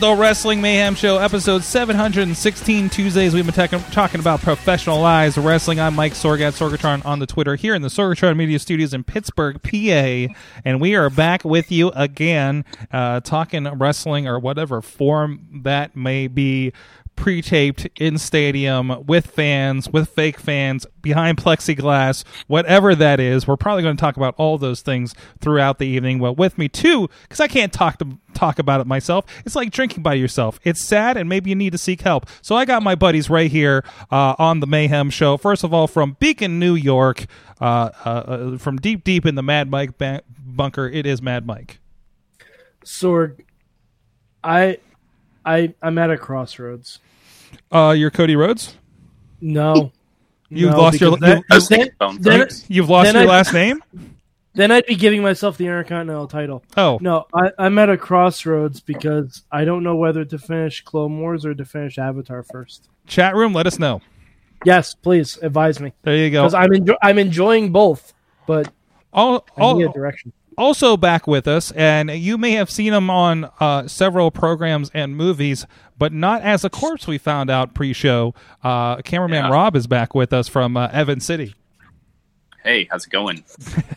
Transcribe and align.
the 0.00 0.14
Wrestling 0.14 0.60
Mayhem 0.60 0.94
Show, 0.94 1.18
episode 1.18 1.64
716 1.64 2.88
Tuesdays. 2.88 3.34
We've 3.34 3.44
been 3.44 3.68
talking 3.90 4.20
about 4.20 4.40
professionalized 4.40 5.42
wrestling. 5.42 5.80
I'm 5.80 5.96
Mike 5.96 6.12
Sorgat, 6.12 6.56
Sorgatron 6.56 7.04
on 7.04 7.18
the 7.18 7.26
Twitter 7.26 7.56
here 7.56 7.74
in 7.74 7.82
the 7.82 7.88
Sorgatron 7.88 8.36
Media 8.36 8.60
Studios 8.60 8.94
in 8.94 9.02
Pittsburgh, 9.02 9.60
PA. 9.60 10.32
And 10.64 10.80
we 10.80 10.94
are 10.94 11.10
back 11.10 11.44
with 11.44 11.72
you 11.72 11.90
again, 11.96 12.64
uh, 12.92 13.20
talking 13.20 13.66
wrestling 13.66 14.28
or 14.28 14.38
whatever 14.38 14.80
form 14.80 15.62
that 15.64 15.96
may 15.96 16.28
be 16.28 16.72
pre-taped 17.18 17.88
in 18.00 18.16
stadium 18.16 19.04
with 19.04 19.26
fans, 19.26 19.88
with 19.88 20.08
fake 20.08 20.38
fans, 20.38 20.86
behind 21.02 21.36
plexiglass, 21.36 22.22
whatever 22.46 22.94
that 22.94 23.18
is. 23.18 23.44
We're 23.44 23.56
probably 23.56 23.82
going 23.82 23.96
to 23.96 24.00
talk 24.00 24.16
about 24.16 24.36
all 24.38 24.56
those 24.56 24.82
things 24.82 25.16
throughout 25.40 25.78
the 25.78 25.86
evening. 25.86 26.20
Well, 26.20 26.34
with 26.34 26.56
me 26.56 26.68
too, 26.68 27.10
because 27.22 27.40
I 27.40 27.48
can't 27.48 27.72
talk 27.72 27.98
to 27.98 28.18
talk 28.34 28.60
about 28.60 28.80
it 28.80 28.86
myself. 28.86 29.24
It's 29.44 29.56
like 29.56 29.70
drinking 29.72 30.04
by 30.04 30.14
yourself. 30.14 30.60
It's 30.62 30.82
sad, 30.86 31.16
and 31.16 31.28
maybe 31.28 31.50
you 31.50 31.56
need 31.56 31.72
to 31.72 31.78
seek 31.78 32.02
help. 32.02 32.26
So 32.40 32.54
I 32.54 32.64
got 32.64 32.84
my 32.84 32.94
buddies 32.94 33.28
right 33.28 33.50
here 33.50 33.84
uh, 34.12 34.36
on 34.38 34.60
the 34.60 34.66
Mayhem 34.68 35.10
Show. 35.10 35.36
First 35.36 35.64
of 35.64 35.74
all, 35.74 35.88
from 35.88 36.16
Beacon, 36.20 36.60
New 36.60 36.76
York, 36.76 37.26
uh, 37.60 37.90
uh, 38.04 38.08
uh, 38.08 38.58
from 38.58 38.76
deep, 38.76 39.02
deep 39.02 39.26
in 39.26 39.34
the 39.34 39.42
Mad 39.42 39.68
Mike 39.68 39.98
ba- 39.98 40.22
bunker, 40.46 40.86
it 40.86 41.04
is 41.04 41.20
Mad 41.20 41.46
Mike. 41.46 41.80
Sorg, 42.84 43.40
I, 44.44 44.78
I, 45.44 45.74
I'm 45.82 45.98
at 45.98 46.10
a 46.10 46.16
crossroads. 46.16 47.00
Uh, 47.70 47.94
you're 47.96 48.10
Cody 48.10 48.36
Rhodes. 48.36 48.76
No, 49.40 49.92
You've 50.50 50.70
No, 50.70 50.78
lost 50.78 51.00
your 51.00 51.10
you, 51.12 51.16
that- 51.18 51.44
you, 51.50 51.90
then, 52.00 52.18
then, 52.20 52.48
you've 52.68 52.88
lost 52.88 53.12
your 53.12 53.22
I- 53.22 53.26
last 53.26 53.52
name. 53.52 53.82
then 54.54 54.72
I'd 54.72 54.86
be 54.86 54.94
giving 54.96 55.20
myself 55.22 55.58
the 55.58 55.66
Intercontinental 55.66 56.26
title. 56.26 56.64
Oh, 56.76 56.98
No, 57.02 57.26
I, 57.34 57.50
I'm 57.58 57.78
at 57.78 57.90
a 57.90 57.98
crossroads 57.98 58.80
because 58.80 59.42
I 59.52 59.64
don't 59.66 59.82
know 59.84 59.96
whether 59.96 60.24
to 60.24 60.38
finish 60.38 60.80
Clone 60.82 61.20
Wars 61.20 61.44
or 61.44 61.54
to 61.54 61.64
finish 61.66 61.98
Avatar 61.98 62.42
first. 62.42 62.88
chat 63.06 63.36
room, 63.36 63.52
let 63.52 63.66
us 63.66 63.78
know. 63.78 64.00
Yes, 64.64 64.94
please 64.94 65.38
advise 65.42 65.78
me 65.80 65.92
There 66.02 66.16
you 66.16 66.30
go. 66.30 66.42
because 66.42 66.54
I'm 66.54 66.70
enjo- 66.70 66.96
I'm 67.02 67.18
enjoying 67.18 67.70
both, 67.70 68.12
but 68.46 68.72
All, 69.12 69.44
I 69.56 69.60
need 69.74 69.84
all, 69.84 69.90
a 69.90 69.92
direction. 69.92 70.32
Also 70.58 70.96
back 70.96 71.26
with 71.26 71.48
us, 71.48 71.70
and 71.72 72.10
you 72.10 72.36
may 72.36 72.52
have 72.52 72.70
seen 72.70 72.92
him 72.92 73.08
on 73.08 73.50
uh, 73.60 73.88
several 73.88 74.30
programs 74.30 74.90
and 74.92 75.16
movies, 75.16 75.64
but 75.96 76.12
not 76.12 76.42
as 76.42 76.64
a 76.64 76.70
corpse. 76.70 77.06
We 77.06 77.16
found 77.18 77.48
out 77.50 77.72
pre-show. 77.74 78.34
Uh, 78.62 78.96
cameraman 79.02 79.44
Yeah. 79.44 79.50
Rob 79.52 79.76
is 79.76 79.86
back 79.86 80.14
with 80.14 80.32
us 80.32 80.48
from 80.48 80.76
uh, 80.76 80.88
Evan 80.92 81.20
City. 81.20 81.54
Hey, 82.64 82.86
how's 82.90 83.06
it 83.06 83.10
going? 83.10 83.44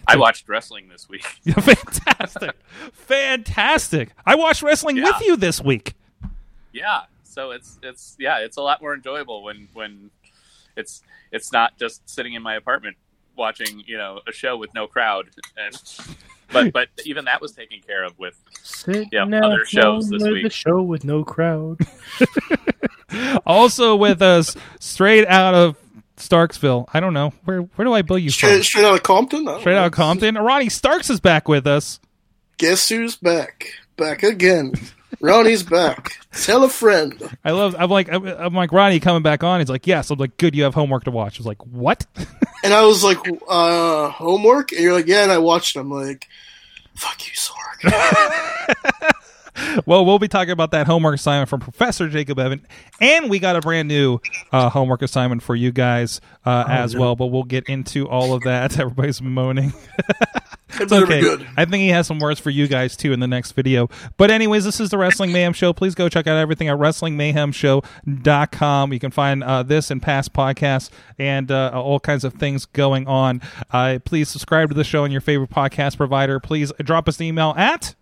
I 0.08 0.16
watched 0.18 0.48
wrestling 0.48 0.88
this 0.88 1.10
week. 1.10 1.24
fantastic, 1.60 2.56
fantastic! 2.94 4.10
I 4.26 4.36
watched 4.36 4.62
wrestling 4.62 4.98
Yeah. 4.98 5.06
with 5.06 5.22
you 5.22 5.36
this 5.36 5.62
week. 5.62 5.96
Yeah, 6.72 7.02
so 7.24 7.52
it's 7.52 7.80
it's 7.84 8.16
yeah, 8.20 8.38
it's 8.40 8.58
a 8.58 8.62
lot 8.62 8.82
more 8.82 8.94
enjoyable 8.94 9.44
when 9.44 9.68
when 9.74 10.10
it's 10.78 11.02
it's 11.32 11.52
not 11.52 11.78
just 11.78 12.08
sitting 12.10 12.34
in 12.34 12.42
my 12.42 12.56
apartment 12.56 12.96
watching 13.36 13.84
you 13.88 13.98
know 13.98 14.22
a 14.28 14.32
show 14.32 14.56
with 14.56 14.74
no 14.74 14.88
crowd. 14.88 15.28
And, 15.58 15.76
but 16.52 16.72
but 16.74 16.90
even 17.06 17.26
that 17.26 17.42
was 17.42 17.52
taken 17.54 17.80
care 17.82 18.04
of 18.04 18.18
with 18.20 18.40
Sitting 18.64 19.10
Yeah, 19.12 19.24
other 19.26 19.66
shows 19.66 20.10
this 20.10 20.24
week. 20.24 20.46
A 20.46 20.50
show 20.50 20.82
with 20.82 21.04
no 21.04 21.24
crowd. 21.24 21.80
Also 23.46 23.96
with 23.98 24.22
us, 24.22 24.56
straight 24.80 25.28
out 25.28 25.54
of 25.54 25.76
Starksville. 26.16 26.86
I 26.94 27.02
don't 27.02 27.14
know 27.14 27.34
where. 27.44 27.60
Where 27.62 27.84
do 27.86 27.92
I 27.94 28.04
bill 28.04 28.18
you 28.18 28.30
Straight, 28.30 28.54
from? 28.56 28.64
straight 28.64 28.86
out 28.86 28.94
of 28.96 29.04
Compton? 29.04 29.48
I 29.50 29.60
Straight 29.60 29.74
know. 29.74 29.80
out 29.82 29.86
of 29.88 29.92
Compton. 29.92 30.36
Ronnie 30.36 30.70
Starks 30.70 31.10
is 31.10 31.20
back 31.20 31.50
with 31.50 31.68
us. 31.68 32.00
Guess 32.58 32.88
who's 32.90 33.18
back? 33.18 33.66
Back 33.98 34.24
again. 34.24 34.74
Ronnie's 35.20 35.64
back. 35.64 36.18
Tell 36.32 36.64
a 36.64 36.70
friend. 36.70 37.38
I 37.44 37.52
love. 37.52 37.76
I'm 37.78 37.90
like. 37.90 38.12
I'm, 38.12 38.26
I'm 38.26 38.54
like 38.54 38.72
Ronnie 38.72 39.00
coming 39.00 39.24
back 39.24 39.44
on. 39.44 39.60
He's 39.60 39.70
like, 39.70 39.88
yes. 39.88 40.10
I'm 40.10 40.20
like, 40.20 40.38
good. 40.38 40.56
You 40.56 40.64
have 40.64 40.74
homework 40.74 41.04
to 41.06 41.12
watch. 41.12 41.38
I 41.38 41.40
was 41.40 41.48
like, 41.48 41.66
what? 41.66 42.06
And 42.64 42.76
I 42.76 42.86
was 42.86 43.04
like, 43.04 43.18
uh, 43.48 44.10
homework? 44.10 44.72
And 44.72 44.82
you're 44.82 44.94
like, 44.94 45.08
yeah, 45.08 45.24
and 45.24 45.32
I 45.32 45.40
watched 45.40 45.76
it. 45.76 45.80
I'm 45.80 45.90
like, 45.90 46.28
fuck 46.94 47.20
you, 47.26 47.34
Sorg. 47.34 49.12
well, 49.88 50.06
we'll 50.06 50.20
be 50.20 50.28
talking 50.28 50.52
about 50.52 50.70
that 50.70 50.86
homework 50.86 51.16
assignment 51.16 51.50
from 51.50 51.60
Professor 51.60 52.08
Jacob 52.08 52.38
Evan, 52.40 52.66
and 53.00 53.32
we 53.32 53.40
got 53.40 53.56
a 53.56 53.62
brand 53.62 53.88
new 53.88 54.20
uh, 54.52 54.70
homework 54.70 55.02
assignment 55.02 55.42
for 55.42 55.56
you 55.56 55.72
guys 55.72 56.22
uh, 56.46 56.66
as 56.68 56.96
well. 56.96 57.16
But 57.16 57.28
we'll 57.28 57.44
get 57.44 57.68
into 57.68 58.08
all 58.08 58.34
of 58.34 58.44
that. 58.44 58.80
Everybody's 58.80 59.22
moaning. 59.22 59.74
It 60.80 60.90
better 60.90 61.06
okay. 61.06 61.22
good. 61.22 61.48
I 61.58 61.66
think 61.66 61.82
he 61.82 61.90
has 61.90 62.08
some 62.08 62.20
words 62.20 62.40
for 62.40 62.50
you 62.50 62.68
guys 62.68 62.96
too 62.96 63.12
in 63.14 63.20
the 63.20 63.28
next 63.28 63.52
video. 63.54 63.90
But 64.18 64.32
anyways, 64.32 64.64
this 64.64 64.80
is 64.80 64.90
the 64.90 64.98
Wrestling 64.98 65.32
Mayhem 65.32 65.54
Show. 65.54 65.74
Please 65.74 65.94
go 65.96 66.10
check 66.10 66.28
out 66.28 66.38
everything 66.38 66.70
at 66.70 66.78
WrestlingMayhemShow.com. 66.78 68.94
You 68.94 69.00
can 69.00 69.12
find 69.12 69.44
uh, 69.44 69.64
this 69.64 69.92
and 69.92 70.02
past 70.02 70.32
podcasts 70.34 70.90
and 71.18 71.52
uh, 71.52 71.72
all 71.74 72.00
kinds 72.00 72.24
of 72.24 72.36
things 72.36 72.66
going 72.66 73.08
on. 73.08 73.42
Uh, 73.72 74.00
please 74.04 74.30
subscribe 74.30 74.70
to 74.70 74.76
the 74.76 74.84
show 74.84 75.04
on 75.04 75.12
your 75.12 75.22
favorite 75.22 75.50
podcast 75.50 75.98
provider. 75.98 76.40
Please 76.40 76.72
drop 76.80 77.08
us 77.08 77.20
an 77.20 77.26
email 77.26 77.54
at 77.58 77.96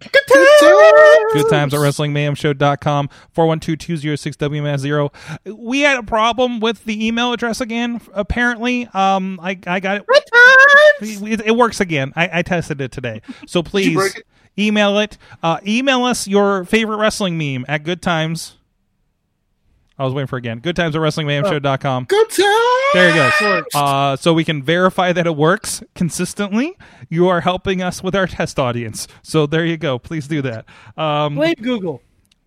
Good 0.00 1.50
times 1.50 1.74
at 1.74 1.80
WrestlingMayhemShow.com, 1.80 3.10
412-206-WMS0. 3.34 5.56
We 5.56 5.80
had 5.80 5.98
a 5.98 6.02
problem 6.02 6.60
with 6.60 6.84
the 6.84 7.06
email 7.06 7.32
address 7.32 7.60
again, 7.60 8.00
apparently. 8.12 8.88
Um, 8.92 9.40
I, 9.42 9.58
I 9.66 9.80
got 9.80 9.98
it. 9.98 10.04
It, 11.00 11.40
it 11.46 11.56
works 11.56 11.80
again. 11.80 12.12
I, 12.16 12.38
I 12.38 12.42
tested 12.42 12.80
it 12.80 12.92
today. 12.92 13.22
So 13.46 13.62
please 13.62 13.94
break 13.94 14.16
it? 14.16 14.26
email 14.58 14.98
it. 14.98 15.18
Uh, 15.42 15.58
email 15.66 16.04
us 16.04 16.26
your 16.26 16.64
favorite 16.64 16.96
wrestling 16.96 17.36
meme 17.38 17.64
at 17.68 17.82
Good 17.84 18.02
Times. 18.02 18.56
I 19.98 20.04
was 20.04 20.12
waiting 20.12 20.26
for 20.26 20.36
again. 20.36 20.58
Good 20.58 20.76
times 20.76 20.94
at 20.94 21.00
WrestlingMayhemShow.com. 21.00 22.04
Good 22.04 22.28
times. 22.28 22.92
There 22.92 23.08
you 23.08 23.30
go. 23.40 23.62
Uh, 23.74 24.16
so 24.16 24.34
we 24.34 24.44
can 24.44 24.62
verify 24.62 25.10
that 25.12 25.26
it 25.26 25.34
works 25.34 25.82
consistently. 25.94 26.76
You 27.08 27.28
are 27.28 27.40
helping 27.40 27.80
us 27.80 28.02
with 28.02 28.14
our 28.14 28.26
test 28.26 28.58
audience. 28.58 29.08
So 29.22 29.46
there 29.46 29.64
you 29.64 29.78
go. 29.78 29.98
Please 29.98 30.28
do 30.28 30.42
that. 30.42 30.66
Um, 30.98 31.36
Blame 31.36 31.54
Google. 31.62 32.02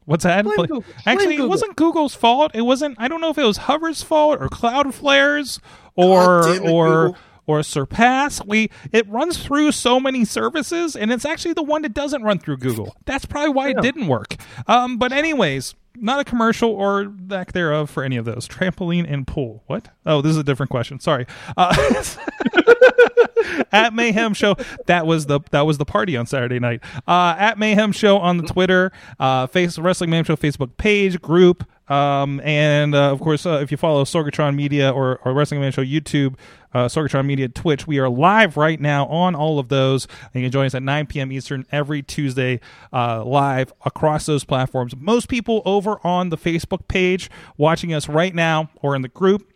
what's 0.06 0.26
that? 0.26 0.44
blame 0.44 0.56
Pla- 0.58 0.66
Google. 0.68 0.82
Blame 0.82 0.94
Actually, 1.08 1.34
it 1.34 1.38
Google. 1.38 1.50
wasn't 1.50 1.76
Google's 1.76 2.14
fault. 2.14 2.52
It 2.54 2.62
wasn't. 2.62 2.98
I 3.00 3.08
don't 3.08 3.20
know 3.20 3.32
if 3.32 3.38
it 3.40 3.44
was 3.46 3.58
Hover's 3.58 4.04
fault 4.04 4.40
or 4.40 4.48
Cloudflare's 4.50 5.60
or 5.96 6.48
it, 6.50 6.62
or. 6.62 6.88
Google. 7.08 7.18
Or 7.50 7.64
Surpass, 7.64 8.46
we 8.46 8.70
it 8.92 9.10
runs 9.10 9.44
through 9.44 9.72
so 9.72 10.00
many 10.00 10.24
services, 10.24 10.96
and 10.96 11.12
it's 11.12 11.26
actually 11.26 11.54
the 11.54 11.64
one 11.64 11.82
that 11.82 11.96
doesn't 11.96 12.22
run 12.22 12.38
through 12.38 12.58
Google. 12.58 12.96
That's 13.06 13.26
probably 13.26 13.50
why 13.50 13.70
it 13.70 13.82
didn't 13.82 14.06
work. 14.06 14.36
Um, 14.68 15.00
but 15.00 15.12
anyways, 15.12 15.74
not 15.96 16.20
a 16.20 16.24
commercial 16.24 16.70
or 16.70 17.12
lack 17.28 17.54
thereof 17.54 17.90
for 17.90 18.04
any 18.04 18.18
of 18.18 18.26
those. 18.26 18.48
Trampoline 18.48 19.12
and 19.12 19.26
pool. 19.26 19.64
What? 19.66 19.90
Oh, 20.06 20.22
this 20.22 20.30
is 20.30 20.38
a 20.38 20.44
different 20.44 20.70
question. 20.70 21.00
Sorry. 21.00 21.26
Uh, 21.58 21.76
at 23.72 23.96
Mayhem 23.96 24.36
Show. 24.36 24.56
That 24.86 25.08
was 25.08 25.26
the 25.26 25.40
that 25.50 25.66
was 25.66 25.80
the 25.80 25.86
party 25.86 26.16
on 26.18 26.28
Saturday 26.28 26.60
night. 26.60 26.82
Uh, 27.08 27.36
at 27.36 27.58
Mayhem 27.58 27.92
Show 27.92 28.20
on 28.20 28.38
the 28.38 28.44
Twitter, 28.44 28.92
uh, 29.20 29.48
face 29.48 29.80
Wrestling 29.80 30.12
Mayhem 30.12 30.26
Show 30.26 30.36
Facebook 30.36 30.78
page 30.78 31.20
group. 31.20 31.66
Um, 31.90 32.40
and 32.42 32.94
uh, 32.94 33.12
of 33.12 33.20
course, 33.20 33.46
uh, 33.48 33.60
if 33.64 33.72
you 33.72 33.78
follow 33.78 34.04
Sorgatron 34.04 34.56
Media 34.56 34.92
or, 34.92 35.20
or 35.26 35.34
Wrestling 35.34 35.60
Mayhem 35.60 35.72
Show 35.72 35.84
YouTube, 35.84 36.36
uh, 36.74 36.86
Sorgatron 36.88 37.26
Media 37.26 37.48
Twitch, 37.48 37.88
we 37.88 38.00
are 38.00 38.10
live 38.10 38.58
right 38.58 38.80
now 38.80 39.06
on 39.08 39.36
all 39.36 39.60
of 39.60 39.70
those. 39.70 40.08
And 40.34 40.42
you 40.42 40.48
can 40.48 40.52
join 40.52 40.66
us 40.68 40.76
at 40.76 40.84
9 40.84 41.08
p.m. 41.08 41.32
Eastern 41.32 41.66
every 41.72 42.02
Tuesday 42.04 42.60
uh, 42.94 43.24
live 43.26 43.74
across 43.86 44.26
those 44.26 44.44
platforms. 44.44 44.96
Most 44.96 45.30
people 45.30 45.62
over 45.66 46.00
on 46.06 46.30
the 46.30 46.38
Facebook 46.38 46.88
page 46.88 47.30
watching 47.58 47.94
us 47.94 48.08
right 48.10 48.36
now 48.36 48.70
or 48.82 48.96
in 48.96 49.02
the 49.02 49.08
group 49.10 49.52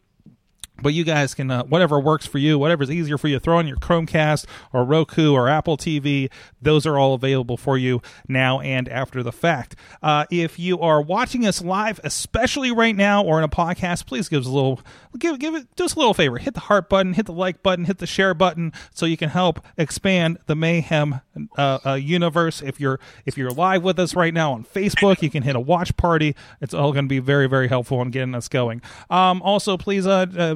But 0.81 0.93
you 0.93 1.03
guys 1.05 1.33
can, 1.33 1.51
uh, 1.51 1.63
whatever 1.65 1.99
works 1.99 2.25
for 2.25 2.39
you, 2.39 2.59
whatever's 2.59 2.91
easier 2.91 3.17
for 3.17 3.27
you, 3.29 3.39
throw 3.39 3.57
on 3.59 3.67
your 3.67 3.77
Chromecast 3.77 4.45
or 4.73 4.83
Roku 4.83 5.31
or 5.33 5.47
Apple 5.47 5.77
TV. 5.77 6.29
Those 6.63 6.85
are 6.85 6.97
all 6.97 7.13
available 7.13 7.57
for 7.57 7.77
you 7.77 8.01
now 8.27 8.59
and 8.59 8.87
after 8.89 9.23
the 9.23 9.31
fact. 9.31 9.75
Uh, 10.01 10.25
if 10.31 10.59
you 10.59 10.79
are 10.79 11.01
watching 11.01 11.45
us 11.45 11.61
live, 11.61 11.99
especially 12.03 12.71
right 12.71 12.95
now 12.95 13.23
or 13.23 13.37
in 13.37 13.43
a 13.43 13.49
podcast, 13.49 14.05
please 14.05 14.29
give 14.29 14.41
us 14.41 14.47
a 14.47 14.51
little, 14.51 14.79
give, 15.17 15.39
give 15.39 15.55
it, 15.55 15.67
do 15.75 15.85
us 15.85 15.95
a 15.95 15.99
little 15.99 16.13
favor. 16.13 16.37
Hit 16.37 16.53
the 16.53 16.61
heart 16.61 16.89
button, 16.89 17.13
hit 17.13 17.25
the 17.25 17.33
like 17.33 17.63
button, 17.63 17.85
hit 17.85 17.97
the 17.97 18.07
share 18.07 18.33
button 18.33 18.73
so 18.93 19.05
you 19.05 19.17
can 19.17 19.29
help 19.29 19.63
expand 19.77 20.37
the 20.45 20.55
Mayhem 20.55 21.21
uh, 21.57 21.79
uh, 21.85 21.93
universe. 21.93 22.61
If 22.61 22.79
you're, 22.79 22.99
if 23.25 23.37
you're 23.37 23.51
live 23.51 23.83
with 23.83 23.99
us 23.99 24.15
right 24.15 24.33
now 24.33 24.53
on 24.53 24.63
Facebook, 24.63 25.21
you 25.21 25.29
can 25.29 25.43
hit 25.43 25.55
a 25.55 25.59
watch 25.59 25.95
party. 25.97 26.35
It's 26.61 26.73
all 26.73 26.91
going 26.91 27.05
to 27.05 27.09
be 27.09 27.19
very, 27.19 27.47
very 27.47 27.67
helpful 27.67 28.01
in 28.01 28.11
getting 28.11 28.35
us 28.35 28.47
going. 28.47 28.81
Um, 29.09 29.41
also, 29.41 29.77
please 29.77 30.07
uh, 30.07 30.25
uh, 30.37 30.53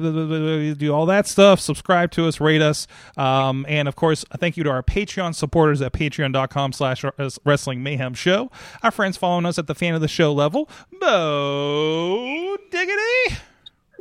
do 0.74 0.92
all 0.92 1.06
that 1.06 1.26
stuff. 1.26 1.60
Subscribe 1.60 2.10
to 2.12 2.26
us, 2.26 2.40
rate 2.40 2.62
us, 2.62 2.86
um, 3.16 3.66
and 3.68 3.88
of 3.88 3.96
course, 3.96 4.24
thank 4.38 4.56
you 4.56 4.64
to 4.64 4.70
our 4.70 4.82
Patreon 4.82 5.34
supporters 5.34 5.80
at 5.82 5.92
Patreon.com/slash 5.98 7.04
Wrestling 7.44 7.82
Mayhem 7.82 8.14
Show. 8.14 8.50
Our 8.82 8.92
friends 8.92 9.16
following 9.16 9.46
us 9.46 9.58
at 9.58 9.66
the 9.66 9.74
fan 9.74 9.94
of 9.94 10.00
the 10.00 10.08
show 10.08 10.32
level, 10.32 10.68
Bo 11.00 12.56
Diggity. 12.70 13.36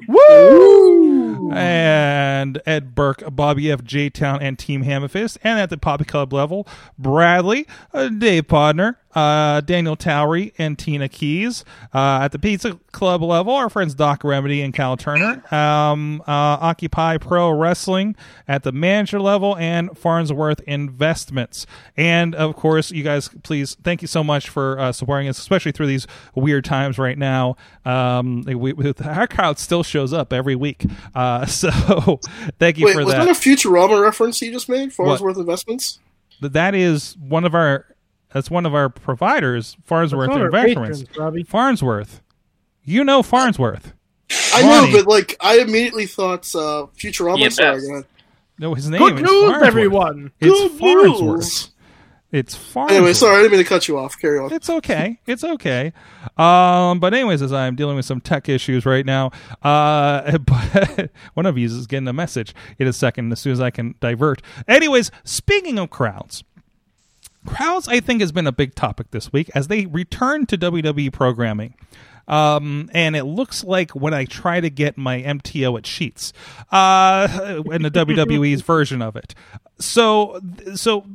Woo! 0.08 1.52
And 1.52 2.62
Ed 2.68 2.94
Burke, 2.94 3.24
Bobby 3.36 3.72
F. 3.72 3.84
J 3.84 4.12
Town, 4.12 4.44
and 4.44 4.60
Team 4.60 4.84
Hammerfist. 4.84 5.40
And 5.44 5.60
at 5.60 5.72
the 5.72 5.78
Poppy 5.78 6.06
Club 6.06 6.32
level, 6.34 6.68
Bradley, 7.00 7.66
uh, 7.94 8.10
Dave 8.10 8.48
Podner, 8.48 8.98
uh, 9.18 9.62
Daniel 9.62 9.96
Towery, 9.96 10.54
and 10.60 10.78
Tina 10.78 11.10
Keys. 11.10 11.66
Uh, 11.92 12.20
at 12.22 12.32
the 12.32 12.38
Pizza 12.38 12.80
Club 12.92 13.24
level, 13.24 13.52
our 13.52 13.68
friends 13.68 13.96
Doc 13.96 14.24
Remedy 14.24 14.62
and 14.62 14.76
Cal 14.76 14.96
Turner. 14.96 15.44
Um, 15.52 16.22
uh, 16.28 16.62
Occupy 16.62 17.18
Pro 17.18 17.50
Wrestling 17.50 18.16
at 18.48 18.62
the 18.62 18.72
manager 18.72 19.20
level, 19.20 19.58
and 19.58 19.98
Farnsworth 19.98 20.60
Investments. 20.68 21.66
And 21.96 22.36
of 22.36 22.56
course, 22.56 22.92
you 22.92 23.02
guys, 23.02 23.30
please, 23.42 23.76
thank 23.84 24.04
you 24.04 24.08
so 24.08 24.24
much 24.24 24.50
for 24.50 24.78
uh, 24.80 24.92
supporting 24.92 25.28
us, 25.28 25.40
especially 25.40 25.72
through 25.72 25.88
these 25.88 26.06
weird 26.36 26.64
times 26.64 27.00
right 27.00 27.18
now. 27.18 27.56
Um, 27.86 28.44
we, 28.46 28.74
we, 28.74 28.94
our 29.04 29.26
crowd 29.26 29.58
still 29.58 29.82
shows 29.82 30.14
up 30.14 30.32
every 30.32 30.56
week. 30.56 30.86
Uh, 31.16 31.46
so 31.48 32.20
thank 32.60 32.78
you 32.78 32.86
Wait, 32.86 32.94
for 32.94 33.06
was 33.06 33.16
that. 33.16 33.26
that 33.26 33.36
a 33.36 33.40
Futurama 33.40 34.00
reference 34.00 34.40
you 34.44 34.52
just 34.52 34.70
made? 34.70 34.94
Farnsworth 34.94 35.38
Investments? 35.38 35.98
That 36.40 36.76
is 36.76 37.18
one 37.18 37.46
of 37.46 37.56
our 37.56 37.88
that's 38.34 38.50
one 38.52 38.66
of 38.66 38.74
our 38.76 38.90
providers, 38.90 39.78
Farnsworth 39.84 40.30
It's 40.30 40.36
on 40.36 40.42
our 40.42 40.46
Investments. 40.48 41.04
patrons, 41.04 41.48
Farnsworth. 41.50 42.22
You 42.84 43.04
know 43.04 43.22
Farnsworth. 43.24 43.94
I 44.54 44.62
Ronnie. 44.62 44.92
know, 44.92 44.98
but 45.00 45.08
like 45.08 45.36
I 45.40 45.60
immediately 45.60 46.06
thought 46.06 46.54
uh, 46.56 46.88
Futurama. 46.98 47.40
Yeah, 47.40 47.50
sorry, 47.50 47.76
best. 47.76 47.88
go 47.88 47.94
ahead. 47.94 48.06
No, 48.60 48.74
his 48.74 48.90
name 48.90 49.00
Good 49.00 49.16
is 49.18 49.22
news, 49.22 49.30
Farnsworth. 49.52 49.64
everyone. 49.68 50.32
It's 50.40 50.52
Good 50.52 50.72
Farnsworth. 50.80 51.38
news. 51.38 51.70
It's 52.30 52.56
Farnsworth. 52.56 52.98
Anyway, 52.98 53.14
sorry, 53.14 53.36
I 53.38 53.42
didn't 53.44 53.52
mean 53.54 53.64
to 53.64 53.70
cut 53.70 53.88
you 53.88 53.98
off. 53.98 54.20
Carry 54.20 54.38
on. 54.40 54.52
It's 54.52 54.70
okay. 54.70 55.18
It's 55.26 55.46
okay. 55.46 55.94
Um, 56.38 57.00
but 57.00 57.14
anyways, 57.14 57.42
as 57.42 57.54
I'm 57.54 57.76
dealing 57.76 57.96
with 57.96 58.06
some 58.06 58.20
tech 58.20 58.50
issues 58.50 58.86
right 58.86 59.06
now, 59.06 59.32
uh, 59.64 60.38
but 60.46 61.10
one 61.36 61.46
of 61.46 61.58
you 61.58 61.66
is 61.68 61.88
getting 61.88 62.08
a 62.08 62.14
message 62.14 62.54
in 62.80 62.88
a 62.88 62.92
second 62.94 63.32
as 63.32 63.40
soon 63.40 63.54
as 63.54 63.62
I 63.62 63.70
can 63.70 63.96
divert. 64.02 64.42
Anyways, 64.68 65.10
speaking 65.24 65.80
of 65.80 65.90
crowds, 65.90 66.44
crowds 67.48 67.88
I 67.88 68.00
think 68.00 68.22
has 68.22 68.32
been 68.32 68.48
a 68.48 68.52
big 68.52 68.76
topic 68.76 69.12
this 69.12 69.32
week 69.34 69.50
as 69.56 69.68
they 69.68 69.86
return 69.86 70.46
to 70.48 70.58
WWE 70.58 71.12
programming. 71.12 71.74
Um, 72.28 72.90
and 72.94 73.16
it 73.16 73.24
looks 73.24 73.64
like 73.64 73.92
when 73.92 74.14
I 74.14 74.26
try 74.26 74.60
to 74.60 74.70
get 74.70 74.98
my 74.98 75.22
MTO 75.22 75.78
at 75.78 75.88
Sheets, 75.88 76.34
uh, 76.72 77.62
in 77.72 77.84
the 77.84 77.92
WWE's 77.92 78.62
version 78.74 79.02
of 79.02 79.16
it. 79.16 79.34
So, 79.80 80.42
so 80.76 81.06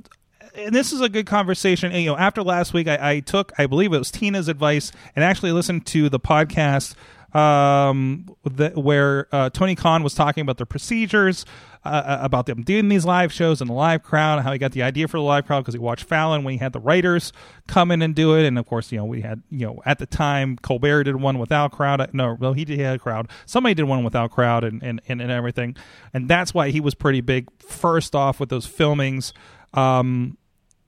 and 0.55 0.75
this 0.75 0.93
is 0.93 1.01
a 1.01 1.09
good 1.09 1.27
conversation. 1.27 1.93
And, 1.93 2.03
you 2.03 2.11
know, 2.11 2.17
after 2.17 2.43
last 2.43 2.75
week, 2.75 2.89
I, 2.89 2.99
I 3.15 3.21
took, 3.21 3.53
I 3.59 3.67
believe 3.67 3.93
it 3.93 3.99
was 3.99 4.11
Tina's 4.11 4.49
advice, 4.49 4.93
and 5.15 5.25
actually 5.25 5.53
listened 5.53 5.87
to 5.87 6.09
the 6.09 6.21
podcast 6.21 6.95
um, 7.35 8.27
that, 8.45 8.77
where 8.77 9.29
uh, 9.33 9.51
Tony 9.51 9.75
Khan 9.75 10.03
was 10.03 10.15
talking 10.15 10.43
about 10.43 10.59
the 10.59 10.67
procedures, 10.67 11.47
uh, 11.85 12.19
about 12.21 12.47
them 12.47 12.63
doing 12.63 12.89
these 12.89 13.05
live 13.05 13.33
shows 13.33 13.61
and 13.61 13.69
the 13.69 13.75
live 13.75 14.03
crowd, 14.03 14.43
how 14.43 14.53
he 14.53 14.59
got 14.59 14.73
the 14.73 14.83
idea 14.83 15.09
for 15.09 15.19
the 15.19 15.23
live 15.23 15.47
crowd 15.47 15.61
because 15.61 15.75
he 15.75 15.81
watched 15.81 16.05
Fallon 16.05 16.45
when 16.45 16.53
he 16.53 16.59
had 16.59 16.73
the 16.73 16.81
writers 16.81 17.33
come 17.67 17.91
in 17.91 18.03
and 18.03 18.15
do 18.15 18.37
it, 18.37 18.47
and 18.47 18.59
of 18.59 18.67
course, 18.67 18.93
you 18.93 18.99
know, 18.99 19.05
we 19.05 19.23
had, 19.23 19.43
you 19.51 19.67
know, 19.67 19.83
at 19.85 19.99
the 19.99 20.07
time 20.07 20.57
Colbert 20.57 21.05
did 21.05 21.17
one 21.17 21.39
without 21.39 21.73
crowd. 21.73 22.09
No, 22.13 22.37
well, 22.39 22.53
he 22.53 22.65
did 22.65 22.79
had 22.79 22.97
a 22.97 22.99
crowd. 22.99 23.29
Somebody 23.47 23.75
did 23.75 23.85
one 23.85 24.05
without 24.05 24.31
crowd, 24.31 24.65
and 24.65 24.83
and, 24.83 25.01
and, 25.09 25.21
and 25.21 25.31
everything, 25.31 25.77
and 26.13 26.29
that's 26.29 26.55
why 26.55 26.71
he 26.71 26.81
was 26.81 26.95
pretty 26.95 27.21
big. 27.21 27.49
First 27.61 28.15
off, 28.15 28.41
with 28.41 28.49
those 28.49 28.67
filmings. 28.67 29.33
Um, 29.75 30.37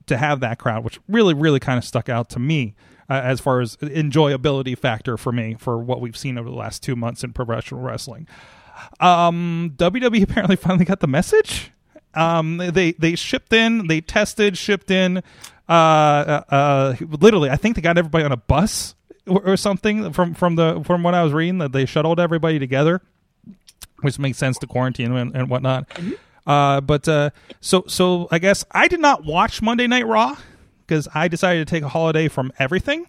to 0.07 0.17
have 0.17 0.39
that 0.41 0.59
crowd, 0.59 0.83
which 0.83 0.99
really, 1.07 1.33
really 1.33 1.59
kind 1.59 1.77
of 1.77 1.83
stuck 1.83 2.09
out 2.09 2.29
to 2.29 2.39
me 2.39 2.75
uh, 3.09 3.21
as 3.23 3.39
far 3.39 3.61
as 3.61 3.75
enjoyability 3.77 4.77
factor 4.77 5.17
for 5.17 5.31
me 5.31 5.55
for 5.55 5.77
what 5.77 6.01
we've 6.01 6.17
seen 6.17 6.37
over 6.37 6.49
the 6.49 6.55
last 6.55 6.83
two 6.83 6.95
months 6.95 7.23
in 7.23 7.33
professional 7.33 7.81
wrestling. 7.81 8.27
Um, 8.99 9.73
WWE 9.77 10.23
apparently 10.23 10.55
finally 10.55 10.85
got 10.85 10.99
the 10.99 11.07
message. 11.07 11.71
Um, 12.13 12.57
they 12.57 12.93
they 12.93 13.15
shipped 13.15 13.51
in, 13.53 13.87
they 13.87 14.01
tested, 14.01 14.57
shipped 14.57 14.89
in. 14.89 15.21
Uh, 15.67 15.71
uh, 15.71 16.43
uh, 16.49 16.95
literally, 17.01 17.49
I 17.49 17.55
think 17.55 17.75
they 17.75 17.81
got 17.81 17.97
everybody 17.97 18.23
on 18.23 18.31
a 18.31 18.37
bus 18.37 18.95
or, 19.27 19.41
or 19.45 19.57
something 19.57 20.13
from 20.13 20.33
from 20.33 20.55
the 20.55 20.81
from 20.85 21.03
what 21.03 21.13
I 21.13 21.23
was 21.23 21.33
reading 21.33 21.57
that 21.57 21.71
they 21.71 21.85
shuttled 21.85 22.19
everybody 22.19 22.59
together, 22.59 23.01
which 24.01 24.17
makes 24.19 24.37
sense 24.37 24.57
to 24.59 24.67
quarantine 24.67 25.11
and, 25.11 25.35
and 25.35 25.49
whatnot. 25.49 25.89
Uh, 26.47 26.79
but 26.81 27.07
uh, 27.07 27.31
so 27.59 27.83
so 27.87 28.27
I 28.31 28.39
guess 28.39 28.63
I 28.71 28.87
did 28.87 28.99
not 28.99 29.25
watch 29.25 29.61
Monday 29.61 29.87
Night 29.87 30.07
Raw 30.07 30.37
because 30.85 31.07
I 31.13 31.27
decided 31.27 31.67
to 31.67 31.71
take 31.71 31.83
a 31.83 31.89
holiday 31.89 32.27
from 32.27 32.53
everything 32.59 33.07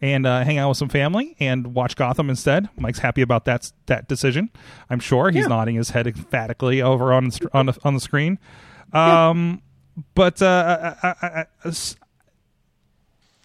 and 0.00 0.26
uh, 0.26 0.44
hang 0.44 0.58
out 0.58 0.68
with 0.70 0.78
some 0.78 0.88
family 0.88 1.36
and 1.40 1.74
watch 1.74 1.94
Gotham 1.96 2.30
instead. 2.30 2.68
Mike's 2.76 3.00
happy 3.00 3.22
about 3.22 3.44
that 3.44 3.70
that 3.86 4.08
decision. 4.08 4.50
I'm 4.88 5.00
sure 5.00 5.30
he's 5.30 5.46
nodding 5.48 5.76
his 5.76 5.90
head 5.90 6.06
emphatically 6.06 6.80
over 6.82 7.12
on 7.12 7.28
the, 7.28 7.48
on 7.52 7.66
the, 7.66 7.78
on 7.84 7.94
the 7.94 8.00
screen. 8.00 8.38
Um, 8.92 9.62
But 10.14 10.40
uh, 10.40 10.94
I, 11.02 11.08
I, 11.08 11.14
I, 11.26 11.46
I- 11.64 11.72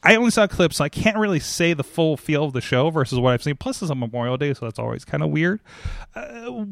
I 0.07 0.17
only 0.17 0.29
saw 0.29 0.45
clips, 0.45 0.77
so 0.77 0.83
I 0.83 0.89
can't 0.89 1.17
really 1.17 1.39
say 1.39 1.73
the 1.73 1.83
full 1.83 2.15
feel 2.15 2.43
of 2.45 2.53
the 2.53 2.61
show 2.61 2.91
versus 2.91 3.17
what 3.17 3.33
I've 3.33 3.41
seen. 3.41 3.55
Plus, 3.55 3.81
it's 3.81 3.89
on 3.89 3.97
Memorial 3.97 4.37
Day, 4.37 4.53
so 4.53 4.65
that's 4.67 4.77
always 4.77 5.03
kind 5.03 5.23
of 5.23 5.31
weird. 5.31 5.61
Uh, 6.15 6.63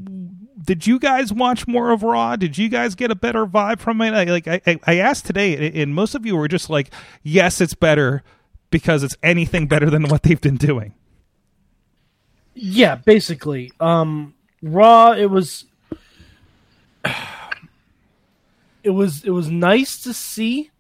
did 0.63 0.85
you 0.85 0.99
guys 0.99 1.33
watch 1.33 1.67
more 1.67 1.89
of 1.89 2.03
Raw? 2.03 2.35
Did 2.35 2.59
you 2.59 2.69
guys 2.69 2.93
get 2.93 3.09
a 3.09 3.15
better 3.15 3.47
vibe 3.47 3.79
from 3.79 3.99
it? 4.01 4.13
I, 4.13 4.25
like 4.25 4.47
I- 4.47 4.79
I 4.85 4.97
asked 4.99 5.25
today, 5.25 5.81
and 5.81 5.95
most 5.95 6.13
of 6.13 6.27
you 6.27 6.35
were 6.35 6.47
just 6.47 6.69
like, 6.69 6.93
"Yes, 7.23 7.59
it's 7.59 7.73
better," 7.73 8.21
because 8.73 9.03
it's 9.03 9.15
anything 9.21 9.67
better 9.67 9.87
than 9.87 10.07
what 10.07 10.23
they've 10.23 10.41
been 10.41 10.57
doing. 10.57 10.95
Yeah, 12.55 12.95
basically. 12.95 13.71
Um 13.79 14.33
Raw 14.63 15.11
it 15.11 15.27
was 15.27 15.65
it 18.83 18.89
was 18.89 19.23
it 19.23 19.29
was 19.29 19.49
nice 19.49 20.01
to 20.01 20.13
see. 20.13 20.71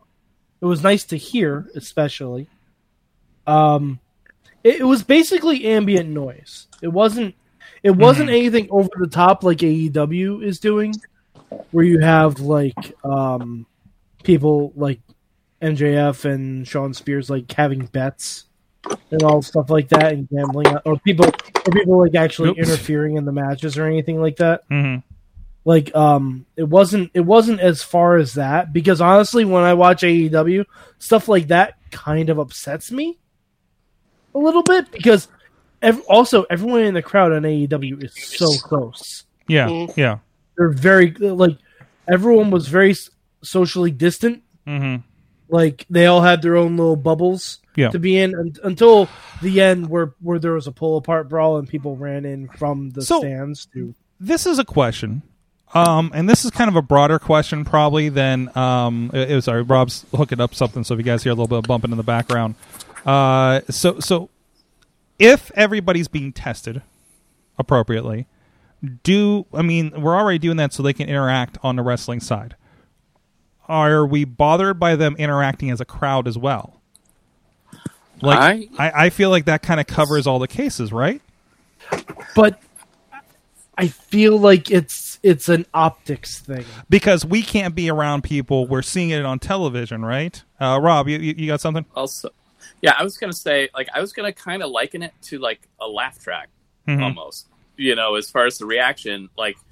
It 0.59 0.65
was 0.65 0.81
nice 0.81 1.03
to 1.05 1.17
hear, 1.17 1.69
especially. 1.75 2.47
Um 3.45 3.99
it, 4.63 4.81
it 4.81 4.85
was 4.85 5.03
basically 5.03 5.63
ambient 5.65 6.09
noise. 6.09 6.65
It 6.81 6.87
wasn't 6.87 7.35
it 7.83 7.91
wasn't 7.91 8.31
anything 8.31 8.69
over 8.71 8.89
the 8.97 9.07
top 9.07 9.43
like 9.43 9.59
AEW 9.59 10.43
is 10.43 10.59
doing 10.59 10.95
where 11.69 11.85
you 11.85 11.99
have 11.99 12.39
like 12.39 12.95
um 13.03 13.67
people 14.23 14.73
like 14.75 14.99
MJF 15.63 16.25
and 16.25 16.67
Shawn 16.67 16.93
Spears 16.93 17.29
like 17.29 17.51
having 17.51 17.85
bets 17.87 18.45
and 19.11 19.23
all 19.23 19.41
stuff 19.41 19.69
like 19.69 19.87
that 19.89 20.11
and 20.11 20.27
gambling 20.29 20.67
or 20.85 20.99
people 20.99 21.25
or 21.25 21.71
people 21.71 21.99
like 21.99 22.15
actually 22.15 22.49
Oops. 22.49 22.59
interfering 22.59 23.15
in 23.15 23.23
the 23.25 23.31
matches 23.31 23.77
or 23.77 23.85
anything 23.85 24.19
like 24.19 24.35
that 24.37 24.67
Mm-hmm. 24.69 24.99
like 25.63 25.95
um 25.95 26.45
it 26.57 26.63
wasn't 26.67 27.09
it 27.13 27.21
wasn't 27.21 27.61
as 27.61 27.81
far 27.81 28.17
as 28.17 28.33
that 28.33 28.73
because 28.73 28.99
honestly 28.99 29.45
when 29.45 29.63
i 29.63 29.73
watch 29.73 30.01
aew 30.03 30.65
stuff 30.99 31.29
like 31.29 31.47
that 31.47 31.75
kind 31.91 32.29
of 32.29 32.39
upsets 32.39 32.91
me 32.91 33.17
a 34.35 34.39
little 34.39 34.63
bit 34.63 34.91
because 34.91 35.29
ev- 35.81 36.01
also 36.09 36.43
everyone 36.49 36.81
in 36.81 36.93
the 36.93 37.01
crowd 37.01 37.31
on 37.31 37.43
aew 37.43 38.03
is 38.03 38.13
so 38.37 38.51
close 38.67 39.23
Yeah, 39.47 39.67
Mhm. 39.69 39.95
yeah. 39.95 40.17
they're 40.57 40.71
very 40.73 41.11
like 41.11 41.57
everyone 42.05 42.51
was 42.51 42.67
very 42.67 42.95
socially 43.41 43.91
distant 43.91 44.43
Mm-hmm. 44.67 45.03
Like 45.53 45.85
they 45.89 46.07
all 46.07 46.21
had 46.21 46.41
their 46.41 46.57
own 46.57 46.75
little 46.77 46.95
bubbles 46.95 47.59
Yeah. 47.75 47.89
to 47.91 47.99
be 47.99 48.17
in 48.17 48.33
un- 48.33 48.55
until 48.63 49.07
the 49.41 49.61
end 49.61 49.87
where 49.89 50.13
where 50.19 50.39
there 50.39 50.53
was 50.53 50.65
a 50.67 50.71
pull 50.71 50.97
apart 50.97 51.29
brawl 51.29 51.57
and 51.57 51.67
people 51.69 51.95
ran 51.95 52.25
in 52.25 52.47
from 52.49 52.89
the 52.89 53.03
So- 53.03 53.19
stands 53.19 53.67
to 53.73 53.93
this 54.19 54.45
is 54.45 54.57
a 54.57 54.63
question, 54.65 55.21
um, 55.73 56.11
and 56.15 56.29
this 56.29 56.43
is 56.45 56.51
kind 56.51 56.69
of 56.69 56.75
a 56.75 56.81
broader 56.81 57.19
question 57.19 57.65
probably 57.65 58.09
than 58.09 58.55
um, 58.57 59.11
it, 59.13 59.31
it 59.31 59.35
was. 59.35 59.45
Sorry, 59.45 59.61
Rob's 59.61 60.05
hooking 60.15 60.39
up 60.41 60.55
something, 60.55 60.83
so 60.83 60.93
if 60.93 60.97
you 60.99 61.03
guys 61.03 61.23
hear 61.23 61.31
a 61.31 61.35
little 61.35 61.47
bit 61.47 61.57
of 61.59 61.63
bumping 61.65 61.91
in 61.91 61.97
the 61.97 62.03
background, 62.03 62.55
uh, 63.05 63.61
so 63.69 63.99
so 63.99 64.29
if 65.19 65.51
everybody's 65.55 66.07
being 66.07 66.31
tested 66.31 66.81
appropriately, 67.59 68.25
do 69.03 69.45
I 69.53 69.61
mean 69.61 69.91
we're 70.01 70.15
already 70.17 70.39
doing 70.39 70.57
that 70.57 70.73
so 70.73 70.83
they 70.83 70.93
can 70.93 71.07
interact 71.09 71.57
on 71.63 71.75
the 71.75 71.83
wrestling 71.83 72.19
side. 72.19 72.55
Are 73.67 74.05
we 74.05 74.25
bothered 74.25 74.79
by 74.79 74.95
them 74.95 75.15
interacting 75.17 75.71
as 75.71 75.79
a 75.79 75.85
crowd 75.85 76.27
as 76.27 76.37
well? 76.37 76.81
Like 78.21 78.69
I, 78.77 78.91
I, 79.05 79.09
feel 79.09 79.29
like 79.29 79.45
that 79.45 79.63
kind 79.63 79.79
of 79.79 79.87
covers 79.87 80.27
all 80.27 80.39
the 80.39 80.47
cases, 80.47 80.93
right? 80.93 81.21
But 82.35 82.61
I 83.77 83.87
feel 83.87 84.37
like 84.37 84.71
it's 84.71 85.19
it's 85.23 85.49
an 85.49 85.65
optics 85.73 86.39
thing. 86.39 86.65
Because 86.89 87.25
we 87.25 87.41
can't 87.41 87.75
be 87.75 87.89
around 87.89 88.23
people, 88.23 88.67
we're 88.67 88.81
seeing 88.81 89.09
it 89.09 89.25
on 89.25 89.39
television, 89.39 90.05
right? 90.05 90.41
Uh, 90.59 90.79
Rob, 90.81 91.09
you, 91.09 91.17
you 91.17 91.33
you 91.37 91.47
got 91.47 91.59
something? 91.59 91.85
Also, 91.95 92.29
yeah, 92.81 92.93
I 92.97 93.03
was 93.03 93.17
gonna 93.17 93.33
say 93.33 93.69
like 93.73 93.89
I 93.93 93.99
was 93.99 94.13
gonna 94.13 94.31
kind 94.33 94.63
of 94.63 94.71
liken 94.71 95.03
it 95.03 95.13
to 95.23 95.39
like 95.39 95.67
a 95.81 95.87
laugh 95.87 96.19
track 96.19 96.49
Mhm. 96.87 97.01
almost. 97.01 97.47
You 97.75 97.95
know, 97.95 98.15
as 98.15 98.29
far 98.29 98.45
as 98.45 98.57
the 98.57 98.65
reaction, 98.65 99.29
like 99.37 99.57
the- 99.57 99.63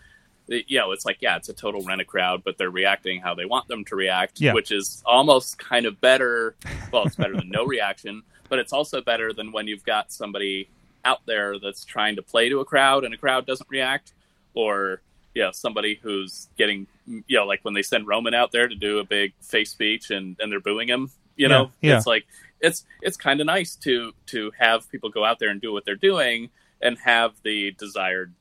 you 0.68 0.78
know, 0.80 0.92
it's 0.92 1.06
like 1.06 1.18
yeah, 1.22 1.38
it's 1.38 1.50
a 1.50 1.54
total 1.54 1.82
rent 1.82 2.02
a 2.02 2.06
crowd, 2.06 2.44
but 2.44 2.58
they're 2.58 2.70
reacting 2.70 3.22
how 3.22 3.34
they 3.36 3.46
want 3.46 3.68
them 3.68 3.86
to 3.86 3.96
react, 3.96 4.40
Yeah. 4.42 4.54
which 4.54 4.72
is 4.72 5.02
almost 5.06 5.58
kind 5.58 5.86
of 5.86 6.00
better. 6.02 6.56
Well, 6.92 7.04
it's 7.06 7.16
better 7.16 7.36
than 7.36 7.50
no 7.50 7.66
reaction, 7.76 8.24
but 8.50 8.60
it's 8.60 8.74
also 8.74 9.02
better 9.02 9.34
than 9.34 9.52
when 9.52 9.68
you've 9.68 9.86
got 9.86 10.12
somebody 10.12 10.68
out 11.06 11.26
there 11.26 11.58
that's 11.60 11.84
trying 11.86 12.16
to 12.18 12.22
play 12.22 12.50
to 12.50 12.60
a 12.60 12.66
crowd 12.66 13.04
and 13.04 13.14
a 13.14 13.18
crowd 13.18 13.46
doesn't 13.46 13.70
react, 13.70 14.14
or 14.54 15.02
you 15.34 15.42
know, 15.42 15.52
somebody 15.52 16.00
who's 16.02 16.50
getting 16.58 16.86
you 17.08 17.38
know, 17.38 17.46
like 17.46 17.60
when 17.64 17.74
they 17.74 17.82
send 17.82 18.08
Roman 18.08 18.34
out 18.34 18.52
there 18.52 18.68
to 18.68 18.76
do 18.76 19.00
a 19.00 19.04
big 19.04 19.34
face 19.42 19.72
speech 19.72 20.12
and 20.12 20.36
and 20.40 20.52
they're 20.52 20.60
booing 20.60 20.88
him. 20.90 21.10
You 21.38 21.48
know, 21.48 21.72
Yeah, 21.82 21.92
yeah. 21.92 21.98
it's 21.98 22.06
like 22.08 22.26
it's 22.60 22.86
it's 23.02 23.18
kind 23.18 23.40
of 23.40 23.48
nice 23.48 23.76
to 23.78 24.14
to 24.28 24.52
have 24.60 24.90
people 24.92 25.10
go 25.10 25.24
out 25.24 25.40
there 25.40 25.50
and 25.50 25.60
do 25.62 25.72
what 25.74 25.86
they're 25.86 25.96
doing 25.96 26.50
and 26.82 26.98
have 27.00 27.34
the 27.44 27.72
desired 27.72 28.34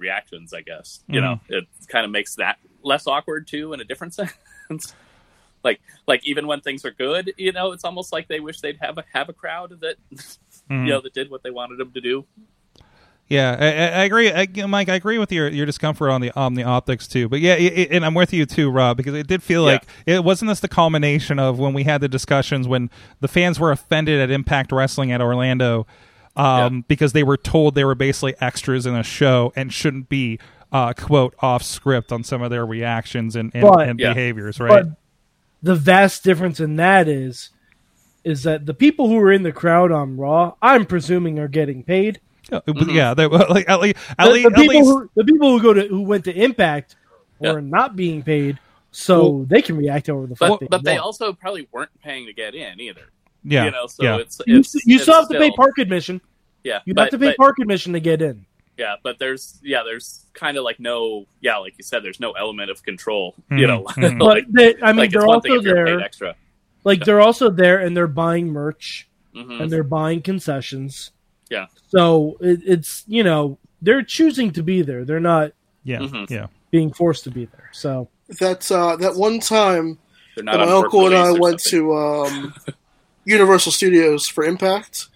reactions. 0.00 0.52
I 0.52 0.62
guess 0.62 1.00
you 1.06 1.20
know 1.20 1.38
it 1.48 1.64
kind 1.88 2.04
of 2.04 2.10
makes 2.10 2.34
that 2.36 2.58
less 2.82 3.06
awkward 3.06 3.46
too 3.46 3.72
in 3.72 3.80
a 3.80 3.84
different 3.84 4.14
sense. 4.14 4.32
like 5.62 5.80
like 6.08 6.26
even 6.26 6.46
when 6.46 6.60
things 6.62 6.84
are 6.84 6.90
good, 6.90 7.32
you 7.36 7.52
know, 7.52 7.72
it's 7.72 7.84
almost 7.84 8.12
like 8.12 8.26
they 8.28 8.40
wish 8.40 8.60
they'd 8.60 8.78
have 8.80 8.98
a 8.98 9.04
have 9.12 9.28
a 9.28 9.32
crowd 9.32 9.78
that 9.80 9.96
Mhm. 10.12 10.38
you 10.86 10.90
know 10.92 11.00
that 11.00 11.12
did 11.14 11.30
what 11.30 11.42
they 11.42 11.50
wanted 11.50 11.78
them 11.78 11.92
to 11.92 12.00
do. 12.00 12.24
Yeah, 13.28 13.56
I, 13.60 13.64
I 13.66 14.00
I 14.00 14.04
agree, 14.06 14.32
I, 14.32 14.66
Mike. 14.66 14.88
I 14.88 14.96
agree 14.96 15.16
with 15.18 15.30
your 15.30 15.48
your 15.48 15.64
discomfort 15.64 16.10
on 16.10 16.20
the 16.20 16.32
on 16.34 16.54
the 16.54 16.64
optics 16.64 17.06
too. 17.06 17.28
But 17.28 17.38
yeah, 17.40 17.54
it- 17.54 17.92
and 17.92 18.04
I'm 18.04 18.14
with 18.14 18.32
you 18.32 18.44
too, 18.44 18.70
Rob, 18.70 18.96
because 18.96 19.14
it 19.14 19.28
did 19.28 19.40
feel 19.42 19.66
Yeah. 19.66 19.72
like 19.74 19.86
it 20.04 20.24
wasn't 20.24 20.48
this 20.48 20.58
the 20.58 20.66
culmination 20.68 21.38
of 21.38 21.56
when 21.58 21.72
we 21.72 21.84
had 21.84 22.00
the 22.00 22.08
discussions 22.08 22.66
when 22.66 22.90
the 23.20 23.28
fans 23.28 23.60
were 23.60 23.70
offended 23.70 24.18
at 24.20 24.32
Impact 24.32 24.72
Wrestling 24.72 25.12
at 25.12 25.20
Orlando 25.20 25.86
um, 26.36 26.74
Yeah. 26.76 26.80
because 26.88 27.12
they 27.12 27.22
were 27.22 27.36
told 27.36 27.74
they 27.74 27.84
were 27.84 27.94
basically 27.94 28.34
extras 28.40 28.86
in 28.86 28.94
a 28.94 29.02
show 29.02 29.52
and 29.56 29.72
shouldn't 29.72 30.08
be 30.08 30.38
uh, 30.72 30.92
quote 30.92 31.34
off 31.40 31.62
script 31.64 32.12
on 32.12 32.22
some 32.22 32.42
of 32.42 32.50
their 32.50 32.64
reactions 32.64 33.34
and 33.36 33.50
and, 33.54 33.62
But- 33.62 33.88
and 33.88 33.98
Yeah. 33.98 34.14
behaviors, 34.14 34.60
right? 34.60 34.84
But 34.84 34.96
the 35.62 35.74
vast 35.74 36.22
difference 36.24 36.60
in 36.60 36.76
that 36.76 37.08
is 37.08 37.50
is 38.22 38.42
that 38.42 38.66
the 38.66 38.74
people 38.74 39.08
who 39.08 39.16
are 39.18 39.32
in 39.32 39.42
the 39.42 39.50
crowd 39.52 39.90
on 39.90 40.16
Raw, 40.16 40.52
I'm 40.60 40.84
presuming 40.86 41.38
are 41.38 41.48
getting 41.48 41.82
paid. 41.82 42.20
yeah, 42.52 42.60
yeah, 42.88 43.14
they, 43.14 43.26
like, 43.26 43.66
at 43.68 43.80
least, 43.80 43.96
at 44.18 44.26
The, 44.26 44.30
least, 44.30 44.48
the 44.48 44.50
at 44.54 44.56
people 44.56 44.74
least 44.76 44.88
who 44.88 45.10
the 45.16 45.24
people 45.24 45.50
who 45.50 45.62
go 45.62 45.72
to 45.74 45.86
who 45.88 46.02
went 46.02 46.24
to 46.26 46.32
Impact 46.34 46.96
Yeah. 47.40 47.52
were 47.52 47.62
not 47.62 47.96
being 47.96 48.22
paid, 48.22 48.58
so 48.92 49.44
they 49.48 49.62
can 49.62 49.76
react 49.76 50.08
over 50.08 50.26
the 50.26 50.36
fuck 50.36 50.60
But 50.60 50.70
but 50.70 50.84
they 50.84 50.92
want. 50.94 51.02
also 51.04 51.32
probably 51.32 51.66
weren't 51.72 51.90
paying 52.02 52.26
to 52.26 52.32
get 52.32 52.54
in 52.54 52.78
either. 52.80 53.06
Yeah, 53.44 53.64
You 53.66 53.70
know, 53.70 53.86
so 53.86 54.02
yeah. 54.02 54.16
it's, 54.18 54.40
You, 54.46 54.58
it's 54.60 54.74
you 54.86 54.94
it's 54.96 55.02
still 55.04 55.14
have 55.14 55.28
to 55.28 55.38
pay 55.38 55.50
park 55.52 55.78
admission. 55.78 56.20
Yeah, 56.64 56.80
You 56.84 56.94
but, 56.94 57.02
have 57.02 57.10
to 57.12 57.18
pay 57.18 57.26
but- 57.28 57.36
park 57.36 57.58
admission 57.60 57.92
to 57.94 58.00
get 58.00 58.20
in. 58.22 58.46
Yeah, 58.76 58.96
but 59.02 59.18
there's 59.18 59.58
yeah, 59.62 59.82
there's 59.84 60.24
kind 60.32 60.56
of 60.56 60.64
like 60.64 60.80
no 60.80 61.26
yeah, 61.40 61.58
like 61.58 61.74
you 61.76 61.84
said, 61.84 62.02
there's 62.02 62.18
no 62.20 62.32
element 62.32 62.70
of 62.70 62.82
control. 62.82 63.34
Mhm, 63.50 63.58
You 63.60 63.66
know, 63.66 63.82
mhm. 63.88 64.18
But 64.18 64.24
like, 64.26 64.44
they, 64.50 64.74
I 64.82 64.92
mean, 64.92 64.96
like 64.96 65.04
it's 65.06 65.14
they're 65.14 65.26
one 65.26 65.40
thing 65.42 65.52
also 65.52 65.60
if 65.60 65.66
you're 65.66 65.84
paid 65.84 65.86
there. 65.98 66.00
extra. 66.00 66.34
Like 66.82 67.04
they're 67.04 67.20
also 67.20 67.50
there, 67.50 67.78
and 67.78 67.94
they're 67.94 68.06
buying 68.06 68.48
merch, 68.48 69.06
hmm 69.34 69.60
and 69.60 69.70
they're 69.70 69.82
buying 69.84 70.22
concessions. 70.22 71.10
Yeah. 71.50 71.66
So 71.88 72.38
it, 72.40 72.60
it's 72.64 73.04
you 73.06 73.22
know 73.22 73.58
they're 73.82 74.02
choosing 74.02 74.50
to 74.52 74.62
be 74.62 74.80
there. 74.80 75.04
They're 75.04 75.20
not 75.20 75.52
yeah, 75.84 75.98
Mhm. 75.98 76.30
yeah. 76.30 76.46
being 76.70 76.90
forced 76.90 77.24
to 77.24 77.30
be 77.30 77.44
there. 77.44 77.68
So 77.72 78.08
That's 78.38 78.70
uh, 78.70 78.96
that 78.96 79.14
one 79.14 79.40
time 79.40 79.98
They're 80.36 80.44
that 80.46 80.56
my 80.58 80.72
uncle 80.72 81.04
and 81.06 81.14
I 81.16 81.32
went 81.32 81.60
something. 81.60 81.80
to 81.80 81.94
um, 81.96 82.54
Universal 83.30 83.72
Studios 83.72 84.26
for 84.26 84.44
Impact. 84.44 85.06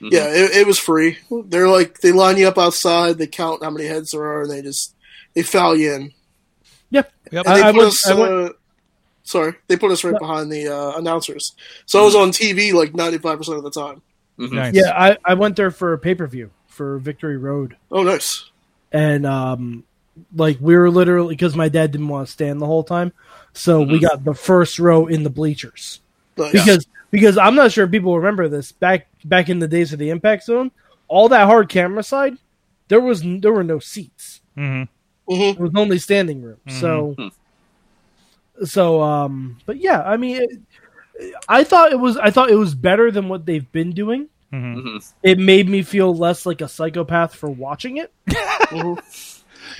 Mhm. 0.00 0.12
Yeah, 0.12 0.28
it, 0.28 0.50
it 0.58 0.66
was 0.66 0.78
free. 0.78 1.18
They're 1.30 1.68
like 1.68 2.00
they 2.00 2.12
line 2.12 2.36
you 2.36 2.48
up 2.48 2.58
outside, 2.58 3.18
they 3.18 3.26
count 3.26 3.62
how 3.62 3.70
many 3.70 3.86
heads 3.86 4.10
there 4.12 4.24
are, 4.24 4.42
and 4.42 4.50
they 4.50 4.62
just 4.62 4.94
they 5.34 5.42
foul 5.42 5.76
you 5.76 5.92
in. 5.94 6.12
Yep. 6.90 7.12
And 7.32 7.38
I- 7.40 7.54
they 7.54 7.62
I 7.62 7.72
put 7.72 7.76
went- 7.78 7.88
us. 7.88 8.06
I 8.08 8.14
went- 8.14 8.32
uh, 8.32 8.52
sorry, 9.22 9.54
they 9.68 9.76
put 9.76 9.90
us 9.90 10.04
right 10.04 10.18
behind 10.18 10.50
the 10.52 10.68
uh, 10.68 10.96
announcers, 10.98 11.52
so 11.86 12.00
I 12.00 12.04
was 12.04 12.14
on 12.14 12.30
TV 12.30 12.72
like 12.72 12.94
ninety 12.94 13.18
five 13.18 13.38
percent 13.38 13.58
of 13.58 13.64
the 13.64 13.70
time. 13.70 14.02
Mhm. 14.38 14.52
Nice. 14.52 14.74
yeah, 14.74 14.92
I, 14.96 15.16
I 15.24 15.34
went 15.34 15.56
there 15.56 15.70
for 15.70 15.92
a 15.92 15.98
pay 15.98 16.14
per 16.14 16.26
view 16.26 16.50
for 16.68 16.98
Victory 16.98 17.36
Road, 17.36 17.76
Oh, 17.92 18.02
nice. 18.02 18.50
and 18.92 19.24
um, 19.24 19.84
like 20.34 20.58
we 20.60 20.74
were 20.76 20.90
literally 20.90 21.34
because 21.36 21.54
my 21.54 21.68
dad 21.68 21.92
didn't 21.92 22.08
want 22.08 22.26
to 22.26 22.32
stand 22.32 22.60
the 22.60 22.66
whole 22.66 22.82
time, 22.84 23.12
so 23.52 23.80
we 23.82 23.98
Mhm. 23.98 24.02
got 24.02 24.24
the 24.24 24.34
first 24.34 24.78
row 24.80 25.06
in 25.06 25.22
the 25.22 25.30
bleachers. 25.30 26.00
nice. 26.36 26.50
because 26.52 26.84
because 27.14 27.38
I'm 27.38 27.54
not 27.54 27.70
sure 27.70 27.84
if 27.84 27.92
people 27.92 28.16
remember 28.18 28.48
this 28.48 28.72
back 28.72 29.06
back 29.24 29.48
in 29.48 29.60
the 29.60 29.68
days 29.68 29.92
of 29.92 30.00
the 30.00 30.10
Impact 30.10 30.42
Zone, 30.44 30.72
all 31.06 31.28
that 31.28 31.46
hard 31.46 31.68
camera 31.68 32.02
side, 32.02 32.36
there 32.88 33.00
was 33.00 33.22
there 33.22 33.52
were 33.52 33.62
no 33.64 33.78
seats. 33.78 34.40
hmm 34.56 34.82
Mhm. 35.28 35.52
It 35.54 35.58
was 35.60 35.70
only 35.76 35.98
standing 35.98 36.42
room. 36.42 36.58
So 36.68 37.14
so 38.64 39.00
um, 39.00 39.58
but 39.64 39.76
yeah, 39.78 40.02
I 40.02 40.16
mean, 40.16 40.42
it, 40.42 41.32
I 41.48 41.64
thought 41.64 41.92
it 41.92 42.00
was 42.00 42.16
I 42.16 42.30
thought 42.30 42.50
it 42.50 42.56
was 42.56 42.74
better 42.74 43.10
than 43.10 43.28
what 43.28 43.46
they've 43.46 43.70
been 43.72 43.92
doing. 43.92 44.28
hmm 44.50 44.74
Mhm. 44.74 45.12
It 45.22 45.38
made 45.38 45.68
me 45.68 45.82
feel 45.82 46.14
less 46.14 46.44
like 46.46 46.60
a 46.60 46.68
psychopath 46.68 47.34
for 47.34 47.48
watching 47.48 47.98
it. 47.98 48.12
Mhm. 48.26 48.98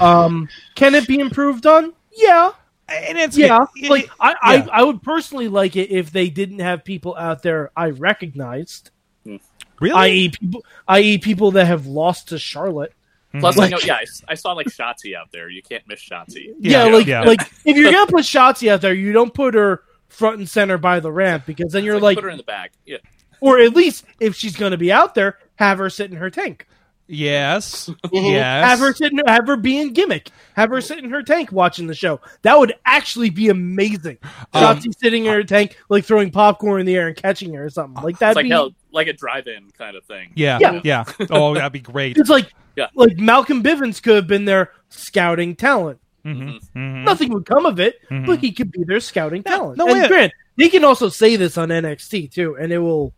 Um, 0.00 0.48
can 0.74 0.94
it 0.94 1.06
be 1.06 1.18
improved 1.20 1.66
on? 1.66 1.92
Yeah, 2.16 2.50
And 2.88 3.16
it's 3.18 3.36
yeah. 3.36 3.64
it- 3.76 3.90
like 3.90 4.04
it- 4.04 4.10
I, 4.20 4.30
yeah. 4.30 4.66
I, 4.72 4.80
I 4.80 4.82
would 4.82 5.02
personally 5.02 5.48
like 5.48 5.76
it 5.76 5.90
if 5.90 6.10
they 6.10 6.28
didn't 6.28 6.58
have 6.60 6.84
people 6.84 7.16
out 7.16 7.42
there 7.42 7.70
I 7.76 7.90
recognized. 7.90 8.90
Hmm. 9.24 9.36
really. 9.80 9.94
i.e. 9.96 10.28
people, 10.28 10.64
i.e. 10.88 11.18
people 11.18 11.50
that 11.52 11.66
have 11.66 11.86
lost 11.86 12.28
to 12.28 12.38
Charlotte. 12.38 12.92
Hmm. 13.32 13.40
Plus, 13.40 13.56
Like- 13.56 13.72
I 13.72 13.76
know, 13.76 13.82
yeah, 13.84 13.98
I 14.28 14.34
saw 14.34 14.52
like 14.52 14.66
Shotzi 14.66 15.16
out 15.16 15.32
there. 15.32 15.48
You 15.48 15.62
can't 15.62 15.82
miss 15.88 16.00
Shotzi. 16.02 16.54
Yeah, 16.60 16.86
Yeah, 16.86 16.94
like 16.94 17.06
yeah. 17.06 17.22
like 17.22 17.40
if 17.64 17.76
you're 17.76 17.90
gonna 17.90 18.10
put 18.10 18.24
Shotzi 18.24 18.68
out 18.70 18.80
there, 18.82 18.94
you 18.94 19.12
don't 19.12 19.32
put 19.32 19.54
her 19.54 19.82
front 20.08 20.38
and 20.38 20.48
center 20.48 20.78
by 20.78 21.00
the 21.00 21.10
ramp 21.10 21.44
because 21.46 21.72
then 21.72 21.84
you're 21.84 21.96
It's 21.96 22.02
like, 22.02 22.16
put 22.16 22.24
her 22.24 22.30
in 22.30 22.36
the 22.36 22.42
back. 22.44 22.72
Yeah, 22.84 22.98
or 23.40 23.58
at 23.58 23.74
least 23.74 24.04
if 24.20 24.36
she's 24.36 24.56
gonna 24.56 24.76
be 24.76 24.92
out 24.92 25.14
there, 25.14 25.38
have 25.56 25.78
her 25.78 25.88
sit 25.90 26.10
in 26.10 26.16
her 26.18 26.30
tank, 26.30 26.68
yes, 27.06 27.88
Mhm. 28.04 28.30
yes. 28.32 28.64
have 28.68 28.78
her 28.80 28.92
sit, 28.94 29.12
in, 29.12 29.20
have 29.26 29.46
her 29.46 29.56
be 29.56 29.78
in 29.78 29.92
gimmick, 29.92 30.30
have 30.54 30.70
her 30.70 30.80
sit 30.80 30.98
in 30.98 31.10
her 31.10 31.22
tank 31.22 31.52
watching 31.52 31.86
the 31.86 31.94
show. 31.94 32.20
That 32.42 32.58
would 32.58 32.74
actually 32.84 33.30
be 33.30 33.48
amazing. 33.48 34.18
Um, 34.52 34.80
sitting 35.02 35.26
in 35.26 35.32
her 35.32 35.42
tank, 35.44 35.76
like 35.88 36.04
throwing 36.04 36.30
popcorn 36.30 36.80
in 36.80 36.86
the 36.86 36.96
air 36.96 37.08
and 37.08 37.16
catching 37.16 37.52
her 37.54 37.64
or 37.66 37.70
something 37.70 38.02
like 38.02 38.18
that. 38.18 38.36
like 38.36 38.44
Be, 38.44 38.50
hell, 38.50 38.72
like 38.92 39.06
a 39.08 39.12
drive-in 39.12 39.70
kind 39.76 39.96
of 39.96 40.04
thing. 40.04 40.32
Yeah, 40.34 40.58
Yeah. 40.60 40.80
yeah. 40.84 41.04
Oh, 41.30 41.54
that'd 41.54 41.72
be 41.72 41.80
great. 41.80 42.16
it's 42.16 42.30
like 42.30 42.52
Yeah. 42.76 42.88
like 42.94 43.18
Malcolm 43.18 43.62
Bivens 43.62 44.02
could 44.02 44.16
have 44.16 44.26
been 44.26 44.44
there 44.44 44.70
scouting 44.88 45.56
talent. 45.56 45.98
hmm 46.24 46.52
hmm 46.72 47.04
Nothing 47.04 47.32
would 47.34 47.44
come 47.44 47.66
of 47.66 47.78
it, 47.80 47.96
Mhm. 48.10 48.26
but 48.26 48.38
he 48.38 48.50
could 48.52 48.72
be 48.72 48.82
there 48.84 49.00
scouting 49.00 49.42
talent. 49.42 49.76
no, 49.76 49.86
and 49.88 50.00
wait. 50.00 50.08
Grant, 50.08 50.32
he 50.56 50.70
can 50.70 50.82
also 50.84 51.08
say 51.10 51.36
this 51.36 51.58
on 51.58 51.68
NXT 51.70 52.28
too, 52.32 52.56
and 52.58 52.72
it 52.72 52.78
will 52.78 53.12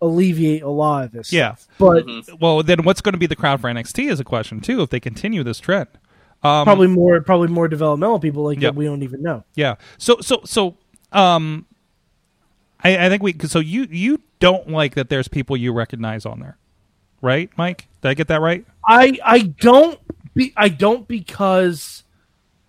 alleviate 0.00 0.62
a 0.62 0.68
lot 0.68 1.04
of 1.04 1.12
this. 1.12 1.32
Yeah. 1.32 1.54
stuff. 1.56 1.68
but 1.78 2.06
Mhm. 2.06 2.40
Well, 2.40 2.62
then 2.62 2.84
what's 2.84 3.00
going 3.00 3.14
to 3.14 3.18
be 3.18 3.26
the 3.26 3.36
crowd 3.36 3.60
for 3.60 3.68
NXT 3.68 4.08
is 4.10 4.20
a 4.20 4.24
question 4.24 4.60
too. 4.60 4.82
If 4.82 4.90
they 4.90 5.00
continue 5.00 5.42
this 5.42 5.58
trend, 5.60 5.88
um, 6.42 6.64
probably 6.64 6.86
more, 6.86 7.20
probably 7.20 7.48
more 7.48 7.66
developmental 7.68 8.20
people 8.20 8.44
like 8.44 8.60
Yep. 8.60 8.74
that 8.74 8.78
we 8.78 8.84
don't 8.84 9.02
even 9.02 9.22
know. 9.22 9.44
Yeah. 9.56 9.74
So 9.98 10.18
so 10.20 10.40
so 10.44 10.76
um, 11.12 11.66
I, 12.84 13.06
I 13.06 13.08
think 13.08 13.22
we 13.22 13.34
so 13.46 13.58
you 13.58 13.86
you 13.90 14.20
don't 14.38 14.68
like 14.70 14.94
that 14.94 15.08
there's 15.08 15.26
people 15.28 15.56
you 15.56 15.72
recognize 15.72 16.24
on 16.24 16.38
there, 16.40 16.58
right, 17.20 17.50
Mike? 17.56 17.88
Did 18.02 18.08
I 18.10 18.14
get 18.14 18.28
that 18.28 18.40
right? 18.40 18.64
I 18.86 19.18
I 19.24 19.38
don't 19.40 19.98
be 20.34 20.52
I 20.56 20.68
don't 20.68 21.08
because 21.08 22.04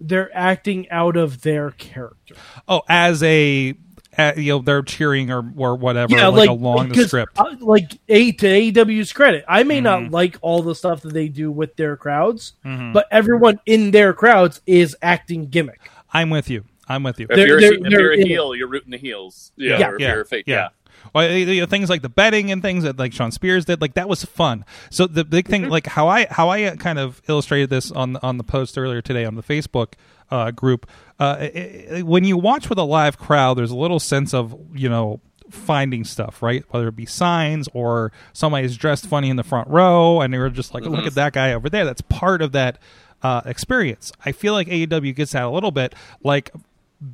they're 0.01 0.35
acting 0.35 0.89
out 0.89 1.15
of 1.17 1.41
their 1.41 1.71
character. 1.71 2.33
Oh, 2.67 2.81
as 2.89 3.21
a 3.21 3.75
uh, 4.19 4.33
you 4.35 4.53
know 4.53 4.59
they're 4.59 4.81
cheering 4.83 5.31
or 5.31 5.51
or 5.57 5.75
whatever 5.75 6.13
yeah, 6.15 6.27
like, 6.27 6.39
like, 6.39 6.49
along 6.49 6.89
the 6.89 6.93
because, 6.93 7.07
script. 7.07 7.39
uh, 7.39 7.55
like 7.59 7.99
a 8.09 8.31
to 8.33 8.45
AEW's 8.47 9.13
credit, 9.13 9.45
I 9.47 9.63
may 9.63 9.79
Mhm. 9.79 9.83
not 9.83 10.11
like 10.11 10.37
all 10.41 10.61
the 10.61 10.75
stuff 10.75 11.01
that 11.01 11.13
they 11.13 11.27
do 11.29 11.51
with 11.51 11.75
their 11.75 11.95
crowds, 11.95 12.53
Mhm. 12.65 12.93
but 12.93 13.07
everyone 13.11 13.59
in 13.65 13.91
their 13.91 14.13
crowds 14.13 14.61
is 14.67 14.95
acting 15.01 15.47
gimmick. 15.47 15.79
I'm 16.13 16.29
with 16.29 16.49
you. 16.49 16.65
I'm 16.87 17.03
with 17.03 17.19
you. 17.19 17.27
If 17.29 17.35
They're- 17.35 17.47
you're, 17.47 17.57
a, 17.57 17.61
they're- 17.61 17.73
if 17.73 17.81
they're 17.83 17.91
you're 18.01 18.11
a 18.11 18.15
in 18.15 18.21
it. 18.21 18.27
heel, 18.27 18.55
you're 18.55 18.67
rooting 18.67 18.89
the 18.91 18.97
heels. 18.97 19.51
Yeah, 19.55 19.77
Yeah, 19.79 19.89
or 19.89 19.95
if 19.95 20.01
yeah, 20.01 20.11
you're 20.13 20.21
a 20.21 20.25
fake, 20.25 20.43
yeah. 20.47 20.55
yeah. 20.55 20.67
You 21.15 21.61
know, 21.61 21.65
things 21.65 21.89
like 21.89 22.01
the 22.01 22.09
betting 22.09 22.51
and 22.51 22.61
things 22.61 22.83
that 22.83 22.97
like 22.99 23.13
Shawn 23.13 23.31
Spears 23.31 23.65
did, 23.65 23.81
like 23.81 23.93
that 23.95 24.07
was 24.09 24.23
fun. 24.25 24.65
So 24.89 25.07
the 25.07 25.23
big 25.25 25.47
thing, 25.47 25.69
like 25.69 25.87
how 25.87 26.07
I 26.07 26.25
how 26.29 26.49
I 26.49 26.63
uh, 26.63 26.75
kind 26.75 26.99
of 26.99 27.21
illustrated 27.27 27.69
this 27.69 27.91
on 27.91 28.17
on 28.17 28.37
the 28.37 28.43
post 28.43 28.77
earlier 28.77 29.01
today 29.01 29.25
on 29.25 29.35
the 29.35 29.43
Facebook 29.43 29.93
uh, 30.31 30.51
group. 30.51 30.85
Uh, 31.19 31.37
it- 31.41 31.55
it- 31.55 32.05
when 32.05 32.23
you 32.23 32.37
watch 32.37 32.69
with 32.69 32.77
a 32.77 32.83
live 32.83 33.17
crowd, 33.17 33.57
there's 33.57 33.71
a 33.71 33.75
little 33.77 33.99
sense 33.99 34.33
of 34.33 34.55
you 34.73 34.87
know 34.89 35.19
finding 35.49 36.03
stuff, 36.03 36.43
right? 36.43 36.63
Whether 36.69 36.89
it 36.89 36.95
be 36.95 37.07
signs 37.07 37.67
or 37.73 38.11
somebody's 38.33 38.77
dressed 38.77 39.07
funny 39.07 39.29
in 39.31 39.35
the 39.35 39.43
front 39.43 39.67
row, 39.67 40.21
and 40.21 40.31
you're 40.33 40.49
just 40.51 40.75
like, 40.75 40.83
look 40.83 41.05
at 41.07 41.15
that 41.15 41.33
guy 41.33 41.53
over 41.53 41.69
there. 41.69 41.85
That's 41.85 42.01
part 42.01 42.43
of 42.43 42.51
that 42.51 42.77
uh, 43.23 43.41
experience. 43.45 44.11
I 44.23 44.31
feel 44.31 44.53
like 44.53 44.67
AEW 44.67 45.15
gets 45.15 45.31
that 45.31 45.43
a 45.43 45.49
little 45.49 45.71
bit. 45.71 45.95
Like 46.23 46.51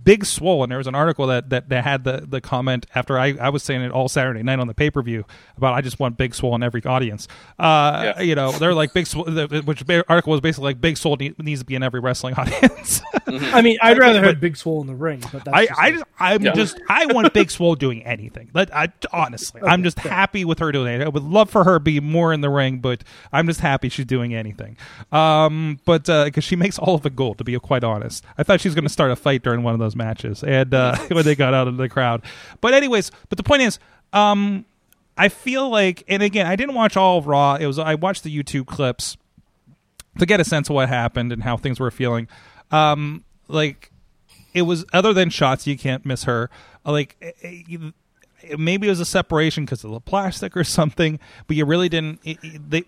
Big 0.03 0.25
Swole, 0.25 0.63
and 0.63 0.71
there 0.71 0.79
was 0.79 0.87
an 0.87 0.95
article 0.95 1.27
that, 1.27 1.49
that, 1.51 1.69
that 1.69 1.83
had 1.83 2.03
the, 2.03 2.25
the 2.27 2.41
comment 2.41 2.87
after 2.95 3.19
I, 3.19 3.35
I 3.39 3.49
was 3.49 3.61
saying 3.61 3.81
it 3.81 3.91
all 3.91 4.09
Saturday 4.09 4.41
night 4.41 4.57
on 4.59 4.67
the 4.67 4.73
pay 4.73 4.89
per 4.89 5.01
view 5.03 5.25
about 5.57 5.73
I 5.75 5.81
just 5.81 5.99
want 5.99 6.17
Big 6.17 6.33
Swole 6.33 6.55
in 6.55 6.63
every 6.63 6.83
audience. 6.85 7.27
Uh, 7.59 8.13
Yeah. 8.17 8.21
You 8.21 8.35
know, 8.35 8.51
they're 8.51 8.73
like 8.73 8.93
Big 8.93 9.05
Swole, 9.07 9.25
the- 9.25 9.61
which 9.65 9.83
article 10.09 10.31
was 10.31 10.41
basically 10.41 10.65
like 10.69 10.81
Big 10.81 10.97
Swole 10.97 11.15
need, 11.17 11.37
needs 11.37 11.59
to 11.61 11.65
be 11.65 11.75
in 11.75 11.83
every 11.83 11.99
wrestling 11.99 12.33
audience. 12.37 13.01
I 13.27 13.61
mean, 13.61 13.77
I'd 13.81 13.97
rather 13.99 14.23
have 14.23 14.39
Big 14.39 14.57
Swole 14.57 14.81
in 14.81 14.87
the 14.87 14.95
ring, 14.95 15.21
but 15.31 15.45
that's 15.45 15.55
I, 15.55 15.65
just 15.67 15.79
I 15.79 15.91
just, 15.91 16.03
I'm 16.19 16.41
Yeah. 16.43 16.53
just, 16.53 16.79
I 16.89 17.05
want 17.07 17.31
Big 17.33 17.51
Swole 17.51 17.75
doing 17.75 18.03
anything. 18.05 18.49
Let, 18.55 18.75
I, 18.75 18.91
honestly, 19.13 19.61
I'm 19.63 19.83
just 19.83 19.99
happy 19.99 20.45
with 20.45 20.59
her 20.59 20.71
doing 20.71 21.01
it. 21.01 21.05
I 21.05 21.09
would 21.09 21.23
love 21.23 21.49
for 21.49 21.63
her 21.63 21.75
to 21.75 21.79
be 21.79 21.99
more 21.99 22.33
in 22.33 22.41
the 22.41 22.49
ring, 22.49 22.79
but 22.79 23.03
I'm 23.31 23.45
just 23.47 23.59
happy 23.59 23.89
she's 23.89 24.05
doing 24.05 24.33
anything. 24.33 24.77
Um, 25.11 25.79
but 25.85 26.05
because 26.05 26.43
she 26.43 26.55
makes 26.55 26.79
all 26.79 26.95
of 26.95 27.01
the 27.03 27.09
gold, 27.09 27.37
to 27.37 27.43
be 27.43 27.57
quite 27.59 27.83
honest, 27.83 28.23
I 28.37 28.43
thought 28.43 28.61
she 28.61 28.67
was 28.67 28.75
going 28.75 28.83
to 28.85 28.89
start 28.89 29.11
a 29.11 29.15
fight 29.15 29.43
during 29.43 29.61
one 29.63 29.74
of 29.75 29.79
those 29.79 29.95
matches, 29.95 30.43
and 30.43 30.73
uh, 30.73 30.97
when 31.11 31.23
they 31.23 31.35
got 31.35 31.53
out 31.53 31.67
of 31.67 31.77
the 31.77 31.87
crowd. 31.87 32.23
But 32.61 32.73
anyways, 32.73 33.11
but 33.29 33.37
the 33.37 33.43
point 33.43 33.61
is, 33.61 33.77
um, 34.13 34.65
I 35.17 35.29
feel 35.29 35.69
like, 35.69 36.03
and 36.07 36.23
again, 36.23 36.47
I 36.47 36.55
didn't 36.55 36.73
watch 36.75 36.97
all 36.97 37.19
of 37.19 37.27
Raw. 37.27 37.55
It 37.55 37.67
was 37.67 37.77
I 37.77 37.95
watched 37.95 38.23
the 38.23 38.35
YouTube 38.35 38.65
clips 38.65 39.17
to 40.17 40.25
get 40.25 40.39
a 40.39 40.43
sense 40.45 40.69
of 40.69 40.75
what 40.75 40.89
happened 40.89 41.31
and 41.31 41.43
how 41.43 41.57
things 41.57 41.79
were 41.79 41.91
feeling. 41.91 42.27
Um, 42.71 43.23
like 43.47 43.91
it 44.53 44.63
was 44.63 44.85
other 44.93 45.13
than 45.13 45.29
shots, 45.29 45.67
you 45.67 45.77
can't 45.77 46.05
miss 46.05 46.23
her. 46.23 46.49
Uh, 46.85 46.91
Like 46.93 47.15
eh, 47.21 47.31
eh, 47.43 47.61
you- 47.67 47.93
maybe 48.57 48.87
it 48.87 48.89
was 48.91 48.99
a 48.99 49.05
separation 49.05 49.65
because 49.65 49.83
of 49.83 49.91
the 49.91 49.99
plastic 49.99 50.55
or 50.57 50.63
something, 50.79 51.19
but 51.47 51.55
you 51.57 51.65
really 51.65 51.89
didn't. 51.89 52.19
It, 52.23 52.37
it- 52.41 52.69
they 52.69 52.83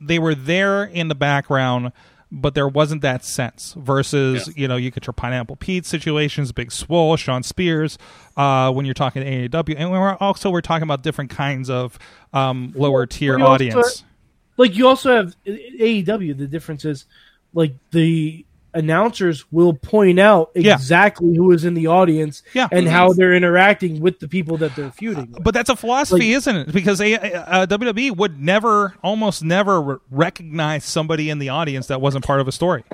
they 0.00 0.18
were 0.18 0.34
there 0.34 0.84
in 0.84 1.08
the 1.08 1.14
background. 1.14 1.92
But 2.30 2.54
there 2.54 2.68
wasn't 2.68 3.00
that 3.02 3.24
sense 3.24 3.74
versus, 3.78 4.48
Yeah. 4.48 4.52
you 4.62 4.68
know, 4.68 4.76
you 4.76 4.90
get 4.90 5.06
your 5.06 5.14
Pineapple 5.14 5.56
Pete 5.56 5.86
situations, 5.86 6.52
Big 6.52 6.70
Swole, 6.70 7.16
Shawn 7.16 7.42
Spears, 7.42 7.96
uh, 8.36 8.70
when 8.70 8.84
you're 8.84 8.94
talking 8.94 9.22
to 9.22 9.28
AEW. 9.48 9.74
And 9.78 9.90
we're 9.90 10.14
also, 10.16 10.50
we're 10.50 10.60
talking 10.60 10.82
about 10.82 11.02
different 11.02 11.30
kinds 11.30 11.70
of 11.70 11.98
um, 12.34 12.72
lower 12.76 13.06
tier 13.06 13.38
you 13.38 13.44
also- 13.44 13.52
audience. 13.54 14.04
like 14.58 14.76
you 14.76 14.86
also 14.86 15.16
have 15.16 15.34
AEW. 15.46 16.36
The 16.36 16.46
difference 16.46 16.84
is 16.84 17.06
like 17.54 17.72
the 17.92 18.44
announcers 18.74 19.44
will 19.50 19.72
point 19.74 20.18
out 20.20 20.50
Yeah. 20.54 20.74
exactly 20.74 21.34
who 21.36 21.50
is 21.52 21.64
in 21.64 21.74
the 21.74 21.86
audience 21.86 22.42
Yeah. 22.52 22.68
and 22.70 22.86
how 22.88 23.12
they're 23.12 23.34
interacting 23.34 24.00
with 24.00 24.20
the 24.20 24.28
people 24.28 24.56
that 24.58 24.76
they're 24.76 24.90
feuding. 24.90 25.32
With. 25.32 25.42
But 25.44 25.54
that's 25.54 25.70
a 25.70 25.76
philosophy, 25.76 26.32
isn't 26.32 26.54
it? 26.56 26.72
Because 26.72 27.00
a, 27.00 27.14
uh, 27.14 27.66
WWE 27.66 28.10
would 28.16 28.40
never, 28.40 28.94
almost 29.02 29.42
never 29.42 29.80
re- 29.80 29.96
recognize 30.10 30.84
somebody 30.84 31.30
in 31.30 31.38
the 31.38 31.48
audience 31.48 31.86
that 31.88 32.00
wasn't 32.00 32.24
part 32.24 32.40
of 32.40 32.48
a 32.48 32.52
story. 32.52 32.84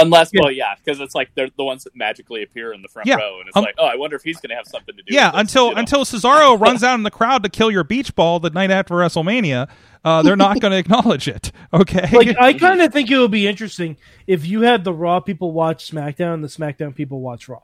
Unless, 0.00 0.30
well, 0.38 0.50
yeah, 0.50 0.74
because 0.76 1.00
it's 1.00 1.14
like 1.14 1.30
they're 1.34 1.48
the 1.56 1.64
ones 1.64 1.84
that 1.84 1.94
magically 1.96 2.42
appear 2.42 2.72
in 2.72 2.82
the 2.82 2.88
front 2.88 3.06
Yeah. 3.08 3.16
row, 3.16 3.38
and 3.40 3.48
it's 3.48 3.56
Um, 3.56 3.64
like, 3.64 3.74
oh, 3.78 3.86
I 3.86 3.96
wonder 3.96 4.16
if 4.16 4.22
he's 4.22 4.36
going 4.40 4.50
to 4.50 4.56
have 4.56 4.66
something 4.66 4.94
to 4.96 5.02
do. 5.02 5.14
Yeah, 5.14 5.26
with 5.26 5.34
this, 5.34 5.40
until 5.40 5.68
you 5.68 5.74
know? 5.74 5.80
until 5.80 6.04
Cesaro 6.04 6.60
runs 6.66 6.82
out 6.82 6.94
in 6.94 7.02
the 7.02 7.10
crowd 7.10 7.42
to 7.42 7.48
kill 7.48 7.70
your 7.70 7.84
beach 7.84 8.14
ball 8.14 8.40
the 8.40 8.50
night 8.50 8.70
after 8.70 8.94
WrestleMania, 8.94 9.68
uh, 10.04 10.22
they're 10.22 10.36
not 10.36 10.60
going 10.60 10.70
to 10.72 10.78
acknowledge 10.78 11.28
it. 11.28 11.52
Okay, 11.72 12.08
like 12.16 12.36
I 12.40 12.52
kind 12.54 12.80
of 12.80 12.92
think 12.92 13.10
it 13.10 13.18
would 13.18 13.30
be 13.30 13.46
interesting 13.46 13.96
if 14.26 14.46
you 14.46 14.62
had 14.62 14.84
the 14.84 14.92
Raw 14.92 15.20
people 15.20 15.52
watch 15.52 15.90
SmackDown 15.90 16.34
and 16.34 16.44
the 16.44 16.48
SmackDown 16.48 16.94
people 16.94 17.20
watch 17.20 17.48
Raw. 17.48 17.60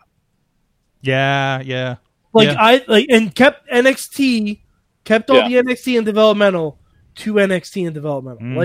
yeah, 1.03 1.61
yeah, 1.61 1.97
Like 2.33 2.49
Yeah. 2.49 2.57
I 2.59 2.85
like 2.89 3.07
and 3.11 3.35
kept 3.35 3.69
NXT, 3.71 4.61
kept 5.05 5.31
all 5.31 5.37
Yeah. 5.37 5.49
the 5.49 5.55
NXT 5.75 5.97
and 5.99 6.07
developmental 6.07 6.79
to 7.17 7.35
NXT 7.35 7.87
and 7.87 7.95
developmental. 7.95 8.43
Mhm. 8.43 8.57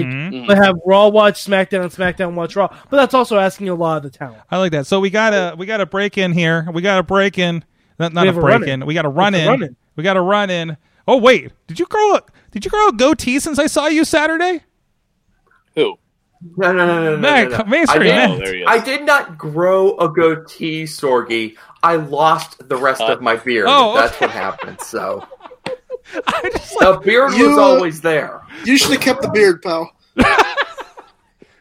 Like 0.42 0.48
but 0.48 0.58
have 0.58 0.76
Raw 0.86 1.08
watch 1.10 1.44
SmackDown 1.46 1.86
SmackDown 1.96 2.34
watch 2.34 2.56
Raw. 2.56 2.68
But 2.90 2.98
that's 2.98 3.14
also 3.14 3.38
asking 3.38 3.70
a 3.70 3.76
lot 3.76 3.98
of 3.98 4.04
the 4.04 4.10
talent. 4.18 4.42
I 4.50 4.58
like 4.58 4.72
that. 4.72 4.88
So 4.88 5.00
we 5.00 5.10
gotta 5.10 5.56
we 5.58 5.66
gotta 5.66 5.86
break 5.86 6.18
in 6.18 6.34
here. 6.34 6.68
We 6.74 6.82
gotta 6.82 7.04
break 7.04 7.38
in. 7.38 7.64
Not, 8.00 8.14
not 8.14 8.24
a 8.24 8.28
have 8.28 8.38
a 8.38 8.42
break 8.42 8.62
in. 8.64 8.82
in. 8.82 8.86
We 8.86 8.94
gotta 8.94 9.10
run 9.10 9.34
It's 9.36 9.42
a 9.42 9.44
in. 9.46 9.50
run 9.50 9.64
in. 9.64 9.76
We 9.96 10.04
gotta 10.04 10.22
run 10.22 10.50
in. 10.50 10.78
Oh 11.08 11.18
wait, 11.18 11.52
did 11.68 11.80
you 11.80 11.86
grow 11.86 12.16
a 12.16 12.22
did 12.52 12.66
you 12.66 12.72
grow 12.72 12.88
a 12.88 12.94
goatee 12.94 13.40
since 13.40 13.60
I 13.60 13.68
saw 13.68 13.88
you 13.88 14.04
Saturday? 14.06 14.64
who? 15.76 15.96
No, 16.56 16.72
no, 16.72 16.88
no, 16.88 17.04
no, 17.04 17.16
no, 17.16 17.18
Matt, 17.18 17.52
no, 17.52 17.58
no. 17.58 17.64
mainstream, 17.66 18.02
I 18.02 18.06
did, 18.06 18.30
Oh, 18.30 18.38
there 18.38 18.54
he 18.54 18.62
is. 18.62 18.66
I 18.70 18.80
did 18.80 19.06
not 19.06 19.38
grow 19.38 19.98
a 19.98 20.08
goatee, 20.08 20.84
Sorgy. 20.86 21.56
I 21.84 21.98
lost 21.98 22.68
the 22.70 22.78
rest 22.78 23.02
Uh, 23.02 23.08
of 23.12 23.22
my 23.22 23.36
beard. 23.36 23.66
oh, 23.68 23.94
That's 23.96 24.20
what 24.22 24.30
happened. 24.30 24.80
So 24.80 25.28
I 26.28 26.50
just 26.56 26.76
like, 26.82 26.94
the 26.96 27.00
beard 27.06 27.34
You- 27.34 27.50
was 27.50 27.58
always 27.58 28.02
there. 28.02 28.42
You 28.66 28.78
should 28.78 28.92
have 28.92 29.02
kept 29.02 29.22
the 29.22 29.30
beard, 29.30 29.62
pal. 29.62 29.92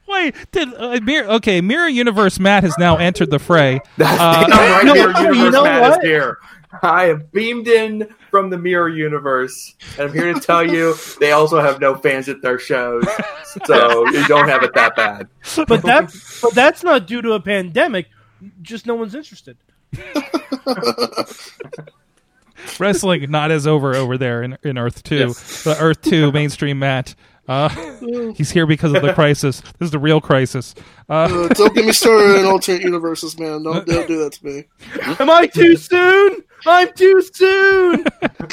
wait. 0.06 0.34
Did 0.52 0.68
uh, 0.74 0.98
Mir- 1.02 1.26
okay? 1.28 1.61
Mirror 1.61 1.88
Universe 1.88 2.38
Matt 2.40 2.62
has 2.64 2.76
now 2.78 2.96
entered 2.96 3.30
the 3.30 3.38
fray. 3.38 3.80
That's 3.96 4.20
Uh, 4.20 4.46
right 4.50 4.84
no, 4.84 4.94
here. 4.94 5.12
no, 5.12 5.20
Universe 5.20 5.37
you 5.38 5.50
know 5.50 5.64
Matt 5.64 5.80
what? 5.82 6.04
is 6.04 6.08
here. 6.11 6.38
I 6.82 7.04
have 7.04 7.32
beamed 7.32 7.66
in 7.66 8.14
from 8.30 8.50
the 8.50 8.58
Mirror 8.58 8.90
Universe, 8.90 9.74
and 9.98 10.08
I'm 10.08 10.12
here 10.14 10.34
to 10.34 10.38
tell 10.40 10.62
you 10.62 10.94
they 11.18 11.32
also 11.32 11.61
have 11.62 11.80
no 11.80 11.94
fans 11.94 12.28
at 12.28 12.42
their 12.42 12.58
shows, 12.58 13.04
so 13.64 14.06
you 14.11 14.26
don't 14.28 14.48
have 14.48 14.62
it 14.62 14.74
that 14.74 14.94
bad. 14.94 15.28
But 15.66 15.80
that 15.82 16.14
but 16.42 16.54
that's 16.54 16.82
not 16.82 17.06
due 17.06 17.22
to 17.22 17.32
a 17.32 17.40
pandemic. 17.40 18.08
Just 18.61 18.84
no 18.87 18.96
one's 18.96 19.14
interested. 19.14 19.56
Wrestling 22.79 23.31
not 23.31 23.51
as 23.51 23.66
over 23.66 23.94
over 23.94 24.16
there 24.18 24.42
in, 24.42 24.57
in 24.62 24.79
Earth 24.79 25.03
Two. 25.03 25.29
The 25.64 25.77
Earth 25.79 26.03
Two 26.03 26.33
mainstream 26.33 26.79
Matt. 26.79 27.14
Uh, 27.49 27.71
he's 28.35 28.51
here 28.51 28.66
because 28.66 28.92
of 28.92 29.01
the 29.01 29.14
crisis. 29.14 29.61
This 29.79 29.87
is 29.87 29.90
the 29.90 29.99
real 29.99 30.21
crisis. 30.21 30.75
Uh, 31.09 31.12
Uh, 31.25 31.49
don't 31.49 31.75
get 31.75 31.87
me 31.87 31.92
started 31.92 32.38
in 32.38 32.44
alternate 32.44 32.83
universes, 32.83 33.38
man. 33.38 33.62
Don't, 33.62 33.87
don't 33.87 34.07
do 34.07 34.18
that 34.23 34.33
to 34.35 34.44
me. 34.47 34.64
Am 35.18 35.31
I 35.31 35.47
too 35.47 35.75
soon? 35.79 36.44
I'm 36.66 36.92
too 36.92 37.23
soon. 37.33 38.05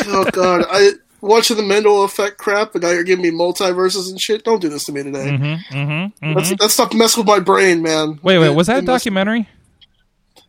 Oh 0.07 0.29
god, 0.31 0.63
I 0.69 0.91
watching 1.19 1.57
the 1.57 1.63
Mandela 1.63 2.05
effect 2.05 2.37
crap, 2.37 2.73
and 2.75 2.83
now 2.83 2.91
you're 2.91 3.03
giving 3.03 3.23
me 3.23 3.31
multiverses 3.31 4.09
and 4.09 4.21
shit. 4.21 4.45
Don't 4.45 4.61
do 4.61 4.69
this 4.69 4.85
to 4.85 4.93
me 4.93 5.03
today. 5.03 5.27
mhm, 5.29 5.57
mhm, 5.71 6.13
mhm. 6.23 6.35
That's 6.35 6.55
that 6.55 6.69
stuff 6.71 6.93
mess 6.93 7.17
with 7.17 7.27
my 7.27 7.39
brain, 7.41 7.81
man. 7.81 8.19
Wait, 8.23 8.37
wait. 8.39 8.49
Was 8.55 8.67
that 8.67 8.75
a 8.75 8.79
it 8.79 8.85
must- 8.85 9.03
documentary? 9.03 9.49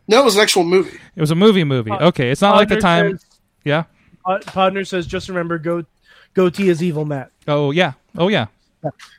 No, 0.07 0.21
it 0.21 0.23
was 0.23 0.35
an 0.37 0.41
actual 0.41 0.63
movie. 0.63 0.97
It 1.17 1.19
was 1.19 1.31
a 1.31 1.35
movie. 1.35 1.65
Movie. 1.65 1.91
Okay, 1.91 2.29
it's 2.31 2.39
not 2.41 2.55
like 2.55 2.69
the 2.69 2.75
Podner 2.77 2.79
time. 2.81 3.19
Says- 3.67 3.85
Yeah. 3.85 3.85
Pod- 4.25 4.45
Podner 4.73 4.85
says, 4.87 5.07
just 5.07 5.29
remember, 5.29 5.57
go 5.57 5.83
goatee 6.33 6.69
is 6.69 6.81
evil, 6.83 7.05
Matt. 7.05 7.31
Oh 7.47 7.71
yeah. 7.71 7.93
Oh 8.17 8.27
yeah. 8.27 8.47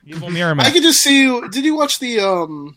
Evil 0.06 0.30
Mirror 0.30 0.52
I 0.52 0.54
Man. 0.54 0.72
could 0.72 0.82
just 0.82 1.00
see 1.02 1.22
you. 1.22 1.48
Did 1.50 1.64
you 1.64 1.74
watch 1.76 1.98
the 1.98 2.20
um 2.20 2.76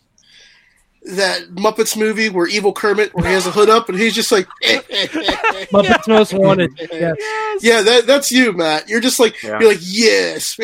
that 1.04 1.42
Muppets 1.54 1.96
movie 1.96 2.28
where 2.28 2.46
Evil 2.46 2.72
Kermit, 2.72 3.12
where 3.14 3.26
he 3.26 3.32
has 3.32 3.44
a 3.46 3.50
hood 3.50 3.68
up 3.68 3.88
and 3.88 3.98
he's 3.98 4.14
just 4.14 4.30
like, 4.30 4.46
Muppets 4.62 6.06
Most 6.06 6.32
Wanted. 6.32 6.70
Yes. 6.78 7.16
yeah, 7.60 7.82
that 7.82 8.06
that's 8.06 8.30
you, 8.30 8.52
Matt. 8.52 8.88
You're 8.88 9.00
just 9.00 9.18
like 9.18 9.42
Yeah. 9.42 9.58
you're 9.60 9.70
like 9.70 9.80
yes, 9.82 10.56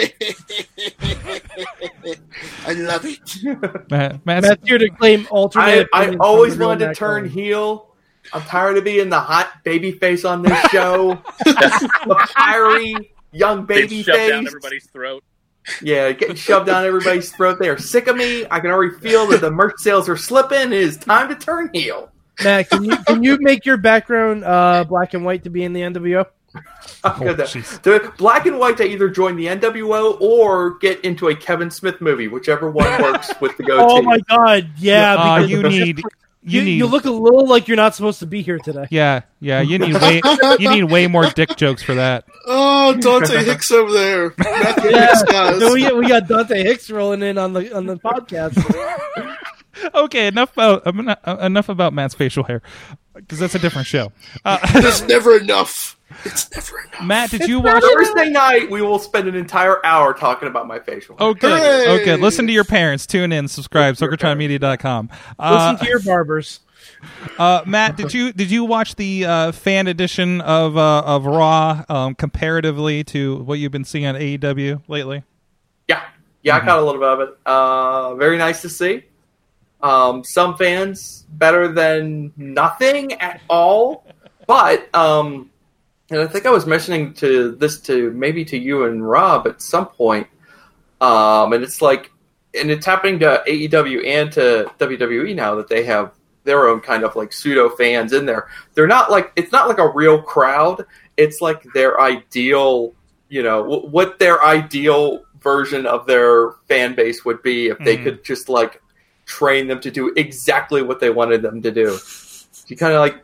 I 2.66 2.72
love 2.74 3.04
it. 3.04 3.90
Matt, 3.90 4.24
Matt's, 4.26 4.46
Matt's 4.48 4.68
here 4.68 4.78
to 4.78 4.88
claim 4.90 5.26
alternate. 5.30 5.88
I, 5.92 6.10
I 6.10 6.16
always 6.16 6.52
from 6.52 6.58
the 6.58 6.64
real 6.64 6.68
wanted 6.68 6.86
to 6.88 6.94
turn 6.94 7.22
Cohen. 7.24 7.30
heel. 7.32 7.87
I'm 8.32 8.42
tired 8.42 8.78
of 8.78 8.84
being 8.84 9.08
the 9.08 9.20
hot 9.20 9.50
baby 9.64 9.92
face 9.92 10.24
on 10.24 10.42
this 10.42 10.58
show. 10.70 11.14
the 11.44 12.28
fiery 12.34 13.12
young 13.32 13.66
They 13.66 13.82
baby 13.82 14.02
shoved 14.02 14.28
down 14.28 14.46
everybody's 14.46 14.86
throat. 14.86 15.24
Yeah, 15.82 16.12
getting 16.12 16.36
shoved 16.36 16.66
down 16.66 16.84
everybody's 16.84 17.30
throat. 17.32 17.58
They 17.58 17.68
are 17.68 17.78
sick 17.78 18.06
of 18.06 18.16
me. 18.16 18.46
I 18.50 18.60
can 18.60 18.70
already 18.70 18.96
feel 18.96 19.26
that 19.28 19.40
the 19.40 19.50
merch 19.50 19.74
sales 19.78 20.08
are 20.08 20.16
slipping. 20.16 20.58
It 20.58 20.72
is 20.72 20.96
time 20.96 21.28
to 21.28 21.34
turn 21.34 21.70
heel. 21.72 22.10
Matt, 22.42 22.70
can 22.70 22.84
you 22.84 22.96
can 22.98 23.22
you 23.22 23.36
make 23.40 23.66
your 23.66 23.76
background 23.76 24.44
uh, 24.44 24.84
black 24.84 25.14
and 25.14 25.24
white 25.24 25.44
to 25.44 25.50
be 25.50 25.64
in 25.64 25.72
the 25.72 25.80
NWO? 25.80 26.24
I'm 27.04 27.18
good. 27.18 27.36
jeez. 27.38 27.82
The 27.82 28.12
black 28.16 28.46
and 28.46 28.58
white 28.58 28.76
to 28.78 28.84
either 28.84 29.08
join 29.08 29.36
the 29.36 29.46
NWO 29.46 30.20
or 30.20 30.78
get 30.78 31.04
into 31.04 31.28
a 31.28 31.36
Kevin 31.36 31.70
Smith 31.70 32.00
movie, 32.00 32.28
whichever 32.28 32.70
one 32.70 33.02
works 33.02 33.30
with 33.40 33.56
the 33.56 33.62
goatee. 33.64 33.84
Oh 33.86 34.02
my 34.02 34.18
god, 34.28 34.70
yeah. 34.78 35.14
uh, 35.14 35.36
because 35.36 35.50
you 35.50 35.62
need. 35.62 36.02
You 36.48 36.60
you, 36.60 36.64
need. 36.64 36.76
you 36.78 36.86
look 36.86 37.04
a 37.04 37.10
little 37.10 37.46
like 37.46 37.68
you're 37.68 37.76
not 37.76 37.94
supposed 37.94 38.18
to 38.20 38.26
be 38.26 38.42
here 38.42 38.58
today. 38.58 38.86
yeah, 38.90 39.22
yeah. 39.40 39.60
You 39.60 39.78
need 39.78 39.94
way. 39.94 40.20
You 40.58 40.70
need 40.70 40.84
way 40.84 41.06
more 41.06 41.28
dick 41.30 41.56
jokes 41.56 41.82
for 41.82 41.94
that. 41.94 42.24
Oh, 42.46 42.94
Dante 42.94 43.44
Hicks 43.44 43.70
over 43.70 43.92
there, 43.92 44.34
Yeah. 44.42 44.74
Hicks, 44.80 45.22
guys. 45.24 45.60
So 45.60 45.74
we, 45.74 45.82
got- 45.82 45.96
we 45.96 46.08
got 46.08 46.26
Dante 46.26 46.62
Hicks 46.62 46.90
rolling 46.90 47.22
in 47.22 47.36
on 47.38 47.52
the 47.52 47.74
on 47.76 47.86
the 47.86 47.96
podcast. 47.96 48.56
Okay, 49.94 50.26
enough 50.26 50.52
about 50.54 50.86
um, 50.86 51.08
enough 51.40 51.68
about 51.68 51.92
Matt's 51.92 52.14
facial 52.14 52.42
hair 52.44 52.62
because 53.14 53.38
that's 53.38 53.54
a 53.54 53.58
different 53.60 53.86
show. 53.86 54.10
Uh, 54.44 54.58
There's 54.80 55.02
never 55.02 55.36
enough. 55.36 55.97
It's 56.24 56.50
never 56.54 56.80
enough. 56.80 57.04
Matt, 57.04 57.30
did 57.30 57.42
you 57.48 57.60
watch? 57.60 57.82
Thursday 57.82 58.30
night, 58.30 58.70
we 58.70 58.80
will 58.82 58.98
spend 58.98 59.28
an 59.28 59.34
entire 59.34 59.84
hour 59.84 60.14
talking 60.14 60.48
about 60.48 60.66
my 60.66 60.78
facial. 60.78 61.16
hair. 61.16 61.28
Oh, 61.28 61.34
good. 61.34 61.58
Hooray! 61.58 61.84
Oh, 61.86 62.04
good. 62.04 62.20
Listen 62.20 62.46
to 62.46 62.52
your 62.52 62.64
parents. 62.64 63.06
Tune 63.06 63.32
in. 63.32 63.46
Subscribe. 63.48 63.96
SorgatronMedia.com. 63.96 65.10
Uh, 65.38 65.72
Listen 65.72 65.84
to 65.84 65.90
your 65.90 66.00
barbers. 66.00 66.60
uh, 67.38 67.62
Matt, 67.66 67.96
did 67.96 68.14
you 68.14 68.32
did 68.32 68.50
you 68.50 68.64
watch 68.64 68.96
the 68.96 69.24
uh, 69.24 69.52
fan 69.52 69.86
edition 69.86 70.40
of 70.40 70.76
uh, 70.76 71.00
of 71.00 71.26
Raw 71.26 71.84
um, 71.88 72.14
comparatively 72.14 73.04
to 73.04 73.36
what 73.36 73.58
you've 73.58 73.72
been 73.72 73.84
seeing 73.84 74.06
on 74.06 74.14
AEW 74.14 74.82
lately? 74.88 75.22
Yeah, 75.86 76.04
yeah, 76.42 76.56
I 76.56 76.60
caught 76.60 76.78
a 76.78 76.82
little 76.82 77.00
bit 77.00 77.08
of 77.08 77.20
it. 77.20 77.38
Uh, 77.46 78.14
very 78.16 78.38
nice 78.38 78.62
to 78.62 78.68
see. 78.68 79.04
Um, 79.80 80.24
some 80.24 80.56
fans 80.56 81.24
better 81.30 81.68
than 81.68 82.32
nothing 82.36 83.12
at 83.14 83.40
all, 83.48 84.04
but 84.46 84.92
um, 84.94 85.50
and 86.10 86.20
I 86.20 86.26
think 86.26 86.46
I 86.46 86.50
was 86.50 86.66
mentioning 86.66 87.14
to 87.14 87.52
this 87.52 87.80
to 87.82 88.10
maybe 88.12 88.44
to 88.46 88.58
you 88.58 88.84
and 88.84 89.06
Rob 89.08 89.46
at 89.46 89.60
some 89.62 89.86
point. 89.86 90.26
Um, 91.00 91.52
and 91.52 91.62
it's 91.62 91.80
like, 91.82 92.10
and 92.58 92.70
it's 92.70 92.86
happening 92.86 93.18
to 93.20 93.42
AEW 93.46 94.06
and 94.06 94.32
to 94.32 94.70
WWE 94.78 95.34
now 95.34 95.54
that 95.56 95.68
they 95.68 95.84
have 95.84 96.12
their 96.44 96.66
own 96.68 96.80
kind 96.80 97.04
of 97.04 97.14
like 97.14 97.32
pseudo 97.32 97.68
fans 97.68 98.12
in 98.12 98.24
there. 98.26 98.48
They're 98.74 98.86
not 98.86 99.10
like 99.10 99.32
it's 99.36 99.52
not 99.52 99.68
like 99.68 99.78
a 99.78 99.88
real 99.88 100.22
crowd. 100.22 100.84
It's 101.16 101.40
like 101.40 101.62
their 101.74 102.00
ideal, 102.00 102.94
you 103.28 103.42
know, 103.42 103.62
w- 103.62 103.86
what 103.88 104.18
their 104.18 104.42
ideal 104.42 105.24
version 105.42 105.84
of 105.86 106.06
their 106.06 106.52
fan 106.68 106.94
base 106.94 107.24
would 107.24 107.42
be 107.42 107.68
if 107.68 107.78
they 107.78 107.96
Mhm. 107.98 108.02
could 108.04 108.24
just 108.24 108.48
like 108.48 108.80
train 109.26 109.66
them 109.68 109.78
to 109.80 109.90
do 109.90 110.12
exactly 110.16 110.80
what 110.82 111.00
they 111.00 111.10
wanted 111.10 111.42
them 111.42 111.60
to 111.62 111.70
do. 111.70 111.98
You 112.66 112.76
kind 112.76 112.94
of 112.94 113.00
like 113.00 113.16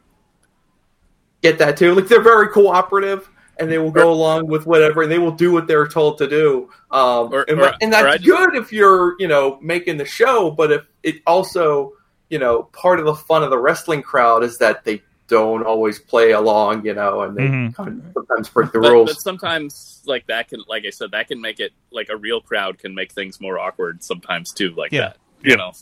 get 1.44 1.58
that 1.58 1.76
too. 1.76 1.94
Like 1.94 2.08
they're 2.08 2.22
very 2.22 2.48
cooperative 2.48 3.28
and 3.58 3.70
they 3.70 3.78
will 3.78 3.90
go 3.92 4.10
along 4.10 4.48
with 4.48 4.66
whatever 4.66 5.02
and 5.02 5.12
they 5.12 5.18
will 5.20 5.30
do 5.30 5.52
what 5.52 5.66
they're 5.68 5.86
told 5.86 6.18
to 6.18 6.26
do. 6.26 6.70
Um, 6.90 7.32
Or- 7.32 7.44
and, 7.48 7.60
or- 7.60 7.74
and 7.80 7.92
that's 7.92 8.22
just- 8.22 8.24
good 8.24 8.56
if 8.56 8.72
you're, 8.72 9.14
you 9.20 9.28
know, 9.28 9.58
making 9.62 9.98
the 9.98 10.04
show, 10.06 10.50
but 10.50 10.72
if 10.72 10.82
it 11.04 11.16
also, 11.26 11.92
you 12.30 12.38
know, 12.38 12.64
part 12.72 12.98
of 12.98 13.04
the 13.06 13.14
fun 13.14 13.42
of 13.44 13.50
the 13.50 13.58
wrestling 13.58 14.02
crowd 14.02 14.42
is 14.42 14.58
that 14.58 14.84
they 14.84 15.02
don't 15.28 15.64
always 15.64 15.98
play 15.98 16.32
along, 16.32 16.84
you 16.84 16.94
know, 16.94 17.20
and 17.22 17.36
they 17.36 17.44
Mhm. 17.46 17.74
kind 17.74 18.02
of 18.04 18.12
sometimes 18.14 18.48
break 18.48 18.72
the 18.72 18.80
but, 18.80 18.90
rules. 18.92 19.10
but 19.14 19.20
sometimes 19.20 20.02
like 20.06 20.26
that 20.26 20.48
can 20.48 20.60
like 20.68 20.84
i 20.84 20.90
said 20.90 21.10
that 21.12 21.28
can 21.28 21.40
make 21.40 21.60
it 21.60 21.72
like 21.90 22.08
a 22.10 22.16
real 22.16 22.38
crowd 22.42 22.78
can 22.78 22.94
make 22.94 23.10
things 23.12 23.40
more 23.40 23.58
awkward 23.58 24.02
sometimes 24.04 24.52
too 24.52 24.70
like 24.76 24.92
Yeah. 24.92 25.00
that 25.14 25.16
you 25.42 25.56
know 25.56 25.72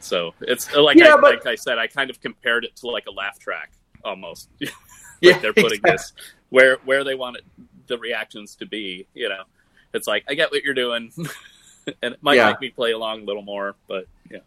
so 0.00 0.34
it's 0.40 0.74
like 0.74 0.96
Yeah, 0.96 1.14
I, 1.14 1.20
but- 1.20 1.34
like 1.36 1.46
i 1.46 1.54
said 1.54 1.78
i 1.78 1.86
kind 1.86 2.10
of 2.10 2.20
compared 2.20 2.64
it 2.64 2.74
to 2.80 2.88
like 2.88 3.06
a 3.06 3.12
laugh 3.12 3.38
track 3.38 3.70
almost 4.04 4.48
like 4.60 4.70
yeah, 5.20 5.38
they're 5.38 5.52
putting 5.52 5.78
exactly. 5.78 5.90
this 5.92 6.12
where 6.50 6.76
where 6.84 7.04
they 7.04 7.14
want 7.14 7.36
it, 7.36 7.44
the 7.86 7.98
reactions 7.98 8.54
to 8.56 8.66
be 8.66 9.06
you 9.14 9.28
know 9.28 9.42
it's 9.94 10.06
like 10.06 10.24
i 10.28 10.34
get 10.34 10.50
what 10.50 10.62
you're 10.62 10.74
doing 10.74 11.10
and 12.02 12.14
it 12.14 12.22
might 12.22 12.36
Yeah. 12.36 12.50
make 12.50 12.60
me 12.60 12.70
play 12.70 12.92
along 12.92 13.22
a 13.22 13.24
little 13.24 13.42
more 13.42 13.74
but 13.88 14.06
yeah 14.30 14.38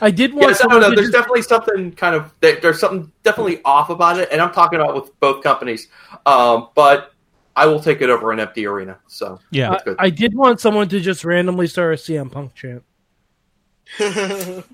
I 0.00 0.10
did 0.10 0.34
want 0.34 0.48
Yes, 0.48 0.62
I 0.62 0.66
don't 0.68 0.80
know. 0.80 0.88
There's 0.90 1.06
just- 1.06 1.12
definitely 1.12 1.42
something 1.42 1.92
kind 1.92 2.14
of 2.14 2.34
there's 2.40 2.80
something 2.80 3.10
definitely 3.22 3.62
off 3.64 3.88
about 3.88 4.18
it, 4.18 4.28
and 4.32 4.40
I'm 4.42 4.52
talking 4.52 4.78
about 4.80 4.94
with 4.94 5.18
both 5.20 5.42
companies. 5.44 5.88
Um, 6.26 6.68
but 6.74 7.14
I 7.56 7.66
will 7.66 7.80
take 7.80 8.02
it 8.02 8.10
over 8.10 8.30
an 8.32 8.40
empty 8.40 8.66
arena. 8.66 8.98
So 9.06 9.38
Yeah. 9.52 9.70
that's 9.70 9.84
good. 9.84 9.96
I 9.98 10.10
did 10.10 10.34
want 10.34 10.60
someone 10.60 10.88
to 10.88 11.00
just 11.00 11.24
randomly 11.24 11.66
start 11.66 11.94
a 11.94 11.96
CM 11.96 12.30
Punk 12.30 12.52
chant. 12.54 12.82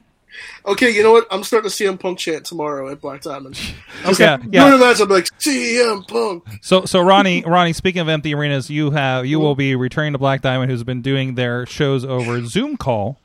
okay, 0.66 0.90
you 0.90 1.02
know 1.02 1.12
what? 1.12 1.26
I'm 1.30 1.42
starting 1.44 1.70
to 1.70 1.74
CM 1.74 1.98
Punk 1.98 2.18
chant 2.18 2.44
tomorrow 2.44 2.90
at 2.90 3.00
Black 3.00 3.22
Diamond. 3.22 3.58
Okay, 4.06 4.24
Yeah, 4.24 4.36
Doing 4.36 4.52
yeah. 4.52 4.74
a 4.74 4.78
match, 4.78 5.00
I'm 5.00 5.08
like 5.08 5.24
CM 5.38 6.06
Punk. 6.06 6.44
So, 6.62 6.84
so 6.84 7.00
Ronnie, 7.00 7.42
Ronnie. 7.46 7.72
Speaking 7.72 8.00
of 8.00 8.08
empty 8.08 8.34
arenas, 8.34 8.68
you 8.70 8.90
have 8.92 9.26
you 9.26 9.40
will 9.40 9.54
be 9.56 9.74
returning 9.74 10.12
to 10.12 10.18
Black 10.18 10.42
Diamond, 10.42 10.70
who's 10.70 10.84
been 10.84 11.02
doing 11.02 11.34
their 11.34 11.66
shows 11.66 12.04
over 12.04 12.44
Zoom 12.46 12.76
call, 12.76 13.18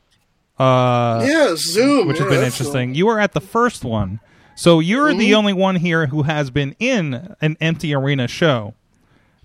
uh, 0.58 1.24
yeah, 1.26 1.54
Zoom, 1.56 2.08
which 2.08 2.18
has 2.18 2.28
been 2.28 2.42
interesting. 2.44 2.94
You 2.94 3.06
were 3.06 3.20
at 3.20 3.32
the 3.32 3.40
first 3.40 3.84
one, 3.84 4.20
so 4.56 4.80
you're 4.80 5.12
the 5.14 5.32
Mhm. 5.32 5.36
only 5.36 5.52
one 5.52 5.76
here 5.76 6.06
who 6.06 6.22
has 6.22 6.50
been 6.50 6.74
in 6.78 7.34
an 7.40 7.56
empty 7.60 7.94
arena 7.94 8.28
show. 8.28 8.74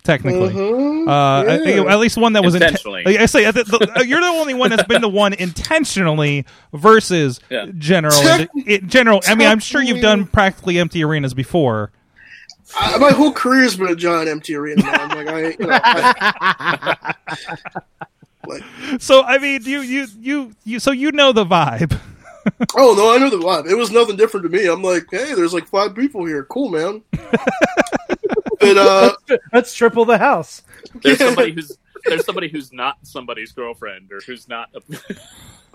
Technically, 0.08 0.54
Mhm, 0.54 1.06
uh, 1.06 1.12
I- 1.52 1.58
yeah. 1.63 1.84
at 1.93 2.00
least 2.00 2.15
one 2.17 2.32
that 2.34 2.41
was 2.43 2.56
inten- 2.56 2.62
Intentionally. 2.67 3.17
I 3.20 3.26
say 3.26 3.43
uh, 3.43 3.52
the, 3.52 3.63
the, 3.65 4.08
you're 4.08 4.22
the 4.22 4.26
only 4.28 4.54
one 4.54 4.70
that's 4.70 4.84
been 4.88 5.02
the 5.02 5.10
one 5.10 5.34
intentionally 5.34 6.46
versus 6.74 7.41
Yeah. 7.50 7.65
general. 7.78 8.13
Tec- 8.13 8.50
it, 8.56 8.88
general. 8.88 9.20
I 9.28 9.36
mean, 9.36 9.50
I'm 9.50 9.60
sure 9.60 9.82
you've 9.82 10.02
done 10.02 10.26
practically 10.26 10.80
empty 10.80 11.04
arenas 11.04 11.34
before. 11.34 11.91
I, 12.80 12.98
my 13.00 13.12
whole 13.12 13.34
career's 13.34 13.76
been 13.76 13.88
a 13.89 13.96
giant 13.98 14.30
empty 14.30 14.56
arena. 14.56 14.82
Man. 14.84 15.10
Like 15.10 15.28
I, 15.28 15.48
you 15.50 15.58
know, 15.60 15.80
I, 15.84 17.13
like, 18.48 18.63
So 19.00 19.24
I 19.24 19.38
mean, 19.39 19.63
you 19.65 19.82
you 19.82 20.08
you 20.22 20.52
you. 20.63 20.80
So 20.80 20.91
you 20.91 21.12
know 21.12 21.34
the 21.34 21.43
vibe. 21.46 22.00
oh 22.78 22.93
no, 22.98 23.13
I 23.13 23.17
know 23.17 23.30
the 23.30 23.38
vibe. 23.46 23.70
It 23.70 23.76
was 23.76 23.91
nothing 23.91 24.15
different 24.15 24.46
to 24.46 24.50
me. 24.50 24.67
I'm 24.67 24.82
like, 24.82 25.06
hey, 25.12 25.34
there's 25.34 25.54
like 25.54 25.67
five 25.67 25.93
people 25.96 26.24
here. 26.26 26.46
Cool, 26.46 26.70
man. 26.70 27.02
But 28.60 28.78
uh, 28.78 29.13
Let's 29.54 29.74
triple 29.74 30.06
the 30.06 30.17
house. 30.17 30.63
there's 31.02 31.17
somebody 31.20 31.52
who's 31.54 31.78
there's 32.06 32.26
somebody 32.26 32.48
who's 32.50 32.72
not 32.72 32.96
somebody's 33.04 33.52
girlfriend 33.52 34.12
or 34.12 34.20
who's 34.26 34.48
not 34.48 34.70
a, 34.74 34.80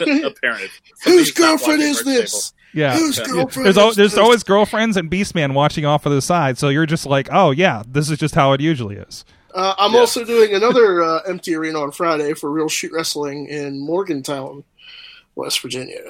a 0.00 0.30
parent 0.30 0.70
Somebody 0.70 0.70
whose 1.04 1.30
girlfriend 1.32 1.82
is 1.82 1.98
our 1.98 2.04
this? 2.04 2.52
Yeah. 2.74 2.96
Whose 2.96 3.18
Yeah. 3.18 3.24
girlfriend 3.26 3.66
There's, 3.66 3.78
al- 3.78 3.92
there's 3.92 4.12
this? 4.12 4.18
always 4.18 4.42
girlfriends 4.42 4.96
and 4.96 5.10
Beastman 5.10 5.52
watching 5.52 5.84
off 5.84 6.06
of 6.06 6.12
the 6.12 6.22
side, 6.22 6.56
so 6.58 6.68
you're 6.68 6.86
just 6.86 7.04
like, 7.06 7.28
oh 7.30 7.50
yeah, 7.50 7.82
this 7.86 8.08
is 8.10 8.18
just 8.18 8.34
how 8.34 8.52
it 8.52 8.60
usually 8.60 8.96
is. 8.96 9.24
Uh, 9.54 9.74
I'm 9.76 9.92
Yeah. 9.92 10.00
also 10.00 10.24
doing 10.24 10.54
another 10.54 11.02
uh, 11.02 11.20
empty 11.28 11.54
arena 11.54 11.80
on 11.82 11.90
Friday 11.92 12.32
for 12.32 12.50
Real 12.50 12.68
Shoot 12.68 12.92
Wrestling 12.92 13.46
in 13.48 13.78
Morgantown, 13.78 14.64
West 15.34 15.60
Virginia. 15.60 16.00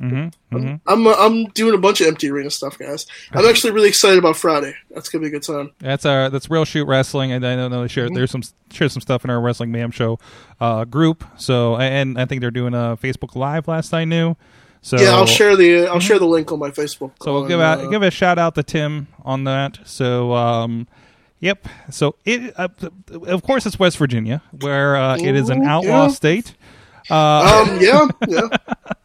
Mm-hmm. 0.00 0.56
hmm 0.56 0.74
I'm 0.86 1.06
uh, 1.06 1.14
I'm 1.18 1.46
doing 1.46 1.74
a 1.74 1.78
bunch 1.78 2.00
of 2.00 2.06
empty 2.06 2.30
arena 2.30 2.50
stuff, 2.50 2.78
guys. 2.78 3.06
I'm 3.32 3.46
actually 3.46 3.72
really 3.72 3.88
excited 3.88 4.18
about 4.18 4.36
Friday. 4.36 4.74
That's 4.90 5.08
gonna 5.08 5.22
be 5.22 5.28
a 5.28 5.30
good 5.30 5.42
time. 5.42 5.72
That's 5.78 6.04
our 6.06 6.30
that's 6.30 6.50
real 6.50 6.64
shoot 6.64 6.86
wrestling, 6.86 7.32
and 7.32 7.46
I 7.46 7.56
don't 7.56 7.70
know 7.70 7.82
they 7.82 7.88
share 7.88 8.08
there's 8.10 8.30
some 8.30 8.42
share 8.70 8.88
some 8.88 9.00
stuff 9.00 9.24
in 9.24 9.30
our 9.30 9.40
wrestling 9.40 9.72
mayhem 9.72 9.90
show 9.90 10.18
uh, 10.60 10.84
group. 10.84 11.24
So 11.36 11.76
and 11.76 12.18
I 12.18 12.24
think 12.26 12.40
they're 12.40 12.50
doing 12.50 12.74
a 12.74 12.98
Facebook 13.00 13.34
Live 13.36 13.68
last 13.68 13.94
I 13.94 14.04
knew. 14.04 14.36
So 14.82 14.98
yeah, 14.98 15.10
I'll 15.10 15.26
share 15.26 15.56
the 15.56 15.86
I'll 15.86 16.00
share 16.00 16.18
the 16.18 16.26
link 16.26 16.50
on 16.52 16.58
my 16.58 16.70
Facebook. 16.70 17.12
So 17.22 17.34
we'll 17.34 17.42
on, 17.42 17.48
give 17.48 17.60
out 17.60 17.80
uh, 17.80 17.86
give 17.88 18.02
a 18.02 18.10
shout 18.10 18.38
out 18.38 18.54
to 18.54 18.62
Tim 18.62 19.08
on 19.24 19.44
that. 19.44 19.78
So 19.84 20.32
um, 20.32 20.88
yep. 21.38 21.68
So 21.90 22.16
it 22.24 22.54
uh, 22.56 22.68
of 23.26 23.42
course 23.42 23.66
it's 23.66 23.78
West 23.78 23.98
Virginia 23.98 24.42
where 24.58 24.96
uh, 24.96 25.16
it 25.16 25.36
is 25.36 25.50
an 25.50 25.64
outlaw 25.64 26.06
yeah. 26.06 26.08
state. 26.08 26.54
Uh, 27.10 27.66
um, 27.68 27.80
yeah, 27.80 28.08
yeah. 28.28 28.48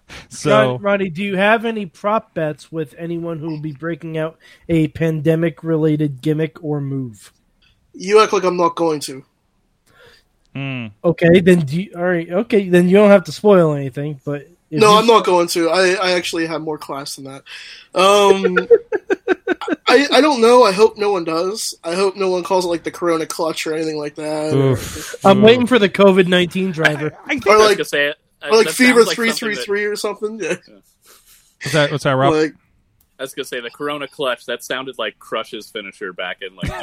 so 0.30 0.78
Ronnie, 0.78 1.10
do 1.10 1.24
you 1.24 1.36
have 1.36 1.66
any 1.66 1.86
prop 1.86 2.34
bets 2.34 2.72
with 2.72 2.94
anyone 2.98 3.40
who 3.40 3.50
will 3.50 3.60
be 3.62 3.72
breaking 3.74 4.18
out 4.18 4.38
a 4.70 4.88
pandemic 4.90 5.64
related 5.64 6.22
gimmick 6.22 6.64
or 6.64 6.80
move? 6.82 7.32
You 7.94 8.22
act 8.22 8.34
like 8.34 8.44
I'm 8.44 8.58
not 8.58 8.76
going 8.76 9.00
to. 9.02 9.24
mm, 10.56 10.92
Okay, 11.04 11.40
then 11.40 11.60
do 11.62 11.82
you, 11.82 11.92
all 11.96 12.04
right. 12.04 12.30
Okay, 12.30 12.70
then 12.70 12.88
you 12.90 12.96
don't 12.98 13.10
have 13.10 13.24
to 13.26 13.32
spoil 13.32 13.74
anything. 13.74 14.20
But 14.26 14.48
No, 14.70 14.92
you- 14.94 15.00
I'm 15.00 15.08
not 15.08 15.26
going 15.26 15.48
to. 15.50 15.70
I, 15.70 15.94
I 15.94 16.12
actually 16.12 16.46
have 16.48 16.62
more 16.62 16.78
class 16.78 17.16
than 17.16 17.26
that. 17.26 17.44
Um, 17.94 18.58
I 19.88 20.08
I 20.12 20.22
don't 20.22 20.42
know. 20.42 20.64
I 20.64 20.72
hope 20.72 20.98
no 20.98 21.12
one 21.12 21.24
does. 21.24 21.74
I 21.84 21.96
hope 21.96 22.16
no 22.16 22.30
one 22.30 22.44
calls 22.44 22.66
it 22.66 22.68
like 22.70 22.84
the 22.84 22.92
Corona 22.92 23.26
clutch 23.26 23.66
or 23.66 23.74
anything 23.74 23.98
like 23.98 24.16
that. 24.16 24.54
or- 24.54 24.72
oof. 24.74 25.26
I'm 25.26 25.40
Oof. 25.40 25.44
waiting 25.46 25.68
for 25.68 25.80
the 25.80 25.90
COVID 25.90 26.28
nineteen 26.28 26.72
driver. 26.72 27.18
I 27.26 27.30
think 27.30 27.48
Or 27.48 27.54
I 27.54 27.58
was 27.58 27.68
like 27.68 27.78
gonna 27.78 27.86
say 27.86 28.08
it. 28.10 28.18
Or 28.52 28.58
like 28.58 28.70
Fever 28.70 29.00
sounds 29.06 29.08
like 29.08 29.16
three 29.66 29.84
that- 29.86 29.92
or 29.92 29.96
something. 29.96 30.40
Yeah. 30.40 30.56
what's 31.62 31.74
that? 31.74 31.92
What's 31.92 32.04
that, 32.04 32.12
Rob? 32.12 32.34
Like 32.34 32.54
I 33.18 33.24
was 33.24 33.34
gonna 33.34 33.46
say 33.46 33.62
the 33.62 33.70
Corona 33.70 34.08
clutch. 34.10 34.46
That 34.46 34.62
sounded 34.64 34.98
like 34.98 35.18
Crush's 35.20 35.70
finisher 35.70 36.12
back 36.12 36.40
in 36.42 36.54
like 36.56 36.70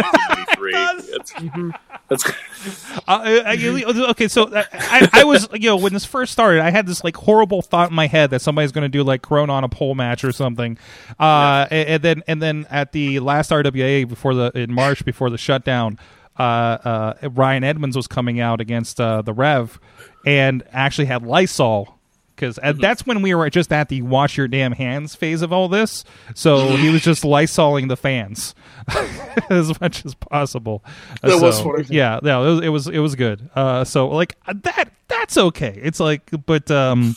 1993. 0.57 1.15
It's, 1.15 1.33
Mhm. 1.35 1.73
that's, 2.09 2.27
Uh, 2.27 3.01
I- 3.07 3.43
I- 3.55 4.11
okay, 4.11 4.29
so 4.29 4.45
uh, 4.45 4.65
I, 4.73 5.09
I 5.13 5.25
was, 5.25 5.47
you 5.53 5.69
know, 5.69 5.77
when 5.77 5.93
this 5.93 6.07
first 6.07 6.33
started, 6.33 6.63
I 6.63 6.71
had 6.71 6.87
this 6.87 7.05
like 7.05 7.17
horrible 7.17 7.61
thought 7.61 7.91
in 7.91 7.95
my 7.95 8.07
head 8.07 8.31
that 8.31 8.41
somebody's 8.41 8.73
going 8.73 8.83
to 8.83 8.89
do 8.89 9.03
like 9.05 9.21
Corona 9.21 9.53
on 9.53 9.63
a 9.65 9.69
pole 9.69 9.95
match 9.95 10.25
or 10.25 10.33
something, 10.33 10.79
uh, 11.21 11.67
and, 11.71 11.89
and 11.89 12.03
then 12.03 12.23
and 12.27 12.43
then 12.43 12.67
at 12.71 12.93
the 12.93 13.21
last 13.21 13.51
RWA 13.51 14.09
before 14.09 14.35
the 14.35 14.51
in 14.55 14.73
March 14.73 15.05
before 15.05 15.29
the 15.29 15.39
shutdown, 15.39 15.99
uh, 16.39 16.43
uh, 16.43 17.29
Ryan 17.31 17.65
Edmonds 17.65 17.97
was 17.97 18.07
coming 18.07 18.41
out 18.41 18.61
against 18.61 19.01
uh, 19.01 19.23
the 19.23 19.33
Rev, 19.33 19.79
and 20.27 20.63
actually 20.73 21.07
had 21.07 21.23
Lysol. 21.25 21.99
Because 22.35 22.59
that's 22.81 23.07
when 23.07 23.23
we 23.23 23.35
were 23.35 23.49
just 23.51 23.73
at 23.73 23.89
the 23.89 24.03
wash 24.03 24.37
your 24.37 24.49
damn 24.49 24.73
hands 24.73 25.15
phase 25.15 25.43
of 25.43 25.53
all 25.53 25.69
this. 25.69 26.03
So 26.35 26.77
he 26.77 26.91
was 26.91 27.03
just 27.03 27.23
lysoling 27.23 27.89
the 27.89 27.97
fans 27.97 28.57
as 29.51 29.79
much 29.81 30.05
as 30.05 30.15
possible. 30.15 30.83
That 31.21 31.41
was 31.41 31.61
funny. 31.61 31.85
Yeah, 31.89 32.19
yeah, 32.21 32.41
it 32.41 32.43
was 32.43 32.61
it 32.61 32.69
was, 32.69 32.89
it 32.89 32.99
was 32.99 33.15
good. 33.15 33.49
Uh, 33.55 33.85
so 33.85 34.09
like 34.09 34.37
that 34.47 34.91
that's 35.07 35.39
okay. 35.39 35.79
It's 35.81 36.01
like, 36.01 36.31
but 36.47 36.69
um, 36.71 37.15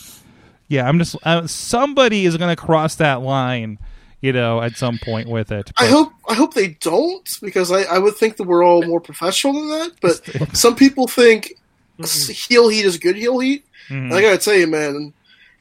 yeah, 0.67 0.87
I'm 0.87 0.99
just 0.99 1.15
uh, 1.23 1.47
somebody 1.47 2.25
is 2.25 2.37
gonna 2.37 2.55
cross 2.55 2.95
that 2.95 3.21
line. 3.21 3.79
You 4.21 4.33
know, 4.33 4.61
at 4.61 4.75
some 4.77 4.97
point 4.97 5.27
with 5.29 5.51
it. 5.51 5.71
I 5.77 5.87
hope 5.87 6.11
I 6.27 6.33
hope 6.33 6.53
they 6.53 6.69
don't 6.69 7.27
because 7.41 7.71
I, 7.71 7.83
I 7.83 7.99
would 7.99 8.15
think 8.15 8.37
that 8.37 8.43
we're 8.45 8.63
all 8.65 8.83
more 8.83 8.99
professional 9.01 9.53
than 9.53 9.69
that. 9.69 9.91
But 10.01 10.55
some 10.57 10.75
people 10.75 11.07
think 11.07 11.53
s- 12.01 12.27
heel 12.27 12.69
heat 12.69 12.85
is 12.85 12.97
good 12.97 13.15
heel 13.15 13.39
heat. 13.39 13.65
Mhm. 13.89 14.05
And 14.05 14.13
I 14.13 14.21
gotta 14.21 14.37
tell 14.37 14.55
you, 14.55 14.67
man, 14.67 15.13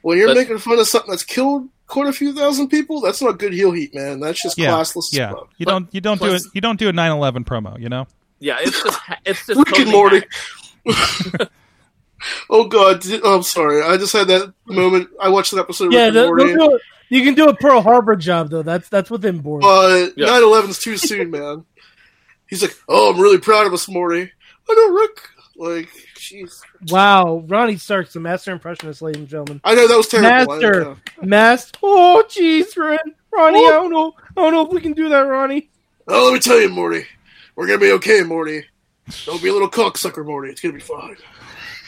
when 0.03 0.19
you're 0.19 0.29
But- 0.29 0.37
making 0.39 0.59
fun 0.59 0.79
of 0.79 0.89
something 0.89 1.11
that's 1.11 1.25
killed 1.25 1.69
quite 1.87 2.07
a 2.09 2.13
few 2.13 2.33
thousand 2.33 2.69
people, 2.69 3.01
that's 3.03 3.21
not 3.21 3.39
good 3.39 3.53
heel 3.53 3.73
heat, 3.73 3.95
man. 3.95 4.21
That's 4.21 4.43
just 4.43 4.57
yeah, 4.57 4.71
classless. 4.71 5.13
as 5.13 5.15
yeah. 5.19 5.31
fuck. 5.33 5.51
You 5.59 5.67
don't 5.67 5.95
you 5.95 6.01
don't 6.01 6.21
do 6.21 6.33
it. 6.35 6.43
You 6.55 6.61
don't 6.63 6.79
do 6.79 6.89
a 6.89 6.93
9/11 6.93 7.45
promo. 7.45 7.79
You 7.79 7.89
know. 7.91 8.07
Yeah, 8.41 8.57
it's 8.61 8.83
just 8.83 9.01
it's 9.27 9.47
just 9.47 9.59
Rick 9.59 9.79
and 9.81 9.91
Morty. 9.91 10.23
Oh 12.49 12.65
god, 12.69 13.01
did- 13.01 13.21
oh, 13.23 13.37
I'm 13.37 13.43
sorry. 13.43 13.83
I 13.83 13.97
just 13.99 14.13
had 14.13 14.29
that 14.29 14.53
moment. 14.67 15.11
I 15.21 15.29
watched 15.29 15.53
an 15.53 15.59
episode 15.59 15.87
of 15.89 15.93
Yeah, 15.93 16.07
Rick 16.07 16.17
and 16.17 16.27
Morty, 16.27 16.45
they'll 16.55 16.69
do 16.71 16.77
it. 16.77 16.83
You 17.15 17.23
can 17.23 17.35
do 17.35 17.49
a 17.49 17.55
Pearl 17.55 17.81
Harbor 17.81 18.17
job 18.17 18.51
though. 18.51 18.63
That's 18.63 18.89
that's 18.89 19.09
within 19.09 19.39
board. 19.39 19.63
but 19.63 20.15
Yeah. 20.17 20.27
9/11's 20.27 20.81
too 20.81 20.97
soon, 20.97 21.31
man. 21.31 21.65
He's 22.49 22.61
like, 22.61 22.77
"Oh, 22.89 23.13
I'm 23.15 23.21
really 23.21 23.39
proud 23.39 23.67
of 23.67 23.73
us, 23.73 23.89
Morty." 23.89 24.33
I 24.69 24.75
know, 24.75 24.93
Rick. 25.01 25.21
Like, 25.57 25.89
jeez. 26.17 26.61
wow, 26.89 27.45
Ronnie 27.47 27.77
Stark's 27.77 28.15
the 28.15 28.19
master 28.21 28.51
impressionist, 28.51 29.01
ladies 29.01 29.21
and 29.21 29.29
gentlemen. 29.29 29.61
I 29.63 29.77
know 29.77 29.87
that 29.87 29.97
was 29.97 30.09
terrible. 30.09 30.57
Master, 30.59 30.97
master. 31.23 31.79
Oh, 31.85 32.25
jeez, 32.29 32.77
Ron, 32.77 32.99
Ronnie. 33.33 33.65
I 33.65 33.71
don't 33.71 33.93
know. 33.93 34.13
I 34.37 34.41
don't 34.43 34.53
know 34.53 34.67
if 34.67 34.73
we 34.73 34.81
can 34.81 34.95
do 34.95 35.09
that, 35.11 35.21
Ronnie. 35.21 35.71
Oh, 36.09 36.25
let 36.25 36.35
me 36.35 36.41
tell 36.41 36.61
you, 36.61 36.69
Morty. 36.69 37.07
We're 37.55 37.69
gonna 37.69 37.79
be 37.79 37.93
okay, 37.93 38.23
Morty. 38.23 38.65
Don't 39.27 39.41
be 39.41 39.49
a 39.51 39.53
little 39.53 39.71
cocksucker, 39.71 40.27
Morty. 40.27 40.51
It's 40.51 40.61
gonna 40.61 40.75
be 40.75 40.81
fine. 40.81 41.17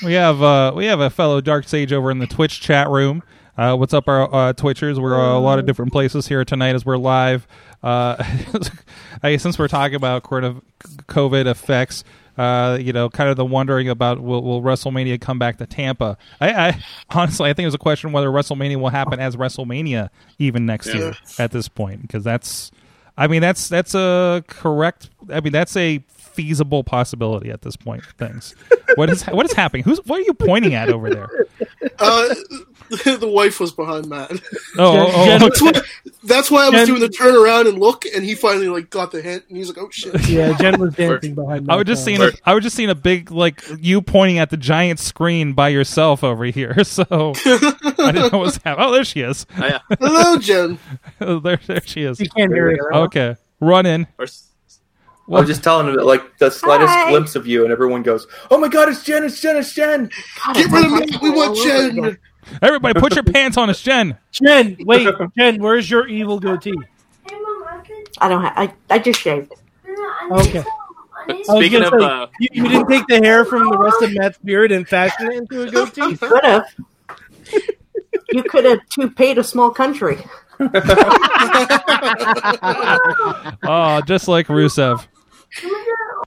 We 0.05 0.13
have 0.13 0.41
uh, 0.41 0.73
we 0.77 0.87
have 0.87 1.01
a 1.01 1.11
fellow 1.11 1.41
Dark 1.41 1.67
Sage 1.67 1.93
over 1.93 2.13
in 2.13 2.21
the 2.21 2.29
Twitch 2.29 2.61
chat 2.61 2.89
room. 2.89 3.25
Uh, 3.57 3.75
what's 3.75 3.95
up, 3.95 4.07
our 4.07 4.23
uh, 4.35 4.53
Twitchers? 4.53 4.99
We're 5.01 5.19
uh, 5.19 5.35
a 5.35 5.41
lot 5.41 5.59
of 5.59 5.65
different 5.65 5.91
places 5.91 6.27
here 6.29 6.45
tonight 6.45 6.75
as 6.75 6.85
we're 6.85 6.99
live. 6.99 7.47
Uh, 7.83 8.23
I 9.23 9.39
since 9.39 9.59
we're 9.59 9.69
talking 9.69 9.95
about 9.95 10.25
corona- 10.25 10.61
COVID 11.09 11.47
effects, 11.47 12.05
uh, 12.37 12.77
you 12.79 12.93
know, 12.93 13.09
kind 13.09 13.31
of 13.31 13.37
the 13.37 13.47
wondering 13.47 13.89
about 13.89 14.21
will, 14.21 14.43
will 14.43 14.61
WrestleMania 14.61 15.19
come 15.19 15.39
back 15.39 15.57
to 15.57 15.67
Tampa? 15.67 16.19
I, 16.39 16.53
I 16.53 16.85
honestly, 17.11 17.49
I 17.49 17.55
think 17.55 17.65
there's 17.65 17.75
a 17.75 17.79
question 17.79 18.13
whether 18.13 18.29
WrestleMania 18.29 18.77
will 18.79 18.91
happen 18.91 19.21
as 19.21 19.37
WrestleMania 19.37 20.11
even 20.39 20.67
next 20.67 20.89
Yeah. 20.89 20.97
year 20.97 21.15
at 21.39 21.51
this 21.53 21.67
point 21.69 22.03
because 22.03 22.25
that's, 22.25 22.71
I 23.17 23.27
mean, 23.27 23.41
that's 23.41 23.71
that's 23.71 23.95
a 23.95 24.45
correct. 24.49 25.09
I 25.31 25.41
mean, 25.41 25.55
that's 25.55 25.75
a 25.79 26.01
feasible 26.09 26.85
possibility 26.85 27.49
at 27.51 27.63
this 27.63 27.75
point. 27.77 28.05
Things. 28.19 28.55
What 28.97 29.09
is 29.09 29.23
what 29.25 29.47
is 29.47 29.53
happening? 29.55 29.85
Who's 29.85 29.99
what 30.05 30.19
are 30.21 30.25
you 30.25 30.35
pointing 30.35 30.75
at 30.75 30.91
over 30.91 31.09
there? 31.09 31.31
Uh, 31.99 32.35
the 33.21 33.29
wife 33.31 33.59
was 33.61 33.73
behind 33.73 34.09
Matt. 34.09 34.31
Oh, 34.33 34.39
oh, 34.79 35.13
oh, 35.15 35.39
That's 35.39 35.63
why, 35.63 35.73
that's 36.25 36.51
why 36.51 36.67
I 36.67 36.69
was 36.71 36.81
Jen- 36.81 36.87
doing 36.89 37.01
the 37.01 37.09
turn 37.09 37.35
around 37.35 37.67
and 37.67 37.79
look, 37.79 38.05
and 38.07 38.25
he 38.25 38.35
finally 38.35 38.69
like 38.69 38.91
got 38.91 39.13
the 39.13 39.23
hint, 39.23 39.45
and 39.49 39.57
he's 39.57 39.69
like, 39.69 39.79
"Oh 39.79 39.89
shit!" 39.91 40.15
Yeah, 40.29 40.57
Jen 40.59 40.81
was 40.81 40.95
dancing 40.95 41.35
behind. 41.35 41.67
Me. 41.67 41.73
I 41.73 41.77
was 41.77 41.87
just 41.87 42.05
seeing. 42.05 42.21
A, 42.23 42.31
I 42.45 42.55
was 42.55 42.63
just 42.65 42.77
seeing 42.77 42.91
a 42.91 42.95
big 42.95 43.31
like 43.31 43.63
you 43.79 44.03
pointing 44.03 44.39
at 44.39 44.51
the 44.51 44.57
giant 44.57 44.99
screen 45.01 45.53
by 45.53 45.69
yourself 45.69 46.23
over 46.25 46.45
here. 46.45 46.75
So 46.85 47.05
I 47.11 48.13
didn't 48.13 48.15
know 48.15 48.23
what 48.25 48.33
was 48.41 48.57
happening. 48.59 48.87
Oh, 48.89 48.93
there 48.93 49.05
she 49.05 49.21
is. 49.21 49.45
Oh, 49.59 49.67
yeah. 49.67 49.79
Hello, 50.01 50.39
Jen. 50.39 50.79
there, 51.19 51.59
there 51.67 51.83
she 51.85 52.03
is. 52.03 52.21
You 52.21 52.29
can't 52.31 52.53
hear 52.53 52.71
it. 52.71 52.81
Okay, 52.93 53.37
run 53.61 53.87
in. 53.87 54.07
Or 54.19 54.25
s- 54.25 54.45
I 55.29 55.41
was 55.41 55.49
just 55.49 55.65
telling 55.65 55.89
him 55.89 55.97
that, 55.97 56.05
like 56.07 56.39
the 56.39 56.51
slightest 56.51 56.93
Hi. 56.93 57.11
glimpse 57.11 57.35
of 57.35 57.47
you, 57.49 57.65
and 57.65 57.73
everyone 57.73 58.03
goes, 58.05 58.27
"Oh 58.51 58.59
my 58.59 58.69
god, 58.69 58.89
it's 58.89 59.03
Jen! 59.03 59.25
It's 59.25 59.41
Jen! 59.41 59.57
It's 59.57 59.75
Jen!" 59.75 60.09
Get 60.55 60.71
rid 60.71 60.85
of 60.85 60.93
Matt. 60.93 61.21
We 61.21 61.31
want 61.31 61.57
Jen. 61.59 62.17
Everybody, 62.63 62.99
put 63.01 63.15
your 63.15 63.25
pants 63.33 63.57
on. 63.57 63.71
It's 63.71 63.83
Jen. 63.83 64.17
Jen, 64.33 64.77
wait, 64.81 65.09
Jen, 65.39 65.61
where's 65.61 65.91
your 65.91 66.07
evil 66.07 66.41
goatee? 66.41 66.75
I 68.19 68.29
don't 68.29 68.43
have. 68.43 68.53
I, 68.57 68.73
I 68.89 68.99
just 68.99 69.21
shaved. 69.21 69.53
Okay. 70.31 70.65
but 71.27 71.45
speaking 71.45 71.83
of 71.83 71.93
say, 71.99 72.05
uh, 72.05 72.27
you, 72.41 72.49
you 72.53 72.69
didn't 72.69 72.89
take 72.89 73.07
the 73.07 73.19
hair 73.19 73.45
from 73.45 73.69
the 73.69 73.77
rest 73.77 74.03
of 74.03 74.13
Matt's 74.15 74.39
beard 74.39 74.73
and 74.73 74.89
fashion 74.89 75.31
it 75.31 75.37
into 75.37 75.63
a 75.63 75.71
goatee. 75.71 76.17
Could 76.17 76.45
have. 76.45 76.67
you 78.33 78.43
could 78.43 78.65
have 78.65 78.81
too 78.89 79.11
paid 79.11 79.39
a 79.39 79.45
small 79.45 79.71
country. 79.71 80.19
Oh, 83.63 84.01
just 84.07 84.29
like 84.29 84.47
Rusev. 84.49 85.07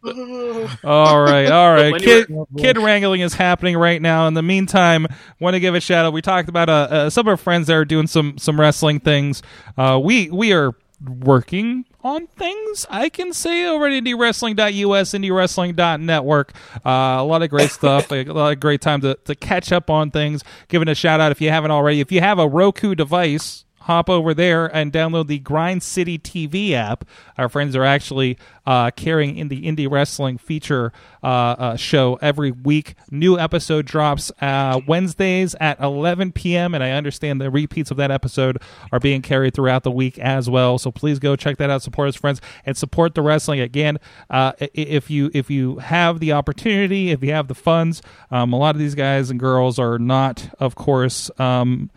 All 0.03 1.21
right, 1.21 1.51
all 1.51 1.73
right. 1.73 2.01
Kid, 2.01 2.27
kid 2.57 2.77
wrangling 2.77 3.21
is 3.21 3.33
happening 3.33 3.77
right 3.77 4.01
now. 4.01 4.27
In 4.27 4.33
the 4.33 4.41
meantime, 4.41 5.07
want 5.39 5.55
to 5.55 5.59
give 5.59 5.75
a 5.75 5.81
shout 5.81 6.05
out. 6.05 6.13
We 6.13 6.21
talked 6.21 6.49
about 6.49 6.69
uh, 6.69 6.87
uh, 6.89 7.09
some 7.09 7.21
of 7.21 7.27
our 7.27 7.37
friends 7.37 7.67
that 7.67 7.73
are 7.73 7.85
doing 7.85 8.07
some 8.07 8.37
some 8.37 8.59
wrestling 8.59 8.99
things. 8.99 9.43
Uh, 9.77 9.99
we 10.01 10.29
we 10.29 10.53
are 10.53 10.73
working 11.07 11.85
on 12.03 12.27
things. 12.27 12.85
I 12.89 13.09
can 13.09 13.33
say 13.33 13.65
over 13.65 13.87
at 13.87 13.91
IndieWrestling.us, 14.03 15.11
IndieWrestling.network. 15.11 16.53
Uh, 16.85 16.89
a 16.89 17.23
lot 17.23 17.41
of 17.41 17.49
great 17.49 17.71
stuff. 17.71 18.11
a 18.11 18.23
lot 18.23 18.53
of 18.53 18.59
great 18.59 18.81
time 18.81 19.01
to 19.01 19.15
to 19.25 19.35
catch 19.35 19.71
up 19.71 19.89
on 19.89 20.11
things. 20.11 20.43
Giving 20.67 20.87
a 20.87 20.95
shout 20.95 21.19
out 21.19 21.31
if 21.31 21.41
you 21.41 21.49
haven't 21.49 21.71
already. 21.71 21.99
If 21.99 22.11
you 22.11 22.21
have 22.21 22.39
a 22.39 22.47
Roku 22.47 22.95
device 22.95 23.65
hop 23.89 24.07
over 24.07 24.35
there 24.35 24.67
and 24.67 24.93
download 24.93 25.25
the 25.25 25.39
Grind 25.39 25.81
City 25.81 26.19
TV 26.19 26.73
app. 26.73 27.05
Our 27.39 27.49
friends 27.49 27.75
are 27.75 27.83
actually 27.83 28.37
uh, 28.67 28.91
carrying 28.91 29.35
in 29.35 29.47
the 29.47 29.63
indie 29.65 29.89
wrestling 29.89 30.37
feature 30.37 30.93
uh, 31.23 31.25
uh, 31.25 31.75
show 31.75 32.19
every 32.21 32.51
week. 32.51 32.93
New 33.09 33.39
episode 33.39 33.87
drops 33.87 34.31
uh, 34.41 34.79
Wednesdays 34.85 35.55
at 35.59 35.79
11 35.79 36.33
p.m. 36.33 36.75
And 36.75 36.83
I 36.83 36.91
understand 36.91 37.41
the 37.41 37.49
repeats 37.49 37.89
of 37.89 37.97
that 37.97 38.11
episode 38.11 38.61
are 38.91 38.99
being 38.99 39.23
carried 39.23 39.55
throughout 39.55 39.81
the 39.81 39.89
week 39.89 40.19
as 40.19 40.47
well. 40.47 40.77
So 40.77 40.91
please 40.91 41.17
go 41.17 41.35
check 41.35 41.57
that 41.57 41.71
out. 41.71 41.81
Support 41.81 42.09
us, 42.09 42.15
friends, 42.15 42.41
and 42.67 42.77
support 42.77 43.15
the 43.15 43.23
wrestling 43.23 43.59
again. 43.59 43.99
Uh, 44.29 44.51
if 44.59 45.09
you 45.09 45.31
if 45.33 45.49
you 45.49 45.77
have 45.77 46.19
the 46.19 46.31
opportunity, 46.33 47.09
if 47.09 47.23
you 47.23 47.31
have 47.31 47.47
the 47.47 47.55
funds, 47.55 48.03
um, 48.29 48.53
a 48.53 48.57
lot 48.59 48.75
of 48.75 48.79
these 48.79 48.93
guys 48.93 49.31
and 49.31 49.39
girls 49.39 49.79
are 49.79 49.97
not, 49.97 50.47
of 50.59 50.75
course. 50.75 51.31
Um, 51.39 51.89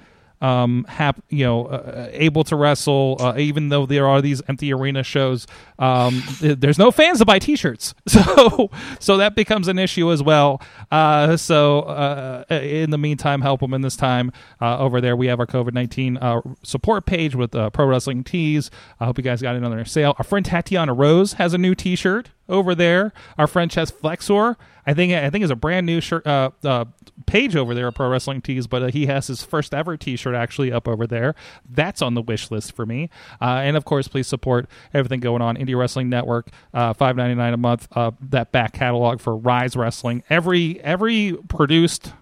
um, 0.43 0.85
hap, 0.89 1.23
you 1.31 1.45
know, 1.45 1.67
uh, 1.67 2.09
able 2.13 2.43
to 2.45 2.57
wrestle, 2.57 3.17
uh, 3.21 3.35
even 3.39 3.69
though 3.69 3.87
there 3.87 4.09
are 4.09 4.21
these 4.21 4.43
empty 4.49 4.73
arena 4.73 5.05
shows. 5.05 5.47
Um, 5.79 6.23
there's 6.41 6.79
no 6.79 6.91
fans 6.91 7.19
to 7.19 7.25
buy 7.25 7.39
T-shirts, 7.39 7.95
so 8.09 8.71
so 8.99 9.17
that 9.17 9.35
becomes 9.37 9.69
an 9.69 9.79
issue 9.79 10.11
as 10.11 10.23
well. 10.23 10.61
Uh, 10.91 11.37
so 11.37 11.81
uh, 11.83 12.45
in 12.51 12.91
the 12.91 12.99
meantime, 12.99 13.41
help 13.41 13.61
them 13.61 13.73
in 13.73 13.83
this 13.83 13.97
time 13.97 14.33
uh, 14.61 14.79
over 14.79 15.01
there. 15.01 15.17
We 15.17 15.29
have 15.29 15.39
our 15.39 15.47
COVID 15.47 15.73
nineteen 15.73 16.17
uh, 16.17 16.41
support 16.63 17.07
page 17.07 17.37
with 17.37 17.55
uh, 17.55 17.71
Pro 17.71 17.87
Wrestling 17.87 18.25
Tees. 18.25 18.71
I 18.99 19.05
hope 19.05 19.19
you 19.19 19.25
guys 19.25 19.41
got 19.41 19.59
their 19.63 19.85
sale. 19.85 20.15
Our 20.19 20.25
friend 20.25 20.45
Tatiana 20.45 20.93
Rose 20.93 21.35
has 21.35 21.55
a 21.55 21.59
new 21.59 21.75
T-shirt 21.77 22.31
over 22.53 22.75
there. 22.75 23.13
Our 23.39 23.49
friend 23.49 23.71
Chess 23.71 23.91
Flexor, 23.91 24.57
I 24.87 24.95
think 24.95 25.13
I 25.13 25.31
think 25.31 25.43
is 25.43 25.51
a 25.51 25.57
brand 25.57 25.87
new 25.87 26.01
shirt 26.01 26.27
uh, 26.27 26.51
uh, 26.63 26.85
page 27.27 27.57
over 27.57 27.75
there 27.75 27.89
at 27.89 27.95
Pro 27.95 28.09
Wrestling 28.09 28.43
Tees, 28.43 28.67
but 28.67 28.83
uh, 28.83 28.87
he 28.89 29.07
has 29.07 29.27
his 29.27 29.43
first 29.43 29.75
ever 29.75 29.97
T-shirt 29.97 30.35
actually 30.35 30.73
up 30.73 30.87
over 30.87 31.07
there. 31.07 31.35
That's 31.69 32.03
on 32.03 32.15
the 32.15 32.23
wish 32.23 32.51
list 32.51 32.77
for 32.77 32.85
me. 32.85 33.09
Uh, 33.41 33.63
and 33.65 33.77
of 33.77 33.85
course, 33.85 34.07
please 34.09 34.27
support 34.27 34.69
everything 34.93 35.21
going 35.21 35.43
on 35.43 35.57
Indie 35.57 35.77
Wrestling 35.77 36.09
Network, 36.09 36.51
uh, 36.75 36.93
five 36.93 37.17
ninety 37.17 37.35
nine 37.35 37.55
a 37.55 37.57
month. 37.59 37.89
Uh, 37.93 38.13
that 38.21 38.53
back 38.53 38.73
catalog 38.73 39.21
for 39.21 39.37
Rise 39.37 39.75
Wrestling. 39.75 40.23
Every 40.31 40.81
every 40.81 41.37
produced 41.49 42.13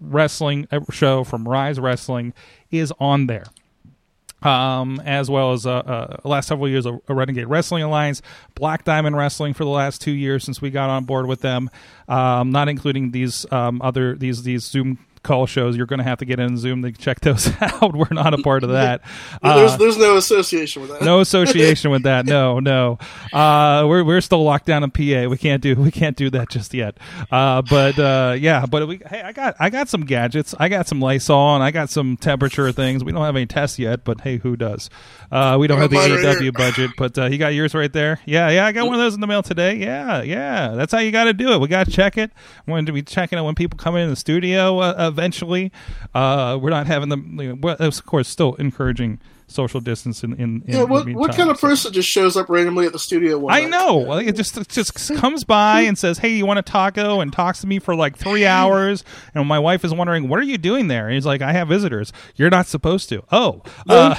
wrestling 0.00 0.68
show 0.90 1.24
from 1.24 1.48
Rise 1.48 1.80
Wrestling 1.80 2.34
is 2.70 2.92
on 3.00 3.26
there 3.28 3.46
um, 4.46 5.00
as 5.04 5.28
well 5.28 5.52
as 5.52 5.66
uh, 5.66 5.72
uh, 5.72 6.16
last 6.24 6.46
several 6.48 6.68
years 6.68 6.86
of 6.86 7.00
Renegade 7.08 7.48
Wrestling 7.48 7.82
Alliance, 7.82 8.22
Black 8.54 8.84
Diamond 8.84 9.16
Wrestling 9.16 9.54
for 9.54 9.64
the 9.64 9.70
last 9.70 10.00
two 10.00 10.12
years 10.12 10.44
since 10.44 10.62
we 10.62 10.70
got 10.70 10.88
on 10.88 11.04
board 11.04 11.26
with 11.26 11.40
them. 11.40 11.68
Um, 12.08 12.50
not 12.50 12.68
including 12.68 13.10
these 13.10 13.50
um, 13.52 13.82
other 13.82 14.14
these 14.14 14.44
these 14.44 14.64
Zoom 14.64 14.98
call 15.26 15.46
shows. 15.46 15.76
You're 15.76 15.86
going 15.86 15.98
to 15.98 16.04
have 16.04 16.18
to 16.20 16.24
get 16.24 16.40
in 16.40 16.56
Zoom 16.56 16.82
to 16.82 16.92
check 16.92 17.20
those 17.20 17.50
out. 17.60 17.94
We're 17.94 18.06
not 18.12 18.32
a 18.32 18.38
part 18.38 18.64
of 18.64 18.70
that. 18.70 19.02
there's 19.42 19.72
Uh, 19.72 19.76
there's 19.76 19.98
no 19.98 20.16
association 20.16 20.82
with 20.82 20.92
that. 20.92 21.02
no 21.02 21.20
association 21.20 21.90
with 21.90 22.04
that. 22.04 22.24
No, 22.36 22.60
no. 22.60 22.98
Uh, 23.32 23.84
we're 23.86 24.02
we're 24.04 24.20
still 24.20 24.42
locked 24.42 24.66
down 24.66 24.82
in 24.84 24.90
PA. 24.90 25.28
We 25.28 25.36
can't 25.36 25.62
do 25.62 25.74
we 25.74 25.90
can't 25.90 26.16
do 26.16 26.30
that 26.30 26.48
just 26.50 26.72
yet. 26.74 26.96
Uh, 27.30 27.62
but 27.62 27.98
uh, 27.98 28.34
yeah, 28.38 28.66
but 28.66 28.86
we 28.88 29.00
hey, 29.06 29.22
I 29.22 29.32
got 29.32 29.56
I 29.58 29.70
got 29.70 29.88
some 29.88 30.04
gadgets. 30.04 30.54
I 30.58 30.68
got 30.68 30.86
some 30.88 31.00
Lysol 31.00 31.54
and 31.54 31.62
I 31.64 31.70
got 31.70 31.90
some 31.90 32.16
temperature 32.16 32.70
things. 32.72 33.04
We 33.04 33.12
don't 33.12 33.22
have 33.22 33.36
any 33.36 33.46
tests 33.46 33.78
yet, 33.78 34.04
but 34.04 34.20
hey, 34.22 34.38
who 34.38 34.56
does? 34.56 34.88
Uh, 35.30 35.56
we 35.58 35.66
don't 35.66 35.78
have 35.78 35.90
the 35.90 35.96
mine 35.96 36.10
right 36.12 36.24
AEW 36.38 36.52
budget, 36.56 36.90
but 36.96 37.16
uh, 37.18 37.24
you 37.26 37.38
got 37.38 37.48
yours 37.54 37.74
right 37.74 37.92
there. 37.92 38.20
Yeah, 38.26 38.48
yeah. 38.50 38.66
I 38.66 38.72
got 38.72 38.86
one 38.86 38.94
of 38.94 39.00
those 39.00 39.14
in 39.14 39.20
the 39.20 39.26
mail 39.26 39.42
today. 39.42 39.76
Yeah, 39.76 40.22
yeah. 40.22 40.68
That's 40.74 40.92
how 40.92 40.98
you 40.98 41.10
got 41.12 41.24
to 41.24 41.32
do 41.32 41.52
it. 41.52 41.60
We 41.60 41.68
got 41.68 41.86
to 41.86 41.92
check 41.92 42.16
it. 42.16 42.30
We're 42.66 42.72
going 42.74 42.86
to 42.86 42.92
be 42.92 43.02
checking 43.02 43.38
it 43.38 43.42
when 43.42 43.54
people 43.54 43.76
come 43.78 43.96
in 43.96 44.08
the 44.10 44.16
studio. 44.16 44.78
Uh, 44.78 44.94
eventually, 45.08 45.72
uh, 46.14 46.58
we're 46.60 46.70
not 46.70 46.86
having 46.86 47.08
them. 47.08 47.38
You 47.40 47.48
know, 47.50 47.54
well, 47.60 47.76
of 47.78 48.06
course, 48.06 48.28
still 48.28 48.54
encouraging 48.54 49.18
social 49.48 49.78
distance 49.80 50.24
in 50.24 50.32
in, 50.32 50.62
in 50.66 50.74
Yeah, 50.74 50.78
the 50.80 50.86
what 50.86 51.08
what 51.10 51.36
kind 51.36 51.50
of 51.50 51.60
person 51.60 51.92
just 51.92 52.08
shows 52.08 52.36
up 52.36 52.48
randomly 52.48 52.84
at 52.84 52.92
the 52.92 52.98
studio 52.98 53.38
one 53.38 53.54
I 53.54 53.60
night? 53.60 53.70
know. 53.70 53.98
Like, 53.98 54.26
it 54.26 54.34
just 54.34 54.56
it 54.58 54.68
just 54.68 55.14
comes 55.16 55.44
by 55.44 55.82
and 55.82 55.96
says, 55.96 56.18
"Hey, 56.18 56.30
you 56.30 56.44
want 56.46 56.58
a 56.58 56.62
taco?" 56.62 57.20
and 57.20 57.32
talks 57.32 57.60
to 57.60 57.66
me 57.68 57.78
for 57.78 57.94
like 57.94 58.16
three 58.16 58.44
hours. 58.60 59.04
And 59.34 59.46
my 59.46 59.58
wife 59.60 59.84
is 59.84 59.94
wondering, 59.94 60.28
"What 60.28 60.40
are 60.40 60.44
you 60.44 60.58
doing 60.58 60.88
there?" 60.88 61.06
And 61.06 61.14
he's 61.14 61.26
like, 61.26 61.42
"I 61.42 61.52
have 61.52 61.68
visitors. 61.68 62.12
You're 62.34 62.50
not 62.50 62.66
supposed 62.66 63.08
to." 63.10 63.22
Oh, 63.30 63.62
uh, 63.88 64.16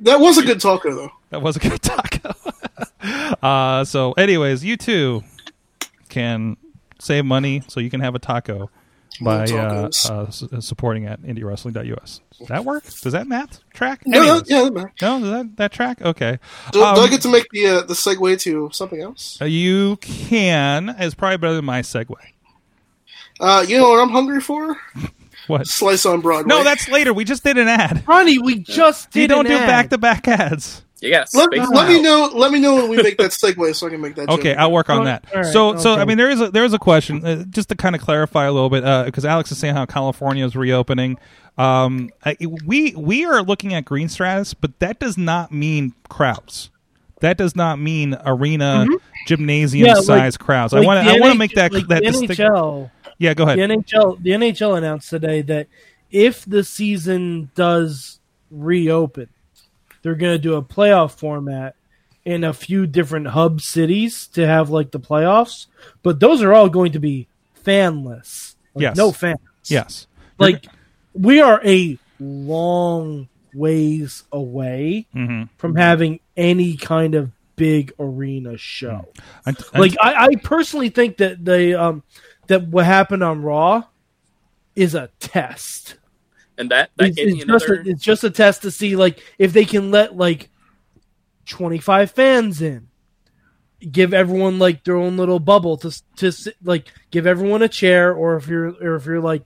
That 0.00 0.20
was 0.20 0.38
a 0.38 0.42
good 0.42 0.60
taco 0.60 0.94
though. 0.94 1.10
that 1.30 1.42
was 1.42 1.56
a 1.56 1.60
good 1.60 1.80
taco. 1.82 2.34
uh, 3.42 3.84
so, 3.84 4.12
anyways, 4.12 4.64
you 4.64 4.76
too 4.76 5.22
can 6.08 6.56
save 6.98 7.24
money 7.24 7.62
so 7.68 7.80
you 7.80 7.90
can 7.90 8.00
have 8.00 8.14
a 8.14 8.18
taco 8.18 8.70
by 9.22 9.44
uh, 9.44 9.90
uh, 10.08 10.30
supporting 10.30 11.04
at 11.06 11.20
indiewrestling.us. 11.22 12.20
Does 12.38 12.48
that 12.48 12.64
work? 12.64 12.84
Does 13.02 13.12
that 13.12 13.26
math 13.26 13.60
track? 13.74 14.02
No, 14.06 14.20
Anyways. 14.22 14.42
yeah, 14.50 14.62
that 14.64 14.72
matters. 14.72 14.90
No, 15.02 15.20
does 15.20 15.30
that 15.30 15.56
that 15.58 15.72
track? 15.72 16.00
Okay. 16.00 16.38
Do, 16.72 16.78
do 16.78 16.84
I 16.84 16.94
Um, 17.04 17.10
get 17.10 17.20
to 17.22 17.28
make 17.28 17.46
the 17.52 17.66
uh, 17.66 17.80
the 17.82 17.94
segue 17.94 18.40
to 18.40 18.70
something 18.72 19.00
else? 19.02 19.36
Uh, 19.40 19.44
You 19.44 19.96
can. 19.96 20.88
It's 20.98 21.14
probably 21.14 21.36
better 21.36 21.54
than 21.54 21.64
my 21.66 21.82
segue. 21.82 22.14
Uh, 23.38 23.64
you 23.68 23.76
know 23.78 23.90
what 23.90 24.00
I'm 24.00 24.10
hungry 24.10 24.40
for? 24.40 24.76
What? 25.50 25.66
Slice 25.66 26.06
on 26.06 26.20
Broadway. 26.20 26.48
No, 26.48 26.64
that's 26.64 26.88
later. 26.88 27.12
We 27.12 27.24
just 27.24 27.44
did 27.44 27.58
an 27.58 27.68
ad. 27.68 28.04
Ronnie, 28.06 28.38
we 28.38 28.58
just 28.60 29.10
did 29.10 29.22
You 29.22 29.28
don't 29.28 29.46
an 29.46 29.52
do 29.52 29.58
back 29.58 29.90
to 29.90 29.98
back 29.98 30.26
ads. 30.28 30.82
Yes. 31.02 31.34
Let, 31.34 31.50
let 31.56 31.88
me 31.88 32.02
know. 32.02 32.30
Let 32.34 32.52
me 32.52 32.60
know 32.60 32.74
when 32.76 32.90
we 32.90 32.98
make 33.02 33.16
that 33.18 33.30
segue 33.30 33.74
so 33.74 33.86
I 33.86 33.90
can 33.90 34.02
make 34.02 34.16
that. 34.16 34.28
Okay, 34.28 34.50
joke. 34.52 34.58
I'll 34.58 34.70
work 34.72 34.90
on 34.90 35.00
Oh, 35.00 35.04
that. 35.04 35.24
all 35.34 35.40
right, 35.42 35.50
so, 35.52 35.76
so. 35.78 35.94
I 35.94 36.04
mean, 36.04 36.18
there 36.18 36.28
is 36.28 36.42
a 36.42 36.50
there 36.50 36.64
is 36.64 36.74
a 36.74 36.78
question 36.78 37.24
uh, 37.24 37.44
just 37.48 37.70
to 37.70 37.74
kind 37.74 37.94
of 37.94 38.02
clarify 38.02 38.44
a 38.44 38.52
little 38.52 38.68
bit 38.68 38.82
because 39.06 39.24
Alex 39.24 39.50
is 39.50 39.56
saying 39.56 39.74
how 39.74 39.86
California 39.86 40.44
is 40.44 40.54
reopening. 40.54 41.18
Um, 41.56 42.10
I, 42.24 42.36
we 42.66 42.94
we 42.94 43.24
are 43.24 43.42
looking 43.42 43.72
at 43.72 43.86
green 43.86 44.10
stratus, 44.10 44.52
but 44.52 44.78
that 44.80 44.98
does 44.98 45.16
not 45.16 45.52
mean 45.52 45.94
crowds. 46.10 46.68
That 47.20 47.36
does 47.38 47.54
not 47.56 47.78
mean 47.78 48.16
arena 48.24 48.86
gymnasium 49.26 49.86
Mm-hmm. 49.86 49.86
Yeah, 49.86 49.94
like- 49.94 50.04
size 50.04 50.36
crowds. 50.36 50.74
I 50.74 50.80
want 50.80 51.06
to 51.06 51.12
I 51.14 51.18
want 51.18 51.32
to 51.32 51.38
make 51.38 51.52
that 51.54 51.72
like 51.72 51.86
that 51.88 52.02
distinction. 52.02 52.90
Yeah, 53.20 53.34
go 53.34 53.44
ahead. 53.44 53.58
The 53.58 53.62
NHL, 53.76 54.20
the 54.22 54.30
NHL 54.30 54.76
announced 54.78 55.08
today 55.10 55.42
that 55.42 55.68
if 56.10 56.44
the 56.44 56.64
season 56.64 57.50
does 57.54 58.18
reopen, 58.50 59.28
they're 60.02 60.14
going 60.16 60.32
to 60.34 60.38
do 60.42 60.54
a 60.54 60.62
playoff 60.62 61.12
format 61.18 61.76
in 62.24 62.42
a 62.44 62.52
few 62.54 62.86
different 62.86 63.28
hub 63.28 63.60
cities 63.60 64.26
to 64.28 64.46
have 64.46 64.70
like 64.70 64.90
the 64.90 64.98
playoffs. 64.98 65.66
But 66.02 66.18
those 66.18 66.42
are 66.42 66.52
all 66.52 66.68
going 66.70 66.92
to 66.92 66.98
be 66.98 67.28
fanless. 67.64 68.54
Like, 68.74 68.82
Yes. 68.82 68.96
no 68.96 69.12
fans. 69.12 69.38
yes, 69.66 70.06
Like 70.38 70.66
we 71.12 71.40
are 71.42 71.60
a 71.64 71.98
long 72.18 73.28
ways 73.52 74.22
away 74.32 75.06
Mhm. 75.14 75.48
from 75.58 75.76
having 75.76 76.20
any 76.36 76.76
kind 76.76 77.14
of 77.14 77.30
big 77.56 77.92
arena 77.98 78.56
show 78.56 79.06
I- 79.44 79.54
I- 79.74 79.78
like 79.78 79.94
I, 80.00 80.14
I 80.28 80.34
personally 80.36 80.88
think 80.88 81.18
that 81.18 81.44
the 81.44 81.74
um 81.74 82.02
that 82.50 82.68
what 82.68 82.84
happened 82.84 83.22
on 83.22 83.42
Raw 83.42 83.84
is 84.76 84.94
a 84.94 85.10
test. 85.20 85.96
and 86.58 86.70
that 86.70 86.90
that 86.96 87.14
It's, 87.16 87.32
me 87.32 87.44
just 87.44 87.68
a, 87.68 87.88
it's 87.88 88.02
just 88.04 88.24
a 88.24 88.30
test 88.30 88.62
to 88.62 88.70
see 88.70 88.96
like 88.96 89.22
if 89.38 89.52
they 89.52 89.64
can 89.64 89.90
let 89.90 90.16
like 90.16 90.50
twenty 91.46 91.78
five 91.78 92.10
fans 92.10 92.60
in, 92.60 92.88
give 93.90 94.12
everyone 94.12 94.58
like 94.58 94.84
their 94.84 94.96
own 94.96 95.16
little 95.16 95.40
bubble 95.40 95.76
to 95.78 96.02
to 96.16 96.32
like 96.62 96.92
give 97.10 97.26
everyone 97.26 97.62
a 97.62 97.68
chair, 97.68 98.12
or 98.12 98.36
if 98.36 98.46
you're 98.46 98.74
or 98.82 98.96
if 98.96 99.06
you're 99.06 99.20
like 99.20 99.44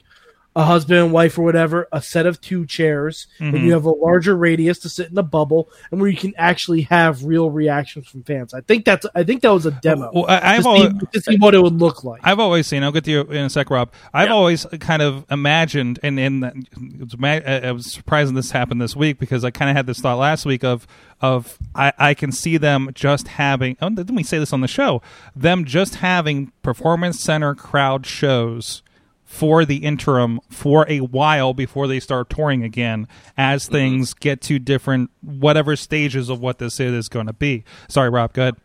a 0.57 0.62
husband 0.64 1.01
and 1.01 1.12
wife 1.12 1.37
or 1.38 1.43
whatever, 1.43 1.88
a 1.93 2.01
set 2.01 2.27
of 2.27 2.40
two 2.40 2.64
chairs, 2.67 3.27
Mhm. 3.40 3.55
and 3.55 3.64
you 3.67 3.73
have 3.73 3.85
a 3.85 3.90
larger 3.90 4.37
radius 4.37 4.79
to 4.79 4.88
sit 4.88 5.09
in 5.09 5.14
the 5.14 5.23
bubble, 5.23 5.69
and 5.90 6.01
where 6.01 6.09
you 6.09 6.17
can 6.17 6.33
actually 6.37 6.83
have 6.83 7.25
real 7.25 7.51
reactions 7.51 8.07
from 8.07 8.23
fans. 8.23 8.55
I 8.55 8.61
think 8.61 8.85
that's 8.85 9.05
I 9.14 9.25
think 9.25 9.43
that 9.43 9.53
was 9.53 9.67
a 9.67 9.73
demo 9.73 10.11
Well, 10.14 10.27
I, 10.29 10.55
I've 10.57 10.62
see, 10.62 10.69
always, 10.69 10.93
to 11.12 11.21
see 11.21 11.37
what 11.38 11.55
it 11.55 11.62
would 11.62 11.81
look 11.81 12.05
like. 12.05 12.21
I've 12.25 12.38
always 12.38 12.67
seen. 12.67 12.83
I'll 12.85 12.93
get 12.93 13.05
to 13.05 13.11
you 13.11 13.21
in 13.23 13.45
a 13.45 13.51
sec, 13.51 13.69
Rob. 13.71 13.90
I've 14.12 14.29
Yeah. 14.29 14.35
always 14.35 14.64
kind 14.81 15.03
of 15.03 15.25
imagined, 15.31 15.99
and 16.03 16.19
and 16.21 16.45
it 16.45 17.01
was 17.01 17.19
ma- 17.19 17.29
I 17.45 17.73
was 17.73 17.87
surprised 17.93 18.35
this 18.35 18.53
happened 18.53 18.81
this 18.81 18.95
week 18.95 19.19
because 19.19 19.45
I 19.45 19.51
kind 19.51 19.71
of 19.71 19.77
had 19.77 19.87
this 19.87 19.99
thought 20.01 20.19
last 20.19 20.47
week 20.47 20.62
of 20.64 20.87
of 21.21 21.59
I, 21.75 21.93
I 21.99 22.14
can 22.14 22.31
see 22.33 22.57
them 22.59 22.90
just 22.95 23.27
having. 23.29 23.77
Oh, 23.83 23.88
didn't 23.90 24.14
we 24.14 24.23
say 24.23 24.38
this 24.38 24.53
on 24.53 24.61
the 24.61 24.69
show? 24.69 25.03
Them 25.35 25.64
just 25.64 25.97
having 25.97 26.53
performance 26.62 27.19
center 27.21 27.55
crowd 27.55 28.07
shows 28.07 28.83
for 29.25 29.65
the 29.65 29.77
interim 29.79 30.39
for 30.51 30.87
a 30.89 30.99
while 31.01 31.55
before 31.55 31.87
they 31.89 31.99
start 32.01 32.31
touring 32.31 32.63
again 32.63 33.09
as 33.37 33.67
things 33.67 34.15
get 34.15 34.41
to 34.43 34.59
different 34.59 35.11
whatever 35.23 35.75
stages 35.77 36.29
of 36.29 36.41
what 36.41 36.59
this 36.59 36.79
is 36.79 37.09
going 37.09 37.27
to 37.27 37.33
be. 37.33 37.65
Sorry, 37.89 38.11
Rob. 38.11 38.33
Go 38.33 38.43
ahead. 38.43 38.57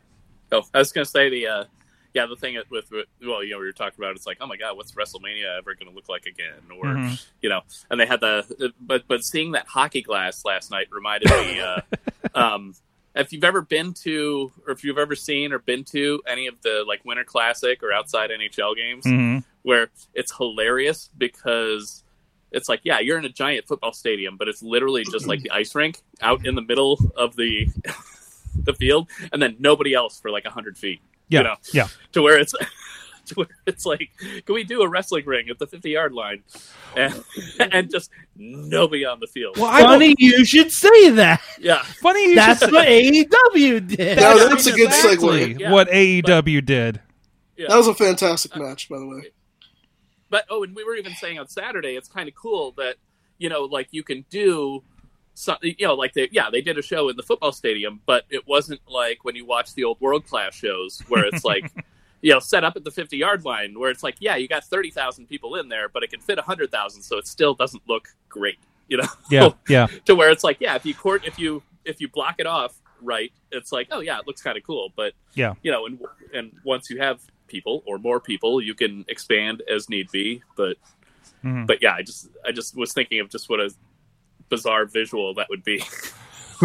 Oh, 0.51 0.63
I 0.73 0.79
was 0.79 0.91
gonna 0.91 1.05
say 1.05 1.29
the 1.29 1.47
uh, 1.47 1.63
yeah 2.15 2.25
the 2.25 2.35
thing 2.35 2.57
with, 2.71 2.89
with 2.91 3.05
well 3.25 3.43
you 3.43 3.51
know 3.51 3.59
we 3.59 3.65
were 3.65 3.71
talking 3.71 3.99
about 4.03 4.15
it's 4.15 4.25
like 4.25 4.37
oh 4.41 4.47
my 4.47 4.57
god 4.57 4.75
what's 4.75 4.93
WrestleMania 4.93 5.59
ever 5.59 5.75
gonna 5.75 5.91
look 5.95 6.09
like 6.09 6.25
again 6.25 6.55
or 6.75 6.85
Mhm. 6.85 7.23
you 7.41 7.49
know 7.49 7.61
and 7.91 7.99
they 7.99 8.07
had 8.07 8.19
the 8.19 8.73
but 8.81 9.03
but 9.07 9.23
seeing 9.23 9.51
that 9.51 9.67
hockey 9.67 10.01
glass 10.01 10.43
last 10.43 10.71
night 10.71 10.87
reminded 10.91 11.29
me 11.29 11.59
uh, 11.59 11.81
um, 12.33 12.73
if 13.15 13.31
you've 13.31 13.43
ever 13.43 13.61
been 13.61 13.93
to 13.93 14.51
or 14.65 14.73
if 14.73 14.83
you've 14.83 14.97
ever 14.97 15.15
seen 15.15 15.53
or 15.53 15.59
been 15.59 15.83
to 15.83 16.19
any 16.27 16.47
of 16.47 16.55
the 16.63 16.83
like 16.87 17.05
Winter 17.05 17.23
Classic 17.23 17.83
or 17.83 17.93
outside 17.93 18.31
NHL 18.31 18.75
games 18.75 19.05
Mhm. 19.05 19.43
Where 19.63 19.89
it's 20.13 20.35
hilarious 20.35 21.09
because 21.17 22.03
it's 22.51 22.67
like 22.69 22.79
yeah 22.83 22.99
you're 22.99 23.17
in 23.17 23.25
a 23.25 23.29
giant 23.29 23.67
football 23.67 23.93
stadium 23.93 24.35
but 24.37 24.47
it's 24.47 24.63
literally 24.63 25.03
just 25.11 25.27
like 25.27 25.41
the 25.41 25.51
ice 25.51 25.75
rink 25.75 26.01
out 26.21 26.45
in 26.45 26.55
the 26.55 26.61
middle 26.61 26.97
of 27.15 27.35
the 27.35 27.67
the 28.63 28.73
field 28.73 29.07
and 29.31 29.41
then 29.41 29.55
nobody 29.59 29.93
else 29.93 30.19
for 30.19 30.31
like 30.31 30.45
100 30.45 30.77
feet 30.77 30.99
Yeah, 31.27 31.39
you 31.39 31.43
know 31.43 31.55
yeah. 31.73 31.87
to 32.13 32.21
where 32.21 32.39
it's 32.39 32.53
to 33.27 33.35
where 33.35 33.47
it's 33.67 33.85
like 33.85 34.09
can 34.45 34.55
we 34.55 34.63
do 34.63 34.81
a 34.81 34.87
wrestling 34.89 35.25
ring 35.25 35.49
at 35.49 35.59
the 35.59 35.67
50 35.67 35.89
yard 35.91 36.13
line 36.13 36.41
and 36.97 37.23
and 37.59 37.91
just 37.91 38.09
nobody 38.35 39.05
on 39.05 39.19
the 39.19 39.27
field 39.27 39.57
Well, 39.57 39.67
I 39.67 39.81
don't- 39.81 39.89
Funny 39.91 40.15
you 40.17 40.43
should 40.45 40.71
say 40.71 41.11
that. 41.11 41.41
yeah 41.59 41.83
Funny 42.01 42.29
you 42.29 42.35
That's 42.35 42.61
should 42.61 42.71
what 42.71 42.87
AEW 42.87 43.87
did. 43.87 44.17
No, 44.17 44.35
Yeah, 44.35 44.47
that's 44.47 44.65
a 44.65 44.71
I 44.71 44.75
mean, 44.75 44.85
good 44.85 44.87
exactly 44.87 45.53
segue. 45.55 45.59
Yeah, 45.59 45.71
what 45.71 45.89
AEW 45.89 46.65
did. 46.65 47.01
yeah 47.57 47.67
That 47.69 47.77
was 47.77 47.87
a 47.87 47.93
fantastic 47.93 48.55
match, 48.55 48.89
by 48.89 48.97
the 48.97 49.05
way. 49.07 49.29
But 50.29 50.45
oh 50.49 50.63
and 50.63 50.75
we 50.75 50.83
were 50.83 50.95
even 50.95 51.13
saying 51.15 51.37
on 51.39 51.47
saturday 51.47 51.95
it's 51.95 52.07
kind 52.07 52.27
of 52.29 52.35
cool 52.35 52.71
that 52.77 52.95
you 53.37 53.49
know 53.49 53.63
like 53.63 53.87
you 53.91 54.03
can 54.03 54.25
do 54.29 54.83
something 55.33 55.73
you 55.77 55.87
know 55.87 55.93
like 55.95 56.13
they 56.13 56.27
yeah 56.31 56.49
they 56.51 56.61
did 56.61 56.77
a 56.77 56.81
show 56.81 57.09
in 57.09 57.15
the 57.15 57.23
football 57.23 57.51
stadium 57.51 58.01
but 58.05 58.23
it 58.29 58.45
wasn't 58.47 58.79
like 58.89 59.23
when 59.23 59.35
you 59.35 59.45
watch 59.45 59.73
the 59.73 59.83
old 59.83 59.99
world 60.01 60.25
class 60.27 60.53
shows 60.53 61.01
where 61.07 61.25
it's 61.25 61.45
like 61.45 61.71
you 62.21 62.31
know 62.33 62.39
set 62.39 62.63
up 62.65 62.75
at 62.75 62.83
the 62.83 62.91
50 62.91 63.15
yard 63.17 63.45
line 63.45 63.79
where 63.79 63.89
it's 63.89 64.03
like 64.03 64.15
yeah 64.19 64.35
you 64.35 64.47
got 64.47 64.63
30,000 64.65 65.27
people 65.27 65.55
in 65.55 65.69
there 65.69 65.87
but 65.87 66.03
it 66.03 66.09
can 66.09 66.19
fit 66.19 66.37
100,000 66.37 67.01
so 67.01 67.17
it 67.17 67.25
still 67.27 67.53
doesn't 67.53 67.81
look 67.87 68.09
great 68.27 68.57
you 68.89 68.97
know 68.97 69.07
Yeah, 69.29 69.49
yeah. 69.69 69.87
to 70.05 70.15
where 70.15 70.29
it's 70.29 70.43
like 70.43 70.57
yeah 70.59 70.75
if 70.75 70.85
you 70.85 70.93
court 70.93 71.25
if 71.25 71.39
you 71.39 71.63
if 71.85 72.01
you 72.01 72.09
block 72.09 72.35
it 72.39 72.45
off 72.45 72.75
right 73.01 73.31
it's 73.53 73.71
like 73.71 73.87
oh 73.91 74.01
yeah 74.01 74.19
it 74.19 74.27
looks 74.27 74.41
kind 74.41 74.57
of 74.57 74.63
cool 74.65 74.91
but 74.97 75.13
Yeah. 75.35 75.53
you 75.63 75.71
know 75.71 75.85
and 75.85 75.99
and 76.33 76.51
once 76.65 76.89
you 76.89 76.97
have 76.99 77.21
people 77.49 77.83
or 77.85 77.97
more 77.97 78.19
people 78.19 78.61
you 78.61 78.73
can 78.73 79.03
expand 79.09 79.61
as 79.73 79.89
need 79.89 80.09
be 80.11 80.41
but 80.55 80.77
Mhm. 81.43 81.67
but 81.67 81.81
yeah 81.81 81.93
i 81.93 82.01
just 82.01 82.27
i 82.45 82.51
just 82.51 82.75
was 82.75 82.91
thinking 82.93 83.19
of 83.21 83.29
just 83.29 83.49
what 83.49 83.59
a 83.59 83.73
bizarre 84.49 84.85
visual 84.85 85.33
that 85.35 85.47
would 85.49 85.63
be 85.63 85.83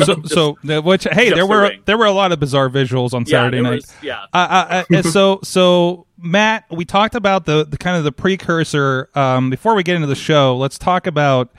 So, 0.05 0.21
so 0.25 0.57
the- 0.65 0.83
which 0.83 1.05
hey, 1.05 1.31
there 1.31 1.47
were 1.47 1.63
ring. 1.69 1.83
there 1.85 1.97
were 1.97 2.07
a 2.07 2.11
lot 2.13 2.33
of 2.33 2.41
bizarre 2.41 2.69
visuals 2.69 3.13
on 3.15 3.25
Saturday 3.27 3.59
there 3.59 3.63
night. 3.63 3.75
was- 3.77 3.95
yeah 4.03 4.25
Uh, 4.35 4.83
uh, 4.91 4.97
uh, 4.97 5.03
so 5.03 5.39
so 5.45 6.07
Matt, 6.19 6.65
we 6.69 6.85
talked 6.85 7.15
about 7.15 7.45
the, 7.45 7.65
the 7.65 7.77
kind 7.79 7.97
of 7.97 8.03
the 8.03 8.11
precursor. 8.11 9.09
Um, 9.15 9.51
before 9.51 9.75
we 9.77 9.83
get 9.85 9.95
into 9.95 10.09
the 10.09 10.15
show, 10.17 10.57
let's 10.57 10.79
talk 10.79 11.07
about 11.07 11.53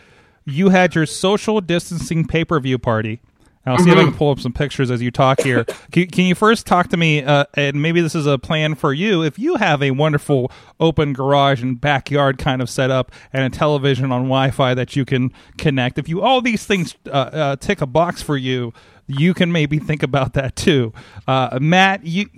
you 0.43 0.67
had 0.69 0.95
your 0.95 1.05
social 1.05 1.61
distancing 1.61 2.25
pay 2.27 2.43
per 2.43 2.59
view 2.59 2.77
party. 2.77 3.21
I'll 3.65 3.79
see 3.79 3.89
if 3.89 3.97
I 3.97 4.03
can 4.03 4.13
pull 4.13 4.29
up 4.31 4.39
some 4.39 4.53
pictures 4.53 4.91
as 4.91 5.01
you 5.01 5.11
talk 5.11 5.41
here. 5.41 5.65
Can, 5.91 6.07
can 6.07 6.25
you 6.25 6.35
first 6.35 6.65
talk 6.65 6.89
to 6.89 6.97
me? 6.97 7.23
Uh, 7.23 7.45
and 7.53 7.81
maybe 7.81 8.01
this 8.01 8.15
is 8.15 8.25
a 8.25 8.37
plan 8.37 8.75
for 8.75 8.93
you. 8.93 9.23
If 9.23 9.39
you 9.39 9.55
have 9.55 9.81
a 9.81 9.91
wonderful 9.91 10.51
open 10.79 11.13
garage 11.13 11.61
and 11.61 11.79
backyard 11.79 12.37
kind 12.37 12.61
of 12.61 12.69
setup 12.69 13.11
and 13.31 13.43
a 13.43 13.55
television 13.55 14.11
on 14.11 14.23
Wi-Fi 14.23 14.73
that 14.73 14.95
you 14.95 15.05
can 15.05 15.31
connect, 15.57 15.97
if 15.97 16.09
you 16.09 16.21
all 16.21 16.41
these 16.41 16.65
things 16.65 16.95
uh, 17.07 17.09
uh, 17.09 17.55
tick 17.55 17.81
a 17.81 17.85
box 17.85 18.21
for 18.21 18.35
you, 18.35 18.73
you 19.07 19.33
can 19.33 19.51
maybe 19.51 19.79
think 19.79 20.03
about 20.03 20.33
that 20.33 20.55
too. 20.55 20.91
Uh, 21.27 21.57
Matt, 21.61 22.05
you 22.05 22.29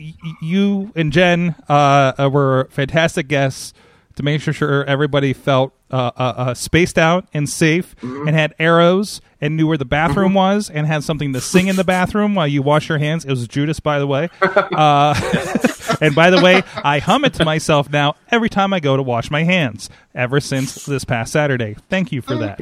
you 0.42 0.92
and 0.96 1.12
Jen 1.12 1.56
uh, 1.68 2.30
were 2.32 2.68
fantastic 2.72 3.28
guests 3.28 3.74
to 4.18 4.24
make 4.24 4.42
sure 4.42 4.84
everybody 4.86 5.34
felt 5.34 5.74
uh, 5.90 6.12
uh, 6.18 6.34
uh, 6.38 6.54
spaced 6.54 6.98
out 6.98 7.28
and 7.34 7.50
safe, 7.50 7.96
Mm-hmm. 8.02 8.28
and 8.28 8.36
had 8.38 8.54
arrows 8.60 9.22
and 9.40 9.56
knew 9.56 9.68
where 9.68 9.78
the 9.78 9.86
bathroom 9.86 10.34
was, 10.34 10.70
and 10.70 10.86
had 10.88 11.04
something 11.04 11.32
to 11.34 11.40
sing 11.40 11.68
in 11.68 11.76
the 11.76 11.84
bathroom 11.84 12.36
while 12.36 12.48
you 12.48 12.62
wash 12.62 12.90
your 12.90 12.98
hands. 12.98 13.24
It 13.24 13.30
was 13.30 13.48
Judas, 13.48 13.80
by 13.80 14.00
the 14.00 14.08
way. 14.08 14.30
Uh, 14.78 15.14
and 16.02 16.14
by 16.14 16.30
the 16.30 16.42
way, 16.42 16.62
I 16.84 17.00
hum 17.00 17.24
it 17.26 17.34
to 17.36 17.46
myself 17.46 17.90
now 17.90 18.16
every 18.30 18.50
time 18.50 18.74
I 18.74 18.80
go 18.80 18.98
to 18.98 19.04
wash 19.04 19.32
my 19.32 19.44
hands. 19.44 19.90
Ever 20.14 20.40
since 20.40 20.86
this 20.86 21.06
past 21.06 21.32
Saturday, 21.32 21.76
thank 21.90 22.12
you 22.12 22.22
for 22.22 22.36
that. 22.36 22.58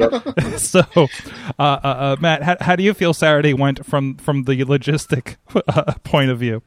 so, 0.60 0.82
uh, 0.95 1.62
uh, 1.62 1.88
uh, 1.88 2.16
Matt, 2.20 2.43
how, 2.43 2.58
how 2.62 2.76
do 2.76 2.84
you 2.84 2.93
feel 2.93 3.14
Saturday 3.14 3.53
went 3.53 3.86
from 3.86 4.16
from 4.18 4.43
the 4.43 4.64
logistic 4.66 5.38
uh, 5.68 5.93
point 6.03 6.30
of 6.32 6.39
view? 6.39 6.62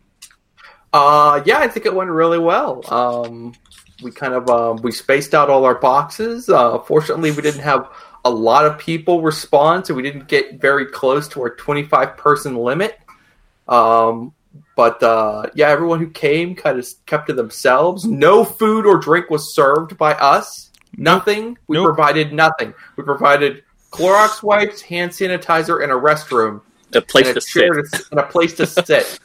Uh, 0.93 1.43
yeah, 1.45 1.59
I 1.59 1.69
think 1.69 1.85
it 1.87 1.95
went 1.95 2.11
really 2.11 2.39
well. 2.39 2.83
Um, 2.93 3.55
we 4.03 4.11
kind 4.11 4.35
of 4.35 4.49
um, 4.49 4.77
we 4.83 4.93
spaced 4.93 5.35
out 5.35 5.51
all 5.51 5.65
our 5.65 5.75
boxes. 5.75 6.49
Uh, 6.49 6.79
fortunately, 6.81 7.31
we 7.31 7.43
didn't 7.43 7.61
have 7.63 7.91
a 8.25 8.31
lot 8.31 8.67
of 8.67 8.79
people 8.79 9.23
respond, 9.23 9.87
so 9.87 9.95
we 9.95 10.03
didn't 10.03 10.29
get 10.29 10.61
very 10.61 10.87
close 10.87 11.29
to 11.29 11.41
our 11.43 11.51
25 11.55 12.17
person 12.17 12.57
limit. 12.57 12.99
Um, 13.67 14.33
but 14.77 15.03
uh, 15.03 15.47
yeah, 15.55 15.69
everyone 15.69 15.99
who 15.99 16.11
came 16.11 16.55
kind 16.55 16.79
of 16.79 16.87
kept 17.07 17.27
to 17.29 17.33
themselves. 17.33 18.05
No 18.05 18.45
food 18.45 18.87
or 18.87 18.99
drink 18.99 19.31
was 19.31 19.55
served 19.55 19.99
by 19.99 20.15
us. 20.15 20.71
Nothing. 20.97 21.59
We 21.67 21.77
Nope. 21.77 21.87
provided 21.87 22.33
nothing. 22.33 22.75
We 22.97 23.05
provided 23.05 23.63
Clorox 23.93 24.43
wipes, 24.43 24.81
hand 24.81 25.11
sanitizer, 25.13 25.83
and 25.83 25.93
a 25.93 25.95
restroom 25.95 26.61
A 26.95 27.01
place 27.01 27.27
and 27.27 27.35
to 27.35 27.39
a 27.39 27.41
sit. 27.41 27.63
to- 27.93 28.05
and 28.13 28.21
a 28.21 28.25
place 28.25 28.55
to 28.55 28.67
sit. 28.67 29.19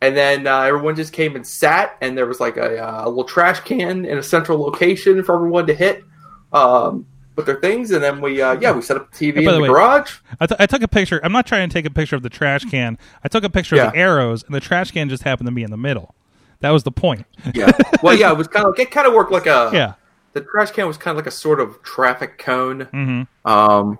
And 0.00 0.16
then 0.16 0.46
uh, 0.46 0.60
everyone 0.60 0.96
just 0.96 1.12
came 1.12 1.34
and 1.36 1.46
sat, 1.46 1.96
and 2.00 2.16
there 2.16 2.26
was 2.26 2.40
like 2.40 2.56
a, 2.56 2.78
uh, 2.78 3.02
a 3.04 3.08
little 3.08 3.24
trash 3.24 3.60
can 3.60 4.04
in 4.04 4.18
a 4.18 4.22
central 4.22 4.58
location 4.58 5.22
for 5.22 5.34
everyone 5.34 5.66
to 5.66 5.74
hit 5.74 6.04
um, 6.52 7.06
with 7.36 7.46
their 7.46 7.60
things. 7.60 7.90
And 7.90 8.02
then 8.02 8.20
we, 8.20 8.40
uh, 8.40 8.58
yeah, 8.60 8.72
we 8.72 8.82
set 8.82 8.96
up 8.96 9.10
the 9.12 9.32
TV 9.32 9.38
in 9.38 9.44
the, 9.44 9.52
the 9.52 9.60
way- 9.60 9.68
garage. 9.68 10.16
I, 10.40 10.46
t- 10.46 10.56
I 10.58 10.66
took 10.66 10.82
a 10.82 10.88
picture. 10.88 11.20
I'm 11.24 11.32
not 11.32 11.46
trying 11.46 11.68
to 11.68 11.72
take 11.72 11.84
a 11.86 11.90
picture 11.90 12.16
of 12.16 12.22
the 12.22 12.30
trash 12.30 12.64
can. 12.64 12.98
I 13.24 13.28
took 13.28 13.44
a 13.44 13.50
picture 13.50 13.76
of 13.76 13.92
the 13.92 13.98
arrows, 13.98 14.42
and 14.44 14.54
the 14.54 14.60
trash 14.60 14.90
can 14.92 15.08
just 15.08 15.22
happened 15.24 15.46
to 15.48 15.52
be 15.52 15.62
in 15.62 15.70
the 15.70 15.76
middle. 15.76 16.14
That 16.60 16.70
was 16.70 16.82
the 16.82 16.90
point. 16.92 17.24
Yeah, 17.54 17.70
well, 18.02 18.14
yeah, 18.16 18.32
it 18.32 18.36
was 18.38 18.48
kind 18.48 18.66
of 18.66 18.72
like 18.72 18.80
it 18.80 18.90
kind 18.90 19.06
of 19.06 19.14
worked 19.14 19.30
like 19.30 19.46
a 19.46 19.70
Yeah. 19.74 19.94
The 20.34 20.40
trash 20.42 20.70
can 20.72 20.86
was 20.86 20.98
kind 20.98 21.12
of 21.12 21.24
like 21.24 21.26
a 21.26 21.34
sort 21.34 21.58
of 21.60 21.82
traffic 21.82 22.38
cone. 22.38 22.82
hmm 22.92 23.22
Um, 23.50 23.98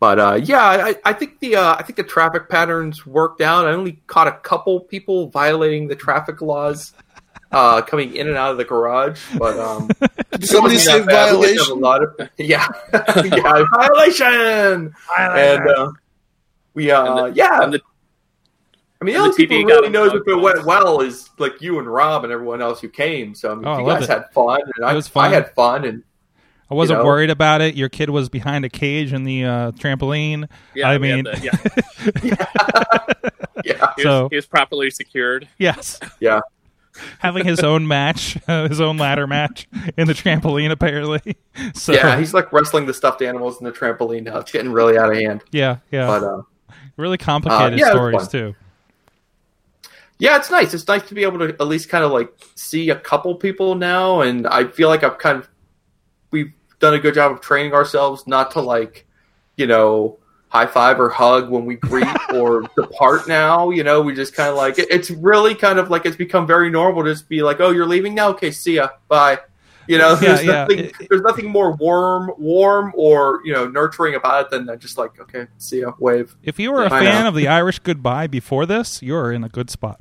but 0.00 0.18
uh, 0.18 0.40
yeah, 0.42 0.62
I, 0.64 0.96
I 1.04 1.12
think 1.12 1.38
the 1.40 1.56
uh, 1.56 1.76
I 1.78 1.82
think 1.82 1.96
the 1.96 2.02
traffic 2.02 2.48
patterns 2.48 3.06
worked 3.06 3.40
out. 3.40 3.66
I 3.66 3.72
only 3.72 4.00
caught 4.06 4.26
a 4.26 4.32
couple 4.32 4.80
people 4.80 5.28
violating 5.28 5.86
the 5.88 5.94
traffic 5.96 6.40
laws 6.42 6.92
uh, 7.52 7.82
coming 7.82 8.16
in 8.16 8.26
and 8.26 8.36
out 8.36 8.50
of 8.52 8.56
the 8.56 8.64
garage, 8.64 9.20
but 9.38 9.58
um, 9.58 9.88
somebody 10.42 10.76
it 10.76 10.80
say 10.80 11.00
wasn't 11.00 11.10
that 11.10 11.32
bad. 11.32 11.38
We 11.38 11.46
did 11.48 11.58
have 11.58 11.66
violation? 11.68 11.70
A 11.70 11.74
lot 11.74 12.02
of 12.02 12.30
yeah, 12.38 12.66
yeah, 13.36 13.64
violation, 13.76 14.94
and 15.18 15.68
uh, 15.68 15.92
we 16.74 16.90
uh, 16.90 17.04
And 17.26 17.34
the- 17.34 17.36
yeah. 17.38 17.62
and 17.62 17.72
the- 17.74 17.82
I 19.02 19.06
mean, 19.06 19.14
the 19.14 19.20
only 19.22 19.34
people 19.36 19.56
who 19.56 19.66
really 19.66 19.88
knows 19.88 20.12
if 20.12 20.28
it 20.28 20.34
went 20.34 20.64
well 20.66 21.00
is 21.00 21.30
like 21.38 21.62
you 21.62 21.78
and 21.78 21.90
Rob 21.90 22.22
and 22.22 22.30
everyone 22.30 22.60
else 22.60 22.82
who 22.82 22.88
came. 22.90 23.34
So 23.34 23.50
I 23.50 23.54
mean, 23.54 23.66
Oh, 23.66 23.78
you 23.78 23.86
loved 23.86 24.00
guys 24.00 24.10
it. 24.10 24.12
had 24.12 24.30
fun, 24.34 24.60
and 24.76 24.84
I, 24.84 24.92
was 24.92 25.08
fun. 25.08 25.24
I 25.30 25.34
had 25.34 25.54
fun, 25.54 25.86
and 25.86 26.02
I 26.70 26.74
wasn't 26.74 27.00
know? 27.00 27.04
worried 27.06 27.30
about 27.30 27.60
it. 27.62 27.74
Your 27.74 27.88
kid 27.88 28.10
was 28.10 28.28
behind 28.28 28.64
a 28.64 28.68
cage 28.68 29.12
in 29.12 29.24
the 29.24 29.44
uh, 29.44 29.70
trampoline. 29.72 30.48
Yeah, 30.74 30.88
I 30.90 30.98
mean, 30.98 31.24
the- 31.24 31.40
yeah, 32.22 32.30
yeah, 33.64 33.92
he, 33.96 34.02
So- 34.02 34.22
was, 34.24 34.30
he 34.30 34.36
was 34.36 34.46
properly 34.46 34.90
secured. 34.90 35.48
yes, 35.58 35.98
yeah. 36.20 36.40
having 37.18 37.44
his 37.46 37.60
own 37.60 37.86
match, 37.86 38.36
uh, 38.48 38.68
his 38.68 38.80
own 38.80 38.98
ladder 38.98 39.26
match 39.26 39.68
in 39.96 40.06
the 40.06 40.12
trampoline, 40.12 40.70
apparently. 40.70 41.36
So 41.74 41.92
Yeah, 41.92 42.18
he's 42.18 42.32
like 42.34 42.52
wrestling 42.52 42.86
the 42.86 42.94
stuffed 42.94 43.20
animals 43.22 43.58
in 43.60 43.64
the 43.64 43.72
trampoline 43.72 44.22
now. 44.24 44.38
It's 44.38 44.50
getting 44.52 44.72
really 44.72 44.96
out 44.96 45.10
of 45.10 45.16
hand. 45.16 45.42
yeah, 45.52 45.78
yeah. 45.90 46.06
But 46.06 46.22
uh, 46.24 46.42
really 46.96 47.18
complicated 47.18 47.78
yeah, 47.78 47.90
stories 47.90 48.28
too. 48.28 48.54
yeah, 50.18 50.36
it's 50.36 50.50
nice. 50.50 50.72
It's 50.74 50.86
nice 50.88 51.06
to 51.08 51.14
be 51.14 51.22
able 51.24 51.38
to 51.40 51.48
at 51.48 51.66
least 51.66 51.88
kind 51.88 52.02
of 52.04 52.12
like 52.12 52.32
see 52.54 52.90
a 52.90 52.96
couple 52.96 53.34
people 53.34 53.74
now, 53.74 54.20
and 54.22 54.46
I 54.46 54.64
feel 54.68 54.88
like 54.88 55.02
I've 55.04 55.18
kind 55.18 55.38
of 55.38 55.48
we've 56.30 56.52
done 56.80 56.94
a 56.94 56.98
good 56.98 57.14
job 57.14 57.30
of 57.32 57.40
training 57.40 57.72
ourselves 57.72 58.26
not 58.26 58.50
to 58.52 58.60
like, 58.60 59.06
you 59.56 59.66
know, 59.66 60.18
high 60.48 60.66
five 60.66 60.98
or 60.98 61.08
hug 61.10 61.48
when 61.48 61.64
we 61.64 61.76
greet 61.76 62.08
or 62.34 62.62
depart. 62.76 63.28
Now, 63.28 63.70
you 63.70 63.84
know, 63.84 64.00
we 64.02 64.14
just 64.14 64.34
kind 64.34 64.48
of 64.50 64.56
like 64.56 64.78
it, 64.80 64.88
it's 64.90 65.10
really 65.10 65.54
kind 65.54 65.78
of 65.78 65.90
like 65.90 66.04
it's 66.06 66.16
become 66.16 66.46
very 66.46 66.68
normal 66.70 67.04
to 67.04 67.10
just 67.12 67.28
be 67.28 67.42
like, 67.42 67.60
oh, 67.60 67.70
you're 67.70 67.86
leaving 67.86 68.14
now, 68.14 68.30
okay, 68.30 68.50
see 68.50 68.74
ya, 68.76 68.88
bye. 69.08 69.38
You 69.86 69.98
know, 69.98 70.10
Yeah, 70.12 70.16
there's 70.20 70.44
yeah. 70.44 70.52
nothing. 70.52 70.78
It- 70.80 70.94
there's 71.08 71.22
nothing 71.22 71.48
more 71.50 71.72
warm, 71.72 72.30
warm, 72.38 72.92
or 72.94 73.40
you 73.44 73.52
know, 73.52 73.66
nurturing 73.68 74.14
about 74.14 74.44
it 74.46 74.50
than 74.50 74.78
just 74.78 74.98
like, 74.98 75.20
okay, 75.20 75.46
see 75.58 75.80
ya, 75.80 75.92
wave. 75.98 76.36
If 76.42 76.58
you 76.58 76.72
were 76.72 76.84
a 76.84 76.90
fan 76.90 77.26
of 77.26 77.34
the 77.34 77.48
Irish 77.48 77.78
Goodbye 77.80 78.26
before 78.26 78.66
this, 78.66 79.02
you're 79.02 79.32
in 79.32 79.42
a 79.44 79.48
good 79.48 79.68
spot. 79.70 80.00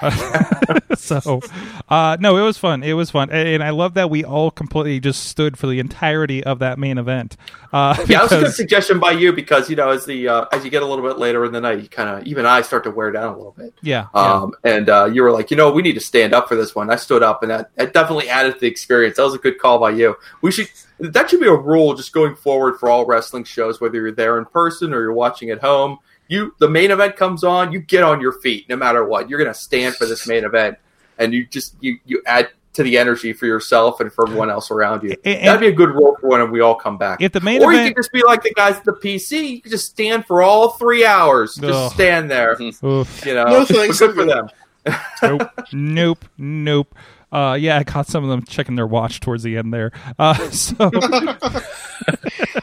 so, 0.96 1.40
uh, 1.88 2.16
no, 2.20 2.36
it 2.36 2.42
was 2.42 2.58
fun. 2.58 2.82
It 2.82 2.94
was 2.94 3.10
fun, 3.10 3.30
and, 3.30 3.62
I 3.62 3.70
love 3.70 3.94
that 3.94 4.10
we 4.10 4.24
all 4.24 4.50
completely 4.50 5.00
just 5.00 5.24
stood 5.24 5.58
for 5.58 5.66
the 5.66 5.78
entirety 5.78 6.42
of 6.42 6.60
that 6.60 6.78
main 6.78 6.98
event. 6.98 7.36
Uh, 7.72 7.96
Yeah, 8.08 8.18
that 8.18 8.22
was 8.22 8.32
a 8.32 8.40
good 8.40 8.54
suggestion 8.54 8.98
by 8.98 9.12
you 9.12 9.32
because 9.32 9.70
you 9.70 9.76
know 9.76 9.90
as 9.90 10.06
the 10.06 10.26
uh, 10.26 10.46
as 10.52 10.64
you 10.64 10.70
get 10.70 10.82
a 10.82 10.86
little 10.86 11.06
bit 11.06 11.18
later 11.18 11.44
in 11.44 11.52
the 11.52 11.60
night, 11.60 11.80
you 11.80 11.88
kind 11.88 12.08
of 12.08 12.26
even 12.26 12.46
I 12.46 12.62
start 12.62 12.84
to 12.84 12.90
wear 12.90 13.12
down 13.12 13.34
a 13.34 13.36
little 13.36 13.54
bit. 13.56 13.74
yeah, 13.82 14.06
yeah. 14.14 14.20
Um, 14.20 14.52
and 14.64 14.88
uh, 14.88 15.04
you 15.06 15.22
were 15.22 15.30
like, 15.30 15.50
you 15.50 15.56
know, 15.56 15.70
we 15.70 15.82
need 15.82 15.94
to 15.94 16.00
stand 16.00 16.32
up 16.32 16.48
for 16.48 16.56
this 16.56 16.74
one. 16.74 16.90
I 16.90 16.96
stood 16.96 17.22
up, 17.22 17.42
and 17.42 17.50
that, 17.50 17.74
that 17.76 17.92
definitely 17.92 18.28
added 18.28 18.54
to 18.54 18.60
the 18.60 18.66
experience. 18.66 19.16
That 19.16 19.24
was 19.24 19.34
a 19.34 19.38
good 19.38 19.58
call 19.58 19.78
by 19.78 19.90
you. 19.90 20.16
We 20.42 20.50
should 20.50 20.68
that 21.00 21.30
should 21.30 21.40
be 21.40 21.46
a 21.46 21.54
rule 21.54 21.94
just 21.94 22.12
going 22.12 22.36
forward 22.36 22.78
for 22.78 22.88
all 22.88 23.06
wrestling 23.06 23.44
shows, 23.44 23.80
whether 23.80 23.96
you're 23.96 24.12
there 24.12 24.38
in 24.38 24.44
person 24.46 24.92
or 24.92 25.00
you're 25.00 25.12
watching 25.12 25.50
at 25.50 25.60
home. 25.60 25.98
You 26.30 26.54
the 26.58 26.68
main 26.70 26.90
event 26.92 27.16
comes 27.16 27.42
on, 27.44 27.72
you 27.72 27.80
get 27.80 28.02
on 28.04 28.20
your 28.20 28.32
feet 28.32 28.68
no 28.68 28.76
matter 28.76 29.04
what. 29.04 29.28
You're 29.28 29.38
gonna 29.40 29.52
stand 29.52 29.96
for 29.96 30.06
this 30.06 30.26
main 30.28 30.44
event, 30.44 30.78
and 31.18 31.34
you 31.34 31.44
just 31.46 31.74
you 31.80 31.98
you 32.06 32.22
add 32.24 32.50
to 32.74 32.84
the 32.84 32.96
energy 32.98 33.32
for 33.32 33.46
yourself 33.46 33.98
and 33.98 34.12
for 34.12 34.28
everyone 34.28 34.48
else 34.48 34.70
around 34.70 35.02
you. 35.02 35.16
And- 35.24 35.44
That'd 35.48 35.60
be 35.60 35.66
a 35.66 35.72
good 35.72 35.90
role 35.90 36.16
for 36.20 36.28
when 36.28 36.50
we 36.52 36.60
all 36.60 36.76
come 36.76 36.96
back. 36.98 37.20
if 37.20 37.32
the 37.32 37.40
main 37.40 37.60
or 37.60 37.72
you 37.72 37.88
could 37.88 37.96
just 37.96 38.12
be 38.12 38.22
like 38.24 38.44
the 38.44 38.54
guys 38.54 38.76
at 38.76 38.84
the 38.84 38.92
PC. 38.92 39.54
You 39.54 39.60
could 39.60 39.72
just 39.72 39.86
stand 39.90 40.24
for 40.24 40.40
all 40.40 40.68
three 40.70 41.04
hours. 41.04 41.56
Just 41.56 41.94
stand 41.94 42.30
there. 42.30 42.56
Oof. 42.84 43.26
You 43.26 43.34
know, 43.34 43.44
No 43.46 43.64
thanks, 43.64 43.98
But 44.00 44.14
good 44.14 44.14
for 44.14 44.24
them. 44.24 44.48
nope, 45.22 45.50
nope, 45.72 46.24
nope. 46.38 46.94
Uh, 47.32 47.56
yeah, 47.60 47.78
I 47.78 47.84
caught 47.84 48.08
some 48.08 48.24
of 48.24 48.30
them 48.30 48.42
checking 48.42 48.74
their 48.76 48.86
watch 48.86 49.20
towards 49.20 49.42
the 49.42 49.56
end 49.56 49.72
there. 49.72 49.92
Uh, 50.18 50.34
so 50.50 50.90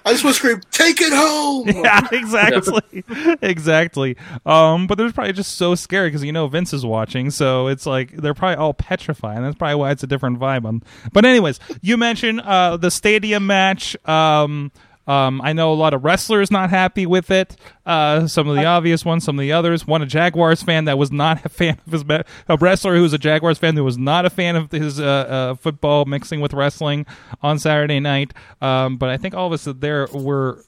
I 0.05 0.11
just 0.11 0.23
want 0.23 0.33
to 0.35 0.39
scream, 0.39 0.61
"Take 0.71 1.01
it 1.01 1.13
home!" 1.13 1.67
yeah, 1.83 2.07
exactly, 2.11 3.03
exactly. 3.41 4.17
Um, 4.45 4.87
but 4.87 4.97
they're 4.97 5.11
probably 5.11 5.33
just 5.33 5.55
so 5.55 5.75
scared 5.75 6.11
because 6.11 6.23
you 6.23 6.31
know 6.31 6.47
Vince 6.47 6.73
is 6.73 6.85
watching, 6.85 7.29
so 7.29 7.67
it's 7.67 7.85
like 7.85 8.11
they're 8.11 8.33
probably 8.33 8.57
all 8.57 8.73
petrified. 8.73 9.37
And 9.37 9.45
that's 9.45 9.55
probably 9.55 9.75
why 9.75 9.91
it's 9.91 10.03
a 10.03 10.07
different 10.07 10.39
vibe. 10.39 10.65
On, 10.65 10.83
but 11.13 11.25
anyways, 11.25 11.59
you 11.81 11.97
mentioned 11.97 12.41
uh, 12.41 12.77
the 12.77 12.91
stadium 12.91 13.47
match. 13.47 13.95
Um, 14.07 14.71
um, 15.07 15.41
I 15.41 15.53
know 15.53 15.71
a 15.71 15.75
lot 15.75 15.93
of 15.93 16.03
wrestlers 16.03 16.51
not 16.51 16.69
happy 16.69 17.05
with 17.05 17.31
it. 17.31 17.55
Uh, 17.85 18.27
some 18.27 18.49
of 18.49 18.55
the 18.55 18.65
obvious 18.65 19.05
ones, 19.05 19.23
some 19.23 19.39
of 19.39 19.41
the 19.41 19.53
others. 19.53 19.87
One 19.87 20.01
a 20.01 20.05
Jaguars 20.05 20.61
fan 20.61 20.85
that 20.85 20.97
was 20.97 21.11
not 21.11 21.45
a 21.45 21.49
fan 21.49 21.79
of 21.85 21.91
his 21.91 22.03
a 22.03 22.57
wrestler 22.59 22.95
who 22.95 23.01
was 23.03 23.13
a 23.13 23.17
Jaguars 23.17 23.57
fan 23.57 23.75
who 23.75 23.83
was 23.83 23.97
not 23.97 24.25
a 24.25 24.29
fan 24.29 24.55
of 24.55 24.71
his 24.71 24.99
uh, 24.99 25.03
uh, 25.03 25.55
football 25.55 26.05
mixing 26.05 26.41
with 26.41 26.53
wrestling 26.53 27.05
on 27.41 27.57
Saturday 27.57 27.99
night. 27.99 28.33
Um, 28.61 28.97
but 28.97 29.09
I 29.09 29.17
think 29.17 29.33
all 29.33 29.47
of 29.47 29.53
us 29.53 29.63
there 29.79 30.07
were 30.13 30.63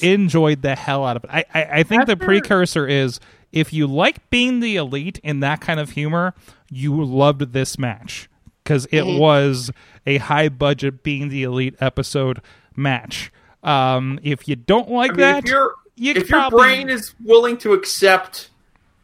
enjoyed 0.00 0.62
the 0.62 0.74
hell 0.74 1.04
out 1.04 1.16
of 1.16 1.24
it. 1.24 1.30
I, 1.30 1.44
I, 1.54 1.64
I 1.64 1.82
think 1.84 2.06
the 2.06 2.16
precursor 2.16 2.86
is 2.86 3.20
if 3.52 3.72
you 3.72 3.86
like 3.86 4.28
being 4.30 4.60
the 4.60 4.76
elite 4.76 5.20
in 5.22 5.40
that 5.40 5.60
kind 5.60 5.78
of 5.78 5.90
humor, 5.90 6.34
you 6.68 7.02
loved 7.04 7.52
this 7.52 7.78
match 7.78 8.28
because 8.62 8.86
it 8.90 9.04
was 9.06 9.70
a 10.04 10.18
high 10.18 10.48
budget 10.48 11.04
being 11.04 11.28
the 11.28 11.44
elite 11.44 11.76
episode 11.80 12.42
match. 12.74 13.30
Um, 13.66 14.20
if 14.22 14.48
you 14.48 14.56
don't 14.56 14.90
like 14.90 15.10
I 15.10 15.14
mean, 15.14 15.20
that, 15.20 15.44
if 15.44 15.50
your 15.50 15.74
you 15.96 16.12
if 16.14 16.30
your 16.30 16.48
brain 16.50 16.88
is 16.88 17.14
willing 17.24 17.56
to 17.58 17.72
accept, 17.72 18.50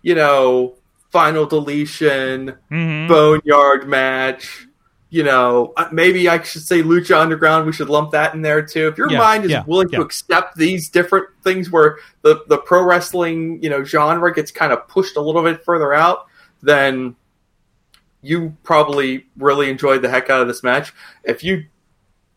you 0.02 0.14
know, 0.14 0.74
final 1.10 1.44
deletion, 1.46 2.54
Mhm. 2.70 3.08
boneyard 3.08 3.88
match, 3.88 4.66
you 5.10 5.22
know, 5.24 5.72
uh, 5.76 5.88
maybe 5.92 6.28
I 6.28 6.40
should 6.42 6.62
say 6.62 6.82
Lucha 6.82 7.20
Underground. 7.20 7.66
We 7.66 7.72
should 7.72 7.90
lump 7.90 8.12
that 8.12 8.34
in 8.34 8.42
there 8.42 8.62
too. 8.62 8.86
If 8.88 8.96
your 8.96 9.10
Yeah, 9.10 9.18
mind 9.18 9.44
is 9.44 9.50
yeah, 9.50 9.64
willing 9.66 9.88
yeah. 9.90 9.98
to 9.98 10.04
accept 10.04 10.56
these 10.56 10.88
different 10.88 11.26
things, 11.42 11.70
where 11.70 11.98
the 12.22 12.42
the 12.48 12.56
pro 12.58 12.82
wrestling 12.82 13.62
you 13.62 13.68
know 13.68 13.82
genre 13.84 14.32
gets 14.32 14.50
kind 14.50 14.72
of 14.72 14.86
pushed 14.88 15.16
a 15.16 15.20
little 15.20 15.42
bit 15.42 15.64
further 15.64 15.92
out, 15.92 16.26
then 16.62 17.16
you 18.22 18.56
probably 18.62 19.26
really 19.36 19.68
enjoyed 19.68 20.00
the 20.00 20.08
heck 20.08 20.30
out 20.30 20.40
of 20.40 20.46
this 20.46 20.62
match. 20.62 20.92
If 21.24 21.42
you 21.42 21.64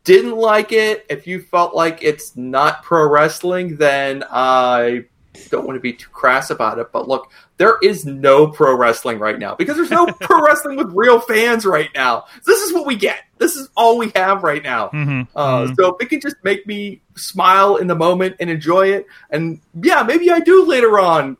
didn't 0.06 0.38
like 0.38 0.72
it, 0.72 1.06
if 1.10 1.28
you 1.28 1.42
felt 1.42 1.76
like 1.76 2.02
it's 2.02 2.36
not 2.38 2.84
pro 2.84 3.10
wrestling, 3.10 3.76
then 3.78 4.24
I 4.30 5.06
don't 5.50 5.66
want 5.68 5.76
to 5.76 5.82
be 5.82 5.92
too 5.92 6.08
crass 6.14 6.50
about 6.50 6.80
it, 6.80 6.94
but 6.94 7.10
look, 7.10 7.30
there 7.58 7.76
is 7.84 8.06
no 8.06 8.48
pro 8.48 8.74
wrestling 8.76 9.20
right 9.20 9.38
now 9.38 9.54
because 9.56 9.76
there's 9.76 9.92
no 9.92 10.06
pro 10.22 10.42
wrestling 10.42 10.78
with 10.78 10.92
real 10.94 11.20
fans 11.20 11.66
right 11.66 11.90
now. 11.94 12.26
This 12.46 12.62
is 12.62 12.74
what 12.74 12.86
we 12.86 12.96
get. 12.96 13.20
This 13.38 13.56
is 13.58 13.68
all 13.76 13.98
we 13.98 14.12
have 14.16 14.44
right 14.44 14.64
now. 14.64 14.88
Mhm, 14.90 15.28
Uh, 15.36 15.64
mhm. 15.64 15.76
So 15.76 15.96
if 15.96 16.02
it 16.02 16.10
can 16.10 16.22
just 16.22 16.38
make 16.44 16.66
me 16.66 17.02
smile 17.16 17.76
in 17.78 17.88
the 17.88 17.96
moment 17.96 18.38
and 18.40 18.50
enjoy 18.50 18.90
it, 18.94 19.08
and 19.30 19.60
yeah, 19.82 20.04
maybe 20.04 20.32
I 20.32 20.40
do 20.40 20.66
later 20.66 21.00
on 21.00 21.36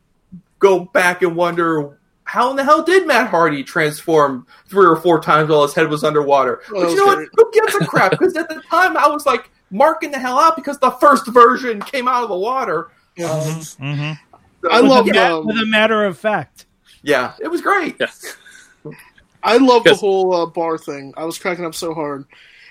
go 0.58 0.80
back 0.80 1.22
and 1.22 1.34
wonder 1.36 1.98
how 2.26 2.50
in 2.50 2.56
the 2.56 2.64
hell 2.64 2.82
did 2.82 3.06
Matt 3.06 3.28
Hardy 3.30 3.62
transform 3.64 4.46
three 4.68 4.84
or 4.84 4.96
four 4.96 5.20
times 5.20 5.48
while 5.48 5.62
his 5.62 5.74
head 5.74 5.88
was 5.88 6.04
underwater? 6.04 6.60
Oh, 6.70 6.82
but 6.82 6.90
you 6.90 6.96
know 6.96 7.06
what? 7.06 7.18
okay. 7.18 7.28
Who 7.36 7.50
gives 7.52 7.74
a 7.76 7.86
crap? 7.86 8.10
Because 8.10 8.36
at 8.36 8.48
the 8.48 8.60
time 8.68 8.96
I 8.96 9.06
was 9.08 9.24
like 9.24 9.48
marking 9.70 10.10
the 10.10 10.18
hell 10.18 10.38
out 10.38 10.56
because 10.56 10.78
the 10.78 10.90
first 10.90 11.26
version 11.28 11.80
came 11.80 12.06
out 12.08 12.22
of 12.24 12.28
the 12.28 12.36
water. 12.36 12.88
Yeah. 13.16 13.28
Mhm. 13.28 14.18
So- 14.62 14.70
I 14.70 14.80
love 14.80 15.06
yeah, 15.06 15.34
um, 15.34 15.46
With 15.46 15.58
a 15.58 15.66
matter 15.66 16.04
of 16.04 16.18
fact, 16.18 16.66
yeah, 17.02 17.34
it 17.40 17.48
was 17.48 17.60
great. 17.60 17.96
Yeah. 18.00 18.92
I 19.42 19.58
love 19.58 19.84
the 19.84 19.94
whole 19.94 20.34
uh, 20.34 20.46
bar 20.46 20.76
thing. 20.78 21.14
I 21.16 21.24
was 21.24 21.38
cracking 21.38 21.64
up 21.64 21.74
so 21.74 21.94
hard 21.94 22.24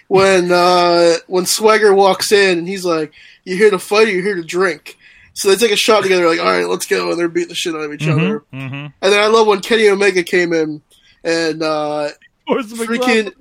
when 0.08 0.52
uh, 0.52 1.16
when 1.28 1.46
Swagger 1.46 1.94
walks 1.94 2.32
in 2.34 2.60
and 2.60 2.68
he's 2.68 2.84
like, 2.84 3.14
"You 3.46 3.56
here 3.56 3.70
to 3.72 3.80
fight 3.80 4.10
or 4.10 4.12
you 4.12 4.22
here 4.22 4.36
to 4.36 4.44
drink?" 4.44 4.98
So 5.36 5.50
they 5.50 5.56
take 5.58 5.72
a 5.72 5.76
shot 5.76 6.02
together, 6.04 6.28
like, 6.28 6.40
"All 6.40 6.46
right, 6.46 6.66
let's 6.68 6.86
go," 6.88 7.12
and 7.12 7.20
they're 7.20 7.28
beating 7.28 7.50
the 7.50 7.56
shit 7.56 7.76
out 7.76 7.82
of 7.82 7.94
each 7.94 8.08
other. 8.08 8.40
Mhm, 8.54 8.70
mhm. 8.72 8.94
And 9.02 9.14
then 9.14 9.20
I 9.22 9.28
love 9.28 9.46
when 9.48 9.60
Kenny 9.60 9.88
Omega 9.90 10.24
came 10.24 10.54
in 10.54 10.82
and 11.24 11.62
uh, 11.62 12.10
the 12.48 12.54
Freaking- 12.88 13.34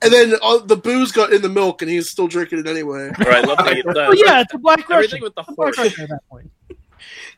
and 0.00 0.12
then 0.12 0.34
uh, 0.42 0.58
the 0.58 0.76
booze 0.76 1.10
got 1.10 1.32
in 1.32 1.42
the 1.42 1.48
milk 1.48 1.82
and 1.82 1.90
he's 1.90 2.08
still 2.10 2.28
drinking 2.28 2.60
it 2.60 2.66
anyway. 2.68 3.08
Or 3.18 3.32
I 3.32 3.40
love 3.40 3.58
the, 3.58 3.82
the 3.84 4.06
Oh 4.08 4.12
yeah, 4.12 4.42
it's 4.42 4.54
a 4.54 4.58
black 4.58 4.80
everything 4.90 5.22
Russian. 5.22 5.24
with 5.24 5.34
the 5.34 5.42
horse. 5.42 5.78
At 5.78 5.96
that 6.08 6.20
point. 6.30 6.50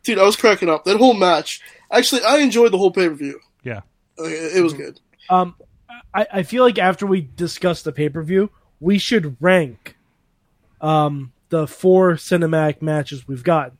Dude, 0.03 0.19
I 0.19 0.25
was 0.25 0.37
cracking 0.37 0.69
up. 0.69 0.85
That 0.85 0.99
whole 0.99 1.15
match. 1.15 1.61
Actually, 1.93 2.23
I 2.25 2.39
enjoyed 2.39 2.73
the 2.73 2.79
whole 2.79 2.91
pay 2.91 3.09
per 3.09 3.15
view. 3.15 3.39
Yeah. 3.63 3.81
it, 4.19 4.57
it 4.59 4.63
was 4.63 4.73
good. 4.75 4.99
Um, 5.29 5.55
I, 6.13 6.27
I 6.33 6.43
feel 6.43 6.65
like 6.65 6.79
after 6.79 7.07
we 7.07 7.21
discuss 7.37 7.83
the 7.83 7.93
pay 7.93 8.09
per 8.09 8.23
view, 8.23 8.51
we 8.81 8.99
should 8.99 9.37
rank 9.41 9.97
um 10.81 11.33
the 11.51 11.67
four 11.67 12.15
cinematic 12.15 12.81
matches 12.81 13.29
we've 13.29 13.45
gotten. 13.45 13.77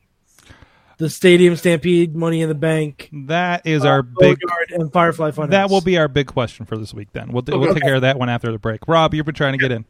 The 0.97 1.09
Stadium 1.09 1.55
Stampede, 1.55 2.15
Money 2.15 2.43
in 2.43 2.49
the 2.49 2.53
Bank, 2.53 3.09
That 3.11 3.65
is 3.65 3.83
uh, 3.83 3.87
our 3.87 4.03
big. 4.03 4.39
Bogart, 4.39 4.69
and 4.69 4.93
Firefly 4.93 5.31
Funhouse. 5.31 5.49
That 5.49 5.71
will 5.71 5.81
be 5.81 5.97
our 5.97 6.07
big 6.07 6.27
question 6.27 6.67
for 6.67 6.77
this 6.77 6.93
week. 6.93 7.07
Then 7.11 7.31
we'll 7.31 7.43
we'll 7.47 7.73
take 7.73 7.81
care 7.81 7.95
of 7.95 8.01
that 8.01 8.19
one 8.19 8.29
after 8.29 8.51
the 8.51 8.59
break. 8.59 8.87
Rob, 8.87 9.15
you've 9.15 9.25
been 9.25 9.33
trying 9.33 9.53
to 9.53 9.57
get 9.57 9.71
in. 9.71 9.85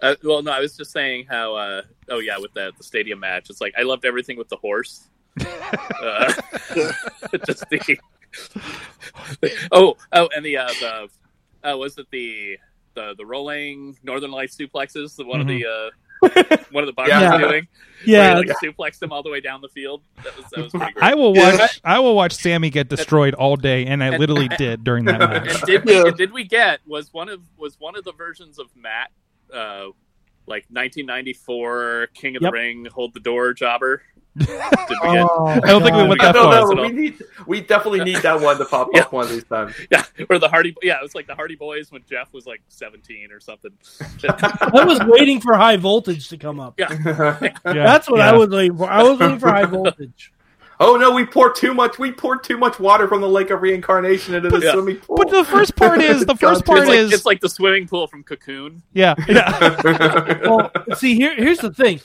Uh, 0.00 0.14
well, 0.22 0.40
no, 0.42 0.52
I 0.52 0.60
was 0.60 0.76
just 0.76 0.92
saying 0.92 1.26
how. 1.28 1.56
Uh, 1.56 1.82
oh 2.10 2.20
yeah, 2.20 2.38
with 2.38 2.52
the 2.54 2.72
the 2.76 2.84
stadium 2.84 3.18
match, 3.18 3.50
it's 3.50 3.60
like 3.60 3.74
I 3.76 3.82
loved 3.82 4.04
everything 4.04 4.38
with 4.38 4.48
the 4.48 4.56
horse. 4.56 5.08
uh, 5.40 6.32
just 7.46 7.68
the. 7.70 7.98
oh 9.72 9.96
oh, 10.12 10.28
and 10.36 10.44
the 10.44 10.58
uh, 10.58 10.68
the 10.80 11.08
uh, 11.72 11.76
was 11.76 11.98
it 11.98 12.06
the 12.12 12.58
the 12.94 13.14
the 13.16 13.26
rolling 13.26 13.96
Northern 14.04 14.30
Lights 14.30 14.56
suplexes? 14.56 15.16
The 15.16 15.24
one 15.24 15.40
of 15.40 15.48
the 15.48 15.66
uh, 15.66 15.90
one 16.70 16.82
of 16.84 16.86
the 16.86 16.92
boxers 16.94 17.20
Yeah. 17.20 17.38
doing. 17.38 17.68
yeah. 18.06 18.34
where 18.34 18.42
he, 18.42 18.48
like 18.50 18.56
suplexed 18.76 19.02
him 19.02 19.12
all 19.12 19.22
the 19.22 19.30
way 19.30 19.40
down 19.40 19.60
the 19.60 19.68
field. 19.68 20.02
That 20.24 20.36
was 20.36 20.46
that 20.52 20.62
was 20.64 20.72
pretty 20.72 20.92
great. 20.92 21.04
I 21.04 21.14
will 21.14 21.36
Yeah. 21.36 21.56
watch. 21.58 21.80
I 21.84 21.98
will 22.00 22.14
watch 22.16 22.32
Sammy 22.34 22.70
get 22.70 22.88
destroyed 22.88 23.34
all 23.34 23.56
day, 23.56 23.86
and 23.86 24.02
I 24.02 24.08
And- 24.08 24.18
literally 24.18 24.48
did 24.58 24.84
during 24.84 25.04
that 25.06 25.18
match. 25.20 25.48
and 25.54 25.60
did 25.62 25.84
we 25.84 25.94
Yeah. 25.94 26.06
and 26.06 26.16
did 26.16 26.32
we 26.32 26.44
get 26.44 26.80
was 26.86 27.12
one 27.12 27.28
of 27.28 27.40
was 27.56 27.78
one 27.78 27.96
of 27.96 28.04
the 28.04 28.12
versions 28.12 28.58
of 28.58 28.66
Matt 28.76 29.10
uh 29.52 29.86
like 30.46 30.64
1994 30.70 32.08
King 32.14 32.36
of 32.36 32.42
Yep. 32.42 32.50
the 32.50 32.52
Ring 32.52 32.86
hold 32.92 33.14
the 33.14 33.20
door 33.20 33.52
jobber? 33.54 34.02
Did 34.36 34.48
we 34.48 34.54
get? 34.54 35.26
Oh, 35.28 35.46
I 35.46 35.60
don't 35.60 35.82
think 35.82 35.94
we 35.96 36.04
went 36.08 36.20
that 36.22 36.32
don't 36.32 36.50
far. 36.50 36.74
know. 36.74 36.82
We 36.82 36.88
need. 36.92 37.22
We 37.46 37.60
definitely 37.60 38.04
need 38.04 38.16
that 38.22 38.40
one 38.40 38.56
to 38.58 38.64
pop 38.64 38.88
Yeah. 38.94 39.02
up 39.02 39.12
one 39.12 39.24
of 39.26 39.30
these 39.30 39.44
times. 39.44 39.74
Yeah, 39.90 40.04
or 40.30 40.38
the 40.38 40.48
Hardy. 40.48 40.74
Yeah, 40.82 40.98
it 40.98 41.02
was 41.02 41.14
like 41.14 41.26
the 41.26 41.34
Hardy 41.34 41.54
Boys 41.56 41.92
when 41.92 42.02
Jeff 42.08 42.32
was 42.32 42.46
like 42.46 42.62
17 42.68 43.30
or 43.30 43.40
something. 43.40 43.72
I 44.28 44.84
was 44.84 45.00
waiting 45.06 45.40
for 45.40 45.54
high 45.54 45.76
voltage 45.76 46.28
to 46.30 46.38
come 46.38 46.60
up. 46.60 46.74
Yeah, 46.78 46.92
Yeah, 47.04 47.50
That's 47.64 48.08
what 48.08 48.18
yeah. 48.18 48.30
I 48.30 48.32
was 48.32 48.48
waiting 48.48 48.76
for. 48.76 48.88
I 48.88 49.02
was 49.02 49.18
waiting 49.18 49.38
for 49.38 49.48
high 49.50 49.66
voltage. 49.66 50.32
oh 50.80 50.96
no, 50.96 51.12
we 51.12 51.26
poured 51.26 51.54
too 51.54 51.74
much. 51.74 51.98
We 51.98 52.10
poured 52.10 52.42
too 52.42 52.56
much 52.56 52.80
water 52.80 53.06
from 53.08 53.20
the 53.20 53.28
lake 53.28 53.50
of 53.50 53.60
reincarnation 53.60 54.34
into 54.34 54.48
the 54.48 54.58
Yeah. 54.60 54.72
swimming 54.72 54.96
pool. 54.96 55.16
But 55.16 55.30
the 55.30 55.44
first 55.44 55.76
part 55.76 56.00
is 56.00 56.24
the 56.24 56.36
first 56.36 56.64
part 56.64 56.78
it's 56.80 56.88
like, 56.88 56.98
is 56.98 57.12
it's 57.12 57.26
like 57.26 57.40
the 57.40 57.48
swimming 57.50 57.86
pool 57.86 58.06
from 58.06 58.22
Cocoon. 58.24 58.82
yeah 58.94 59.14
yeah. 59.28 60.38
Well, 60.42 60.70
see, 60.96 61.14
here, 61.16 61.34
here's 61.36 61.58
the 61.58 61.72
thing: 61.72 62.00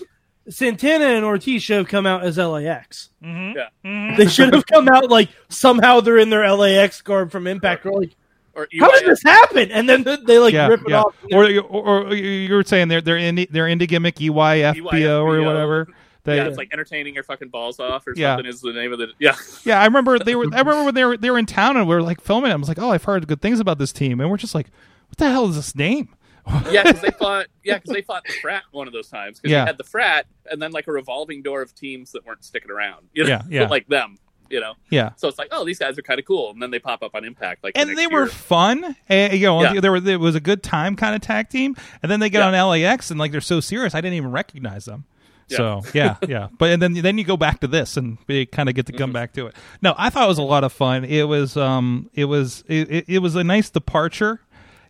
Santana 0.50 1.06
and 1.06 1.26
Ortiz 1.26 1.62
should 1.64 1.78
have 1.78 1.88
come 1.88 2.06
out 2.06 2.24
as 2.24 2.38
LAX. 2.38 3.10
Mhm. 3.24 3.56
Yeah. 3.56 3.68
Mhm. 3.86 4.18
They 4.18 4.28
should 4.28 4.54
have 4.54 4.66
come 4.66 4.88
out 4.88 5.10
like 5.10 5.30
somehow 5.50 6.00
they're 6.00 6.18
in 6.18 6.30
their 6.30 6.50
LAX 6.54 7.02
garb 7.02 7.32
from 7.32 7.48
Impact. 7.48 7.84
We're 7.86 7.92
like, 8.00 8.12
Or 8.54 8.68
how 8.80 8.92
did 8.92 9.06
this 9.06 9.22
happen? 9.24 9.72
And 9.72 9.88
then 9.90 10.04
they, 10.04 10.16
they 10.26 10.40
like 10.40 10.54
yeah, 10.54 10.68
rip 10.68 10.82
it 10.82 10.90
yeah. 10.90 11.02
off. 11.02 11.16
Or, 11.32 11.44
or, 11.70 12.08
or 12.08 12.14
you 12.16 12.54
were 12.54 12.64
saying 12.64 12.88
they're 12.88 13.02
they're 13.02 13.18
indie 13.18 13.48
they're 13.52 13.66
indie 13.68 13.88
gimmick 13.88 14.16
EYFBO 14.16 15.24
or 15.24 15.42
whatever. 15.44 15.88
They, 16.24 16.36
yeah, 16.38 16.48
it's 16.48 16.58
like 16.58 16.70
entertaining 16.74 17.14
your 17.14 17.24
fucking 17.24 17.48
balls 17.50 17.80
off 17.80 18.06
or 18.06 18.14
Yeah. 18.16 18.36
something 18.36 18.50
is 18.52 18.60
the 18.60 18.74
name 18.74 18.92
of 18.92 19.00
the 19.00 19.08
yeah. 19.20 19.36
Yeah, 19.64 19.80
I 19.82 19.86
remember 19.86 20.20
they 20.20 20.36
were. 20.36 20.46
I 20.54 20.60
remember 20.60 20.84
when 20.84 20.94
they 20.96 21.06
were 21.06 21.16
they 21.18 21.30
were 21.30 21.38
in 21.38 21.46
town 21.46 21.78
and 21.78 21.88
we 21.88 21.96
were 21.96 22.02
like 22.02 22.20
filming. 22.20 22.52
it. 22.52 22.54
I 22.54 22.58
was 22.58 22.68
like, 22.68 22.80
oh, 22.80 22.90
I've 22.92 23.04
heard 23.06 23.28
good 23.28 23.42
things 23.42 23.60
about 23.62 23.78
this 23.78 23.94
team, 23.94 24.20
and 24.20 24.30
we're 24.30 24.36
just 24.38 24.54
like, 24.56 24.68
what 25.08 25.18
the 25.18 25.30
hell 25.30 25.48
is 25.48 25.56
this 25.56 25.74
name? 25.76 26.10
Yeah, 26.72 26.84
because 26.84 27.02
they 27.02 27.12
fought. 27.12 27.48
Yeah, 27.64 27.76
because 27.76 27.94
they 27.94 28.02
fought 28.02 28.24
the 28.26 28.34
frat 28.42 28.64
one 28.72 28.88
of 28.88 28.94
those 28.94 29.08
times. 29.10 29.40
Because 29.40 29.52
Yeah. 29.52 29.64
they 29.64 29.68
had 29.70 29.78
the 29.78 29.84
frat, 29.84 30.26
and 30.50 30.62
then 30.62 30.72
like 30.72 30.88
a 30.88 30.92
revolving 30.92 31.42
door 31.42 31.62
of 31.62 31.74
teams 31.76 32.12
that 32.14 32.26
weren't 32.26 32.44
sticking 32.44 32.72
around. 32.72 33.08
You 33.14 33.24
know? 33.24 33.30
Yeah, 33.30 33.42
yeah. 33.50 33.68
like 33.70 33.88
them. 33.88 34.18
You 34.50 34.62
know, 34.62 34.76
Yeah, 34.90 35.10
so 35.18 35.28
it's 35.28 35.38
like, 35.38 35.50
oh, 35.52 35.66
these 35.66 35.78
guys 35.78 35.98
are 36.00 36.02
kind 36.02 36.22
of 36.22 36.26
cool, 36.26 36.52
and 36.52 36.62
then 36.62 36.72
they 36.72 36.80
pop 36.80 37.04
up 37.04 37.16
on 37.16 37.26
Impact. 37.26 37.66
Like, 37.66 37.78
and 37.78 37.90
next 37.90 38.00
they 38.00 38.08
were 38.08 38.28
fun. 38.28 38.96
And, 39.10 39.34
you 39.34 39.46
know, 39.46 39.62
Yeah. 39.62 39.82
there 39.82 39.92
were 39.92 39.98
it 39.98 40.22
was 40.22 40.36
a 40.36 40.40
good 40.40 40.64
time 40.64 40.96
kind 40.96 41.14
of 41.16 41.20
tag 41.22 41.50
team, 41.50 41.76
and 42.02 42.10
then 42.10 42.22
they 42.22 42.30
get 42.30 42.40
Yeah. 42.40 42.62
on 42.62 42.70
LAX 42.70 43.12
and 43.12 43.20
like 43.20 43.34
they're 43.34 43.42
so 43.42 43.60
serious, 43.60 43.94
I 43.94 44.00
didn't 44.00 44.14
even 44.16 44.32
recognize 44.32 44.86
them. 44.86 45.04
Yeah. 45.50 45.58
So 45.58 45.82
yeah, 45.94 46.16
yeah, 46.26 46.48
but 46.58 46.70
and 46.70 46.82
then 46.82 46.94
then 46.94 47.18
you 47.18 47.26
go 47.26 47.36
back 47.36 47.60
to 47.60 47.68
this 47.68 47.98
and 47.98 48.18
we 48.28 48.46
kind 48.46 48.70
of 48.70 48.76
get 48.76 48.86
to 48.86 48.94
come 48.94 49.10
Mm-hmm. 49.10 49.14
back 49.16 49.34
to 49.34 49.48
it. 49.48 49.56
No, 49.82 49.94
I 49.98 50.10
thought 50.10 50.24
it 50.24 50.28
was 50.30 50.38
a 50.38 50.44
lot 50.44 50.64
of 50.64 50.72
fun. 50.72 51.04
It 51.04 51.24
was 51.24 51.58
um, 51.58 52.10
it 52.14 52.26
was 52.26 52.64
it, 52.70 52.90
it, 52.90 53.06
it 53.10 53.20
was 53.20 53.36
a 53.36 53.44
nice 53.44 53.70
departure. 53.70 54.40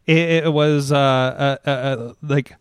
It, 0.08 0.46
it 0.46 0.54
was 0.54 0.92
uh, 0.92 0.98
uh, 0.98 1.58
uh, 1.66 1.70
uh, 1.70 2.14
like 2.22 2.56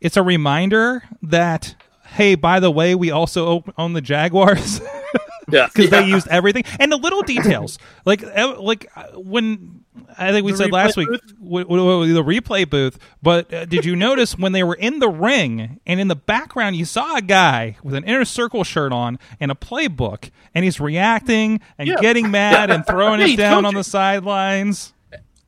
it's 0.00 0.16
a 0.16 0.22
reminder 0.22 1.04
that 1.22 1.74
hey, 2.06 2.34
by 2.34 2.60
the 2.60 2.70
way, 2.70 2.94
we 2.94 3.10
also 3.10 3.46
own- 3.46 3.72
own 3.78 3.92
the 3.94 4.00
Jaguars. 4.02 4.80
yeah, 5.50 5.68
because 5.72 5.90
they 5.90 6.04
used 6.06 6.28
everything 6.28 6.64
and 6.78 6.90
the 6.92 6.96
little 6.96 7.22
details 7.22 7.78
like 8.04 8.22
like 8.58 8.88
uh, 8.96 9.08
when 9.18 9.84
i 10.16 10.30
think 10.30 10.46
we 10.46 10.52
The 10.52 10.58
said 10.58 10.72
last 10.72 10.96
week 10.96 11.08
booth? 11.08 11.34
w- 11.42 11.64
w- 11.64 11.82
w- 11.84 12.14
the 12.14 12.22
replay 12.22 12.68
booth 12.68 12.96
but 13.22 13.52
uh, 13.52 13.64
did 13.64 13.84
you 13.84 13.96
notice 13.96 14.38
when 14.38 14.52
they 14.52 14.62
were 14.62 14.76
in 14.76 15.00
the 15.00 15.08
ring 15.08 15.80
and 15.84 15.98
in 16.00 16.06
the 16.08 16.14
background 16.16 16.76
you 16.76 16.84
saw 16.84 17.16
a 17.16 17.20
guy 17.20 17.76
with 17.82 17.94
an 17.96 18.04
inner 18.04 18.24
circle 18.24 18.62
shirt 18.62 18.92
on 18.92 19.18
and 19.40 19.50
a 19.50 19.54
playbook 19.56 20.30
and 20.54 20.64
he's 20.64 20.78
reacting 20.80 21.60
and 21.76 21.88
Yeah. 21.88 21.96
getting 22.00 22.30
mad 22.30 22.70
and 22.70 22.86
throwing 22.86 23.18
Yeah, 23.20 23.26
us 23.26 23.36
down 23.36 23.56
on 23.58 23.72
coaching. 23.72 23.78
the 23.78 23.84
sidelines 23.84 24.91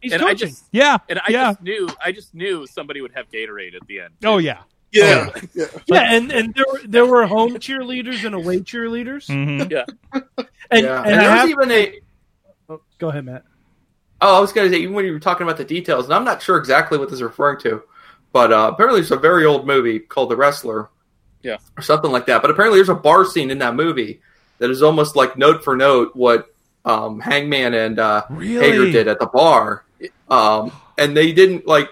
He's 0.04 0.12
and 0.12 0.22
I 0.22 0.34
just 0.34 0.64
yeah 0.72 0.98
and 1.08 1.18
I 1.18 1.24
yeah 1.30 1.50
just 1.52 1.62
knew 1.62 1.88
I 2.04 2.12
just 2.12 2.34
knew 2.34 2.66
somebody 2.66 3.00
would 3.00 3.12
have 3.12 3.30
Gatorade 3.30 3.74
at 3.74 3.86
the 3.86 4.00
end. 4.00 4.14
oh 4.24 4.38
yeah 4.38 4.60
Yeah, 4.92 5.30
yeah. 5.54 5.64
yeah, 5.86 6.14
and, 6.14 6.30
and 6.30 6.54
there 6.54 6.64
were 6.72 6.80
there 6.86 7.06
were 7.06 7.26
home 7.26 7.54
cheerleaders 7.56 8.24
and 8.24 8.34
away 8.34 8.60
cheerleaders. 8.60 9.26
Mhm. 9.28 9.68
Yeah, 9.70 9.84
And, 10.70 10.84
yeah. 10.84 10.98
and, 11.02 11.06
And 11.12 11.20
I 11.20 11.24
there 11.24 11.42
was 11.42 11.50
even 11.50 11.70
a. 11.72 12.00
oh, 12.68 12.80
go 12.98 13.08
ahead, 13.08 13.24
Matt. 13.24 13.44
Oh, 14.20 14.36
I 14.36 14.40
was 14.40 14.52
going 14.52 14.70
to 14.70 14.74
say, 14.74 14.80
even 14.82 14.94
when 14.94 15.04
you 15.04 15.12
were 15.12 15.18
talking 15.20 15.44
about 15.46 15.56
the 15.58 15.64
details, 15.64 16.04
and 16.06 16.14
I'm 16.14 16.24
not 16.24 16.40
sure 16.42 16.56
exactly 16.58 16.96
what 16.96 17.08
this 17.08 17.16
is 17.16 17.22
referring 17.22 17.58
to, 17.62 17.82
but 18.32 18.52
uh, 18.52 18.70
apparently 18.72 19.00
there's 19.00 19.10
a 19.10 19.16
very 19.16 19.44
old 19.44 19.66
movie 19.66 19.98
called 19.98 20.30
The 20.30 20.36
Wrestler. 20.36 20.88
Yeah. 21.42 21.58
Or 21.76 21.82
something 21.82 22.10
like 22.10 22.26
that. 22.26 22.40
But 22.40 22.50
apparently 22.52 22.78
there's 22.78 22.88
a 22.88 22.94
bar 22.94 23.24
scene 23.26 23.50
in 23.50 23.58
that 23.58 23.74
movie 23.74 24.20
that 24.58 24.70
is 24.70 24.82
almost 24.82 25.14
like 25.16 25.36
note 25.36 25.62
for 25.62 25.76
note 25.76 26.14
what 26.16 26.46
um, 26.86 27.20
Hangman 27.20 27.74
and 27.74 27.98
uh, 27.98 28.24
Really? 28.30 28.64
Hager 28.70 28.90
did 28.92 29.08
at 29.08 29.18
the 29.18 29.26
bar. 29.26 29.83
Um, 30.30 30.72
and 30.98 31.16
they 31.16 31.32
didn't, 31.32 31.66
like, 31.66 31.88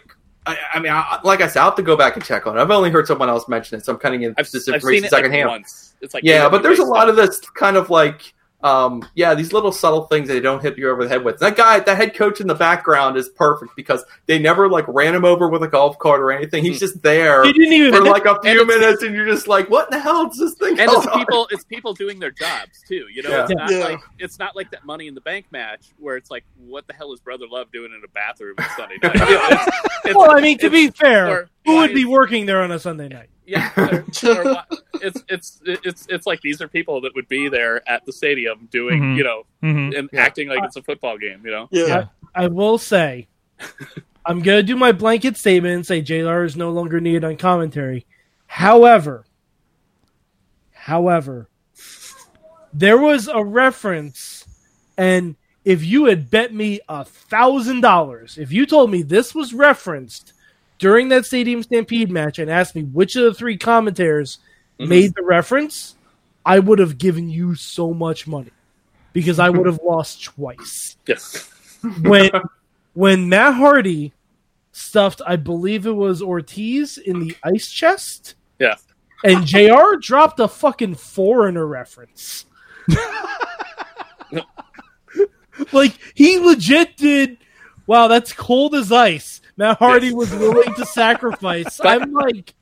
I, 0.47 0.57
I 0.75 0.81
mean, 0.81 0.93
I, 0.93 1.21
like 1.23 1.41
I 1.41 1.47
said, 1.47 1.61
I'll 1.61 1.67
have 1.71 1.77
to 1.77 1.83
go 1.83 1.97
back 1.97 2.17
and 2.17 2.25
check 2.25 2.47
on 2.47 2.59
it. 2.59 2.61
I've 2.61 2.71
only 2.71 2.91
heard 2.91 3.07
someone 3.07 3.29
else 3.29 3.49
mention 3.49 3.79
it, 3.79 3.85
so 3.85 3.93
I'm 3.93 3.99
cutting 3.99 4.23
in 4.23 4.35
I've, 4.39 4.51
this 4.51 4.69
I've 4.69 4.75
information 4.75 5.03
seen 5.03 5.07
it 5.07 5.13
like 5.13 5.25
secondhand. 5.25 5.49
once. 5.49 5.95
It's 6.01 6.15
like 6.15 6.25
Yeah, 6.25 6.49
but 6.49 6.63
there's 6.63 6.81
a 6.81 6.85
lot 6.85 7.03
stuff. 7.03 7.11
of 7.11 7.17
this 7.17 7.41
kind 7.51 7.77
of 7.77 7.91
like, 7.91 8.35
um, 8.63 9.09
yeah, 9.15 9.35
these 9.35 9.53
little 9.53 9.73
subtle 9.73 10.05
things 10.07 10.29
that 10.29 10.35
they 10.35 10.41
don't 10.41 10.63
hit 10.63 10.79
you 10.79 10.89
over 10.91 11.03
the 11.05 11.09
head 11.09 11.25
with. 11.25 11.39
That 11.41 11.57
guy, 11.57 11.81
that 11.81 11.97
head 11.97 12.15
coach 12.15 12.41
in 12.41 12.47
the 12.47 12.55
background 12.55 13.17
is 13.17 13.29
perfect 13.29 13.75
because 13.77 14.05
they 14.27 14.39
never 14.39 14.69
like 14.69 14.85
ran 14.89 15.15
him 15.15 15.25
over 15.25 15.49
with 15.49 15.63
a 15.63 15.69
golf 15.69 15.99
cart 15.99 16.21
or 16.21 16.31
anything. 16.33 16.63
He's 16.63 16.79
just 16.79 17.03
there 17.03 17.45
He 17.45 17.53
didn't 17.53 17.73
even 17.73 17.93
for 17.95 18.03
like 18.03 18.25
a 18.27 18.41
few 18.43 18.63
it's- 18.63 18.67
minutes, 18.67 19.03
and 19.03 19.15
you're 19.15 19.27
just 19.27 19.49
like, 19.49 19.69
what 19.69 19.93
in 19.93 19.99
the 19.99 20.03
hell 20.03 20.31
is 20.31 20.39
this 20.39 20.55
thing? 20.55 20.79
and 20.79 20.91
it's 20.91 21.07
on? 21.07 21.19
people 21.19 21.49
it's 21.51 21.65
people 21.65 21.93
doing 21.95 22.19
their 22.21 22.31
jobs 22.31 22.83
too 22.87 23.07
you 23.13 23.23
know 23.23 23.31
Yeah. 23.31 23.43
it's 23.45 23.53
not 23.55 23.71
Yeah. 23.71 23.79
like 23.85 24.01
it's 24.19 24.39
not 24.39 24.55
like 24.57 24.71
that 24.71 24.85
money 24.85 25.07
in 25.09 25.15
the 25.15 25.21
bank 25.21 25.47
match 25.51 25.87
where 25.99 26.17
it's 26.17 26.31
like 26.31 26.45
what 26.57 26.87
the 26.87 26.93
hell 26.95 27.13
is 27.13 27.21
brother 27.21 27.47
love 27.51 27.71
doing 27.73 27.93
in 27.93 28.03
a 28.05 28.09
bathroom 28.09 28.55
on 28.59 28.67
sunday 28.77 28.97
night 29.03 29.13
it's, 29.17 29.67
it's- 30.07 30.15
Well, 30.15 30.31
I 30.37 30.41
mean, 30.41 30.59
to 30.59 30.71
be 30.71 30.89
fair, 30.91 31.49
who 31.67 31.77
would 31.77 31.95
be 31.95 32.05
working 32.05 32.47
there 32.47 32.63
on 32.63 32.71
a 32.73 32.79
Sunday 32.79 33.09
night? 33.09 33.29
Yeah, 33.45 33.71
or- 33.77 34.05
or 34.25 34.45
wha- 34.45 34.65
it's 35.01 35.23
it's 35.29 35.61
it's 35.65 36.07
it's 36.09 36.27
like 36.27 36.41
these 36.43 36.63
are 36.63 36.69
people 36.69 37.01
that 37.01 37.15
would 37.17 37.27
be 37.29 37.49
there 37.49 37.83
at 37.89 38.05
the 38.07 38.13
stadium 38.13 38.69
doing 38.71 39.01
Mhm. 39.03 39.17
you 39.17 39.25
know 39.25 39.43
Mhm. 39.63 39.99
and 39.99 40.09
acting 40.15 40.49
like 40.49 40.63
it's 40.63 40.77
a 40.77 40.83
football 40.83 41.19
game. 41.19 41.43
You 41.45 41.51
know, 41.51 41.69
Yeah. 41.73 41.87
Yeah. 41.87 42.05
I 42.35 42.47
will 42.49 42.79
say, 42.79 43.29
I'm 44.25 44.41
gonna 44.41 44.63
do 44.63 44.77
my 44.77 44.93
blanket 44.93 45.37
statement 45.37 45.75
and 45.75 45.87
say 45.87 46.01
JR 46.03 46.45
is 46.45 46.57
no 46.57 46.71
longer 46.71 47.01
needed 47.01 47.25
on 47.25 47.37
commentary. 47.37 48.07
However, 48.47 49.27
however, 50.73 51.49
there 52.73 52.99
was 52.99 53.29
a 53.29 53.45
reference, 53.45 54.47
and 54.97 55.37
if 55.65 55.85
you 55.85 56.07
had 56.07 56.31
bet 56.31 56.53
me 56.55 56.81
a 56.89 57.05
thousand 57.05 57.81
dollars, 57.81 58.39
if 58.39 58.53
you 58.53 58.67
told 58.67 58.91
me 58.91 59.03
this 59.03 59.35
was 59.35 59.53
referenced 59.55 60.33
during 60.83 61.09
that 61.11 61.25
Stadium 61.25 61.63
Stampede 61.63 62.11
match 62.11 62.41
and 62.41 62.51
asked 62.51 62.75
me 62.75 62.83
which 62.83 63.15
of 63.15 63.23
the 63.23 63.33
three 63.33 63.57
commentators 63.57 64.39
mm-hmm. 64.81 64.91
made 64.91 65.15
the 65.15 65.23
reference, 65.23 65.95
I 66.45 66.59
would 66.59 66.81
have 66.81 66.99
given 66.99 67.31
you 67.31 67.55
so 67.55 67.95
much 67.95 68.27
money 68.27 68.51
because 69.13 69.39
I 69.39 69.49
would 69.49 69.67
have 69.67 69.79
lost 69.85 70.25
twice 70.25 70.97
yes, 71.07 71.49
when 72.03 72.31
when 72.95 73.29
Matt 73.29 73.55
Hardy 73.55 74.13
stuffed, 74.73 75.23
I 75.25 75.37
believe 75.37 75.87
it 75.87 75.93
was 75.93 76.21
Ortiz 76.21 76.99
in 76.99 77.21
the 77.21 77.37
ice 77.45 77.71
chest, 77.71 78.35
yeah. 78.59 78.75
and 79.23 79.47
Jr. 79.47 79.99
dropped 80.01 80.41
a 80.41 80.49
fucking 80.49 80.97
foreigner 80.97 81.65
reference. 81.65 82.47
like 85.73 85.97
he 86.15 86.41
legit 86.41 86.97
did. 86.97 87.39
Wow, 87.87 88.09
that's 88.09 88.33
cold 88.33 88.75
as 88.75 88.91
ice. 88.91 89.42
Matt 89.57 89.79
Hardy 89.79 90.13
was 90.13 90.31
willing 90.33 90.75
to 90.75 90.87
sacrifice. 90.87 91.81
I'm 91.85 92.13
like, 92.13 92.55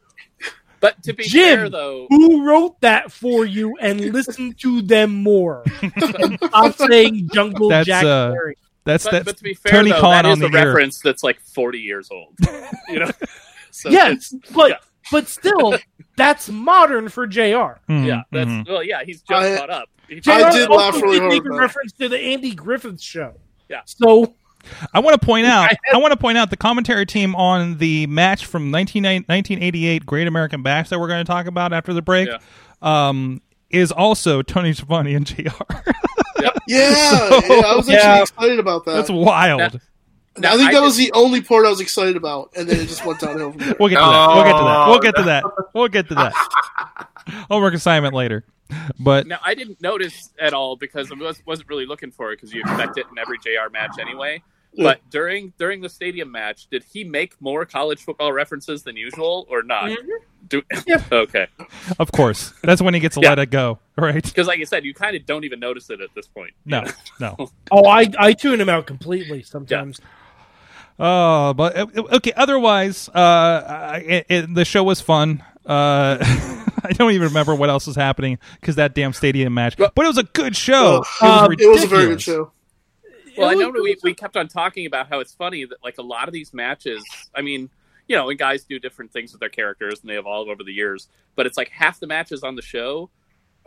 But 0.80 1.02
to 1.04 1.12
be 1.12 1.24
Jim. 1.24 1.58
fair, 1.58 1.68
though, 1.68 2.06
who 2.08 2.46
wrote 2.46 2.80
that 2.80 3.12
for 3.12 3.44
you? 3.44 3.76
And 3.80 4.00
listen 4.00 4.54
to 4.60 4.82
them 4.82 5.22
more. 5.22 5.62
and 5.82 6.38
stop 6.42 6.74
saying 6.76 7.28
Jungle 7.32 7.68
That's, 7.68 7.86
Jack. 7.86 8.04
uh, 8.04 8.32
Perry. 8.32 8.56
That's 8.84 9.04
but, 9.04 9.10
that's 9.12 9.24
but 9.26 9.36
to 9.36 9.42
be 9.42 9.54
fair, 9.54 9.72
Tony 9.72 9.90
though, 9.90 10.00
Khan 10.00 10.10
that 10.12 10.24
on 10.24 10.32
is 10.32 10.38
the 10.38 10.46
a 10.46 10.60
ear. 10.60 10.66
reference 10.68 11.00
that's 11.00 11.22
like 11.22 11.38
forty 11.42 11.80
years 11.80 12.10
old. 12.10 12.34
You 12.88 13.00
know, 13.00 13.10
so 13.70 13.90
yes, 13.90 14.34
but 14.54 14.70
yeah. 14.70 14.76
but 15.12 15.28
still, 15.28 15.76
that's 16.16 16.48
modern 16.48 17.10
for 17.10 17.26
Jr. 17.26 17.40
Mhm, 17.90 18.06
yeah, 18.06 18.22
that's 18.32 18.48
mhm. 18.48 18.66
well, 18.66 18.82
yeah, 18.82 19.04
he's 19.04 19.20
just 19.20 19.30
I- 19.30 19.56
caught 19.58 19.68
up. 19.70 19.88
He 20.08 20.20
JR 20.20 20.30
I 20.30 20.50
did 20.52 20.68
also 20.70 20.74
laugh 20.74 20.94
really 20.94 21.18
did 21.20 21.20
hard 21.20 21.32
make 21.32 21.44
a 21.44 21.50
reference 21.54 21.92
to 21.92 22.08
the 22.08 22.18
Andy 22.18 22.54
Griffith 22.54 23.00
show. 23.02 23.34
Yeah. 23.68 23.82
So 23.84 24.34
I 24.94 25.00
want 25.00 25.20
to 25.20 25.24
point 25.26 25.46
out. 25.48 25.70
I 25.92 25.96
want 25.98 26.12
to 26.12 26.16
point 26.18 26.38
out 26.38 26.50
the 26.50 26.56
commentary 26.56 27.06
team 27.06 27.34
on 27.36 27.78
the 27.78 28.06
match 28.06 28.46
from 28.46 28.70
19, 28.70 29.02
1988 29.04 30.06
Great 30.06 30.26
American 30.28 30.62
Bash 30.62 30.88
that 30.90 30.98
we're 31.00 31.08
going 31.08 31.24
to 31.24 31.30
talk 31.30 31.46
about 31.46 31.72
after 31.72 31.92
the 31.92 32.02
break. 32.02 32.28
Yeah. 32.28 32.38
Um, 32.82 33.42
is 33.70 33.92
also 33.92 34.42
Tony 34.42 34.72
Schiavone 34.72 35.14
and 35.14 35.26
Jr. 35.26 35.40
Yeah, 36.40 36.50
yeah, 36.66 36.86
I 37.66 37.74
was 37.76 37.88
actually 37.88 37.94
Yeah. 37.94 38.22
excited 38.22 38.58
about 38.58 38.84
that. 38.86 38.92
That's 38.94 39.10
wild. 39.10 39.58
Now- 39.58 39.70
Now, 40.38 40.54
I 40.54 40.56
think 40.56 40.68
I 40.70 40.72
that 40.72 40.78
did- 40.78 40.84
was 40.84 40.96
the 40.96 41.12
only 41.12 41.42
part 41.42 41.66
I 41.66 41.68
was 41.68 41.80
excited 41.80 42.16
about, 42.16 42.50
and 42.56 42.68
then 42.68 42.78
it 42.80 42.86
just 42.86 43.04
went 43.04 43.20
downhill 43.20 43.50
from 43.50 43.58
there. 43.60 43.74
We'll 43.78 43.88
get 43.90 43.96
to 43.98 44.04
that. 44.06 44.28
We'll 44.88 44.98
get 45.00 45.16
to 45.16 45.22
that. 45.22 45.44
Oh, 45.44 45.50
We'll 45.74 45.88
get 45.88 46.08
to 46.08 46.14
that. 46.14 46.34
We'll 46.34 46.38
get 46.38 47.18
to 47.18 47.24
that. 47.26 47.44
Homework 47.50 47.74
assignment 47.74 48.14
later. 48.14 48.44
But 48.98 49.26
Now 49.26 49.38
I 49.44 49.54
didn't 49.54 49.80
notice 49.80 50.30
at 50.38 50.52
all 50.52 50.76
because 50.76 51.10
I 51.10 51.14
was, 51.14 51.40
wasn't 51.46 51.68
really 51.68 51.86
looking 51.86 52.10
for 52.10 52.32
it 52.32 52.36
because 52.36 52.52
you 52.52 52.60
expect 52.60 52.98
it 52.98 53.06
in 53.10 53.18
every 53.18 53.38
JR 53.38 53.70
match 53.72 53.98
anyway. 54.00 54.42
But 54.76 55.00
during 55.10 55.52
during 55.58 55.80
the 55.80 55.88
stadium 55.88 56.30
match, 56.30 56.68
did 56.68 56.84
he 56.92 57.02
make 57.02 57.40
more 57.40 57.64
college 57.64 58.02
football 58.04 58.32
references 58.32 58.84
than 58.84 58.96
usual 58.96 59.46
or 59.50 59.62
not? 59.64 59.90
Do, 60.46 60.62
okay, 61.12 61.48
of 61.98 62.12
course, 62.12 62.52
that's 62.62 62.80
when 62.80 62.94
he 62.94 63.00
gets 63.00 63.16
to 63.16 63.20
Yeah. 63.20 63.30
let 63.30 63.40
it 63.40 63.50
go, 63.50 63.80
right? 63.96 64.22
because 64.22 64.46
like 64.46 64.60
I 64.60 64.64
said, 64.64 64.84
you 64.84 64.94
kind 64.94 65.16
of 65.16 65.26
don't 65.26 65.44
even 65.44 65.58
notice 65.58 65.90
it 65.90 66.00
at 66.00 66.10
this 66.14 66.28
point. 66.28 66.52
No, 66.64 66.84
no. 67.18 67.36
oh, 67.72 67.86
I 67.86 68.08
I 68.18 68.32
tune 68.32 68.60
him 68.60 68.68
out 68.68 68.86
completely 68.86 69.42
sometimes. 69.42 70.00
Oh, 71.00 71.52
but 71.54 71.76
uh, 71.76 71.86
okay. 72.12 72.32
Otherwise, 72.36 73.08
uh, 73.08 74.00
it, 74.04 74.26
it, 74.28 74.54
the 74.54 74.64
show 74.64 74.84
was 74.84 75.00
fun. 75.00 75.42
Uh, 75.66 76.18
I 76.84 76.92
don't 76.92 77.12
even 77.12 77.28
remember 77.28 77.54
what 77.54 77.70
else 77.70 77.86
was 77.86 77.96
happening 77.96 78.38
because 78.60 78.76
that 78.76 78.94
damn 78.94 79.12
stadium 79.12 79.54
match. 79.54 79.76
But 79.76 79.92
it 79.96 80.06
was 80.06 80.18
a 80.18 80.24
good 80.24 80.56
show. 80.56 81.04
Oh, 81.20 81.24
it 81.24 81.24
was, 81.24 81.46
um, 81.46 81.52
It 81.58 81.70
was 81.70 81.84
a 81.84 81.86
very 81.86 82.06
good 82.06 82.22
show. 82.22 82.52
Well, 83.36 83.48
I 83.48 83.54
know 83.54 83.70
we, 83.70 83.96
we 84.02 84.14
kept 84.14 84.36
on 84.36 84.48
talking 84.48 84.86
about 84.86 85.08
how 85.08 85.20
it's 85.20 85.32
funny 85.32 85.64
that 85.64 85.78
like 85.82 85.98
a 85.98 86.02
lot 86.02 86.28
of 86.28 86.34
these 86.34 86.52
matches. 86.52 87.04
I 87.34 87.42
mean, 87.42 87.70
you 88.06 88.16
know, 88.16 88.28
and 88.28 88.38
guys 88.38 88.64
do 88.64 88.78
different 88.78 89.12
things 89.12 89.32
with 89.32 89.40
their 89.40 89.48
characters 89.48 90.00
and 90.00 90.10
they 90.10 90.18
evolve 90.18 90.48
over 90.48 90.62
the 90.64 90.72
years. 90.72 91.08
But 91.36 91.46
it's 91.46 91.56
like 91.56 91.68
half 91.68 92.00
the 92.00 92.06
matches 92.06 92.42
on 92.42 92.56
the 92.56 92.62
show 92.62 93.08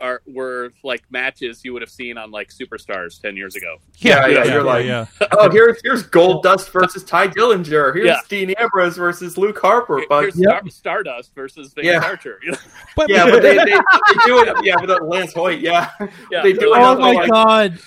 are 0.00 0.22
were 0.26 0.72
like 0.82 1.02
matches 1.10 1.64
you 1.64 1.72
would 1.72 1.82
have 1.82 1.90
seen 1.90 2.18
on 2.18 2.30
like 2.30 2.48
Superstars 2.50 3.20
ten 3.20 3.36
years 3.36 3.54
ago. 3.56 3.76
Yeah, 3.98 4.26
yeah, 4.26 4.44
yeah, 4.44 4.52
you're 4.52 4.62
like- 4.62 4.84
yeah. 4.86 5.06
Oh, 5.32 5.50
here's 5.50 5.80
here's 5.82 6.04
Goldust 6.08 6.70
versus 6.70 7.04
Tye 7.04 7.28
Dillinger. 7.28 7.94
Here's 7.94 8.06
Yeah. 8.06 8.20
Dean 8.28 8.50
Ambrose 8.58 8.96
versus 8.96 9.38
Luke 9.38 9.58
Harper. 9.58 10.02
But 10.08 10.22
Here's 10.22 10.38
Yep. 10.38 10.68
Star- 10.70 10.70
Stardust 11.04 11.34
versus 11.34 11.72
Vegas 11.74 11.92
Yeah. 11.92 12.04
Archer. 12.04 12.40
But, 12.96 13.08
yeah, 13.10 13.28
but 13.28 13.42
they, 13.42 13.56
they, 13.56 13.64
they 13.64 14.24
do 14.24 14.38
it. 14.44 14.64
Yeah, 14.64 14.76
with 14.80 14.90
Lance 15.02 15.32
Hoyt. 15.32 15.58
Yeah, 15.60 15.90
Yeah. 16.30 16.42
they 16.42 16.52
do 16.52 16.72
it 16.74 16.78
Oh 16.78 16.96
my 16.96 17.12
like, 17.12 17.30
god! 17.30 17.78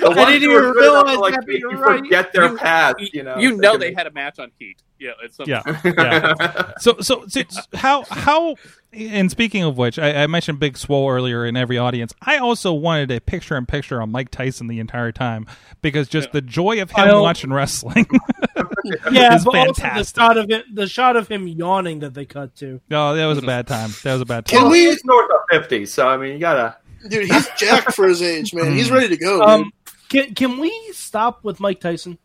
The 0.00 0.10
ones 0.10 0.16
didn't 0.16 0.42
even 0.42 0.48
good 0.48 0.62
enough 0.64 0.74
to, 0.74 0.80
realize 0.80 1.18
like 1.18 1.34
that, 1.34 1.40
but 1.42 1.48
make 1.48 1.60
you're 1.60 1.70
right. 1.78 1.98
forget 2.00 2.32
their 2.32 2.56
past. 2.56 2.96
You 3.14 3.22
know, 3.22 3.36
you 3.38 3.56
know 3.56 3.76
they 3.76 3.92
had 3.94 4.06
a 4.06 4.10
match 4.10 4.38
on 4.38 4.50
Heat. 4.58 4.82
Yeah, 4.98 5.12
it's 5.22 5.36
some, 5.36 5.46
yeah, 5.48 5.62
yeah. 5.84 6.72
So, 6.78 6.96
so, 7.00 7.24
so 7.28 7.42
how 7.74 8.04
how 8.10 8.56
and 8.92 9.30
speaking 9.30 9.62
of 9.64 9.76
which, 9.76 9.98
I, 9.98 10.22
I 10.22 10.26
mentioned 10.26 10.58
Big 10.60 10.76
Swole 10.78 11.10
earlier 11.10 11.44
in 11.44 11.56
every 11.56 11.76
audience. 11.78 12.14
I 12.22 12.38
also 12.38 12.72
wanted 12.72 13.10
a 13.10 13.20
picture 13.20 13.56
in 13.56 13.66
picture 13.66 14.00
on 14.00 14.10
Mike 14.10 14.30
Tyson 14.30 14.66
the 14.66 14.80
entire 14.80 15.12
time 15.12 15.46
because 15.82 16.08
just 16.08 16.32
the 16.32 16.40
joy 16.40 16.80
of 16.82 16.90
him 16.90 17.08
I'll- 17.08 17.22
watching 17.22 17.52
wrestling. 17.52 18.06
Yeah, 19.12 19.34
It's 19.34 19.44
but 19.44 19.54
also 19.56 19.72
the 19.72 19.80
fantastic. 19.80 20.16
shot 20.22 20.36
of 20.38 20.50
it, 20.50 20.74
the 20.74 20.86
shot 20.86 21.16
of 21.16 21.28
him 21.28 21.46
yawning 21.46 21.98
that 22.00 22.14
they 22.14 22.24
cut 22.24 22.54
to. 22.56 22.80
no, 22.88 23.14
that 23.14 23.26
was 23.26 23.36
a 23.38 23.42
bad 23.42 23.66
time. 23.66 23.90
That 24.02 24.12
was 24.14 24.22
a 24.22 24.24
bad 24.26 24.46
time. 24.46 24.60
Can 24.60 24.70
we- 24.70 24.86
he's 24.86 25.04
north 25.04 25.30
of 25.30 25.40
fifty, 25.50 25.84
so 25.84 26.08
I 26.08 26.16
mean, 26.16 26.32
you 26.34 26.38
gotta. 26.38 26.76
Dude, 27.08 27.30
he's 27.30 27.48
jacked 27.58 27.92
for 27.94 28.08
his 28.08 28.22
age, 28.22 28.54
man. 28.54 28.72
He's 28.72 28.90
ready 28.90 29.08
to 29.08 29.16
go. 29.16 29.42
Um, 29.42 29.72
dude. 30.10 30.26
can 30.26 30.34
can 30.34 30.58
we 30.60 30.72
stop 30.92 31.44
with 31.44 31.60
Mike 31.60 31.80
Tyson? 31.80 32.18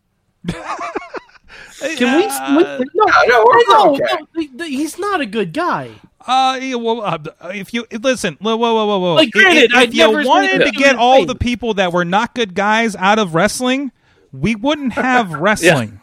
Can 0.48 0.62
Can 1.96 2.16
we? 2.18 2.24
Uh, 2.24 2.78
we 2.78 2.84
no, 2.94 3.04
no, 3.26 3.44
we're 3.46 3.62
no, 3.68 3.94
okay. 3.94 4.04
no, 4.10 4.26
the- 4.34 4.50
the- 4.56 4.66
he's 4.68 4.98
not 4.98 5.20
a 5.20 5.26
good 5.26 5.52
guy. 5.52 5.90
Uh, 6.26 6.58
well, 6.78 7.02
uh, 7.02 7.18
if 7.54 7.74
you 7.74 7.84
listen, 8.00 8.36
whoa, 8.40 8.56
whoa, 8.56 8.74
whoa, 8.74 8.86
whoa, 8.86 8.98
whoa. 8.98 9.14
Like, 9.14 9.30
granted, 9.30 9.64
if, 9.64 9.70
if 9.72 9.76
I'd 9.76 9.94
you 9.94 10.26
wanted 10.26 10.64
to 10.64 10.70
get 10.70 10.96
all 10.96 11.26
the 11.26 11.34
people 11.34 11.74
that 11.74 11.92
were 11.92 12.04
not 12.04 12.34
good 12.34 12.54
guys 12.54 12.96
out 12.96 13.18
of 13.18 13.34
wrestling, 13.34 13.92
we 14.32 14.54
wouldn't 14.54 14.92
have 14.94 15.32
wrestling. 15.32 16.00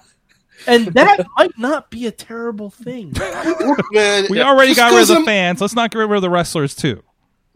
And 0.67 0.87
that 0.93 1.25
might 1.37 1.57
not 1.57 1.89
be 1.89 2.05
a 2.05 2.11
terrible 2.11 2.69
thing. 2.69 3.13
man, 3.91 4.27
We 4.29 4.41
already 4.41 4.75
got 4.75 4.91
rid 4.91 4.93
of 4.93 4.99
'cause 4.99 5.07
the 5.07 5.15
I'm- 5.15 5.25
fans. 5.25 5.59
Let's 5.61 5.73
not 5.73 5.89
get 5.89 5.97
rid 5.99 6.11
of 6.11 6.21
the 6.21 6.29
wrestlers 6.29 6.75
too. 6.75 7.01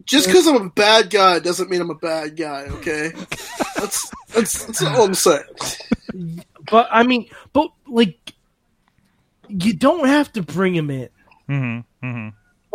Just 0.04 0.28
because 0.28 0.46
I'm 0.48 0.56
a 0.58 0.70
bad 0.72 1.10
guy 1.10 1.40
doesn't 1.40 1.70
mean 1.70 1.82
I'm 1.82 1.90
a 1.90 1.96
bad 1.96 2.36
guy. 2.36 2.64
Okay, 2.66 3.12
that's 3.78 4.12
that's, 4.34 4.66
that's 4.66 4.84
all 4.84 5.04
I'm 5.06 5.14
saying. 5.14 5.42
But 6.70 6.88
I 6.92 7.04
mean, 7.04 7.28
but 7.54 7.70
like, 7.88 8.34
you 9.48 9.74
don't 9.74 10.06
have 10.08 10.32
to 10.34 10.44
bring 10.44 10.76
him 10.76 10.90
in. 10.90 11.10
Mm-hmm, 11.50 12.06
mm-hmm. 12.08 12.30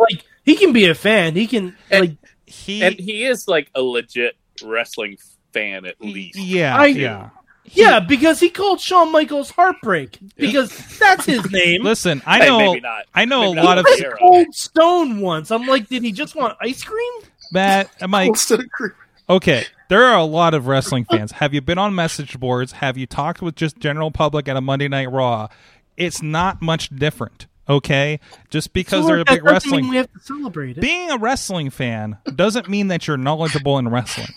Like, 0.09 0.23
he 0.43 0.55
can 0.55 0.73
be 0.73 0.85
a 0.87 0.95
fan. 0.95 1.35
He 1.35 1.47
can 1.47 1.75
And- 1.89 2.01
like. 2.01 2.17
He, 2.45 2.83
and 2.83 2.95
he 2.95 3.23
is 3.23 3.47
like 3.47 3.69
a 3.75 3.81
legit 3.81 4.35
wrestling 4.61 5.17
fan 5.53 5.85
at 5.85 6.01
least. 6.01 6.37
yeah, 6.37 6.75
I- 6.77 6.87
yeah. 6.87 7.29
Yeah, 7.63 8.01
because 8.01 8.39
he 8.41 8.49
called 8.49 8.81
Shawn 8.81 9.11
Michaels 9.13 9.51
heartbreak 9.51 10.17
because 10.35 10.75
that's 10.99 11.25
his 11.25 11.49
name. 11.51 11.83
Listen, 11.83 12.21
I 12.25 12.39
Hey, 12.39 12.47
know, 12.49 12.57
maybe 12.57 12.81
not. 12.81 13.05
I 13.13 13.23
know 13.23 13.41
Maybe 13.41 13.51
a 13.51 13.55
not 13.55 13.65
lot 13.65 13.77
of 13.77 13.85
the. 13.85 14.15
Cold 14.19 14.53
Stone 14.53 15.21
once. 15.21 15.49
I'm 15.51 15.65
like, 15.67 15.87
did 15.87 16.03
he 16.03 16.11
just 16.11 16.35
want 16.35 16.57
ice 16.59 16.83
cream? 16.83 17.13
Matt, 17.53 17.89
uh, 18.01 18.07
Mike. 18.09 18.29
Instead 18.29 18.59
of 18.61 18.69
cre- 18.71 18.87
Okay, 19.29 19.63
there 19.87 20.03
are 20.03 20.17
a 20.17 20.25
lot 20.25 20.53
of 20.53 20.67
wrestling 20.67 21.05
fans. 21.05 21.33
Have 21.33 21.53
you 21.53 21.61
been 21.61 21.77
on 21.77 21.95
message 21.95 22.37
boards? 22.37 22.73
Have 22.73 22.97
you 22.97 23.05
talked 23.05 23.41
with 23.41 23.55
just 23.55 23.77
general 23.79 24.11
public 24.11 24.49
at 24.49 24.57
a 24.57 24.61
Monday 24.61 24.89
Night 24.89 25.09
Raw? 25.09 25.47
It's 25.95 26.21
not 26.21 26.61
much 26.61 26.89
different. 26.93 27.45
Okay, 27.69 28.19
just 28.49 28.73
because 28.73 29.03
So 29.03 29.07
they're 29.07 29.19
a 29.19 29.25
big 29.25 29.43
wrestling 29.43 29.81
mean 29.83 29.89
we 29.91 29.97
have 29.97 30.11
to 30.11 30.19
celebrate 30.19 30.77
it. 30.77 30.81
being 30.81 31.09
a 31.11 31.17
wrestling 31.17 31.69
fan 31.69 32.17
doesn't 32.35 32.67
mean 32.67 32.87
that 32.89 33.07
you're 33.07 33.17
knowledgeable 33.17 33.77
in 33.77 33.87
wrestling, 33.87 34.27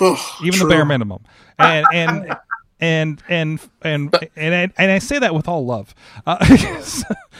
even 0.00 0.52
true. 0.52 0.58
the 0.58 0.66
bare 0.68 0.84
minimum. 0.84 1.24
And 1.58 1.86
and 1.92 2.36
and 2.80 3.22
and 3.28 3.60
and 3.82 4.14
and 4.36 4.54
I, 4.54 4.70
and 4.82 4.92
I 4.92 4.98
say 4.98 5.18
that 5.18 5.34
with 5.34 5.48
all 5.48 5.64
love. 5.66 5.94
Uh, 6.26 6.38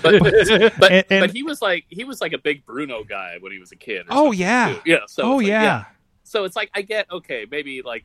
But, 0.01 0.23
but, 0.79 0.93
And- 0.93 1.05
and- 1.11 1.21
but 1.21 1.31
he 1.33 1.43
was 1.43 1.61
like 1.61 1.85
he 1.89 2.05
was 2.05 2.21
like 2.21 2.33
a 2.33 2.39
big 2.39 2.65
Bruno 2.65 3.03
guy 3.03 3.39
when 3.41 3.51
he 3.51 3.59
was 3.59 3.73
a 3.73 3.77
kid. 3.77 4.07
oh 4.11 4.31
yeah, 4.31 4.75
too. 4.75 4.81
yeah. 4.91 4.99
So 5.09 5.23
oh 5.25 5.39
it's 5.41 5.45
like, 5.45 5.49
yeah. 5.51 5.85
So 6.23 6.45
it's 6.45 6.55
like 6.55 6.71
I 6.73 6.83
get 6.83 7.11
okay, 7.11 7.47
maybe 7.51 7.83
like 7.83 8.05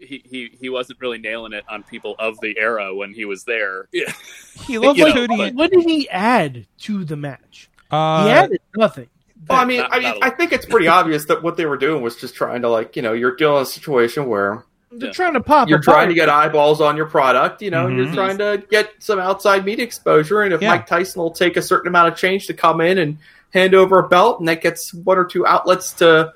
he, 0.00 0.22
he 0.28 0.50
he 0.60 0.68
wasn't 0.68 1.00
really 1.00 1.18
nailing 1.18 1.52
it 1.52 1.64
on 1.68 1.82
people 1.82 2.16
of 2.18 2.38
the 2.40 2.56
era 2.58 2.94
when 2.94 3.12
he 3.12 3.24
was 3.24 3.44
there. 3.44 3.88
Yeah. 3.92 4.12
He 4.66 4.78
looked 4.78 4.98
like 5.00 5.14
know, 5.14 5.26
Cody. 5.26 5.36
but- 5.36 5.54
What 5.54 5.70
did 5.70 5.84
he 5.84 6.08
add 6.10 6.66
to 6.80 7.04
the 7.04 7.16
match? 7.16 7.70
uh, 7.90 8.24
he 8.24 8.30
added 8.30 8.60
nothing. 8.76 9.08
Well, 9.48 9.58
I 9.60 9.64
mean, 9.64 9.78
Not- 9.80 9.92
I 9.94 9.98
mean, 10.00 10.08
not 10.08 10.16
a 10.18 10.24
I 10.26 10.30
think 10.30 10.52
it's 10.52 10.66
pretty 10.66 10.86
obvious 10.88 11.24
that 11.26 11.42
what 11.42 11.56
they 11.56 11.66
were 11.66 11.78
doing 11.78 12.02
was 12.02 12.16
just 12.16 12.34
trying 12.34 12.62
to 12.62 12.68
like, 12.68 12.94
you 12.96 13.02
know, 13.02 13.12
you're 13.14 13.36
dealing 13.36 13.62
a 13.62 13.66
situation 13.66 14.26
where 14.26 14.64
They're 14.92 15.08
Yeah. 15.08 15.12
trying 15.12 15.34
to 15.34 15.40
pop. 15.40 15.68
you're 15.68 15.78
a 15.78 15.82
trying 15.82 16.08
to 16.08 16.14
get 16.14 16.28
eyeballs 16.28 16.80
on 16.80 16.96
your 16.96 17.06
product. 17.06 17.62
You 17.62 17.70
know, 17.70 17.86
Mhm. 17.86 17.96
you're 18.06 18.14
trying 18.14 18.38
to 18.38 18.62
get 18.70 18.90
some 18.98 19.18
outside 19.20 19.64
media 19.64 19.84
exposure, 19.84 20.42
and 20.42 20.52
if 20.52 20.60
Yeah. 20.60 20.70
Mike 20.70 20.86
Tyson 20.86 21.22
will 21.22 21.30
take 21.30 21.56
a 21.56 21.62
certain 21.62 21.88
amount 21.88 22.12
of 22.12 22.18
change 22.18 22.46
to 22.48 22.54
come 22.54 22.80
in 22.80 22.98
and 22.98 23.16
hand 23.50 23.74
over 23.74 23.98
a 24.00 24.08
belt, 24.08 24.40
and 24.40 24.48
that 24.48 24.60
gets 24.62 24.92
one 24.92 25.16
or 25.16 25.24
two 25.24 25.46
outlets 25.46 25.92
to 25.94 26.32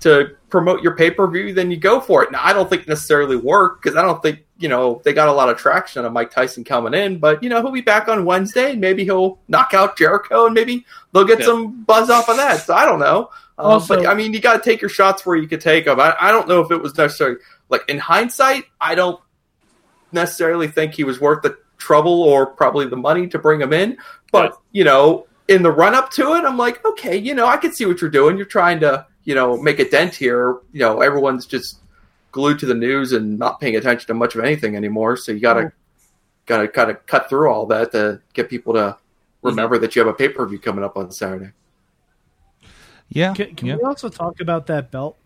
to 0.00 0.36
promote 0.48 0.82
your 0.82 0.96
pay 0.96 1.10
per 1.10 1.26
view, 1.28 1.52
then 1.52 1.70
you 1.70 1.76
go 1.76 2.00
for 2.00 2.22
it. 2.22 2.32
Now, 2.32 2.40
I 2.42 2.52
don't 2.52 2.68
think 2.70 2.86
necessarily 2.88 3.36
work 3.36 3.82
because 3.82 3.96
I 3.96 4.02
don't 4.02 4.22
think 4.22 4.44
you 4.58 4.68
know 4.68 5.00
they 5.04 5.12
got 5.12 5.28
a 5.28 5.32
lot 5.32 5.48
of 5.48 5.56
traction 5.58 6.04
on 6.04 6.12
Mike 6.12 6.30
Tyson 6.30 6.64
coming 6.64 6.94
in, 6.94 7.18
but 7.18 7.42
you 7.42 7.48
know 7.48 7.60
he'll 7.62 7.70
be 7.72 7.80
back 7.80 8.08
on 8.08 8.24
Wednesday, 8.24 8.72
and 8.72 8.80
maybe 8.80 9.04
he'll 9.04 9.38
knock 9.48 9.74
out 9.74 9.96
Jericho, 9.98 10.46
and 10.46 10.54
maybe 10.54 10.84
they'll 11.12 11.24
get 11.24 11.40
Yeah. 11.40 11.46
some 11.46 11.82
buzz 11.84 12.10
off 12.10 12.28
of 12.28 12.36
that. 12.36 12.62
So 12.62 12.74
I 12.74 12.84
don't 12.84 12.98
know. 13.00 13.30
Um, 13.58 13.66
Also- 13.72 13.96
but 13.96 14.06
I 14.06 14.14
mean, 14.14 14.32
you 14.32 14.40
got 14.40 14.54
to 14.62 14.70
take 14.70 14.80
your 14.80 14.88
shots 14.90 15.26
where 15.26 15.36
you 15.36 15.48
could 15.48 15.60
take 15.60 15.84
them. 15.86 15.98
I, 16.00 16.14
I 16.20 16.30
don't 16.32 16.48
know 16.48 16.60
if 16.60 16.70
it 16.70 16.80
was 16.82 16.96
necessary. 16.96 17.36
like 17.70 17.82
in 17.88 17.98
hindsight. 17.98 18.64
I 18.80 18.94
don't 18.94 19.20
necessarily 20.12 20.68
think 20.68 20.94
he 20.94 21.04
was 21.04 21.20
worth 21.20 21.42
the 21.42 21.58
trouble 21.76 22.22
or 22.22 22.46
probably 22.46 22.86
the 22.86 22.96
money 22.96 23.26
to 23.28 23.38
bring 23.38 23.60
him 23.60 23.72
in. 23.72 23.98
But 24.32 24.56
you 24.72 24.84
know, 24.84 25.26
in 25.48 25.62
the 25.62 25.70
run 25.70 25.94
up 25.94 26.10
to 26.12 26.34
it, 26.34 26.44
I'm 26.44 26.56
like, 26.56 26.84
okay, 26.84 27.16
you 27.16 27.34
know, 27.34 27.46
I 27.46 27.56
can 27.56 27.72
see 27.72 27.86
what 27.86 28.00
you're 28.00 28.10
doing. 28.10 28.36
You're 28.36 28.46
trying 28.46 28.80
to, 28.80 29.06
you 29.28 29.34
know, 29.34 29.58
make 29.58 29.78
a 29.78 29.86
dent 29.86 30.14
here. 30.14 30.56
You 30.72 30.80
know, 30.80 31.02
everyone's 31.02 31.44
just 31.44 31.80
glued 32.32 32.58
to 32.60 32.64
the 32.64 32.74
news 32.74 33.12
and 33.12 33.38
not 33.38 33.60
paying 33.60 33.76
attention 33.76 34.06
to 34.06 34.14
much 34.14 34.34
of 34.34 34.42
anything 34.42 34.74
anymore. 34.74 35.18
So 35.18 35.32
you 35.32 35.40
gotta 35.40 35.70
gotta 36.46 36.66
kind 36.66 36.90
of 36.90 37.04
cut 37.04 37.28
through 37.28 37.50
all 37.52 37.66
that 37.66 37.92
to 37.92 38.22
get 38.32 38.48
people 38.48 38.72
to 38.72 38.96
remember 39.42 39.76
that 39.80 39.94
you 39.94 40.00
have 40.00 40.08
a 40.08 40.14
pay 40.14 40.30
per 40.30 40.46
view 40.46 40.58
coming 40.58 40.82
up 40.82 40.96
on 40.96 41.10
Saturday. 41.12 41.50
yeah, 43.10 43.34
Can, 43.34 43.54
can 43.54 43.68
yeah. 43.68 43.76
we 43.76 43.82
also 43.82 44.08
talk 44.08 44.40
about 44.40 44.66
that 44.68 44.90
belt? 44.90 45.18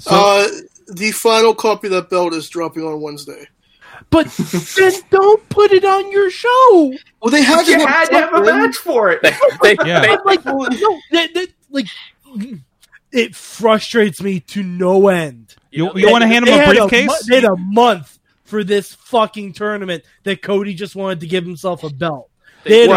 So- 0.00 0.10
uh, 0.12 0.48
the 0.88 1.12
final 1.12 1.54
copy 1.54 1.86
of 1.86 1.92
that 1.92 2.10
belt 2.10 2.34
is 2.34 2.48
dropping 2.48 2.82
on 2.82 3.00
Wednesday. 3.00 3.46
But 4.10 4.26
then 4.76 4.92
don't 5.10 5.48
put 5.48 5.70
it 5.70 5.84
on 5.84 6.10
your 6.10 6.28
show. 6.28 6.92
Well, 7.22 7.30
they 7.30 7.42
had 7.42 7.68
You 7.68 7.78
to 7.78 7.86
had 7.86 8.06
to 8.08 8.14
have 8.16 8.34
a 8.34 8.40
match 8.42 8.74
for 8.78 9.12
it. 9.12 9.22
They, 9.22 9.30
they, 9.62 9.76
Yeah. 9.86 10.16
like 10.24 10.44
no, 10.44 10.66
that, 11.12 11.34
that, 11.34 11.48
like 11.70 11.86
it 13.12 13.34
frustrates 13.34 14.22
me 14.22 14.40
to 14.40 14.62
no 14.62 15.08
end. 15.08 15.54
You, 15.70 15.86
know, 15.86 15.96
you 15.96 16.10
want 16.10 16.22
to 16.22 16.28
hand 16.28 16.46
him 16.46 16.54
a 16.54 16.56
had 16.58 16.76
briefcase? 16.76 17.06
mo- 17.06 17.16
they 17.28 17.34
had 17.36 17.44
a 17.44 17.56
month 17.56 18.18
for 18.44 18.64
this 18.64 18.94
fucking 18.94 19.52
tournament 19.52 20.04
that 20.24 20.42
Cody 20.42 20.74
just 20.74 20.96
wanted 20.96 21.20
to 21.20 21.26
give 21.26 21.44
himself 21.44 21.84
a 21.84 21.90
belt. 21.90 22.30
They 22.64 22.84
a 22.84 22.88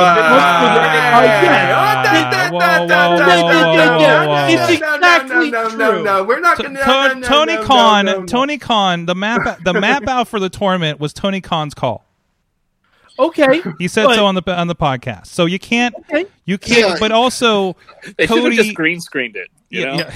whoa. 2.52 4.46
It's 4.50 4.72
exactly 4.72 5.52
no, 5.52 5.64
no, 5.64 5.70
true. 5.70 5.78
no, 5.78 6.04
no. 6.04 6.24
We're 6.24 6.40
not 6.40 6.58
going 6.58 6.74
To- 6.76 6.80
to. 6.80 7.22
Tony 7.28 7.58
Khan, 7.64 8.28
Tony 8.28 8.58
Khan, 8.58 9.06
the 9.06 9.16
map, 9.16 9.60
the 9.64 9.74
map 9.74 10.08
out 10.08 10.28
for 10.28 10.40
the 10.40 10.50
tournament 10.50 11.00
was 11.00 11.14
Tony 11.14 11.40
Khan's 11.42 11.74
call. 11.74 12.04
Okay, 13.20 13.62
He 13.80 13.88
said 13.88 14.06
But- 14.06 14.16
so 14.16 14.26
on 14.26 14.36
the 14.36 14.44
on 14.52 14.68
the 14.68 14.76
podcast. 14.76 15.28
So 15.28 15.46
you 15.46 15.60
can't, 15.60 15.94
okay. 16.10 16.26
you 16.46 16.58
can't. 16.58 16.94
Yeah. 16.94 16.96
But 17.00 17.12
also, 17.12 17.76
they 18.18 18.26
should 18.28 18.38
have 18.38 18.44
Cody- 18.46 18.56
just 18.58 18.74
green 18.76 19.00
screened 19.02 19.36
it. 19.36 19.50
You 19.70 19.82
Yeah, 19.82 19.96
know? 19.96 20.10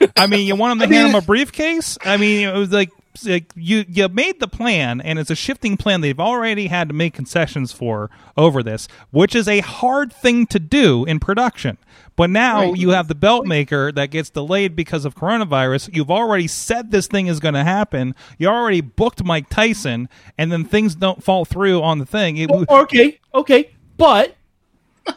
yeah. 0.00 0.06
I 0.16 0.26
mean, 0.26 0.46
you 0.46 0.56
want 0.56 0.72
him 0.72 0.78
to 0.78 0.84
I 0.94 0.96
hand 0.96 1.08
mean- 1.08 1.14
him 1.16 1.22
a 1.22 1.26
briefcase? 1.26 1.98
I 2.04 2.16
mean, 2.16 2.48
it 2.48 2.54
was 2.56 2.70
like, 2.70 2.90
like 3.26 3.52
you 3.54 3.84
you 3.88 4.08
made 4.08 4.40
the 4.40 4.48
plan, 4.48 5.00
and 5.00 5.18
it's 5.18 5.30
a 5.30 5.34
shifting 5.34 5.76
plan. 5.76 6.00
They've 6.00 6.18
already 6.18 6.68
had 6.68 6.88
to 6.88 6.94
make 6.94 7.14
concessions 7.14 7.72
for 7.72 8.10
over 8.36 8.62
this, 8.62 8.88
which 9.10 9.34
is 9.34 9.46
a 9.48 9.60
hard 9.60 10.12
thing 10.12 10.46
to 10.46 10.58
do 10.58 11.04
in 11.04 11.20
production. 11.20 11.78
But 12.16 12.30
now 12.30 12.60
Right. 12.70 12.76
you 12.76 12.90
have 12.90 13.08
the 13.08 13.14
belt 13.14 13.46
maker 13.46 13.90
that 13.92 14.06
gets 14.10 14.28
delayed 14.30 14.76
because 14.76 15.04
of 15.04 15.14
coronavirus. 15.14 15.94
You've 15.94 16.10
already 16.10 16.46
said 16.46 16.90
this 16.90 17.06
thing 17.06 17.26
is 17.26 17.40
going 17.40 17.54
to 17.54 17.64
happen. 17.64 18.14
You 18.38 18.48
already 18.48 18.80
booked 18.82 19.24
Mike 19.24 19.48
Tyson, 19.48 20.08
and 20.36 20.52
then 20.52 20.64
things 20.64 20.94
don't 20.94 21.22
fall 21.24 21.44
through 21.44 21.82
on 21.82 21.98
the 21.98 22.06
thing. 22.06 22.36
It, 22.36 22.50
oh, 22.52 22.64
Okay, 22.82 23.18
okay, 23.34 23.70
but 23.96 24.36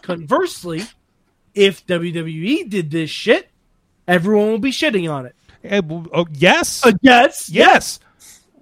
conversely, 0.01 0.83
if 1.53 1.85
WWE 1.87 2.69
did 2.69 2.91
this 2.91 3.09
shit, 3.09 3.49
everyone 4.07 4.47
will 4.51 4.59
be 4.59 4.71
shitting 4.71 5.11
on 5.11 5.25
it. 5.25 5.35
It- 5.71 5.85
oh, 6.13 6.25
yes, 6.33 6.85
Uh, 6.85 6.91
yes, 7.01 7.49
yes. 7.49 7.99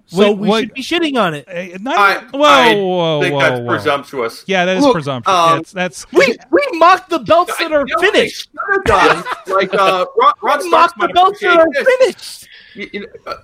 So 0.07 0.19
Wait, 0.31 0.37
we 0.37 0.47
what- 0.47 0.59
should 0.61 0.73
be 0.73 0.81
shitting 0.83 1.17
on 1.19 1.33
it. 1.33 1.47
Uh, 1.47 1.77
not- 1.81 1.97
I, 1.97 2.17
whoa, 2.31 2.43
I 2.43 2.75
whoa, 2.75 3.21
think 3.21 3.33
whoa, 3.33 3.39
that's 3.41 3.59
whoa. 3.61 3.67
presumptuous. 3.67 4.43
Yeah, 4.45 4.65
that 4.65 4.77
is 4.77 4.83
Look, 4.83 4.93
presumptuous. 4.93 5.35
um, 5.35 5.57
that's 5.57 5.71
that's 5.71 6.11
We 6.11 6.37
we 6.51 6.61
mock 6.73 7.09
the 7.09 7.19
belts 7.19 7.57
that 7.57 7.71
are 7.71 7.85
You 7.87 7.95
know 7.95 8.01
finished. 8.01 8.49
done? 8.85 9.23
like 9.47 9.73
uh, 9.73 10.05
Ron, 10.17 10.33
Ron 10.41 10.59
We 10.59 10.67
Starks 10.69 10.93
mock 10.97 11.07
the 11.07 11.13
belts 11.13 11.39
that 11.41 11.57
are 11.57 11.67
this. 11.73 11.87
finished. 11.97 12.47
You- 12.75 12.89
you 12.93 12.99
know, 13.01 13.07
uh, 13.31 13.35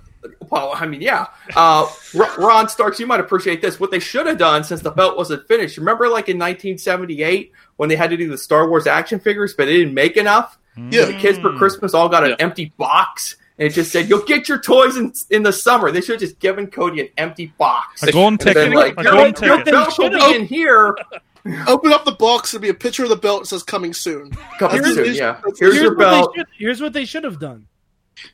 well, 0.50 0.72
I 0.74 0.86
mean, 0.86 1.00
yeah. 1.00 1.26
Uh, 1.56 1.86
Ron 2.14 2.28
Ron 2.38 2.68
Starks, 2.68 3.00
you 3.00 3.06
might 3.06 3.20
appreciate 3.20 3.62
this. 3.62 3.80
What 3.80 3.90
they 3.90 3.98
should 4.00 4.26
have 4.26 4.38
done 4.38 4.62
since 4.64 4.80
the 4.82 4.90
belt 4.90 5.16
wasn't 5.16 5.48
finished. 5.48 5.76
Remember, 5.78 6.08
like 6.08 6.28
in 6.28 6.38
1978, 6.38 7.52
when 7.76 7.88
they 7.88 7.96
had 7.96 8.10
to 8.10 8.16
do 8.16 8.28
the 8.28 8.36
Star 8.38 8.68
Wars 8.68 8.86
action 8.86 9.18
figures, 9.18 9.54
but 9.54 9.64
they 9.64 9.76
didn't 9.78 9.94
make 9.94 10.16
enough. 10.16 10.58
Yeah. 10.76 11.06
The 11.06 11.14
kids 11.14 11.38
for 11.38 11.52
Christmas 11.56 11.94
all 11.94 12.08
got 12.08 12.22
an 12.24 12.30
Yeah. 12.30 12.36
empty 12.40 12.72
box, 12.76 13.36
and 13.60 13.68
it 13.68 13.72
just 13.74 13.92
said, 13.92 14.08
"You'll 14.08 14.24
get 14.24 14.48
your 14.48 14.58
toys 14.60 14.96
in 14.96 15.12
in 15.30 15.44
the 15.44 15.52
summer." 15.52 15.92
They 15.92 16.00
should 16.00 16.14
have 16.14 16.20
just 16.20 16.40
given 16.40 16.66
Cody 16.66 17.02
an 17.02 17.08
empty 17.18 17.52
box. 17.58 18.02
a 18.02 18.10
golden 18.10 18.32
And 18.32 18.40
ticket. 18.40 18.54
then, 18.54 18.72
like, 18.72 18.94
a 18.98 19.02
"Your- 19.04 19.12
golden 19.12 19.44
your 19.44 19.56
ticket. 19.58 19.72
belt 19.72 19.98
will 19.98 20.10
be 20.10 20.34
in 20.34 20.46
here. 20.46 20.96
Open 21.68 21.92
up 21.92 22.04
the 22.04 22.12
box. 22.12 22.50
There'll 22.52 22.62
be 22.62 22.68
a 22.70 22.74
picture 22.74 23.04
of 23.04 23.08
the 23.10 23.16
belt 23.16 23.42
that 23.42 23.46
says 23.48 23.62
"Coming 23.62 23.92
soon." 23.94 24.30
Coming 24.58 24.76
Here's- 24.82 24.94
soon, 24.94 25.04
here's- 25.04 25.16
yeah. 25.18 25.40
here's 25.44 25.58
Here's 25.60 25.74
your 25.76 25.94
belt. 25.94 26.32
should- 26.36 26.46
here's 26.58 26.80
what 26.82 26.92
they 26.94 27.04
should 27.04 27.24
have 27.24 27.38
done. 27.38 27.66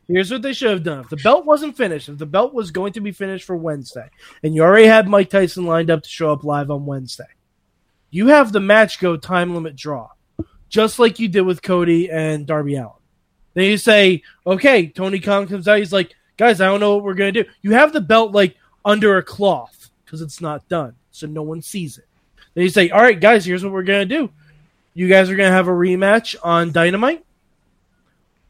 Here's 0.08 0.30
what 0.32 0.42
they 0.42 0.52
should 0.52 0.70
have 0.70 0.82
done. 0.82 1.00
If 1.00 1.10
the 1.10 1.16
belt 1.18 1.44
wasn't 1.44 1.76
finished, 1.76 2.08
if 2.08 2.18
the 2.18 2.26
belt 2.26 2.52
was 2.54 2.70
going 2.72 2.92
to 2.94 3.00
be 3.00 3.12
finished 3.12 3.44
for 3.44 3.54
Wednesday, 3.56 4.08
and 4.42 4.52
you 4.54 4.62
already 4.62 4.86
had 4.86 5.06
Mike 5.08 5.30
Tyson 5.30 5.64
lined 5.66 5.90
up 5.90 6.02
to 6.02 6.08
show 6.08 6.32
up 6.32 6.42
live 6.42 6.70
on 6.72 6.86
Wednesday, 6.86 7.28
you 8.10 8.28
have 8.28 8.50
the 8.52 8.58
match 8.60 8.98
go 8.98 9.16
time 9.16 9.54
limit 9.54 9.76
draw, 9.76 10.08
just 10.68 10.98
like 10.98 11.20
you 11.20 11.28
did 11.28 11.42
with 11.42 11.62
Cody 11.62 12.10
and 12.10 12.46
Darby 12.46 12.74
Allin. 12.76 12.90
Then 13.56 13.64
you 13.64 13.78
say, 13.78 14.22
okay, 14.46 14.88
Tony 14.88 15.18
Khan 15.18 15.48
comes 15.48 15.66
out. 15.66 15.78
He's 15.78 15.92
like, 15.92 16.14
guys, 16.36 16.60
I 16.60 16.66
don't 16.66 16.78
know 16.78 16.94
what 16.94 17.04
we're 17.04 17.14
gonna 17.14 17.32
do. 17.32 17.46
You 17.62 17.72
have 17.72 17.92
the 17.94 18.02
belt 18.02 18.32
like 18.32 18.54
under 18.84 19.16
a 19.16 19.22
cloth 19.22 19.90
because 20.04 20.20
it's 20.20 20.42
not 20.42 20.68
done, 20.68 20.94
so 21.10 21.26
no 21.26 21.42
one 21.42 21.62
sees 21.62 21.96
it. 21.96 22.06
Then 22.52 22.64
you 22.64 22.70
say, 22.70 22.90
all 22.90 23.00
right, 23.00 23.18
guys, 23.18 23.46
here's 23.46 23.64
what 23.64 23.72
we're 23.72 23.82
gonna 23.82 24.04
do. 24.04 24.30
You 24.92 25.08
guys 25.08 25.30
are 25.30 25.36
gonna 25.36 25.50
have 25.50 25.68
a 25.68 25.72
rematch 25.72 26.36
on 26.42 26.70
Dynamite 26.70 27.24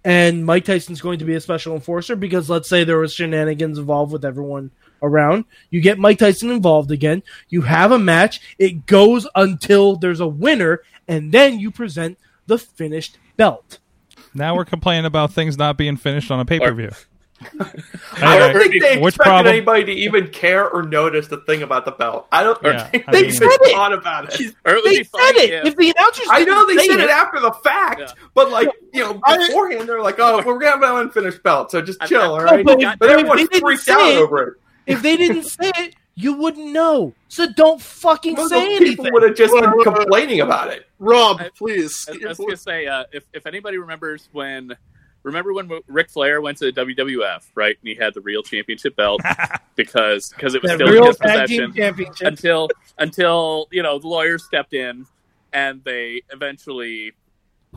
and 0.07 0.47
Mike 0.47 0.65
Tyson's 0.65 1.01
going 1.01 1.19
to 1.19 1.25
be 1.25 1.35
a 1.35 1.41
special 1.41 1.75
enforcer 1.75 2.15
because 2.15 2.49
let's 2.49 2.69
say 2.69 2.85
there 2.85 2.99
was 2.99 3.13
shenanigans 3.13 3.77
involved 3.77 4.13
with 4.13 4.25
everyone 4.25 4.71
around. 5.03 5.47
You 5.71 5.81
get 5.81 5.99
Mike 5.99 6.19
Tyson 6.19 6.51
involved 6.51 6.93
again. 6.93 7.25
You 7.49 7.63
have 7.63 7.91
a 7.91 7.99
match. 7.99 8.41
It 8.57 8.87
goes 8.87 9.27
until 9.35 9.97
there's 9.97 10.21
a 10.21 10.29
winner, 10.29 10.83
and 11.09 11.33
then 11.33 11.59
you 11.59 11.73
present 11.73 12.19
the 12.47 12.57
finished 12.57 13.19
belt. 13.37 13.81
Now 14.37 14.55
we're 14.55 14.65
complaining 14.65 15.07
about 15.07 15.33
things 15.33 15.57
not 15.57 15.77
being 15.77 15.97
finished 15.97 16.31
on 16.31 16.41
a 16.41 16.45
pay 16.45 16.61
per 16.61 16.73
view. 16.73 16.91
I 17.61 18.39
don't 18.39 18.59
think 18.59 18.83
they 18.83 18.99
Which 18.99 19.15
expected 19.15 19.23
problem? 19.31 19.47
anybody 19.55 19.85
to 19.85 19.93
even 19.93 20.29
care 20.29 20.69
or 20.69 20.83
notice 20.83 21.29
the 21.29 21.37
thing 21.39 21.63
about 21.63 21.85
the 21.85 21.91
belt. 21.93 22.27
I 22.33 22.43
don't 22.43 22.59
Yeah, 22.63 22.85
think 22.85 23.05
I 23.09 23.13
they 23.13 23.23
mean- 23.23 23.33
said 23.33 23.49
it. 23.51 23.75
thought 23.75 23.93
about 23.93 24.33
it. 24.41 24.55
Or 24.65 24.75
it 24.77 24.85
They 24.85 24.95
said 24.97 25.07
funny 25.11 25.41
it. 25.41 25.53
if- 25.53 25.67
If 25.67 25.77
the 25.77 25.91
announcers, 25.91 26.27
I 26.31 26.45
know 26.45 26.67
they 26.67 26.87
said 26.87 27.01
it 27.01 27.11
after 27.11 27.41
the 27.41 27.53
fact, 27.53 28.01
Yeah. 28.01 28.07
but 28.35 28.51
like 28.51 28.69
you 28.95 29.03
know 29.05 29.21
I- 29.25 29.37
beforehand, 29.49 29.87
they're 29.89 30.01
like, 30.01 30.19
"Oh, 30.19 30.43
we're 30.47 30.59
gonna 30.59 30.71
have 30.73 30.83
an 30.83 30.97
unfinished 31.07 31.43
belt, 31.43 31.71
so 31.71 31.83
just 31.83 32.01
chill, 32.07 32.23
I- 32.23 32.27
all 32.27 32.41
No, 32.41 32.65
but 32.65 32.79
But, 32.79 32.81
if- 32.83 33.03
everyone 33.03 33.37
they 33.37 33.45
didn't 33.45 33.61
freaked 33.61 33.83
say 33.83 33.93
out 33.93 34.01
it- 34.13 34.17
over 34.17 34.43
it. 34.43 34.55
if 34.87 35.03
they 35.03 35.17
didn't 35.19 35.43
say 35.45 35.71
it, 35.77 35.95
you 36.19 36.33
wouldn't 36.33 36.73
know. 36.73 37.13
So 37.29 37.47
don't 37.53 37.81
fucking 37.81 38.35
Most 38.35 38.49
say 38.49 38.57
of 38.75 38.81
the 38.81 38.85
people 38.87 39.05
anything. 39.07 39.13
would 39.13 39.23
have 39.23 39.37
just 39.37 39.53
been 39.55 39.71
Well, 39.71 39.81
uh, 39.81 39.85
complaining 39.97 40.41
about 40.41 40.73
it. 40.73 40.87
Rob, 40.99 41.41
I- 41.41 41.51
please. 41.51 42.09
I, 42.09 42.13
I 42.25 42.29
was 42.29 42.39
voice- 42.39 42.47
gonna 42.47 42.57
say, 42.57 42.87
uh, 42.87 43.05
if 43.13 43.25
if 43.35 43.47
anybody 43.47 43.77
remembers 43.77 44.29
when, 44.33 44.73
remember 45.23 45.53
when 45.53 45.71
Ric 45.89 46.09
Flair 46.11 46.41
went 46.41 46.57
to 46.59 46.73
the 46.73 46.85
WWF, 46.85 47.45
right? 47.55 47.77
And 47.81 47.89
he 47.89 47.95
had 47.95 48.15
the 48.15 48.23
real 48.23 48.43
championship 48.43 48.97
belt 48.97 49.21
because 49.77 50.31
because 50.31 50.55
it 50.55 50.63
was 50.63 50.71
That 50.71 50.77
still 50.79 50.89
in 50.89 50.95
real 50.95 51.07
his 51.07 51.17
possession 51.19 51.75
until 52.23 52.71
until 52.99 53.69
you 53.71 53.83
know 53.83 53.99
the 53.99 54.09
lawyers 54.09 54.45
stepped 54.45 54.73
in 54.73 55.05
and 55.53 55.85
they 55.85 56.23
eventually 56.33 57.13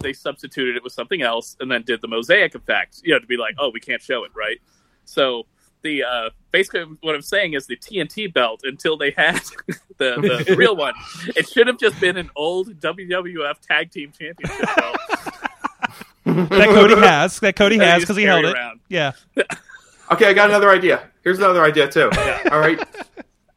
they 0.01 0.13
substituted 0.13 0.77
it 0.77 0.83
with 0.83 0.93
something 0.93 1.21
else 1.21 1.57
and 1.59 1.69
then 1.69 1.83
did 1.83 1.99
the 1.99 2.07
mosaic 2.07 2.55
effect, 2.55 3.01
you 3.03 3.11
know, 3.13 3.19
to 3.19 3.27
be 3.27 3.35
like, 3.35 3.53
oh, 3.57 3.69
we 3.69 3.81
can't 3.81 4.01
show 4.01 4.23
it, 4.23 4.31
right? 4.33 4.59
So 5.03 5.45
the 5.81 6.03
uh, 6.03 6.29
basically 6.51 6.83
what 7.01 7.15
I'm 7.15 7.21
saying 7.21 7.53
is 7.53 7.67
the 7.67 7.77
TNT 7.77 8.33
belt 8.33 8.61
until 8.63 8.97
they 8.97 9.11
had 9.11 9.35
the, 9.97 10.43
the 10.47 10.55
real 10.57 10.75
one, 10.75 10.93
it 11.35 11.47
should 11.49 11.67
have 11.67 11.77
just 11.77 11.99
been 11.99 12.17
an 12.17 12.29
old 12.35 12.79
WWF 12.79 13.59
Tag 13.61 13.91
Team 13.91 14.11
Championship 14.17 14.75
belt. 14.75 14.97
that 16.25 16.67
Cody 16.69 16.95
has. 16.95 17.39
That 17.39 17.55
Cody 17.55 17.77
That 17.77 17.85
has 17.93 18.03
because 18.03 18.17
he 18.17 18.23
held 18.23 18.45
it. 18.45 18.53
around. 18.55 18.79
Yeah. 18.89 19.11
Okay, 20.11 20.25
I 20.25 20.33
got 20.33 20.49
another 20.49 20.71
idea. 20.71 21.03
Here's 21.23 21.37
another 21.37 21.63
idea 21.63 21.87
too. 21.87 22.09
All 22.51 22.59
right. 22.59 22.79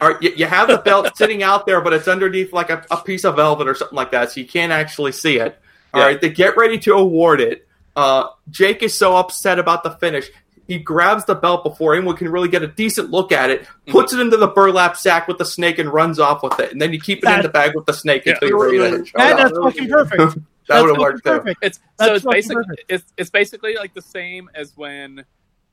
All 0.03 0.13
right, 0.13 0.23
you, 0.23 0.33
you 0.37 0.45
have 0.45 0.69
the 0.69 0.77
belt 0.77 1.17
sitting 1.17 1.43
out 1.43 1.65
there, 1.65 1.81
but 1.81 1.95
it's 1.95 2.09
underneath 2.09 2.53
like 2.53 2.69
a, 2.69 2.85
a 2.91 2.99
piece 2.99 3.25
of 3.25 3.37
velvet 3.37 3.67
or 3.67 3.75
something 3.75 3.97
like 3.97 4.11
that, 4.11 4.33
so 4.33 4.41
you 4.41 4.47
can't 4.47 4.71
actually 4.71 5.13
see 5.13 5.39
it. 5.39 5.59
All 5.95 6.01
Yeah. 6.03 6.09
right, 6.09 6.21
they 6.21 6.29
get 6.29 6.59
ready 6.59 6.77
to 6.81 6.93
award 6.93 7.41
it. 7.41 7.67
Uh, 7.97 8.27
Jake 8.51 8.83
is 8.83 8.93
so 8.99 9.17
upset 9.17 9.59
about 9.59 9.83
the 9.83 9.93
finish. 9.93 10.31
He 10.69 10.79
grabs 10.79 11.25
the 11.25 11.35
belt 11.35 11.65
before 11.65 11.95
anyone 11.95 12.17
can 12.17 12.31
really 12.31 12.49
get 12.49 12.63
a 12.63 12.69
decent 12.69 13.11
look 13.11 13.33
at 13.33 13.51
it, 13.51 13.63
mm-hmm. 13.63 13.93
puts 13.93 14.13
it 14.13 14.21
into 14.21 14.37
the 14.37 14.47
burlap 14.47 14.97
sack 14.97 15.27
with 15.29 15.39
the 15.39 15.45
snake, 15.45 15.79
and 15.79 15.93
runs 15.93 16.19
off 16.19 16.43
with 16.43 16.59
it. 16.61 16.73
And 16.73 16.81
then 16.81 16.93
you 16.93 17.01
keep 17.01 17.25
it 17.25 17.29
in 17.31 17.43
the 17.43 17.49
bag 17.49 17.75
with 17.75 17.87
the 17.87 17.93
snake 17.93 18.25
Yeah. 18.25 18.35
until 18.35 18.49
you're 18.49 18.61
ready 18.81 18.99
to 18.99 19.05
show 19.05 19.13
That, 19.19 19.37
that's 19.37 19.53
off. 19.59 19.73
fucking 19.75 19.89
perfect. 19.89 20.19
That 20.19 20.37
That's 20.69 20.83
would 20.83 20.89
have 20.91 20.97
fucking 20.97 21.01
worked 21.01 21.25
too. 21.25 21.31
perfect. 21.31 21.59
It's 21.65 21.81
That's 21.99 22.09
so 22.09 22.15
it's 22.15 22.25
fucking 22.25 22.37
basically 22.39 22.77
it's 22.89 23.05
it's 23.17 23.31
basically 23.31 23.75
like 23.75 23.95
the 23.95 24.03
same 24.03 24.49
as 24.55 24.77
when, 24.77 25.25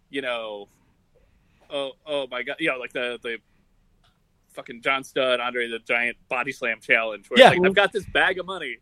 you 0.10 0.22
know, 0.24 0.68
oh 1.70 1.92
oh 2.08 2.28
my 2.32 2.42
god, 2.44 2.56
you 2.60 2.70
know, 2.72 2.78
like 2.80 2.92
the 2.94 3.20
the 3.22 3.38
fucking 4.54 4.82
John 4.82 5.04
Studd 5.04 5.40
Andre 5.40 5.68
the 5.70 5.80
Giant 5.80 6.18
body 6.28 6.52
slam 6.52 6.80
challenge 6.82 7.30
where 7.30 7.40
Yeah. 7.40 7.52
it's 7.52 7.60
like 7.60 7.68
I've 7.68 7.76
got 7.76 7.92
this 7.94 8.06
bag 8.08 8.40
of 8.40 8.48
money. 8.48 8.78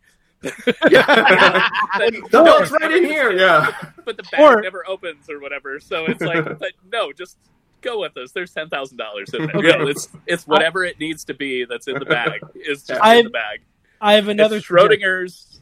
Yeah. 0.89 1.67
But- 1.97 2.13
the 2.13 2.41
belt's 2.43 2.71
right 2.71 2.91
in 2.91 3.05
here. 3.05 3.31
Yeah. 3.31 3.71
but 4.05 4.17
the 4.17 4.23
bag 4.31 4.39
Or- 4.41 4.61
never 4.61 4.87
opens 4.87 5.29
or 5.29 5.39
whatever. 5.39 5.79
So 5.79 6.05
it's 6.05 6.21
like, 6.21 6.43
but 6.59 6.71
no, 6.91 7.11
just 7.11 7.37
go 7.81 8.01
with 8.01 8.15
us. 8.17 8.31
There's 8.31 8.53
ten 8.53 8.69
thousand 8.69 8.97
dollars 8.97 9.33
in 9.33 9.45
there. 9.47 9.55
Okay. 9.55 9.67
You 9.67 9.77
know, 9.79 9.87
it's 9.87 10.09
it's 10.27 10.45
whatever 10.47 10.83
it 10.83 10.99
needs 10.99 11.23
to 11.25 11.33
be 11.33 11.65
that's 11.65 11.87
in 11.87 11.97
the 11.99 12.05
bag 12.05 12.41
is 12.55 12.83
just 12.83 13.01
I- 13.01 13.15
in 13.15 13.23
the 13.25 13.29
bag. 13.31 13.61
I 13.99 14.13
have 14.13 14.27
another 14.27 14.57
it's 14.57 14.67
Schrodinger's 14.67 15.59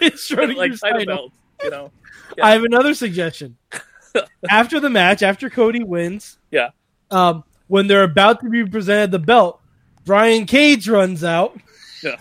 It's 0.00 0.30
Schrodinger's 0.30 0.82
like 0.82 0.92
title 0.92 0.98
title. 0.98 1.16
belt. 1.16 1.32
You 1.64 1.70
know, 1.70 1.92
I 2.42 2.52
have 2.52 2.64
another 2.64 2.94
suggestion. 2.94 3.56
after 4.48 4.80
the 4.80 4.88
match, 4.90 5.22
after 5.22 5.50
Cody 5.50 5.84
wins, 5.84 6.38
Yeah. 6.50 6.70
um, 7.10 7.44
when 7.66 7.86
they're 7.86 8.02
about 8.02 8.40
to 8.40 8.48
be 8.48 8.64
presented 8.64 9.10
the 9.10 9.18
belt, 9.18 9.60
Brian 10.06 10.46
Cage 10.46 10.88
runs 10.88 11.22
out. 11.22 11.58
Yeah. 12.02 12.16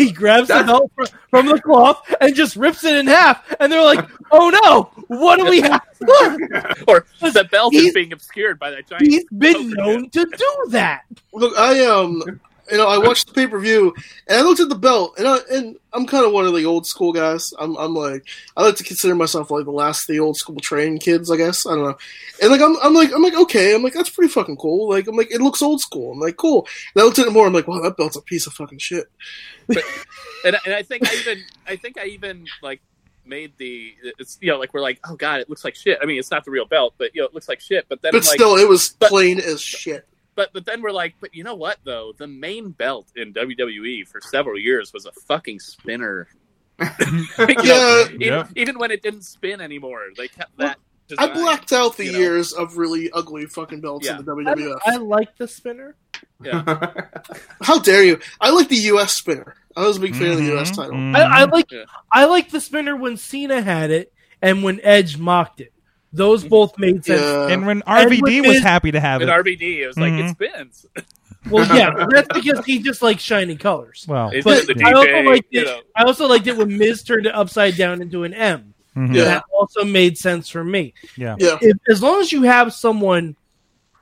He 0.00 0.12
grabs 0.12 0.48
the 0.48 0.64
belt 0.64 0.90
fr- 0.94 1.14
from 1.28 1.46
the 1.46 1.60
cloth 1.60 2.02
and 2.20 2.34
just 2.34 2.56
rips 2.56 2.84
it 2.84 2.96
in 2.96 3.06
half. 3.06 3.44
And 3.60 3.70
they're 3.70 3.84
like, 3.84 4.08
"Oh 4.30 4.48
no! 4.64 5.04
What 5.08 5.36
do 5.38 5.44
we 5.44 5.60
have?" 5.60 5.82
or 6.88 7.04
the 7.20 7.46
belt 7.50 7.74
is 7.74 7.92
being 7.92 8.12
obscured 8.12 8.58
by 8.58 8.70
that 8.70 8.86
giant. 8.88 9.06
He's 9.06 9.24
been 9.24 9.70
known 9.70 10.08
to 10.10 10.24
do 10.24 10.66
that. 10.70 11.04
Look, 11.34 11.56
I 11.58 11.84
um, 11.84 12.40
you 12.70 12.76
know, 12.78 12.86
I 12.86 12.98
watched 12.98 13.26
the 13.28 13.32
pay 13.34 13.46
per 13.46 13.58
view 13.58 13.94
and 14.28 14.38
I 14.38 14.42
looked 14.42 14.60
at 14.60 14.68
the 14.68 14.74
belt, 14.74 15.14
and 15.18 15.26
I 15.26 15.38
and 15.50 15.76
I'm 15.92 16.06
kind 16.06 16.24
of 16.24 16.32
one 16.32 16.46
of 16.46 16.54
the 16.54 16.64
old 16.64 16.86
school 16.86 17.12
guys. 17.12 17.52
I'm 17.58 17.76
I'm 17.76 17.94
like 17.94 18.26
I 18.56 18.62
like 18.62 18.76
to 18.76 18.84
consider 18.84 19.14
myself 19.14 19.50
like 19.50 19.64
the 19.64 19.70
last 19.72 20.02
of 20.08 20.14
the 20.14 20.20
old 20.20 20.36
school 20.36 20.56
trained 20.60 21.00
kids, 21.00 21.30
I 21.30 21.36
guess. 21.36 21.66
I 21.66 21.74
don't 21.74 21.84
know. 21.84 21.98
And 22.42 22.50
like 22.50 22.60
I'm 22.60 22.76
I'm 22.82 22.94
like 22.94 23.12
I'm 23.12 23.22
like 23.22 23.34
okay, 23.34 23.74
I'm 23.74 23.82
like 23.82 23.94
that's 23.94 24.10
pretty 24.10 24.32
fucking 24.32 24.56
cool. 24.56 24.88
Like 24.88 25.06
I'm 25.08 25.16
like 25.16 25.32
it 25.32 25.40
looks 25.40 25.62
old 25.62 25.80
school. 25.80 26.12
I'm 26.12 26.20
like 26.20 26.36
cool. 26.36 26.66
And 26.94 27.02
I 27.02 27.04
looked 27.04 27.18
at 27.18 27.26
it 27.26 27.32
more. 27.32 27.46
I'm 27.46 27.52
like 27.52 27.66
wow, 27.68 27.80
that 27.80 27.96
belt's 27.96 28.16
a 28.16 28.22
piece 28.22 28.46
of 28.46 28.52
fucking 28.52 28.78
shit. 28.78 29.06
and, 29.68 30.56
and 30.64 30.74
I 30.74 30.82
think 30.82 31.08
I 31.08 31.14
even 31.14 31.44
I 31.66 31.76
think 31.76 31.98
I 31.98 32.06
even 32.06 32.46
like 32.62 32.80
made 33.24 33.52
the 33.58 33.94
it's 34.18 34.38
you 34.40 34.50
know 34.50 34.58
like 34.58 34.74
we're 34.74 34.80
like 34.80 34.98
oh 35.08 35.14
god 35.14 35.40
it 35.40 35.48
looks 35.48 35.64
like 35.64 35.74
shit. 35.74 35.98
I 36.02 36.06
mean 36.06 36.18
it's 36.18 36.30
not 36.30 36.44
the 36.44 36.50
real 36.50 36.66
belt, 36.66 36.94
but 36.98 37.14
you 37.14 37.20
know 37.22 37.26
it 37.26 37.34
looks 37.34 37.48
like 37.48 37.60
shit. 37.60 37.86
But 37.88 38.02
then 38.02 38.12
But 38.12 38.18
I'm 38.22 38.26
like, 38.28 38.34
still, 38.34 38.56
it 38.56 38.68
was 38.68 38.90
but- 38.90 39.08
plain 39.08 39.40
as 39.40 39.60
shit. 39.60 40.06
But 40.40 40.52
but 40.54 40.64
then 40.64 40.80
we're 40.80 40.90
like, 40.92 41.14
but 41.20 41.34
you 41.34 41.44
know 41.44 41.54
what 41.54 41.76
though? 41.84 42.12
The 42.16 42.26
main 42.26 42.70
belt 42.70 43.08
in 43.14 43.34
WWE 43.34 44.08
for 44.08 44.20
several 44.22 44.58
years 44.58 44.90
was 44.92 45.04
a 45.04 45.12
fucking 45.28 45.60
spinner. 45.60 46.28
You 46.80 46.86
know, 47.46 47.46
Yeah. 47.62 48.04
even, 48.06 48.20
Yep. 48.20 48.48
even 48.56 48.78
when 48.78 48.90
it 48.90 49.02
didn't 49.02 49.24
spin 49.24 49.60
anymore, 49.60 50.00
they 50.16 50.28
kept 50.28 50.56
that. 50.56 50.78
I 51.18 51.26
design, 51.26 51.42
blacked 51.42 51.72
out 51.72 51.96
the 51.98 52.06
you 52.06 52.12
know? 52.12 52.18
years 52.18 52.52
of 52.54 52.78
really 52.78 53.10
ugly 53.12 53.44
fucking 53.46 53.80
belts 53.82 54.06
Yeah. 54.06 54.18
in 54.18 54.24
the 54.24 54.32
I, 54.32 54.54
WWF. 54.54 54.78
I 54.86 54.96
like 54.96 55.36
the 55.36 55.46
spinner. 55.48 55.96
Yeah. 56.42 56.62
How 57.62 57.78
dare 57.80 58.02
you? 58.04 58.18
I 58.40 58.50
like 58.50 58.68
the 58.68 58.76
U.S. 58.94 59.12
spinner. 59.12 59.56
I 59.76 59.86
was 59.86 59.98
a 59.98 60.00
big 60.00 60.14
fan 60.16 60.30
of 60.30 60.38
the 60.38 60.44
U.S. 60.54 60.70
Mhm, 60.70 60.76
title. 60.76 60.94
mhm. 60.94 61.16
I, 61.16 61.40
I 61.40 61.44
like 61.44 61.70
Yeah. 61.70 61.84
I 62.12 62.24
like 62.26 62.50
the 62.50 62.60
spinner 62.62 62.96
when 62.96 63.16
Cena 63.18 63.60
had 63.60 63.90
it 63.90 64.12
and 64.40 64.62
when 64.62 64.80
Edge 64.82 65.18
mocked 65.18 65.60
it. 65.60 65.72
Those 66.12 66.44
both 66.44 66.76
made 66.78 67.04
sense. 67.04 67.20
Yeah. 67.20 67.48
and 67.48 67.66
when 67.66 67.82
And 67.86 68.10
RVD 68.10 68.40
with 68.40 68.46
was 68.46 68.54
his- 68.56 68.62
happy 68.64 68.90
to 68.92 69.00
have 69.00 69.22
In 69.22 69.28
it. 69.28 69.32
RVD, 69.32 69.82
it 69.82 69.86
was 69.86 69.96
like 69.98 70.12
Mhm. 70.12 70.30
it 70.30 70.52
spins. 70.52 70.86
Well, 71.50 71.64
yeah, 71.74 72.06
that's 72.10 72.28
because 72.34 72.62
he 72.66 72.80
just 72.80 73.00
likes 73.00 73.22
shiny 73.22 73.56
colors. 73.56 74.04
well, 74.06 74.28
It's 74.30 74.44
But 74.44 74.66
the 74.66 74.84
I 74.84 74.92
also 74.92 75.08
DJ, 75.08 75.26
liked 75.26 75.46
you 75.50 75.60
it. 75.62 75.64
know. 75.64 75.80
I 75.96 76.02
also 76.04 76.28
liked 76.28 76.46
it 76.46 76.54
when 76.58 76.76
Miz 76.76 77.02
turned 77.02 77.24
it 77.24 77.34
upside 77.34 77.78
down 77.78 78.02
into 78.02 78.24
an 78.24 78.34
M. 78.34 78.74
mhm. 78.94 79.14
Yeah. 79.14 79.24
That 79.24 79.44
also 79.50 79.82
made 79.84 80.18
sense 80.18 80.50
for 80.50 80.62
me. 80.62 80.92
Yeah. 81.16 81.36
If, 81.40 81.78
as 81.88 82.02
long 82.02 82.20
as 82.20 82.30
you 82.30 82.42
have 82.42 82.74
someone 82.74 83.36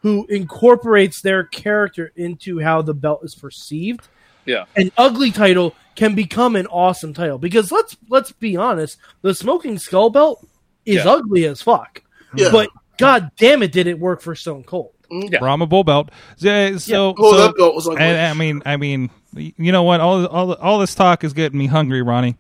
who 0.03 0.27
incorporates 0.29 1.21
their 1.23 1.45
character 1.45 2.11
into 2.17 2.59
how 2.59 2.83
the 2.83 2.95
belt 2.95 3.21
is 3.23 3.37
perceived, 3.37 4.09
Yeah. 4.45 4.65
an 4.75 4.91
ugly 4.99 5.31
title 5.31 5.77
can 5.95 6.17
become 6.17 6.57
an 6.57 6.67
awesome 6.67 7.15
title. 7.15 7.39
Because 7.39 7.71
let's 7.71 7.97
let's 8.09 8.33
be 8.33 8.57
honest, 8.57 8.99
the 9.23 9.33
smoking 9.33 9.79
skull 9.79 10.11
belt 10.11 10.45
is 10.89 11.05
Yeah. 11.05 11.11
ugly 11.11 11.45
as 11.45 11.63
fuck. 11.63 12.03
Yeah. 12.35 12.51
But 12.51 12.71
god 12.99 13.31
damn 13.37 13.63
it, 13.63 13.73
did 13.73 13.87
it 13.87 13.99
work 13.99 14.21
for 14.21 14.35
Stone 14.35 14.65
Cold? 14.65 14.91
Yeah. 15.11 15.39
Brahma 15.39 15.67
Bull 15.67 15.85
Belt. 15.85 16.11
So, 16.37 16.77
so, 16.79 17.15
Oh, 17.17 17.33
so- 17.33 17.39
that 17.39 17.57
belt 17.57 17.75
was 17.75 17.87
ugly. 17.89 18.03
and, 18.03 18.19
I 18.19 18.35
mean, 18.35 18.63
I 18.67 18.77
mean, 18.77 19.11
you 19.35 19.73
know 19.73 19.83
what? 19.83 20.01
All 20.01 20.27
all 20.27 20.53
all 20.55 20.79
this 20.79 20.95
talk 20.95 21.25
is 21.25 21.33
getting 21.33 21.59
me 21.59 21.67
hungry, 21.67 22.03
Ronnie. 22.03 22.37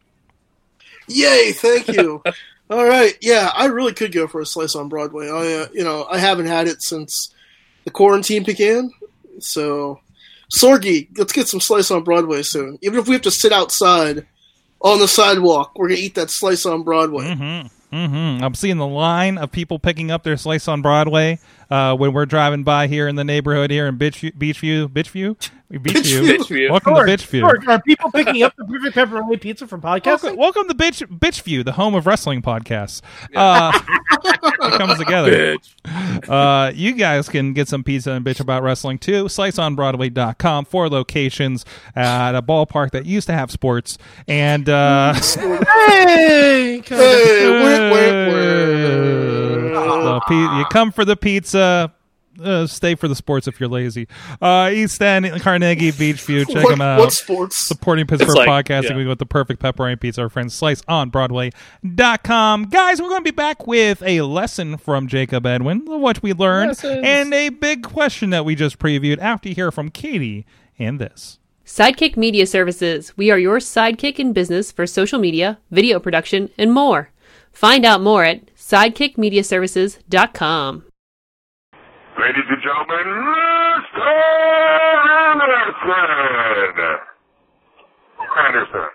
Yay! 1.06 1.52
Thank 1.52 1.88
you. 1.88 2.22
All 2.70 2.84
right, 2.84 3.16
yeah, 3.22 3.50
I 3.54 3.64
really 3.66 3.94
could 3.94 4.12
go 4.12 4.26
for 4.26 4.42
a 4.42 4.46
slice 4.46 4.74
on 4.74 4.90
Broadway. 4.90 5.30
I, 5.30 5.62
uh, 5.62 5.66
you 5.72 5.84
know, 5.84 6.04
I 6.04 6.18
haven't 6.18 6.48
had 6.48 6.68
it 6.68 6.82
since 6.82 7.32
the 7.86 7.90
quarantine 7.90 8.42
began. 8.42 8.90
So, 9.38 10.00
Sorgi, 10.54 11.08
let's 11.16 11.32
get 11.32 11.48
some 11.48 11.60
slice 11.60 11.90
on 11.90 12.04
Broadway 12.04 12.42
soon. 12.42 12.78
Even 12.82 12.98
if 12.98 13.06
we 13.08 13.14
have 13.14 13.22
to 13.22 13.30
sit 13.30 13.52
outside 13.52 14.26
on 14.82 14.98
the 14.98 15.08
sidewalk, 15.08 15.72
we're 15.76 15.88
gonna 15.88 16.00
eat 16.00 16.14
that 16.16 16.28
slice 16.30 16.66
on 16.66 16.82
Broadway. 16.82 17.24
Mm-hmm. 17.24 17.68
Mm-hmm. 17.92 18.44
I'm 18.44 18.54
seeing 18.54 18.76
the 18.76 18.86
line 18.86 19.38
of 19.38 19.50
people 19.50 19.78
picking 19.78 20.10
up 20.10 20.22
their 20.22 20.36
slice 20.36 20.68
on 20.68 20.82
Broadway 20.82 21.38
uh, 21.70 21.94
when 21.96 22.12
we're 22.12 22.26
driving 22.26 22.64
by 22.64 22.86
here 22.86 23.08
in 23.08 23.16
the 23.16 23.24
neighborhood 23.24 23.70
here 23.70 23.86
in 23.86 23.98
Beechview. 23.98 24.32
Beechview. 24.32 24.88
Beechview. 24.88 25.36
Beechview. 25.70 26.26
Bitch 26.26 26.48
view. 26.48 26.70
Welcome 26.70 26.94
Sure, 26.94 27.04
to 27.04 27.12
Bitchview. 27.12 27.40
sure. 27.40 27.70
Are 27.70 27.82
people 27.82 28.10
picking 28.10 28.42
up 28.42 28.56
the 28.56 28.64
perfect 28.64 28.96
pepperoni 28.96 29.38
pizza 29.38 29.66
from 29.66 29.82
podcasting? 29.82 30.34
Welcome, 30.34 30.36
welcome 30.38 30.68
to 30.68 30.74
Bitch 30.74 31.02
Bitchview, 31.18 31.62
the 31.62 31.72
home 31.72 31.94
of 31.94 32.06
wrestling 32.06 32.40
podcasts. 32.40 33.02
Uh, 33.36 33.78
it 34.24 34.78
comes 34.78 34.96
together. 34.98 35.30
Bitch. 35.58 36.26
Uh, 36.26 36.72
you 36.74 36.92
guys 36.92 37.28
can 37.28 37.52
get 37.52 37.68
some 37.68 37.84
pizza 37.84 38.12
and 38.12 38.24
bitch 38.24 38.40
about 38.40 38.62
wrestling 38.62 38.98
too. 38.98 39.24
SliceOnBroadway.com. 39.26 40.64
Four 40.64 40.88
locations 40.88 41.66
at 41.94 42.34
a 42.34 42.40
ballpark 42.40 42.92
that 42.92 43.04
used 43.04 43.26
to 43.26 43.34
have 43.34 43.50
sports. 43.50 43.98
And 44.26 44.70
uh, 44.70 45.12
Hey, 45.12 46.82
come 46.82 46.98
Hey, 46.98 47.50
wah, 47.50 47.90
wah, 47.90 49.27
wah. 49.27 49.27
The 49.84 50.20
pi- 50.26 50.58
you 50.58 50.64
come 50.66 50.92
for 50.92 51.04
the 51.04 51.16
pizza. 51.16 51.92
Uh, 52.40 52.68
stay 52.68 52.94
for 52.94 53.08
the 53.08 53.16
sports 53.16 53.48
if 53.48 53.58
you're 53.58 53.68
lazy. 53.68 54.06
Uh, 54.40 54.70
East 54.72 55.02
End, 55.02 55.28
Carnegie, 55.42 55.90
Beechview. 55.90 56.46
Check 56.46 56.62
what, 56.62 56.70
them 56.70 56.80
out. 56.80 57.00
what 57.00 57.12
sports? 57.12 57.66
supporting 57.66 58.06
Pittsburgh 58.06 58.36
like- 58.36 58.66
podcasting 58.66 59.02
yeah. 59.02 59.08
with 59.08 59.18
the 59.18 59.26
perfect 59.26 59.60
pepperoni 59.60 60.00
pizza. 60.00 60.22
Our 60.22 60.28
friends 60.28 60.54
Slice 60.54 60.80
on 60.86 61.10
Broadway.com. 61.10 62.64
Guys, 62.66 63.02
we're 63.02 63.08
going 63.08 63.24
to 63.24 63.32
be 63.32 63.34
back 63.34 63.66
with 63.66 64.02
a 64.02 64.20
lesson 64.20 64.76
from 64.76 65.08
Jacob 65.08 65.46
Edwin, 65.46 65.84
what 65.84 66.22
we 66.22 66.32
learned, 66.32 66.68
Lessons. 66.68 67.00
and 67.04 67.34
a 67.34 67.48
big 67.48 67.82
question 67.82 68.30
that 68.30 68.44
we 68.44 68.54
just 68.54 68.78
previewed 68.78 69.18
after 69.18 69.48
you 69.48 69.56
hear 69.56 69.72
from 69.72 69.90
Katie 69.90 70.46
and 70.78 71.00
this. 71.00 71.40
Sidekick 71.66 72.16
Media 72.16 72.46
Services. 72.46 73.16
We 73.16 73.30
are 73.30 73.38
your 73.38 73.58
sidekick 73.58 74.18
in 74.18 74.32
business 74.32 74.72
for 74.72 74.86
social 74.86 75.18
media, 75.18 75.58
video 75.70 75.98
production, 75.98 76.50
and 76.56 76.72
more. 76.72 77.10
Find 77.52 77.84
out 77.84 78.00
more 78.00 78.24
at 78.24 78.54
sidekickmediaservices.com. 78.68 80.84
Ladies 82.20 82.44
and 82.48 82.62
gentlemen, 82.62 83.06
Mr. 83.06 84.08
Anderson. 85.86 86.98
Anderson. 88.46 88.88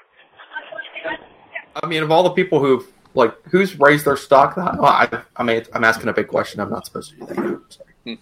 I 1.82 1.88
mean, 1.88 2.03
of 2.03 2.11
all 2.11 2.24
the 2.24 2.32
people 2.32 2.59
who've 2.59 2.86
like 3.15 3.34
who's 3.49 3.80
raised 3.80 4.05
their 4.05 4.17
stock, 4.17 4.55
that 4.55 4.78
well, 4.78 4.91
I, 4.91 5.07
I 5.38 5.43
mean, 5.43 5.63
I'm 5.74 5.84
asking 5.84 6.09
a 6.09 6.13
big 6.13 6.28
question. 6.28 6.59
I'm 6.59 6.69
not 6.69 6.86
supposed 6.86 7.11
to 7.11 7.15
do 7.17 7.26
that. 7.26 7.61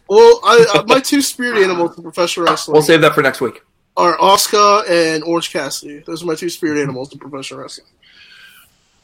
Well, 0.08 0.40
I, 0.44 0.66
uh, 0.76 0.84
my 0.88 1.00
two 1.00 1.22
spirit 1.22 1.62
animals 1.64 1.98
in 1.98 2.04
professional 2.04 2.46
wrestling 2.46 2.74
We'll 2.74 2.84
save 2.84 3.02
that 3.02 3.16
for 3.16 3.22
next 3.24 3.42
week. 3.42 3.64
are 3.98 4.16
Oscar 4.22 4.84
and 4.88 5.24
Orange 5.24 5.52
Cassidy. 5.52 6.04
Those 6.06 6.22
are 6.24 6.28
my 6.28 6.36
two 6.36 6.50
spirit 6.50 6.80
animals 6.82 7.12
in 7.12 7.18
professional 7.20 7.62
wrestling. 7.62 7.88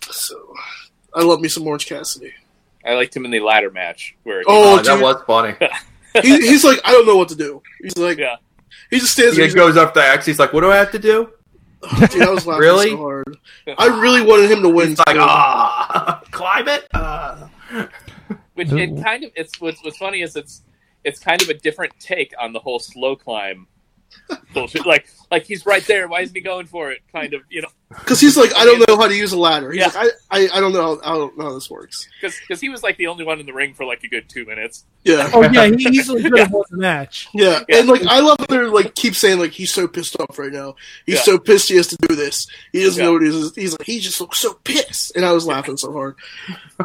So, 0.10 0.54
I 1.18 1.24
love 1.24 1.42
me 1.42 1.50
some 1.50 1.66
Orange 1.68 1.88
Cassidy. 1.88 2.34
I 2.86 2.94
liked 2.94 3.16
him 3.16 3.26
in 3.26 3.32
the 3.32 3.40
ladder 3.42 3.70
match 3.72 4.16
where 4.24 4.42
Oh, 4.48 4.80
Oh, 4.80 4.82
that 4.82 5.02
was 5.02 5.22
funny. 5.26 5.56
He, 6.24 6.36
he's 6.38 6.64
like, 6.64 6.80
I 6.84 6.92
don't 6.94 7.06
know 7.06 7.16
what 7.18 7.30
to 7.30 7.36
do. 7.36 7.62
He's 7.82 7.96
like, 7.98 8.18
yeah. 8.18 8.38
he 8.90 8.98
just 9.00 9.12
stands 9.12 9.34
He 9.34 9.38
there. 9.38 9.46
He's 9.46 9.54
goes 9.54 9.78
up 9.78 9.94
the 9.94 10.02
X. 10.02 10.26
He's 10.26 10.40
like, 10.40 10.52
"What 10.52 10.62
do 10.62 10.72
I 10.72 10.78
have 10.78 10.92
to 10.94 11.00
do?" 11.00 11.32
like, 12.00 12.10
Dude, 12.10 12.24
I 12.24 12.30
was 12.32 12.48
laughing 12.48 12.62
Really? 12.62 12.90
so 12.90 12.98
hard. 12.98 13.38
I 13.78 13.86
really 14.02 14.22
wanted 14.22 14.50
him 14.50 14.64
to 14.64 14.70
win. 14.70 14.90
He's 14.90 14.98
like, 15.00 15.10
too. 15.10 15.18
"Ah, 15.20 16.22
climb 16.32 16.68
it." 16.70 16.88
Uh. 16.92 17.48
Which 18.56 18.72
it 18.72 19.04
kind 19.04 19.26
of 19.26 19.32
it's 19.36 19.62
what's 19.62 19.84
what's 19.84 19.98
funny 19.98 20.22
is 20.24 20.36
it's 20.36 20.64
it's 21.04 21.20
kind 21.20 21.40
of 21.40 21.50
a 21.50 21.54
different 21.54 21.94
take 22.00 22.34
on 22.40 22.52
the 22.52 22.60
whole 22.60 22.80
slow 22.80 23.16
climb 23.16 23.68
bullshit. 24.54 24.86
Like 24.86 25.08
like 25.32 25.46
he's 25.46 25.66
right 25.66 25.86
there. 25.86 26.08
Why 26.08 26.22
isn't 26.22 26.36
he 26.36 26.42
going 26.42 26.66
for 26.68 26.92
it? 26.92 27.00
Kind 27.12 27.34
of 27.34 27.42
you 27.50 27.62
know 27.62 27.68
Because 27.90 28.20
he's 28.20 28.38
like, 28.38 28.54
I 28.56 28.66
don't 28.66 28.88
know 28.88 28.96
how 28.98 29.08
to 29.08 29.16
use 29.16 29.32
a 29.34 29.38
ladder. 29.40 29.72
He's 29.72 29.80
Yeah. 29.82 29.88
like, 29.88 30.12
I, 30.32 30.46
I, 30.46 30.50
I 30.58 30.60
don't 30.60 30.74
know. 30.74 31.00
How, 31.02 31.12
I 31.14 31.18
don't 31.18 31.38
know 31.38 31.44
how 31.46 31.54
this 31.54 31.70
works. 31.70 32.08
because 32.22 32.60
he 32.62 32.70
was 32.70 32.84
like 32.84 32.98
the 32.98 33.08
only 33.08 33.24
one 33.26 33.40
in 33.40 33.46
the 33.46 33.54
ring 33.54 33.74
for 33.74 33.86
like 33.86 34.04
a 34.04 34.08
good 34.08 34.28
two 34.30 34.46
minutes. 34.46 34.86
Yeah. 35.04 35.30
Oh 35.34 35.42
yeah, 35.50 35.68
he 35.68 35.76
easily 35.90 36.24
could 36.24 36.38
have 36.38 36.52
won 36.52 36.64
the 36.70 36.78
match. 36.78 37.28
Yeah, 37.34 37.62
Yeah. 37.70 37.80
and 37.80 37.88
like 37.90 38.06
I 38.06 38.20
love 38.20 38.38
that 38.40 38.50
they're 38.50 38.70
like 38.70 38.96
keep 38.96 39.16
saying 39.16 39.40
like 39.40 39.52
he's 39.52 39.74
so 39.74 39.88
pissed 39.88 40.18
off 40.20 40.38
right 40.40 40.52
now. 40.52 40.76
He's 41.06 41.16
Yeah. 41.16 41.22
so 41.24 41.38
pissed 41.40 41.70
he 41.70 41.76
has 41.78 41.88
to 41.88 41.98
do 42.08 42.16
this. 42.16 42.48
He 42.72 42.84
doesn't 42.84 43.00
Yeah. 43.00 43.06
know 43.08 43.14
what 43.14 43.22
he's. 43.24 43.56
He's 43.56 43.72
like 43.74 43.84
he 43.86 44.00
just 44.00 44.20
looks 44.22 44.40
so 44.40 44.54
pissed, 44.64 45.16
and 45.16 45.24
I 45.26 45.32
was 45.34 45.46
laughing 45.46 45.78
so 45.78 45.92
hard. 45.94 46.16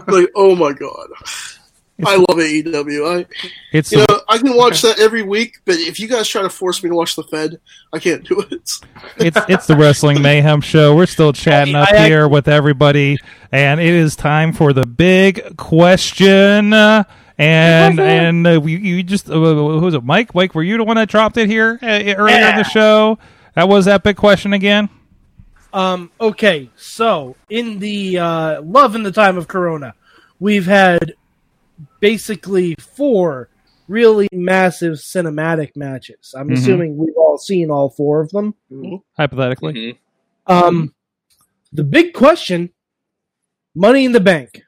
like 0.07 0.29
oh 0.37 0.55
my 0.57 0.73
god, 0.73 1.09
I 2.05 2.17
love 2.17 2.39
AEW. 2.39 3.21
I 3.21 3.27
It's 3.73 3.93
you 3.93 3.99
know 3.99 4.21
I 4.29 4.39
can 4.39 4.57
watch 4.57 4.83
that 4.83 4.99
every 4.99 5.23
week, 5.23 5.59
but 5.65 5.77
if 5.77 6.01
you 6.01 6.09
guys 6.09 6.27
try 6.29 6.43
to 6.43 6.51
force 6.51 6.83
me 6.83 6.89
to 6.89 6.95
watch 6.97 7.15
the 7.17 7.23
Fed, 7.25 7.61
I 7.93 7.99
can't 7.99 8.25
do 8.27 8.41
it. 8.51 8.71
it's 9.19 9.39
it's 9.49 9.67
the 9.67 9.77
Wrestling 9.77 10.21
Mayhem 10.23 10.61
Show. 10.63 10.97
We're 10.97 11.07
still 11.07 11.33
chatting 11.33 11.75
up 11.75 11.89
I- 11.93 11.97
I- 12.05 12.09
here 12.09 12.27
with 12.29 12.49
everybody, 12.49 13.19
and 13.53 13.81
it 13.81 13.95
is 13.95 14.17
time 14.17 14.53
for 14.53 14.73
the 14.73 14.87
big 14.87 15.57
question. 15.57 16.73
Uh, 16.73 17.05
And 17.39 17.99
and 18.01 18.47
uh, 18.47 18.61
we, 18.63 18.77
you 18.77 19.03
just 19.03 19.29
uh, 19.31 19.35
who 19.35 19.81
was 19.81 19.95
it, 19.95 20.05
Mike? 20.05 20.35
Mike, 20.35 20.55
were 20.55 20.63
you 20.63 20.77
the 20.77 20.85
one 20.85 20.97
that 20.97 21.09
dropped 21.09 21.37
it 21.37 21.49
here 21.49 21.79
uh, 21.83 21.87
earlier 21.87 22.37
in 22.51 22.57
the 22.57 22.65
show? 22.65 23.19
That 23.55 23.69
was 23.69 23.85
that 23.87 24.03
big 24.03 24.17
question 24.17 24.53
again. 24.53 24.89
Um, 25.73 26.11
okay, 26.21 26.69
so 26.77 27.37
in 27.49 27.79
the 27.79 28.19
uh, 28.19 28.63
love 28.63 28.95
in 28.95 29.03
the 29.03 29.13
time 29.13 29.39
of 29.39 29.49
Corona, 29.49 29.95
we've 30.41 30.67
had 30.67 31.15
basically 32.07 32.75
four 32.81 33.49
really 33.89 34.29
massive 34.33 34.95
cinematic 34.95 35.75
matches. 35.77 36.35
I'm 36.37 36.49
Mhm. 36.51 36.55
assuming 36.59 36.97
we've 36.99 37.17
all 37.17 37.39
seen 37.39 37.71
all 37.71 37.89
four 37.91 38.21
of 38.21 38.31
them. 38.31 38.55
Hypothetically, 39.17 39.73
Mhm. 39.73 39.99
Um, 40.47 40.95
the 41.73 41.85
big 41.85 42.13
question: 42.13 42.71
Money 43.75 44.05
in 44.05 44.13
the 44.13 44.21
Bank, 44.21 44.63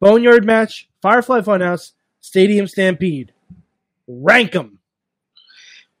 Boneyard 0.00 0.44
match, 0.46 0.88
Firefly 1.02 1.40
Funhouse, 1.40 1.92
Stadium 2.20 2.66
Stampede. 2.68 3.32
Rank 4.06 4.52
them. 4.52 4.78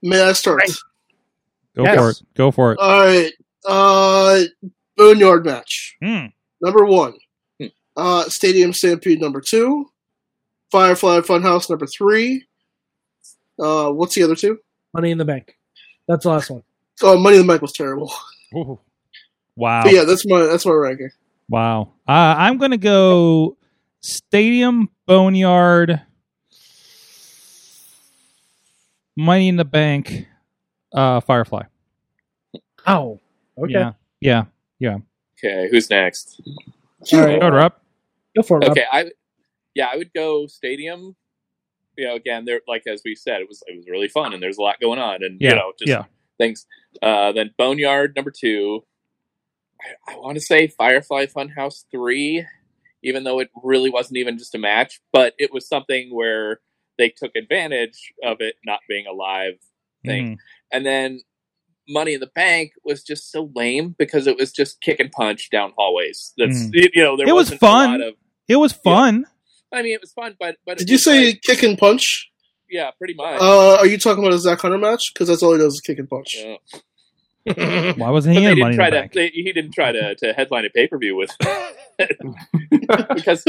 May 0.02 0.20
I 0.22 0.32
start? 0.32 0.60
Right. 0.60 0.70
go 1.74 1.82
Yes. 1.82 1.98
for 1.98 2.10
it. 2.10 2.16
Go 2.34 2.50
for 2.52 2.72
it. 2.72 2.78
All 2.78 3.00
right. 3.04 3.32
Uh, 3.66 4.44
Boneyard 4.96 5.44
match 5.44 5.96
Hmm. 6.02 6.26
number 6.62 6.84
one. 6.86 7.14
Hmm. 7.60 7.66
Uh, 7.96 8.24
Stadium 8.30 8.72
Stampede 8.72 9.20
number 9.20 9.40
two. 9.42 9.90
Firefly 10.70 11.20
Funhouse 11.20 11.70
number 11.70 11.86
three. 11.86 12.44
Uh, 13.58 13.90
what's 13.90 14.14
the 14.14 14.22
other 14.22 14.36
two? 14.36 14.58
Money 14.94 15.10
in 15.10 15.18
the 15.18 15.24
Bank. 15.24 15.56
That's 16.08 16.24
the 16.24 16.30
last 16.30 16.50
one. 16.50 16.62
Oh, 17.02 17.18
Money 17.18 17.36
in 17.36 17.46
the 17.46 17.52
Bank 17.52 17.62
was 17.62 17.72
terrible. 17.72 18.12
Ooh. 18.54 18.78
Wow. 19.56 19.84
But 19.84 19.92
yeah, 19.92 20.04
that's 20.04 20.26
my 20.26 20.40
that's 20.44 20.66
my 20.66 20.72
ranking. 20.72 21.10
Wow. 21.48 21.92
Uh, 22.06 22.34
I'm 22.36 22.58
going 22.58 22.72
to 22.72 22.76
go 22.76 23.56
Stadium 24.00 24.90
Boneyard, 25.06 26.02
Money 29.16 29.48
in 29.48 29.56
the 29.56 29.64
Bank, 29.64 30.26
uh, 30.92 31.20
Firefly. 31.20 31.62
Oh. 32.86 33.20
Okay. 33.58 33.72
Yeah. 34.20 34.44
Yeah. 34.78 34.98
Okay, 35.38 35.68
who's 35.70 35.90
next? 35.90 36.40
All 37.12 37.20
right. 37.20 37.42
Order 37.42 37.60
up. 37.60 37.82
Go 38.34 38.42
for 38.42 38.58
it. 38.58 38.68
Rob. 38.68 38.70
Okay, 38.72 38.84
I 38.90 39.10
yeah, 39.76 39.88
I 39.92 39.96
would 39.96 40.12
go 40.12 40.46
stadium. 40.46 41.14
You 41.96 42.06
know, 42.08 42.14
again, 42.16 42.44
there 42.44 42.60
like 42.66 42.82
as 42.86 43.02
we 43.04 43.14
said, 43.14 43.40
it 43.42 43.48
was 43.48 43.62
it 43.66 43.76
was 43.76 43.86
really 43.88 44.08
fun 44.08 44.34
and 44.34 44.42
there's 44.42 44.58
a 44.58 44.62
lot 44.62 44.80
going 44.80 44.98
on 44.98 45.22
and 45.22 45.40
Yeah, 45.40 45.50
you 45.50 45.56
know 45.56 45.72
just 45.78 45.88
yeah. 45.88 46.04
things. 46.38 46.66
Uh, 47.02 47.32
then 47.32 47.50
Boneyard 47.56 48.14
number 48.16 48.30
two. 48.32 48.84
I, 50.08 50.12
I 50.12 50.16
want 50.16 50.36
to 50.36 50.40
say 50.40 50.66
Firefly 50.68 51.26
Funhouse 51.26 51.84
three, 51.90 52.44
even 53.02 53.24
though 53.24 53.38
it 53.40 53.50
really 53.62 53.90
wasn't 53.90 54.16
even 54.18 54.38
just 54.38 54.54
a 54.54 54.58
match, 54.58 55.00
but 55.12 55.34
it 55.38 55.52
was 55.52 55.68
something 55.68 56.14
where 56.14 56.60
they 56.98 57.10
took 57.10 57.32
advantage 57.36 58.12
of 58.24 58.40
it 58.40 58.56
not 58.64 58.80
being 58.88 59.06
a 59.06 59.12
live 59.12 59.58
thing. 60.04 60.36
Mhm. 60.36 60.38
And 60.72 60.86
then 60.86 61.20
Money 61.88 62.14
in 62.14 62.20
the 62.20 62.30
Bank 62.34 62.72
was 62.84 63.02
just 63.04 63.30
so 63.30 63.50
lame 63.54 63.94
because 63.98 64.26
it 64.26 64.36
was 64.36 64.50
just 64.52 64.80
kick 64.80 64.98
and 64.98 65.12
punch 65.12 65.50
down 65.50 65.72
hallways. 65.76 66.32
That's 66.36 66.64
Mm. 66.66 66.90
you 66.94 67.02
know 67.02 67.16
there 67.16 67.28
It 67.28 67.34
was 67.34 67.52
fun. 67.54 67.88
A 67.88 67.98
lot 67.98 68.08
of, 68.08 68.14
It 68.48 68.56
was 68.56 68.72
fun. 68.72 69.26
I 69.76 69.82
mean, 69.82 69.92
it 69.94 70.00
was 70.00 70.12
fun, 70.12 70.36
but 70.38 70.56
but 70.66 70.78
Did 70.78 70.88
you 70.90 70.98
say 70.98 71.26
like- 71.26 71.42
kick 71.42 71.62
and 71.62 71.76
punch? 71.78 72.30
yeah, 72.68 72.90
pretty 72.98 73.14
much. 73.14 73.40
Uh, 73.40 73.76
are 73.76 73.86
you 73.86 73.98
talking 73.98 74.24
about 74.24 74.34
a 74.34 74.38
Zack 74.38 74.60
Hunter 74.60 74.78
match? 74.78 75.12
Because 75.12 75.28
that's 75.28 75.42
all 75.42 75.52
he 75.52 75.58
does 75.58 75.74
is 75.74 75.80
kick 75.80 75.98
and 75.98 76.08
punch. 76.08 76.36
Yeah. 76.36 77.92
Why 77.96 78.10
wasn't 78.10 78.34
he 78.36 78.40
they 78.44 78.50
in 78.50 78.56
didn't 78.56 78.70
in 78.72 78.76
try 78.76 78.90
the 78.90 78.96
to. 78.96 79.00
Bank? 79.02 79.12
They, 79.12 79.28
he 79.28 79.52
didn't 79.52 79.72
try 79.72 79.92
to, 79.92 80.16
to 80.16 80.32
headline 80.32 80.64
a 80.64 80.70
pay 80.70 80.88
per 80.88 80.98
view 80.98 81.14
with 81.14 81.30
because 83.14 83.44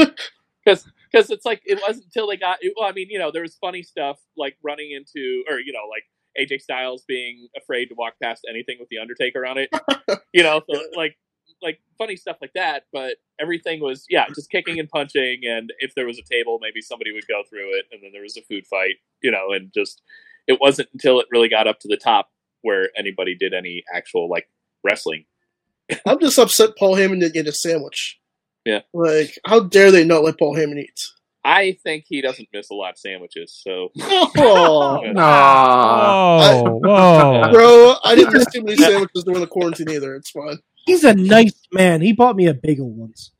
because 0.64 0.86
because 1.10 1.30
it's 1.30 1.44
like 1.44 1.62
it 1.64 1.80
wasn't 1.86 2.04
until 2.06 2.28
they 2.28 2.36
got. 2.36 2.58
Well, 2.76 2.88
I 2.88 2.92
mean, 2.92 3.08
you 3.10 3.18
know, 3.18 3.30
there 3.32 3.42
was 3.42 3.56
funny 3.60 3.82
stuff 3.82 4.18
like 4.36 4.56
running 4.62 4.90
into 4.92 5.42
or 5.50 5.58
you 5.58 5.72
know 5.72 5.88
like 5.90 6.04
AJ 6.38 6.60
Styles 6.60 7.04
being 7.08 7.48
afraid 7.56 7.86
to 7.86 7.94
walk 7.96 8.14
past 8.22 8.46
anything 8.48 8.76
with 8.78 8.88
the 8.88 8.98
Undertaker 8.98 9.44
on 9.44 9.58
it. 9.58 9.70
you 10.32 10.42
know, 10.42 10.62
so 10.70 10.80
like 10.96 11.16
like 11.62 11.80
funny 11.96 12.16
stuff 12.16 12.38
like 12.40 12.52
that. 12.54 12.84
But 12.92 13.16
everything 13.40 13.80
was 13.80 14.04
yeah, 14.08 14.26
just 14.34 14.50
kicking 14.50 14.78
and 14.78 14.88
punching, 14.88 15.40
and 15.44 15.72
if 15.78 15.94
there 15.94 16.06
was 16.06 16.18
a 16.18 16.22
table, 16.22 16.58
maybe 16.60 16.80
somebody 16.80 17.12
would 17.12 17.26
go 17.28 17.42
through 17.48 17.76
it, 17.78 17.86
and 17.92 18.02
then 18.02 18.12
there 18.12 18.22
was 18.22 18.36
a 18.36 18.42
food 18.42 18.66
fight. 18.66 18.96
You 19.22 19.30
know, 19.30 19.52
and 19.52 19.72
just 19.74 20.02
it 20.46 20.60
wasn't 20.60 20.88
until 20.92 21.20
it 21.20 21.26
really 21.30 21.48
got 21.48 21.66
up 21.66 21.80
to 21.80 21.88
the 21.88 21.96
top 21.96 22.30
where 22.62 22.90
anybody 22.96 23.34
did 23.34 23.54
any 23.54 23.84
actual 23.92 24.28
like 24.28 24.48
wrestling. 24.84 25.24
I'm 26.06 26.20
just 26.20 26.38
upset 26.38 26.76
Paul 26.78 26.96
Heyman 26.96 27.20
didn't 27.20 27.34
get 27.34 27.46
a 27.46 27.52
sandwich. 27.52 28.18
Yeah. 28.64 28.80
Like, 28.92 29.38
how 29.46 29.60
dare 29.60 29.90
they 29.90 30.04
not 30.04 30.24
let 30.24 30.38
Paul 30.38 30.54
Heyman 30.54 30.78
eat? 30.78 31.00
I 31.44 31.78
think 31.82 32.04
he 32.06 32.20
doesn't 32.20 32.48
miss 32.52 32.68
a 32.68 32.74
lot 32.74 32.90
of 32.90 32.98
sandwiches, 32.98 33.58
so 33.64 33.90
Oh, 34.00 35.00
Nah. 35.12 36.40
Oh, 36.42 36.80
whoa. 36.82 37.50
bro, 37.52 37.94
I 38.04 38.14
didn't 38.14 38.34
miss 38.34 38.46
too 38.52 38.62
many 38.62 38.76
sandwiches 38.76 39.24
during 39.24 39.40
the 39.40 39.46
quarantine 39.46 39.90
either. 39.90 40.14
It's 40.16 40.30
fine. 40.30 40.58
He's 40.88 41.04
a 41.04 41.14
nice 41.14 41.68
man. 41.72 42.00
He 42.00 42.12
bought 42.14 42.34
me 42.36 42.46
a 42.46 42.54
bagel 42.54 42.90
once. 42.90 43.30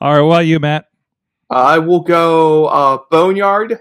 All 0.00 0.12
right, 0.12 0.20
what 0.20 0.34
about 0.36 0.46
you, 0.46 0.60
Matt? 0.60 0.86
I 1.50 1.78
will 1.78 2.00
go 2.02 2.66
uh, 2.66 2.98
Boneyard, 3.10 3.80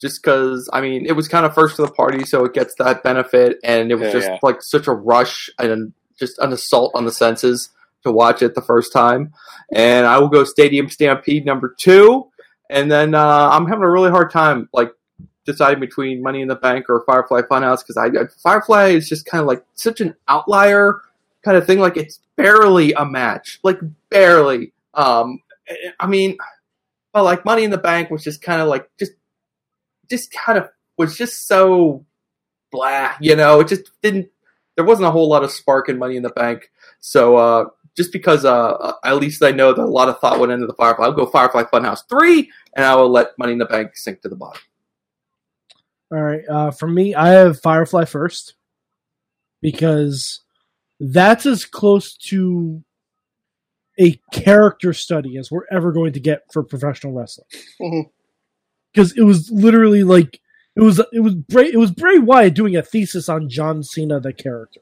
just 0.00 0.22
because 0.22 0.68
I 0.72 0.80
mean 0.80 1.06
it 1.06 1.12
was 1.12 1.28
kind 1.28 1.46
of 1.46 1.54
first 1.54 1.76
to 1.76 1.82
the 1.82 1.92
party, 1.92 2.24
so 2.24 2.44
it 2.44 2.54
gets 2.54 2.74
that 2.78 3.02
benefit, 3.04 3.58
and 3.64 3.92
it 3.92 3.96
was 3.96 4.08
Yeah, 4.08 4.12
just 4.12 4.28
yeah. 4.28 4.38
like 4.42 4.62
such 4.62 4.88
a 4.88 4.92
rush 4.92 5.50
and 5.58 5.92
just 6.18 6.38
an 6.40 6.52
assault 6.52 6.92
on 6.96 7.04
the 7.04 7.12
senses 7.12 7.70
to 8.04 8.12
watch 8.12 8.42
it 8.42 8.54
the 8.56 8.62
first 8.62 8.92
time. 8.92 9.32
And 9.72 10.06
I 10.06 10.18
will 10.18 10.28
go 10.28 10.44
Stadium 10.44 10.88
Stampede 10.88 11.46
number 11.46 11.74
two, 11.78 12.28
and 12.70 12.90
then 12.90 13.14
uh, 13.14 13.50
I'm 13.50 13.66
having 13.66 13.84
a 13.84 13.90
really 13.90 14.10
hard 14.10 14.30
time 14.32 14.68
like 14.72 14.92
deciding 15.48 15.80
between 15.80 16.22
Money 16.22 16.42
in 16.42 16.48
the 16.48 16.54
Bank 16.54 16.90
or 16.90 17.02
Firefly 17.06 17.40
Funhouse 17.42 17.78
because 17.78 17.96
I, 17.96 18.06
I 18.06 18.26
Firefly 18.42 18.88
is 18.88 19.08
just 19.08 19.24
kind 19.24 19.40
of 19.40 19.48
like 19.48 19.64
such 19.74 20.00
an 20.00 20.14
outlier 20.28 21.00
kind 21.42 21.56
of 21.56 21.66
thing. 21.66 21.80
Like 21.80 21.96
it's 21.96 22.20
barely 22.36 22.92
a 22.92 23.04
match, 23.04 23.58
like 23.64 23.78
barely. 24.10 24.72
Um, 24.92 25.40
I 25.98 26.06
mean, 26.06 26.36
but 27.12 27.24
like 27.24 27.46
Money 27.46 27.64
in 27.64 27.70
the 27.70 27.78
Bank 27.78 28.10
was 28.10 28.22
just 28.22 28.42
kind 28.42 28.60
of 28.60 28.68
like 28.68 28.90
just, 28.98 29.12
just 30.10 30.30
kind 30.32 30.58
of 30.58 30.68
was 30.98 31.16
just 31.16 31.48
so 31.48 32.04
blah, 32.70 33.14
you 33.18 33.34
know. 33.34 33.60
It 33.60 33.68
just 33.68 33.90
didn't. 34.02 34.28
There 34.76 34.84
wasn't 34.84 35.08
a 35.08 35.10
whole 35.10 35.28
lot 35.28 35.42
of 35.42 35.50
spark 35.50 35.88
in 35.88 35.98
Money 35.98 36.16
in 36.16 36.22
the 36.22 36.28
Bank, 36.28 36.70
so 37.00 37.36
uh, 37.36 37.64
just 37.96 38.12
because 38.12 38.44
uh, 38.44 38.92
at 39.02 39.16
least 39.16 39.42
I 39.42 39.50
know 39.50 39.72
that 39.72 39.82
a 39.82 39.86
lot 39.86 40.08
of 40.08 40.20
thought 40.20 40.38
went 40.38 40.52
into 40.52 40.66
the 40.66 40.74
Firefly, 40.74 41.06
I'll 41.06 41.12
go 41.12 41.26
Firefly 41.26 41.64
Funhouse 41.64 42.02
three, 42.08 42.50
and 42.76 42.84
I 42.84 42.94
will 42.94 43.10
let 43.10 43.38
Money 43.38 43.52
in 43.52 43.58
the 43.58 43.64
Bank 43.64 43.96
sink 43.96 44.20
to 44.22 44.28
the 44.28 44.36
bottom. 44.36 44.60
All 46.10 46.22
right. 46.22 46.42
Uh, 46.48 46.70
for 46.70 46.88
me, 46.88 47.14
I 47.14 47.28
have 47.28 47.60
Firefly 47.60 48.04
first 48.06 48.54
because 49.60 50.40
that's 51.00 51.46
as 51.46 51.64
close 51.64 52.16
to 52.16 52.82
a 54.00 54.12
character 54.32 54.92
study 54.92 55.36
as 55.36 55.50
we're 55.50 55.66
ever 55.70 55.92
going 55.92 56.12
to 56.12 56.20
get 56.20 56.42
for 56.52 56.62
professional 56.62 57.12
wrestling. 57.12 57.48
Mhm. 57.80 58.10
Because 58.92 59.12
it 59.16 59.22
was 59.22 59.50
literally 59.50 60.02
like 60.04 60.40
it 60.76 60.80
was 60.82 61.00
it 61.12 61.20
was 61.20 61.34
Bray 61.34 61.66
it 61.70 61.76
was 61.78 61.90
Bray 61.90 62.18
Wyatt 62.18 62.54
doing 62.54 62.76
a 62.76 62.82
thesis 62.82 63.28
on 63.28 63.48
John 63.48 63.82
Cena 63.82 64.20
the 64.20 64.32
character, 64.32 64.80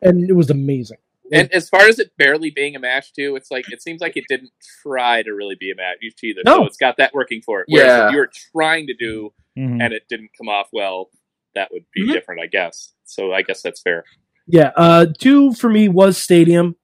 and 0.00 0.28
it 0.28 0.34
was 0.34 0.50
amazing. 0.50 0.98
And 1.32 1.50
as 1.52 1.68
far 1.70 1.80
as 1.88 1.98
it 1.98 2.12
barely 2.18 2.50
being 2.50 2.76
a 2.76 2.78
match 2.78 3.14
too, 3.14 3.34
it's 3.36 3.50
like 3.50 3.70
it 3.72 3.82
seems 3.82 4.00
like 4.02 4.16
it 4.18 4.24
didn't 4.28 4.50
try 4.82 5.22
to 5.22 5.32
really 5.32 5.56
be 5.58 5.70
a 5.70 5.74
match 5.74 5.96
either. 6.22 6.42
No. 6.44 6.58
So 6.58 6.66
it's 6.66 6.76
got 6.76 6.98
that 6.98 7.14
working 7.14 7.40
for 7.40 7.60
it. 7.62 7.66
Whereas 7.68 7.86
Yeah. 7.86 8.06
if 8.08 8.12
you 8.12 8.18
were 8.18 8.30
trying 8.52 8.86
to 8.88 8.94
do 8.94 9.32
Mhm. 9.58 9.82
and 9.82 9.92
it 9.92 10.04
didn't 10.08 10.30
come 10.36 10.48
off 10.48 10.68
well, 10.72 11.10
that 11.54 11.70
would 11.72 11.84
be 11.94 12.06
Mhm. 12.08 12.12
different, 12.12 12.40
I 12.40 12.46
guess. 12.46 12.92
So 13.04 13.32
I 13.32 13.42
guess 13.42 13.62
that's 13.62 13.80
fair. 13.82 14.04
Yeah, 14.46 14.72
uh 14.76 15.06
two 15.18 15.52
for 15.52 15.68
me 15.70 15.88
was 15.88 16.16
Stadium. 16.18 16.76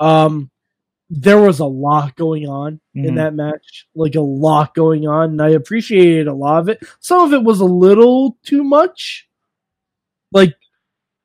Um 0.00 0.50
there 1.08 1.40
was 1.40 1.60
a 1.60 1.64
lot 1.66 2.16
going 2.16 2.48
on 2.48 2.80
in 2.94 3.14
Mhm. 3.14 3.16
that 3.16 3.34
match, 3.34 3.86
like 3.94 4.16
a 4.16 4.20
lot 4.20 4.74
going 4.74 5.06
on, 5.06 5.30
and 5.30 5.40
I 5.42 5.50
appreciated 5.50 6.26
a 6.26 6.34
lot 6.34 6.58
of 6.62 6.68
it. 6.68 6.80
Some 6.98 7.20
of 7.20 7.32
it 7.32 7.44
was 7.44 7.60
a 7.60 7.64
little 7.64 8.36
too 8.42 8.64
much, 8.64 9.28
like 10.32 10.54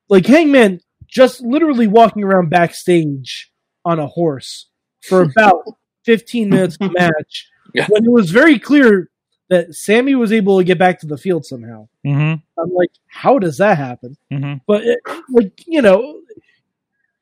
like 0.08 0.26
Hangman 0.26 0.80
just 1.06 1.40
literally 1.40 1.86
walking 1.88 2.22
around 2.22 2.50
backstage 2.50 3.50
on 3.84 3.98
a 3.98 4.06
horse 4.06 4.68
for 5.02 5.22
about 5.22 5.64
15 6.04 6.48
minutes 6.50 6.76
of 6.80 6.88
the 6.92 6.94
match 6.98 7.48
Yeah. 7.74 7.86
when 7.88 8.04
it 8.04 8.10
was 8.10 8.30
very 8.30 8.58
clear 8.58 9.10
that 9.52 9.74
Sammy 9.74 10.14
was 10.14 10.32
able 10.32 10.58
to 10.58 10.64
get 10.64 10.78
back 10.78 10.98
to 11.00 11.06
the 11.06 11.16
field 11.18 11.44
somehow. 11.46 11.86
hmm 12.04 12.34
I'm 12.58 12.70
like, 12.74 12.90
how 13.06 13.38
does 13.38 13.58
that 13.58 13.76
happen? 13.78 14.16
hmm 14.30 14.54
But 14.66 14.82
it, 14.84 14.98
like 15.30 15.62
you 15.66 15.82
know, 15.82 16.20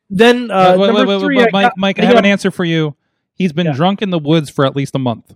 then 0.09 0.51
uh, 0.51 0.73
wait, 0.73 0.81
wait, 0.81 0.87
number 0.87 1.07
wait, 1.07 1.15
wait, 1.17 1.21
three, 1.21 1.41
I 1.41 1.49
Mike, 1.53 1.65
got- 1.67 1.79
Mike, 1.79 1.99
I 1.99 2.03
I 2.03 2.05
have 2.07 2.15
got- 2.15 2.25
an 2.25 2.31
answer 2.31 2.51
for 2.51 2.65
you. 2.65 2.97
He's 3.35 3.53
been 3.53 3.67
Yeah. 3.67 3.73
drunk 3.73 4.03
in 4.03 4.11
the 4.11 4.19
woods 4.19 4.51
for 4.51 4.67
at 4.67 4.75
least 4.77 4.95
a 4.95 4.99
month. 4.99 5.35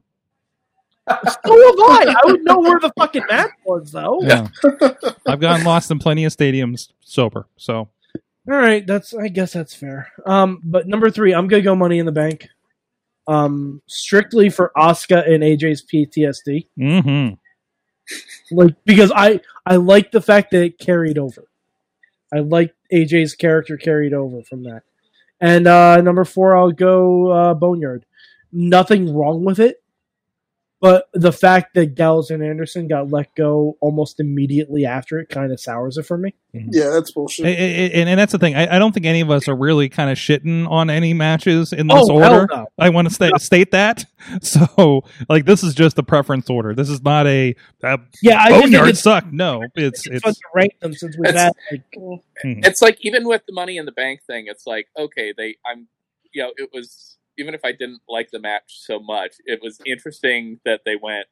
So 1.08 1.14
have 1.14 1.28
I. 1.46 2.14
I 2.16 2.20
would 2.26 2.44
know 2.44 2.60
where 2.60 2.80
the 2.80 2.90
fucking 2.98 3.24
match 3.30 3.50
was, 3.66 3.92
though. 3.92 4.20
Yeah. 4.22 4.48
I've 5.26 5.40
gotten 5.40 5.64
lost 5.64 5.90
in 5.90 5.98
plenty 5.98 6.24
of 6.24 6.32
stadiums 6.34 6.88
sober. 7.02 7.46
So 7.56 7.74
All 7.76 7.88
right, 8.46 8.86
that's. 8.86 9.12
I 9.14 9.28
guess 9.28 9.52
that's 9.52 9.74
fair. 9.74 10.10
Um, 10.26 10.60
but 10.64 10.86
number 10.88 11.10
three, 11.10 11.34
I'm 11.34 11.46
gonna 11.46 11.62
go 11.62 11.74
Money 11.74 11.98
in 11.98 12.06
the 12.06 12.12
Bank. 12.12 12.48
Um, 13.26 13.80
strictly 13.86 14.50
for 14.50 14.70
Asuka 14.76 15.26
and 15.28 15.42
AJ's 15.42 15.82
PTSD, 15.82 16.66
Mm-hmm. 16.78 17.34
like 18.54 18.74
because 18.84 19.10
I 19.14 19.40
I 19.64 19.76
like 19.76 20.10
the 20.10 20.20
fact 20.20 20.50
that 20.50 20.62
it 20.62 20.78
carried 20.78 21.18
over. 21.18 21.44
I 22.32 22.40
like 22.40 22.74
AJ's 22.92 23.34
character 23.34 23.76
carried 23.76 24.12
over 24.12 24.42
from 24.42 24.64
that. 24.64 24.82
And 25.40 25.66
uh, 25.66 26.00
number 26.00 26.24
four, 26.24 26.56
I'll 26.56 26.72
go 26.72 27.30
uh, 27.30 27.54
Boneyard. 27.54 28.04
Nothing 28.52 29.14
wrong 29.14 29.44
with 29.44 29.58
it, 29.60 29.82
but 30.84 31.08
the 31.14 31.32
fact 31.32 31.72
that 31.76 31.94
Gallows 31.94 32.30
and 32.30 32.42
Anderson 32.44 32.88
got 32.88 33.10
let 33.10 33.34
go 33.34 33.78
almost 33.80 34.20
immediately 34.20 34.84
after 34.84 35.18
it 35.18 35.30
kind 35.30 35.50
of 35.50 35.58
sours 35.58 35.96
it 35.96 36.02
for 36.04 36.18
me. 36.18 36.34
Mm-hmm. 36.54 36.68
Yeah, 36.72 36.90
that's 36.90 37.10
bullshit. 37.10 37.46
and, 37.46 38.06
and 38.06 38.20
that's 38.20 38.32
the 38.32 38.38
thing. 38.38 38.54
I, 38.54 38.76
I 38.76 38.78
don't 38.78 38.92
think 38.92 39.06
any 39.06 39.22
of 39.22 39.30
us 39.30 39.48
are 39.48 39.56
really 39.56 39.88
kind 39.88 40.10
of 40.10 40.18
shitting 40.18 40.68
on 40.70 40.90
any 40.90 41.14
matches 41.14 41.72
in 41.72 41.86
this 41.86 41.96
Oh, 41.98 42.18
hell 42.18 42.34
order. 42.34 42.48
no. 42.54 42.66
I 42.78 42.90
want 42.90 43.08
to 43.08 43.14
sta- 43.14 43.38
state 43.38 43.70
that. 43.70 44.04
So, 44.42 45.04
like, 45.28 45.44
this 45.46 45.62
is 45.62 45.74
just 45.74 45.96
the 45.96 46.02
preference 46.02 46.48
order. 46.50 46.74
This 46.74 46.88
is 46.90 47.02
not 47.02 47.26
a, 47.26 47.54
a 47.82 47.98
Yeah, 48.22 48.38
I 48.42 48.48
just 48.50 48.60
think 48.62 48.72
boneyard 48.74 48.96
suck. 48.98 49.32
No, 49.32 49.62
it's 49.74 50.06
it's 50.06 50.16
it's. 50.16 50.22
fun 50.22 50.32
to 50.34 50.40
rank 50.54 50.80
them 50.80 50.92
since 50.94 51.16
we've 51.18 51.28
It's- 51.30 51.42
had 51.44 51.52
like 51.70 51.82
mm-hmm. 51.96 52.60
It's 52.64 52.82
like 52.82 52.98
even 53.00 53.26
with 53.26 53.42
the 53.46 53.54
money 53.54 53.78
in 53.78 53.86
the 53.86 53.92
bank 53.92 54.20
thing, 54.26 54.44
it's 54.48 54.66
like 54.66 54.86
okay, 54.98 55.32
they 55.36 55.56
I'm 55.66 55.88
you 56.32 56.42
know 56.42 56.52
it 56.56 56.68
was 56.74 57.16
even 57.38 57.54
if 57.54 57.62
I 57.64 57.72
didn't 57.72 58.02
like 58.08 58.30
the 58.32 58.40
match 58.40 58.64
so 58.80 59.00
much, 59.00 59.34
it 59.46 59.60
was 59.62 59.80
interesting 59.86 60.60
that 60.64 60.82
they 60.84 60.96
went, 60.96 61.26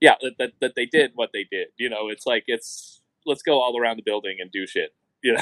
yeah, 0.00 0.16
that 0.22 0.34
that, 0.38 0.52
that 0.60 0.74
they 0.76 0.86
did 0.86 1.12
what 1.14 1.30
they 1.32 1.44
did. 1.50 1.68
You 1.78 1.90
know, 1.90 2.08
it's 2.08 2.26
like 2.26 2.44
it's 2.46 3.02
let's 3.26 3.42
go 3.42 3.60
all 3.62 3.78
around 3.78 3.98
the 3.98 4.02
building 4.04 4.38
and 4.40 4.50
do 4.52 4.66
shit. 4.66 4.94
You 5.22 5.34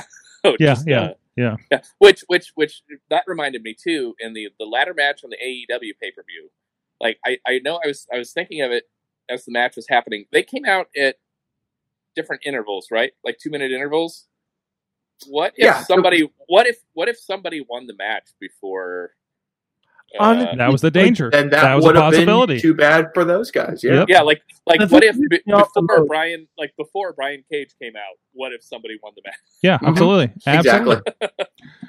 know, 0.44 0.56
Yeah, 0.58 0.74
Just, 0.74 0.88
yeah, 0.88 1.00
uh, 1.00 1.14
yeah. 1.36 1.56
yeah. 1.70 1.82
Which 1.98 2.24
which 2.28 2.52
which 2.56 2.82
that 3.10 3.24
reminded 3.26 3.62
me 3.62 3.74
too 3.74 4.14
in 4.20 4.34
the 4.34 4.48
the 4.58 4.66
ladder 4.66 4.94
match 4.94 5.22
on 5.24 5.30
the 5.30 5.36
AEW 5.38 5.92
pay 6.00 6.10
per 6.12 6.22
view. 6.24 6.50
Like 7.00 7.18
I 7.26 7.38
I 7.46 7.60
know 7.64 7.80
I 7.84 7.88
was 7.88 8.06
I 8.12 8.18
was 8.18 8.32
thinking 8.32 8.62
of 8.62 8.70
it 8.72 8.84
as 9.30 9.44
the 9.44 9.52
match 9.52 9.76
was 9.76 9.88
happening. 9.88 10.26
They 10.32 10.42
came 10.42 10.64
out 10.66 10.88
at 11.00 11.16
different 12.16 12.42
intervals, 12.46 12.88
right? 12.90 13.12
Like 13.24 13.38
two 13.38 13.50
minute 13.50 13.72
intervals. 13.72 14.26
What 15.28 15.54
if 15.56 15.66
Yeah. 15.66 15.78
somebody? 15.78 16.30
What 16.48 16.66
if? 16.66 16.78
What 16.94 17.08
if 17.08 17.18
somebody 17.18 17.64
won 17.68 17.86
the 17.86 17.94
match 17.94 18.30
before? 18.40 19.12
Uh, 20.20 20.54
That 20.56 20.70
was 20.72 20.80
the 20.80 20.90
danger. 20.90 21.30
And 21.32 21.50
that, 21.52 21.74
was 21.74 21.84
a 21.84 21.86
would 21.88 21.96
have 21.96 22.04
possibility. 22.12 22.54
been 22.54 22.62
too 22.62 22.74
bad 22.74 23.10
for 23.14 23.24
those 23.24 23.50
guys. 23.50 23.82
Yeah. 23.82 23.94
Yep. 24.00 24.06
yeah, 24.08 24.22
like 24.22 24.42
like 24.66 24.80
The 24.80 24.86
what 24.88 25.04
if 25.04 25.14
that 25.16 25.20
be- 25.30 25.36
pissed 25.36 25.46
me 25.46 25.52
off 25.54 25.68
the 25.74 25.82
before 25.82 26.06
Brian 26.06 26.48
like 26.58 26.74
before 26.76 27.12
Brian 27.12 27.44
Cage 27.50 27.74
came 27.80 27.96
out? 27.96 28.16
What 28.32 28.52
if 28.52 28.62
somebody 28.62 28.98
won 29.02 29.12
the 29.16 29.22
match? 29.24 29.34
Yeah, 29.62 29.78
absolutely, 29.82 30.32
absolutely. 30.46 31.00
Exactly. 31.14 31.38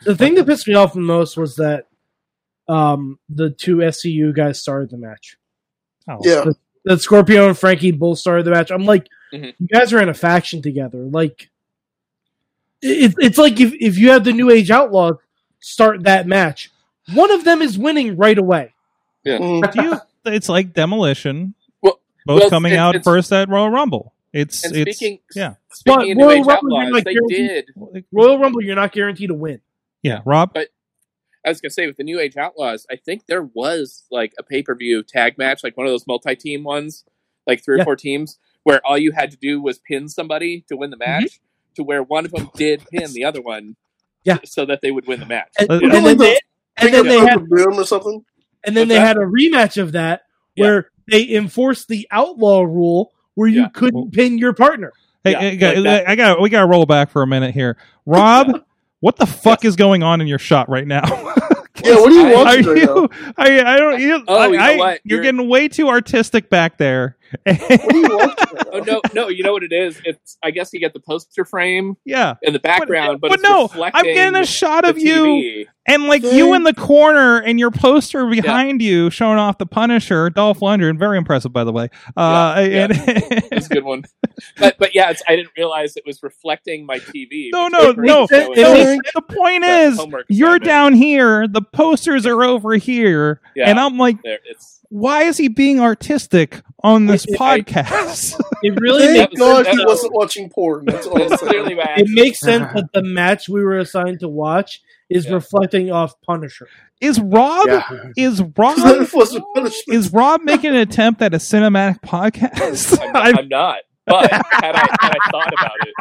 the 0.05 0.15
thing 0.15 0.35
that 0.35 0.45
pissed 0.45 0.67
me 0.67 0.73
off 0.75 0.93
the 0.93 0.99
most 1.01 1.37
was 1.37 1.55
that 1.57 1.87
um 2.67 3.19
the 3.29 3.49
two 3.49 3.77
SCU 3.77 4.33
guys 4.33 4.61
started 4.61 4.89
the 4.89 4.97
match. 4.97 5.37
Oh. 6.09 6.19
yeah, 6.23 6.45
That 6.85 7.01
Scorpio 7.01 7.47
and 7.47 7.57
Frankie 7.57 7.91
both 7.91 8.19
started 8.19 8.45
the 8.45 8.51
match. 8.51 8.71
I'm 8.71 8.85
like, 8.85 9.07
Mhm. 9.33 9.53
you 9.57 9.67
guys 9.67 9.91
are 9.93 10.01
in 10.01 10.09
a 10.09 10.13
faction 10.13 10.61
together. 10.61 10.99
Like, 10.99 11.49
it, 12.81 13.13
it's 13.17 13.37
like 13.37 13.59
if 13.59 13.73
if 13.79 13.97
you 13.97 14.11
have 14.11 14.23
the 14.23 14.33
New 14.33 14.49
Age 14.49 14.69
Outlaw 14.69 15.13
start 15.59 16.03
that 16.03 16.27
match, 16.27 16.69
one 17.13 17.31
of 17.31 17.43
them 17.43 17.61
is 17.61 17.77
winning 17.77 18.15
right 18.17 18.37
away. 18.37 18.73
Mm. 19.25 19.71
Do 19.71 19.83
you? 19.83 19.99
It's 20.25 20.47
like 20.49 20.73
demolition. 20.73 21.53
Well- 21.81 21.99
both 22.25 22.41
well, 22.41 22.49
coming 22.49 22.73
it's- 22.73 22.95
out 22.97 23.03
first 23.03 23.31
at 23.33 23.49
Royal 23.49 23.69
Rumble. 23.69 24.13
It's 24.31 24.63
And 24.65 24.75
it's 24.75 24.97
speaking, 24.97 25.19
yeah. 25.35 25.55
speaking 25.71 26.17
But 26.17 26.23
Royal 26.23 26.31
Age 26.39 26.45
Rumble, 26.47 26.69
you're 26.71 26.79
Outlaws, 26.81 26.93
like 26.93 27.03
they 27.03 27.13
guaranteed- 27.13 27.65
did. 27.93 28.05
Royal 28.11 28.39
Rumble, 28.39 28.63
you're 28.63 28.75
not 28.75 28.91
guaranteed 28.91 29.27
to 29.29 29.35
win. 29.35 29.61
Yeah, 30.01 30.21
Rob. 30.25 30.53
But- 30.53 30.69
I 31.45 31.49
was 31.49 31.59
gonna 31.61 31.71
say 31.71 31.85
with 31.87 31.97
the 31.97 32.03
New 32.05 32.19
Age 32.19 32.37
Outlaws, 32.37 32.85
I 32.89 32.95
think 32.95 33.25
there 33.27 33.43
was 33.43 34.05
like 34.09 34.33
a 34.39 34.43
pay 34.43 34.63
per 34.63 34.73
view 34.75 35.03
tag 35.03 35.37
match, 35.37 35.63
like 35.63 35.75
one 35.77 35.85
of 35.85 35.91
those 35.91 36.07
multi 36.07 36.35
team 36.35 36.63
ones, 36.63 37.03
like 37.45 37.63
three 37.63 37.79
or 37.79 37.83
four 37.83 37.95
teams, 37.97 38.39
where 38.63 38.79
all 38.85 38.97
you 38.97 39.11
had 39.11 39.29
to 39.31 39.37
do 39.37 39.61
was 39.61 39.77
pin 39.77 40.07
somebody 40.07 40.63
to 40.69 40.77
win 40.77 40.89
the 40.89 40.97
match. 40.97 41.39
To 41.75 41.83
where 41.83 42.01
one 42.01 42.23
of 42.23 42.31
them 42.31 42.49
did 42.55 42.85
pin 42.89 43.11
the 43.13 43.25
other 43.25 43.41
one, 43.41 43.75
Yeah. 44.23 44.37
so 44.45 44.63
that 44.65 44.81
they 44.81 44.91
would 44.91 45.05
win 45.07 45.19
the 45.19 45.25
match. 45.25 45.49
And, 45.59 45.69
Uh, 45.71 45.79
and 45.81 45.91
then 45.91 46.17
they 46.17 46.37
and 46.77 46.93
then 46.93 47.05
they 47.07 47.19
had 47.19 47.39
the 47.39 47.45
broom 47.45 47.79
or 47.79 47.85
something. 47.85 48.23
and 48.63 48.75
then 48.75 48.83
What's 48.87 48.89
they 48.89 48.95
that? 48.99 49.07
had 49.07 49.17
a 49.17 49.21
rematch 49.25 49.81
of 49.81 49.91
that 49.93 50.23
where 50.55 50.89
they 51.09 51.33
enforced 51.35 51.87
the 51.87 52.07
outlaw 52.11 52.61
rule 52.63 53.11
where 53.35 53.47
you 53.47 53.61
Yeah. 53.61 53.69
couldn't 53.73 54.11
pin 54.13 54.37
your 54.37 54.53
partner. 54.53 54.91
Hey, 55.23 55.31
Yeah, 55.31 55.39
hey, 55.39 55.55
guys, 55.57 55.77
like. 55.79 56.07
I 56.07 56.15
got. 56.15 56.41
We 56.41 56.49
got 56.49 56.61
to 56.61 56.67
roll 56.67 56.85
back 56.85 57.09
for 57.09 57.21
a 57.21 57.27
minute 57.27 57.53
here. 57.53 57.77
Rob, 58.05 58.63
what 58.99 59.15
the 59.15 59.25
fuck 59.25 59.63
is 59.65 59.75
going 59.75 60.03
on 60.03 60.19
in 60.21 60.27
your 60.27 60.39
shot 60.39 60.69
right 60.69 60.87
now? 60.87 61.03
Yeah, 61.83 61.95
what 61.95 62.11
are 62.11 62.15
you 62.15 62.27
I- 62.27 62.31
Are 62.31 62.45
watching 62.45 62.65
right 62.65 62.83
now? 62.85 63.33
I, 63.35 63.73
I 63.73 63.77
don't. 63.77 63.99
You, 63.99 64.23
Oh, 64.27 64.35
I, 64.37 64.47
you 64.47 64.53
know 64.57 64.63
I- 64.63 64.77
what? 64.77 65.01
You're, 65.03 65.17
You're- 65.23 65.31
getting 65.33 65.49
way 65.49 65.67
too 65.67 65.89
artistic 65.89 66.49
back 66.49 66.77
there. 66.77 67.17
What 67.45 67.93
are 67.93 67.97
you 67.97 68.17
watching 68.17 68.57
right 68.57 68.67
Oh 68.73 68.79
no, 68.79 69.01
no! 69.13 69.27
You 69.27 69.43
know 69.43 69.53
what 69.53 69.61
it 69.63 69.71
is? 69.71 70.01
It's 70.03 70.37
I 70.43 70.49
guess 70.51 70.71
you 70.73 70.79
get 70.79 70.93
the 70.93 70.99
poster 70.99 71.45
frame 71.45 71.95
yeah, 72.05 72.35
in 72.41 72.53
the 72.53 72.59
background, 72.59 73.21
but, 73.21 73.29
but 73.29 73.39
it's 73.39 73.43
no, 73.43 73.69
I'm 73.93 74.03
getting 74.03 74.35
a 74.39 74.45
shot 74.45 74.83
of 74.87 74.97
you 74.97 75.23
TV. 75.23 75.65
and 75.85 76.05
like 76.05 76.23
you 76.23 76.55
in 76.55 76.63
the 76.63 76.73
corner 76.73 77.37
and 77.39 77.59
your 77.59 77.69
poster 77.69 78.25
behind 78.25 78.81
you 78.81 79.11
showing 79.11 79.37
off 79.37 79.59
the 79.59 79.67
Punisher, 79.67 80.31
Dolph 80.31 80.59
Lundgren. 80.61 80.97
Very 80.97 81.19
impressive, 81.19 81.53
by 81.53 81.63
the 81.63 81.71
way. 81.71 81.89
Uh, 82.17 82.65
Yeah, 82.67 82.85
and- 82.85 82.91
It's 83.51 83.67
a 83.67 83.69
good 83.73 83.83
one. 83.83 84.05
But 84.57 84.77
but 84.79 84.95
yeah, 84.95 85.11
it's, 85.11 85.21
I 85.27 85.35
didn't 85.35 85.51
realize 85.55 85.95
it 85.95 86.03
was 86.05 86.23
reflecting 86.23 86.85
my 86.87 86.97
TV. 86.97 87.49
No, 87.51 87.67
no, 87.67 87.91
no, 87.91 88.27
It. 88.31 89.01
The 89.13 89.21
point 89.21 89.63
is, 89.65 89.97
you're 90.29 90.47
assignment. 90.49 90.63
down 90.63 90.93
here. 90.93 91.47
The 91.47 91.61
posters 91.61 92.25
are 92.25 92.43
over 92.43 92.73
here, 92.75 93.39
Yeah. 93.55 93.69
and 93.69 93.79
I'm 93.79 93.97
like, 93.99 94.17
There, 94.23 94.39
it's 94.45 94.79
why 94.93 95.23
is 95.23 95.37
he 95.37 95.47
being 95.47 95.79
artistic 95.79 96.61
on 96.83 97.07
this 97.07 97.25
I- 97.39 97.61
podcast? 97.61 98.39
It 98.65 98.79
really 98.79 99.07
Thank 99.07 99.31
makes 99.31 99.39
God 99.41 99.65
that 99.65 99.71
he 99.73 99.77
was- 99.79 99.87
wasn't 99.87 100.13
watching 100.13 100.49
porn. 100.49 100.85
That's 100.85 101.05
all 101.05 101.21
I'm 101.21 101.37
clearly 101.37 101.75
my 101.75 101.83
it 101.97 102.07
makes 102.09 102.39
sense 102.49 102.71
that 102.73 102.85
the 102.93 103.03
match 103.03 103.49
we 103.49 103.61
were 103.61 103.77
assigned 103.77 104.21
to 104.21 104.29
watch 104.29 104.81
is 105.09 105.25
Yeah. 105.25 105.33
reflecting 105.33 105.91
off 105.91 106.13
Punisher. 106.21 106.69
is 107.01 107.19
Rob? 107.19 107.67
Yeah. 107.67 107.81
Is 108.15 108.41
Rob? 108.57 108.77
was 109.13 109.37
is 109.89 110.13
Rob 110.13 110.41
making 110.43 110.69
an 110.69 110.77
attempt 110.77 111.21
at 111.21 111.33
a 111.33 111.37
cinematic 111.39 111.99
podcast? 112.01 112.97
I'm, 113.01 113.11
not- 113.11 113.39
I'm 113.39 113.47
not. 113.49 113.77
But 114.05 114.31
had 114.31 114.75
I 114.75 114.87
had 115.01 115.13
I 115.17 115.31
thought 115.31 115.53
about 115.53 115.75
it, 115.87 115.93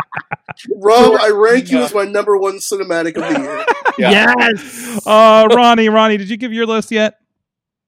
Rob, 0.76 1.20
I 1.20 1.30
rank 1.30 1.70
you 1.70 1.78
as 1.82 1.95
my 1.95 2.05
number 2.05 2.36
one 2.36 2.59
cinematic 2.59 3.16
of 3.16 3.32
the 3.32 3.40
year. 3.40 3.64
yeah. 3.99 4.32
Yes. 4.38 5.07
uh, 5.07 5.49
Ronnie, 5.53 5.88
Ronnie, 5.88 6.16
did 6.16 6.28
you 6.28 6.36
give 6.36 6.53
your 6.53 6.66
list 6.66 6.90
yet? 6.90 7.18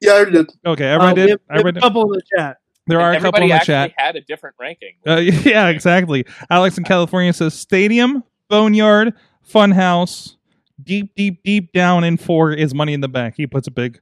Yeah, 0.04 0.12
I 0.12 0.14
already 0.16 0.32
did. 0.32 0.50
Okay, 0.66 0.84
Uh, 0.90 0.94
everyone 0.94 1.14
we 1.14 1.20
did. 1.22 1.30
have- 1.30 1.40
we 1.48 1.54
have 1.54 1.58
Everyone 1.60 1.68
a 1.68 1.72
did. 1.72 1.80
couple 1.82 2.02
in 2.02 2.08
the 2.10 2.22
chat. 2.36 2.56
There 2.86 3.00
are 3.00 3.12
a 3.12 3.14
couple 3.14 3.28
everybody 3.28 3.44
in 3.44 3.48
the 3.48 3.54
actually 3.54 3.72
chat. 3.74 3.92
had 3.96 4.16
a 4.16 4.20
different 4.20 4.56
ranking. 4.60 4.94
Uh, 5.06 5.16
yeah, 5.44 5.68
exactly. 5.68 6.26
Alex 6.50 6.76
in 6.78 6.84
California 6.84 7.32
says 7.32 7.54
Stadium, 7.54 8.22
Boneyard, 8.50 9.14
Funhouse, 9.50 10.36
deep, 10.82 11.14
deep, 11.14 11.42
deep 11.44 11.72
down 11.72 12.04
in 12.04 12.16
four 12.16 12.52
is 12.52 12.74
Money 12.74 12.92
in 12.92 13.00
the 13.00 13.08
Bank. 13.08 13.34
He 13.36 13.46
puts 13.46 13.66
a 13.66 13.70
big 13.70 14.00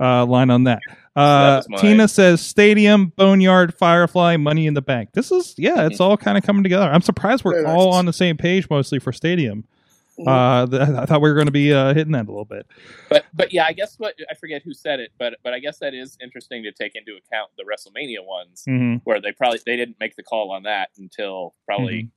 uh, 0.00 0.26
line 0.26 0.50
on 0.50 0.64
that. 0.64 0.80
Uh, 1.14 1.58
was 1.58 1.66
my- 1.68 1.78
Tina 1.78 2.08
says 2.08 2.40
Stadium, 2.40 3.12
Boneyard, 3.16 3.72
Firefly, 3.74 4.36
Money 4.36 4.66
in 4.66 4.74
the 4.74 4.82
Bank. 4.82 5.10
This 5.12 5.30
is 5.30 5.54
yeah, 5.56 5.86
it's 5.86 6.00
all 6.00 6.16
kind 6.16 6.36
of 6.36 6.44
coming 6.44 6.62
together. 6.62 6.84
I'm 6.86 7.02
surprised 7.02 7.44
we're 7.44 7.52
Very 7.52 7.64
nice. 7.64 7.74
all 7.76 7.94
on 7.94 8.06
the 8.06 8.12
same 8.12 8.36
page 8.36 8.68
mostly 8.68 8.98
for 8.98 9.12
Stadium. 9.12 9.64
Uh, 10.26 10.66
th- 10.66 10.80
I 10.82 11.04
thought 11.04 11.20
we 11.20 11.28
were 11.28 11.34
going 11.34 11.46
to 11.46 11.52
be 11.52 11.72
uh, 11.72 11.92
hitting 11.92 12.12
that 12.12 12.26
a 12.26 12.30
little 12.30 12.44
bit. 12.44 12.66
But 13.10 13.26
but 13.34 13.52
yeah, 13.52 13.64
I 13.66 13.72
guess 13.72 13.98
what 13.98 14.14
I 14.30 14.34
forget 14.34 14.62
who 14.62 14.72
said 14.72 15.00
it, 15.00 15.10
but 15.18 15.36
but 15.42 15.52
I 15.52 15.58
guess 15.58 15.78
that 15.80 15.92
is 15.94 16.16
interesting 16.22 16.62
to 16.62 16.72
take 16.72 16.94
into 16.94 17.12
account 17.16 17.50
the 17.58 17.64
WrestleMania 17.64 18.24
ones 18.24 18.62
hmm 18.66 18.96
where 19.04 19.20
they 19.20 19.32
probably 19.32 19.60
they 19.66 19.76
didn't 19.76 19.96
make 20.00 20.16
the 20.16 20.22
call 20.22 20.50
on 20.52 20.62
that 20.62 20.90
until 20.98 21.54
probably 21.66 22.08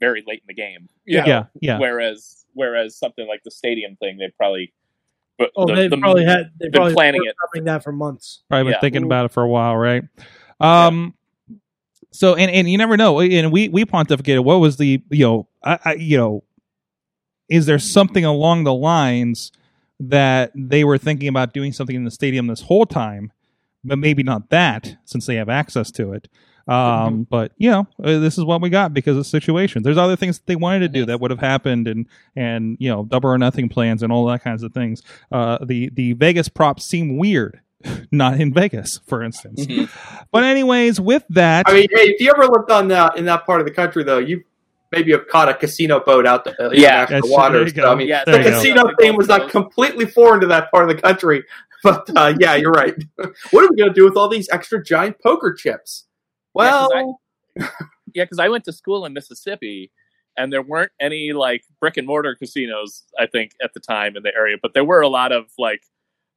very 0.00 0.22
late 0.26 0.40
in 0.40 0.46
the 0.48 0.54
game. 0.54 0.88
Yeah, 1.06 1.24
know? 1.24 1.46
yeah. 1.60 1.78
Whereas 1.78 2.44
whereas 2.54 2.96
something 2.96 3.26
like 3.28 3.42
the 3.44 3.50
stadium 3.50 3.96
thing, 3.96 4.18
they 4.18 4.30
probably 4.36 4.72
but 5.38 5.50
Oh, 5.54 5.66
the- 5.66 5.74
they 5.74 5.88
the- 5.88 5.98
probably 5.98 6.24
had 6.24 6.50
they 6.58 6.66
been 6.66 6.72
probably 6.72 6.94
planning 6.94 7.22
it. 7.24 7.34
covering 7.40 7.64
that 7.66 7.82
for 7.84 7.92
months. 7.92 8.42
Probably 8.48 8.64
been 8.64 8.72
Yeah. 8.72 8.80
thinking 8.80 9.02
about 9.04 9.26
it 9.26 9.32
for 9.32 9.42
a 9.42 9.48
while, 9.48 9.76
right? 9.76 10.02
Um. 10.60 11.14
So 12.12 12.34
and 12.34 12.50
and 12.50 12.68
you 12.68 12.78
never 12.78 12.96
know. 12.96 13.20
And 13.20 13.52
we 13.52 13.68
we 13.68 13.84
pontificated. 13.84 14.42
What 14.44 14.56
was 14.60 14.76
the 14.78 15.02
you 15.10 15.24
know 15.24 15.48
I, 15.62 15.78
I 15.84 15.94
you 15.94 16.16
know 16.16 16.44
is 17.48 17.66
there 17.66 17.78
something 17.78 18.24
along 18.24 18.64
the 18.64 18.74
lines 18.74 19.52
that 19.98 20.52
they 20.54 20.84
were 20.84 20.98
thinking 20.98 21.28
about 21.28 21.52
doing 21.52 21.72
something 21.72 21.96
in 21.96 22.04
the 22.04 22.10
stadium 22.10 22.46
this 22.46 22.62
whole 22.62 22.86
time, 22.86 23.32
but 23.84 23.98
maybe 23.98 24.22
not 24.22 24.50
that 24.50 24.96
since 25.04 25.26
they 25.26 25.36
have 25.36 25.48
access 25.48 25.90
to 25.92 26.12
it. 26.12 26.28
Um, 26.68 27.26
but 27.30 27.52
you 27.58 27.70
know, 27.70 27.86
uh, 28.02 28.18
this 28.18 28.36
is 28.36 28.44
what 28.44 28.60
we 28.60 28.70
got 28.70 28.92
because 28.92 29.12
of 29.12 29.22
the 29.22 29.28
situation. 29.28 29.84
There's 29.84 29.98
other 29.98 30.16
things 30.16 30.38
that 30.38 30.46
they 30.46 30.56
wanted 30.56 30.80
to 30.80 30.88
do 30.88 31.06
that 31.06 31.20
would 31.20 31.30
have 31.30 31.40
happened, 31.40 31.86
and 31.86 32.06
and 32.34 32.76
you 32.80 32.90
know, 32.90 33.04
double 33.04 33.30
or 33.30 33.38
nothing 33.38 33.68
plans 33.68 34.02
and 34.02 34.12
all 34.12 34.26
that 34.26 34.42
kinds 34.42 34.64
of 34.64 34.74
things. 34.74 35.00
Uh, 35.30 35.58
the 35.64 35.90
the 35.90 36.14
Vegas 36.14 36.48
props 36.48 36.84
seem 36.84 37.18
weird, 37.18 37.60
not 38.10 38.40
in 38.40 38.52
Vegas, 38.52 38.98
for 39.06 39.22
instance. 39.22 39.64
But 40.32 40.42
anyways, 40.42 41.00
with 41.00 41.24
that, 41.30 41.66
I 41.68 41.72
mean, 41.72 41.88
hey, 41.94 42.08
if 42.08 42.20
you 42.20 42.32
ever 42.36 42.48
lived 42.48 42.72
on 42.72 42.88
that 42.88 43.16
in 43.16 43.26
that 43.26 43.46
part 43.46 43.60
of 43.60 43.66
the 43.66 43.72
country, 43.72 44.02
though, 44.02 44.18
you 44.18 44.42
maybe 44.92 45.12
have 45.12 45.26
caught 45.28 45.48
a 45.48 45.54
casino 45.54 46.00
boat 46.00 46.26
out 46.26 46.44
the 46.44 46.50
uh, 46.66 46.70
Yeah. 46.72 47.02
in 47.02 47.06
the 47.06 47.10
That's- 47.16 47.30
water. 47.30 47.70
there 47.70 47.84
So. 47.84 47.90
I 47.92 47.94
mean, 47.94 48.08
Yeah, 48.08 48.24
the 48.24 48.38
you 48.38 48.42
go. 48.44 48.50
casino 48.50 48.90
thing 49.00 49.16
was 49.16 49.28
not 49.28 49.50
completely 49.50 50.06
foreign 50.06 50.40
to 50.40 50.46
that 50.48 50.70
part 50.70 50.88
of 50.88 50.96
the 50.96 51.00
country. 51.02 51.44
But 51.82 52.08
uh, 52.16 52.34
yeah, 52.40 52.56
you're 52.56 52.72
right. 52.72 52.94
what 53.50 53.64
are 53.64 53.68
we 53.70 53.76
going 53.76 53.90
to 53.90 53.94
do 53.94 54.04
with 54.04 54.16
all 54.16 54.28
these 54.28 54.48
extra 54.50 54.82
giant 54.82 55.20
poker 55.22 55.52
chips? 55.52 56.06
Well, 56.54 57.20
Yeah, 57.56 58.24
because 58.24 58.38
I 58.40 58.48
went 58.48 58.64
to 58.64 58.72
school 58.72 59.04
in 59.04 59.12
Mississippi, 59.12 59.92
and 60.36 60.52
there 60.52 60.62
weren't 60.62 60.90
any 61.00 61.32
like 61.32 61.62
brick 61.78 61.96
and 61.96 62.06
mortar 62.06 62.34
casinos. 62.34 63.04
I 63.20 63.26
think 63.26 63.52
at 63.62 63.72
the 63.74 63.78
time 63.80 64.16
in 64.16 64.22
the 64.22 64.34
area, 64.34 64.56
but 64.60 64.72
there 64.74 64.84
were 64.84 65.00
a 65.00 65.08
lot 65.08 65.30
of 65.32 65.44
like, 65.58 65.82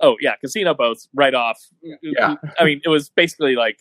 oh 0.02 0.18
yeah, 0.20 0.36
casino 0.36 0.74
boats 0.74 1.08
right 1.16 1.34
off. 1.34 1.58
Yeah. 2.02 2.36
I 2.60 2.66
mean, 2.66 2.82
it 2.84 2.90
was 2.90 3.10
basically 3.10 3.56
like, 3.56 3.80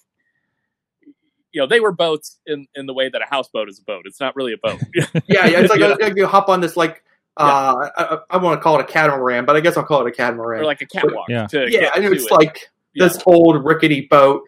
you 1.58 1.64
know, 1.64 1.66
they 1.66 1.80
were 1.80 1.90
boats 1.90 2.38
in 2.46 2.68
in 2.76 2.86
the 2.86 2.94
way 2.94 3.08
that 3.08 3.20
a 3.20 3.24
houseboat 3.28 3.68
is 3.68 3.80
a 3.80 3.82
boat. 3.82 4.02
It's 4.04 4.20
not 4.20 4.36
really 4.36 4.52
a 4.52 4.58
boat. 4.58 4.80
yeah, 4.94 5.44
yeah, 5.46 5.58
it's 5.60 5.70
like, 5.70 5.80
Yeah. 5.80 5.96
like 6.00 6.16
you 6.16 6.24
hop 6.28 6.48
on 6.48 6.60
this 6.60 6.76
like 6.76 7.02
uh, 7.36 7.88
I, 7.96 8.18
I 8.30 8.36
want 8.36 8.60
to 8.60 8.62
call 8.62 8.78
it 8.78 8.82
a 8.82 8.84
catamaran, 8.84 9.44
but 9.44 9.56
I 9.56 9.60
guess 9.60 9.76
I'll 9.76 9.84
call 9.84 10.04
it 10.06 10.08
a 10.08 10.12
catamaran. 10.12 10.60
or 10.60 10.64
like 10.64 10.82
a 10.82 10.86
catwalk. 10.86 11.28
Yeah. 11.28 11.46
To 11.48 11.62
yeah, 11.70 11.80
get 11.80 11.96
and 11.96 12.04
to 12.04 12.12
it's 12.12 12.26
it. 12.26 12.30
like 12.32 12.68
Yeah. 12.94 13.08
this 13.08 13.20
old 13.26 13.64
rickety 13.64 14.06
boat 14.08 14.42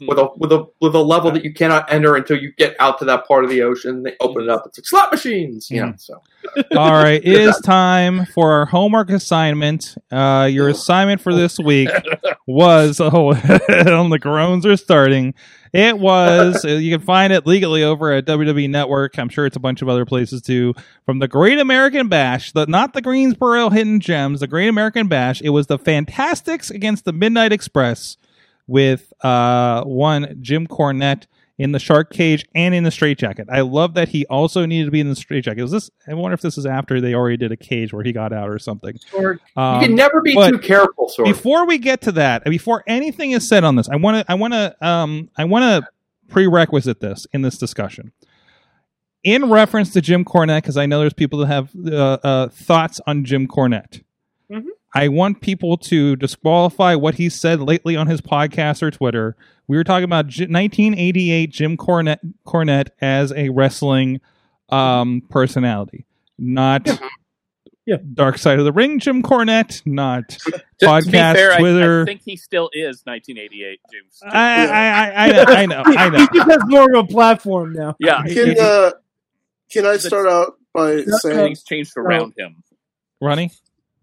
Mhm. 0.00 0.08
with 0.08 0.18
a 0.18 0.28
with 0.36 0.52
a 0.52 0.66
with 0.80 0.94
a 0.94 1.00
level 1.02 1.30
that 1.32 1.44
you 1.44 1.52
cannot 1.52 1.92
enter 1.92 2.16
until 2.16 2.36
you 2.38 2.52
get 2.56 2.74
out 2.80 2.98
to 3.00 3.04
that 3.06 3.26
part 3.26 3.44
of 3.44 3.50
the 3.50 3.62
ocean. 3.62 4.02
They 4.02 4.14
open 4.20 4.44
it 4.44 4.48
up. 4.48 4.64
It's 4.66 4.78
like 4.78 4.86
slot 4.86 5.12
machines, 5.12 5.70
you 5.70 5.80
know. 5.84 5.94
So 5.98 6.20
all 6.76 6.92
right, 6.92 7.20
it 7.22 7.40
is 7.40 7.58
time 7.60 8.26
for 8.26 8.52
our 8.52 8.66
homework 8.66 9.10
assignment. 9.10 9.94
Uh, 10.10 10.48
your 10.50 10.68
assignment 10.68 11.20
for 11.20 11.34
this 11.34 11.58
week 11.58 11.88
was 12.46 13.00
oh, 13.00 13.32
the 13.34 14.18
groans 14.20 14.66
are 14.66 14.76
starting. 14.76 15.34
It 15.72 15.98
was 15.98 16.64
uh, 16.66 16.68
you 16.68 16.96
can 16.96 17.04
find 17.04 17.32
it 17.32 17.46
legally 17.46 17.82
over 17.82 18.12
at 18.12 18.26
WWE 18.26 18.68
Network. 18.68 19.18
I'm 19.18 19.30
sure 19.30 19.46
it's 19.46 19.56
a 19.56 19.60
bunch 19.60 19.80
of 19.80 19.88
other 19.88 20.04
places 20.04 20.42
too. 20.42 20.74
From 21.06 21.18
the 21.18 21.28
Great 21.28 21.58
American 21.58 22.08
Bash, 22.08 22.52
the 22.52 22.66
not 22.66 22.92
the 22.92 23.00
Greensboro 23.00 23.70
Hidden 23.70 24.00
Gems, 24.00 24.40
the 24.40 24.46
Great 24.46 24.68
American 24.68 25.08
Bash. 25.08 25.40
It 25.40 25.48
was 25.50 25.68
the 25.68 25.78
Fantastics 25.78 26.70
against 26.70 27.06
the 27.06 27.12
Midnight 27.12 27.52
Express 27.52 28.18
with 28.66 29.12
uh 29.22 29.82
one 29.84 30.36
Jim 30.40 30.66
Cornette 30.66 31.26
in 31.58 31.72
the 31.72 31.78
shark 31.78 32.10
cage 32.10 32.44
and 32.54 32.74
in 32.74 32.82
the 32.82 32.90
straitjacket. 32.90 33.48
I 33.50 33.60
love 33.60 33.94
that 33.94 34.08
he 34.08 34.26
also 34.26 34.66
needed 34.66 34.86
to 34.86 34.90
be 34.90 35.00
in 35.00 35.08
the 35.08 35.14
straitjacket. 35.14 35.62
Was 35.62 35.70
this? 35.70 35.90
I 36.08 36.14
wonder 36.14 36.34
if 36.34 36.40
this 36.40 36.58
is 36.58 36.66
after 36.66 37.00
they 37.00 37.14
already 37.14 37.36
did 37.36 37.52
a 37.52 37.56
cage 37.56 37.92
where 37.92 38.02
he 38.02 38.12
got 38.12 38.32
out 38.32 38.48
or 38.48 38.58
something. 38.58 38.98
Um, 39.56 39.80
you 39.80 39.86
can 39.86 39.94
never 39.94 40.20
be 40.22 40.34
too 40.34 40.58
careful, 40.58 41.08
sort 41.08 41.28
before 41.28 41.66
we 41.66 41.78
get 41.78 42.00
to 42.02 42.12
that, 42.12 42.44
before 42.44 42.82
anything 42.86 43.32
is 43.32 43.48
said 43.48 43.64
on 43.64 43.76
this, 43.76 43.88
I 43.88 43.96
want 43.96 44.26
to, 44.26 44.32
I 44.32 44.34
want 44.34 44.54
to, 44.54 44.86
um, 44.86 45.30
I 45.36 45.44
want 45.44 45.84
to 45.84 45.90
prerequisite 46.28 47.00
this 47.00 47.26
in 47.32 47.42
this 47.42 47.58
discussion. 47.58 48.12
In 49.22 49.48
reference 49.48 49.92
to 49.92 50.00
Jim 50.00 50.24
Cornette, 50.24 50.62
because 50.62 50.76
I 50.76 50.86
know 50.86 50.98
there's 50.98 51.12
people 51.12 51.38
that 51.40 51.46
have 51.46 51.70
uh, 51.86 52.18
uh, 52.24 52.48
thoughts 52.48 53.00
on 53.06 53.24
Jim 53.24 53.46
Cornette. 53.46 54.02
I 54.94 55.08
want 55.08 55.40
people 55.40 55.76
to 55.78 56.16
disqualify 56.16 56.94
what 56.94 57.14
he 57.14 57.28
said 57.28 57.60
lately 57.60 57.96
on 57.96 58.06
his 58.08 58.20
podcast 58.20 58.82
or 58.82 58.90
Twitter. 58.90 59.36
We 59.66 59.76
were 59.76 59.84
talking 59.84 60.04
about 60.04 60.26
1988 60.26 61.50
Jim 61.50 61.76
Cornette, 61.76 62.18
Cornette 62.46 62.88
as 63.00 63.32
a 63.32 63.48
wrestling 63.48 64.20
um, 64.68 65.22
personality, 65.30 66.04
not 66.38 66.88
Yeah. 67.84 67.96
Dark 68.14 68.38
Side 68.38 68.58
of 68.58 68.64
the 68.64 68.72
Ring 68.72 68.98
Jim 69.00 69.22
Cornette, 69.22 69.82
not 69.86 70.28
To- 70.28 70.50
to 70.52 70.58
be 70.80 70.86
podcast, 70.86 71.34
fair, 71.34 71.58
Twitter. 71.58 72.02
I, 72.02 72.04
think 72.04 72.20
he 72.24 72.36
still 72.36 72.68
is 72.72 73.02
1988, 73.04 73.80
James. 73.92 74.20
I, 74.24 74.66
I, 74.66 74.70
I, 74.70 75.30
I, 75.30 75.62
I 75.62 75.66
know, 75.66 75.82
I 75.84 76.08
know. 76.10 76.18
he 76.32 76.38
just 76.38 76.50
has 76.50 76.60
more 76.66 76.94
of 76.96 77.04
a 77.04 77.08
platform 77.08 77.72
now. 77.72 77.96
yeah, 77.98 78.22
Can 78.24 78.56
uh, 78.60 78.90
can 79.70 79.86
I 79.86 79.96
start 79.96 80.28
out 80.28 80.58
by 80.74 81.02
saying? 81.04 81.36
things 81.36 81.62
changed 81.64 81.96
around 81.96 82.34
him. 82.36 82.62
Ronnie, 83.20 83.50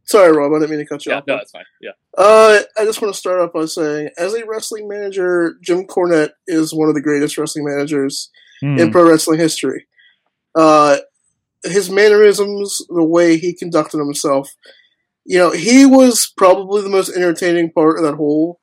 Sorry, 0.10 0.32
Rob. 0.36 0.52
I 0.52 0.56
didn't 0.60 0.72
mean 0.72 0.80
to 0.80 0.86
cut 0.88 1.06
you 1.06 1.12
Yeah, 1.12 1.20
off. 1.20 1.24
no, 1.28 1.38
that's 1.38 1.52
fine. 1.52 1.66
Yeah, 1.82 1.92
Uh, 2.18 2.62
I 2.80 2.84
just 2.86 3.00
want 3.00 3.14
to 3.14 3.18
start 3.20 3.40
off 3.42 3.54
by 3.54 3.66
saying, 3.66 4.10
as 4.18 4.34
a 4.34 4.44
wrestling 4.46 4.88
manager, 4.88 5.54
Jim 5.62 5.86
Cornette 5.86 6.32
is 6.48 6.74
one 6.74 6.90
of 6.90 6.96
the 6.96 7.02
greatest 7.02 7.38
wrestling 7.38 7.66
managers 7.66 8.32
Hmm. 8.62 8.80
in 8.80 8.92
pro 8.92 9.08
wrestling 9.08 9.40
history. 9.40 9.86
Uh, 10.56 10.98
his 11.64 11.92
mannerisms, 11.92 12.78
the 12.90 13.04
way 13.04 13.38
he 13.38 13.54
conducted 13.54 14.00
himself, 14.00 14.50
you 15.26 15.38
know, 15.38 15.52
he 15.52 15.86
was 15.86 16.34
probably 16.38 16.82
the 16.82 16.90
most 16.90 17.16
entertaining 17.16 17.72
part 17.72 17.98
of 18.00 18.04
that 18.04 18.16
whole 18.16 18.60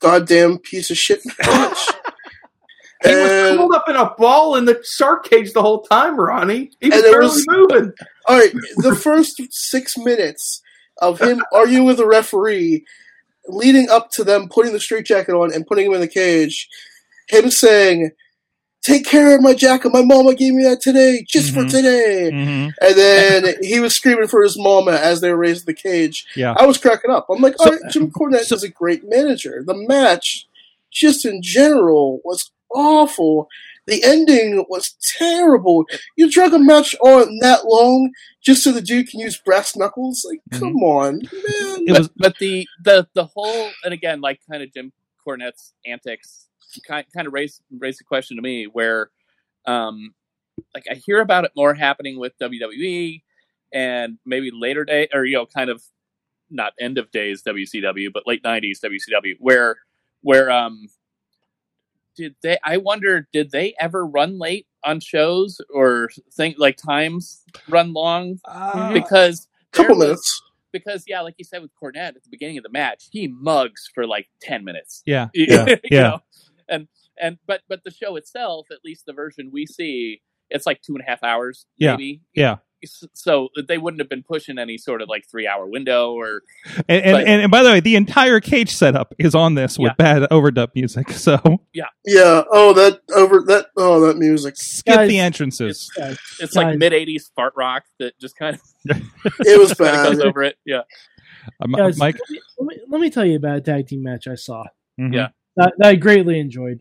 goddamn 0.00 0.58
piece 0.58 0.90
of 0.90 0.98
shit 0.98 1.22
match. 1.38 1.78
He 3.04 3.14
was 3.14 3.30
And- 3.30 3.58
curled 3.58 3.74
up 3.74 3.88
in 3.88 3.96
a 3.96 4.10
ball 4.16 4.56
in 4.56 4.64
the 4.64 4.80
shark 4.84 5.28
cage 5.28 5.52
the 5.52 5.62
whole 5.62 5.82
time, 5.82 6.18
Ronnie. 6.18 6.70
He 6.80 6.88
was 6.88 7.02
barely 7.02 7.18
was- 7.26 7.44
moving. 7.48 7.92
All 8.26 8.38
right, 8.38 8.52
the 8.78 8.94
first 8.96 9.40
six 9.50 9.96
minutes 9.98 10.62
of 11.02 11.20
him 11.20 11.42
arguing 11.52 11.84
with 11.84 11.98
the 11.98 12.06
referee, 12.06 12.84
leading 13.46 13.90
up 13.90 14.10
to 14.12 14.24
them 14.24 14.48
putting 14.48 14.72
the 14.72 14.80
straitjacket 14.80 15.34
on 15.34 15.52
and 15.52 15.66
putting 15.66 15.86
him 15.86 15.94
in 15.94 16.00
the 16.00 16.08
cage, 16.08 16.68
him 17.28 17.50
saying, 17.50 18.12
"Take 18.82 19.04
care 19.04 19.34
of 19.34 19.42
my 19.42 19.52
jacket. 19.54 19.92
My 19.92 20.02
mama 20.02 20.34
gave 20.34 20.54
me 20.54 20.62
that 20.64 20.80
today, 20.80 21.24
just 21.28 21.52
Mhm. 21.52 21.54
for 21.54 21.68
today." 21.68 22.30
Mhm. 22.32 22.72
And 22.80 22.94
then 22.96 23.54
he 23.62 23.80
was 23.80 23.94
screaming 23.94 24.28
for 24.28 24.42
his 24.42 24.56
mama 24.58 24.92
as 24.92 25.20
they 25.20 25.30
were 25.30 25.36
raising 25.38 25.66
the 25.66 25.74
cage. 25.74 26.24
Yeah. 26.36 26.54
I 26.56 26.64
was 26.64 26.78
cracking 26.78 27.10
up. 27.10 27.26
I'm 27.28 27.42
like, 27.42 27.56
So- 27.58 27.64
all 27.66 27.72
right, 27.72 27.92
Jim 27.92 28.10
Cornette 28.10 28.50
is 28.52 28.62
a 28.62 28.68
great 28.68 29.02
manager. 29.06 29.62
The 29.66 29.74
match, 29.74 30.46
just 30.90 31.26
in 31.26 31.42
general, 31.42 32.20
was 32.24 32.50
awful. 32.74 33.48
The 33.86 34.02
ending 34.02 34.64
was 34.68 34.96
terrible. 35.18 35.84
You 36.16 36.30
drug 36.30 36.54
a 36.54 36.58
match 36.58 36.94
on 37.02 37.38
that 37.40 37.66
long 37.66 38.10
just 38.42 38.62
so 38.62 38.72
the 38.72 38.80
dude 38.80 39.08
can 39.08 39.20
use 39.20 39.38
brass 39.44 39.76
knuckles? 39.76 40.26
Like, 40.28 40.40
Mhm. 40.52 40.58
come 40.58 40.76
on, 40.82 41.14
man. 41.32 41.84
It 41.86 41.96
was 41.98 42.08
but 42.16 42.36
the 42.38 42.66
the 42.82 43.06
the 43.14 43.26
whole 43.26 43.70
and 43.84 43.92
again, 43.92 44.20
like 44.20 44.40
kind 44.50 44.62
of 44.62 44.72
Jim 44.72 44.92
Cornette's 45.26 45.74
antics, 45.86 46.48
kind 46.86 47.06
kind 47.14 47.26
of 47.26 47.32
raised 47.32 47.60
raised 47.78 48.00
a 48.00 48.04
question 48.04 48.36
to 48.36 48.42
me 48.42 48.64
where, 48.66 49.10
um, 49.66 50.14
like 50.74 50.84
I 50.90 50.94
hear 50.94 51.20
about 51.20 51.44
it 51.44 51.52
more 51.56 51.74
happening 51.74 52.18
with 52.18 52.32
WWE 52.40 53.22
and 53.72 54.18
maybe 54.24 54.50
later 54.52 54.84
day 54.84 55.08
or 55.12 55.24
you 55.24 55.34
know 55.36 55.46
kind 55.46 55.68
of 55.68 55.82
not 56.50 56.72
end 56.80 56.96
of 56.98 57.10
days 57.10 57.42
WCW 57.42 58.10
but 58.12 58.22
late 58.26 58.42
nineties 58.44 58.80
WCW 58.80 59.34
where 59.40 59.76
where 60.22 60.50
um 60.50 60.86
did 62.16 62.34
they 62.42 62.58
I 62.64 62.76
wonder 62.78 63.28
did 63.32 63.50
they 63.50 63.74
ever 63.80 64.06
run 64.06 64.38
late 64.38 64.66
on 64.84 65.00
shows 65.00 65.60
or 65.72 66.10
think 66.32 66.56
like 66.58 66.76
times 66.76 67.42
run 67.68 67.92
long 67.92 68.38
uh, 68.46 68.92
because 68.92 69.46
couple 69.72 69.96
there 69.96 69.98
was- 69.98 70.06
minutes. 70.08 70.42
because 70.72 71.04
yeah, 71.06 71.20
like 71.20 71.34
you 71.38 71.44
said 71.44 71.62
with 71.62 71.70
Cornette 71.80 72.16
at 72.16 72.22
the 72.22 72.30
beginning 72.30 72.58
of 72.58 72.64
the 72.64 72.70
match, 72.70 73.08
he 73.10 73.28
mugs 73.28 73.88
for 73.94 74.06
like 74.06 74.28
ten 74.40 74.64
minutes. 74.64 75.02
yeah, 75.06 75.28
You 75.34 75.46
yeah, 75.48 75.74
yeah. 75.90 76.00
know? 76.02 76.18
And 76.68 76.88
and 77.20 77.38
but 77.46 77.62
but 77.68 77.84
the 77.84 77.90
show 77.90 78.16
itself, 78.16 78.66
at 78.70 78.78
least 78.84 79.06
the 79.06 79.12
version 79.12 79.50
we 79.52 79.66
see, 79.66 80.20
it's 80.50 80.66
like 80.66 80.82
two 80.82 80.94
and 80.94 81.02
a 81.02 81.08
half 81.08 81.22
hours, 81.22 81.66
Yeah, 81.76 81.92
maybe. 81.92 82.20
yeah. 82.34 82.56
S- 82.84 83.04
So 83.12 83.48
they 83.68 83.76
wouldn't 83.78 84.00
have 84.00 84.08
been 84.08 84.22
pushing 84.22 84.58
any 84.58 84.78
sort 84.78 85.02
of 85.02 85.08
like 85.08 85.26
three 85.26 85.46
hour 85.46 85.66
window 85.66 86.12
or 86.12 86.42
And, 86.88 87.02
and, 87.04 87.12
But- 87.12 87.26
and, 87.26 87.42
and 87.42 87.50
by 87.50 87.62
the 87.62 87.70
way, 87.70 87.80
the 87.80 87.96
entire 87.96 88.40
cage 88.40 88.74
setup 88.74 89.14
is 89.18 89.34
on 89.34 89.54
this 89.54 89.78
with 89.78 89.96
bad 89.98 90.22
overdub 90.30 90.68
music. 90.74 91.10
So 91.10 91.38
Yeah. 91.72 91.84
Yeah. 92.04 92.42
Oh, 92.52 92.72
that 92.74 93.00
over 93.14 93.42
that. 93.48 93.66
Oh, 93.76 94.00
that 94.06 94.16
music. 94.18 94.56
skip 94.56 94.94
Guys, 94.94 95.08
the 95.08 95.18
entrances. 95.18 95.90
Guys, 95.96 96.18
it's 96.40 96.54
like 96.54 96.78
mid 96.78 96.92
eighties 96.92 97.30
fart 97.34 97.54
rock 97.56 97.84
that 97.98 98.18
just 98.20 98.36
kind 98.36 98.56
of, 98.56 98.62
It 99.40 99.58
was 99.58 99.74
kind 99.74 99.96
of 99.96 100.04
goes 100.06 100.16
bad. 100.18 100.26
over 100.26 100.42
it. 100.42 100.56
Yeah. 100.64 100.82
Um, 101.60 101.72
guys, 101.72 101.98
Mike, 101.98 102.16
let 102.20 102.30
me, 102.30 102.40
let 102.58 102.66
me 102.66 102.76
let 102.88 103.00
me 103.00 103.10
tell 103.10 103.24
you 103.24 103.36
about 103.36 103.56
a 103.58 103.60
tag 103.60 103.86
team 103.86 104.02
match 104.02 104.26
I 104.28 104.34
saw 104.34 104.64
Mhm. 104.98 105.12
Yeah. 105.14 105.28
that, 105.56 105.72
that 105.78 105.88
I 105.88 105.94
greatly 105.96 106.38
enjoyed. 106.40 106.80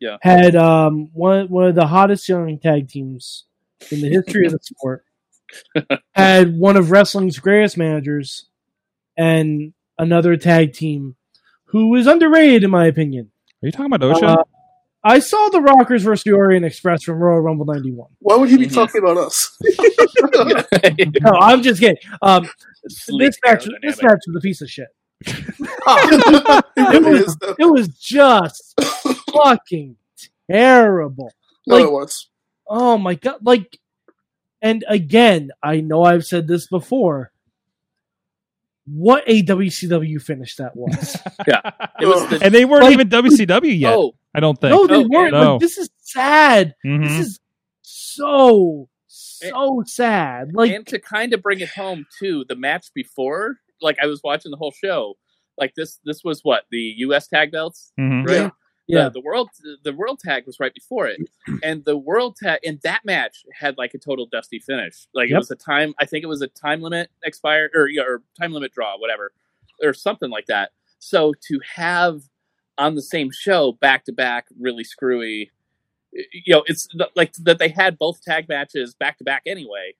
Yeah. 0.00 0.18
had 0.22 0.54
um 0.54 1.10
one 1.12 1.48
one 1.48 1.66
of 1.68 1.74
the 1.74 1.86
hottest 1.86 2.28
young 2.28 2.58
tag 2.58 2.88
teams 2.88 3.44
in 3.90 4.00
the 4.00 4.08
history 4.08 4.46
of 4.46 4.52
the 4.52 4.58
sport. 4.62 5.04
Had 6.12 6.56
one 6.56 6.76
of 6.76 6.90
wrestling's 6.90 7.38
greatest 7.38 7.76
managers 7.78 8.46
and 9.16 9.72
another 9.98 10.36
tag 10.36 10.72
team 10.72 11.16
who 11.66 11.94
is 11.96 12.06
underrated 12.06 12.64
in 12.64 12.70
my 12.70 12.86
opinion. 12.86 13.30
Are 13.62 13.66
you 13.66 13.72
talking 13.72 13.92
about 13.92 14.00
OSHA? 14.00 14.38
Uh, 14.38 14.44
I 15.04 15.20
saw 15.20 15.48
the 15.50 15.60
Rockers 15.60 16.02
versus 16.02 16.24
the 16.24 16.32
Orient 16.32 16.64
Express 16.64 17.04
from 17.04 17.18
Royal 17.18 17.40
Rumble 17.40 17.64
'91. 17.66 18.08
Why 18.18 18.36
would 18.36 18.50
he 18.50 18.56
be 18.58 18.66
Mhm. 18.66 18.74
talking 18.74 19.02
about 19.02 19.16
us? 19.16 19.56
No, 21.22 21.30
I'm 21.40 21.62
just 21.62 21.80
kidding. 21.80 21.96
Um, 22.22 22.48
this 23.18 23.38
match, 23.44 23.66
this 23.82 24.02
match 24.02 24.18
was 24.26 24.36
a 24.36 24.40
piece 24.40 24.60
of 24.60 24.68
shit. 24.68 24.88
it 25.26 27.02
really 27.02 27.20
is, 27.20 27.36
though. 27.40 27.54
It 27.58 27.64
was 27.70 27.88
just 27.88 28.74
fucking 29.32 29.96
terrible. 30.50 31.32
No, 31.66 31.76
Like, 31.76 31.84
it 31.84 31.92
was. 31.92 32.28
oh 32.68 32.98
my 32.98 33.14
god! 33.14 33.36
Like, 33.42 33.78
and 34.62 34.84
again, 34.88 35.50
I 35.62 35.80
know 35.80 36.02
I've 36.04 36.24
said 36.26 36.46
this 36.48 36.66
before. 36.66 37.32
What 38.90 39.22
a 39.26 39.42
WCW 39.42 40.20
finish 40.22 40.56
that 40.56 40.74
was! 40.74 41.16
yeah, 41.46 41.60
It 42.00 42.06
was 42.06 42.26
the 42.30 42.40
and 42.42 42.54
they 42.54 42.64
weren't 42.64 42.84
Like- 42.84 42.94
even 42.94 43.08
WCW 43.10 43.78
yet. 43.78 43.94
oh 43.94 44.14
I 44.34 44.40
don't 44.40 44.58
think. 44.60 44.72
no, 44.72 44.86
they 44.86 45.04
Oh, 45.04 45.08
weren't. 45.08 45.32
no. 45.32 45.52
Like, 45.52 45.60
this 45.60 45.76
is 45.78 45.90
sad. 46.00 46.74
Mhm. 46.86 47.04
This 47.06 47.26
is 47.26 47.40
so 47.82 48.88
so 49.06 49.82
sad. 49.86 50.50
Like, 50.54 50.72
and 50.72 50.86
to 50.88 50.98
kind 50.98 51.32
of 51.34 51.42
bring 51.42 51.60
it 51.60 51.68
home 51.68 52.06
too, 52.18 52.44
the 52.48 52.56
match 52.56 52.86
before, 52.94 53.56
like 53.80 53.98
I 54.02 54.06
was 54.06 54.20
watching 54.24 54.50
the 54.50 54.56
whole 54.56 54.72
show. 54.72 55.14
Like 55.58 55.74
this, 55.76 55.98
this 56.04 56.22
was 56.24 56.40
what 56.42 56.64
the 56.70 56.94
U.S. 56.98 57.26
tag 57.28 57.50
belts, 57.52 57.92
Mhm. 57.98 58.26
right? 58.26 58.34
Yeah. 58.36 58.50
Yeah. 58.88 59.04
The, 59.04 59.10
the 59.10 59.20
world, 59.20 59.50
the 59.84 59.92
world 59.92 60.18
tag 60.18 60.46
was 60.46 60.58
right 60.58 60.72
before 60.74 61.06
it, 61.06 61.20
and 61.62 61.84
the 61.84 61.96
world 61.96 62.36
tag 62.36 62.60
in 62.62 62.80
that 62.82 63.04
match 63.04 63.44
had 63.52 63.76
like 63.76 63.94
a 63.94 63.98
total 63.98 64.26
dusty 64.26 64.58
finish. 64.58 65.06
Like 65.14 65.30
it 65.30 65.36
was 65.36 65.50
a 65.50 65.56
time, 65.56 65.94
I 66.00 66.06
think 66.06 66.24
it 66.24 66.28
was 66.28 66.42
a 66.42 66.48
time 66.48 66.80
limit 66.80 67.10
expired 67.22 67.72
or, 67.74 67.88
yeah, 67.88 68.02
or 68.02 68.22
time 68.40 68.52
limit 68.52 68.72
draw, 68.72 68.98
whatever, 68.98 69.32
or 69.82 69.92
something 69.92 70.30
like 70.30 70.46
that. 70.46 70.70
So 70.98 71.34
to 71.48 71.60
have 71.76 72.22
on 72.78 72.94
the 72.94 73.02
same 73.02 73.30
show 73.30 73.72
back 73.72 74.04
to 74.06 74.12
back 74.12 74.46
really 74.58 74.84
screwy, 74.84 75.50
you 76.12 76.54
know, 76.54 76.64
it's 76.66 76.88
like 77.14 77.34
that 77.34 77.58
they 77.58 77.68
had 77.68 77.98
both 77.98 78.22
tag 78.22 78.48
matches 78.48 78.94
back 78.94 79.18
to 79.18 79.24
back 79.24 79.42
anyway, 79.46 79.94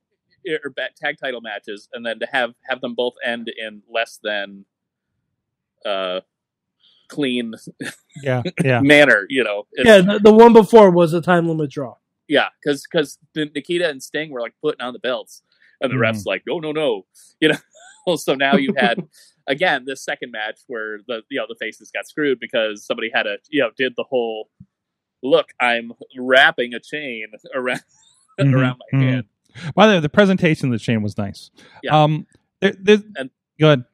or 0.65 0.73
tag 0.97 1.19
title 1.23 1.41
matches, 1.41 1.89
and 1.93 2.07
then 2.07 2.19
to 2.21 2.27
have 2.33 2.55
have 2.69 2.81
them 2.81 2.95
both 2.95 3.15
end 3.25 3.51
in 3.57 3.83
less 3.93 4.19
than 4.23 4.65
uh 5.85 6.21
clean 7.09 7.55
Yeah, 8.23 8.43
yeah. 8.65 8.81
manner, 8.81 9.27
you 9.29 9.45
know. 9.45 9.67
It's- 9.77 9.87
yeah, 9.87 10.01
the, 10.15 10.19
the 10.21 10.33
one 10.33 10.53
before 10.53 10.91
was 10.91 11.13
a 11.15 11.21
time 11.21 11.49
limit 11.49 11.71
draw. 11.71 11.95
yeah, 12.29 12.49
because 12.63 12.85
because 12.91 13.19
Nikita 13.35 13.89
and 13.89 14.03
Sting 14.03 14.31
were 14.31 14.41
like 14.41 14.55
putting 14.63 14.81
on 14.81 14.93
the 14.93 14.99
belts, 14.99 15.43
and 15.81 15.91
the 15.93 15.97
refs 15.97 16.27
like, 16.27 16.43
no, 16.47 16.59
no, 16.59 16.73
no, 16.73 17.07
you 17.41 17.49
know. 17.49 18.17
so 18.17 18.35
now 18.35 18.57
you 18.57 18.73
had 18.77 19.03
again 19.47 19.85
this 19.87 20.03
second 20.05 20.31
match 20.33 20.59
where 20.67 20.99
the 21.07 21.23
you 21.31 21.39
know 21.39 21.47
the 21.49 21.57
faces 21.61 21.91
got 21.91 22.07
screwed 22.07 22.39
because 22.41 22.85
somebody 22.87 23.11
had 23.15 23.27
a 23.27 23.37
you 23.51 23.61
know 23.61 23.71
did 23.77 23.95
the 23.97 24.05
whole 24.05 24.49
look, 25.23 25.49
I'm 25.61 25.93
wrapping 26.17 26.75
a 26.75 26.81
chain 26.81 27.27
around 27.55 27.81
Mhm, 28.41 28.55
around 28.55 28.81
my 28.93 28.99
mhm. 28.99 29.03
hand. 29.03 29.25
By 29.75 29.89
the 29.89 29.95
way, 29.95 30.01
the 30.01 30.09
presentation 30.09 30.69
of 30.69 30.73
the 30.73 30.79
chain 30.79 31.03
was 31.03 31.19
nice. 31.19 31.51
Yeah. 31.83 32.05
Um, 32.05 32.25
there, 32.61 32.73
there's, 32.81 33.03
And- 33.17 33.31
go 33.59 33.67
ahead. 33.69 33.85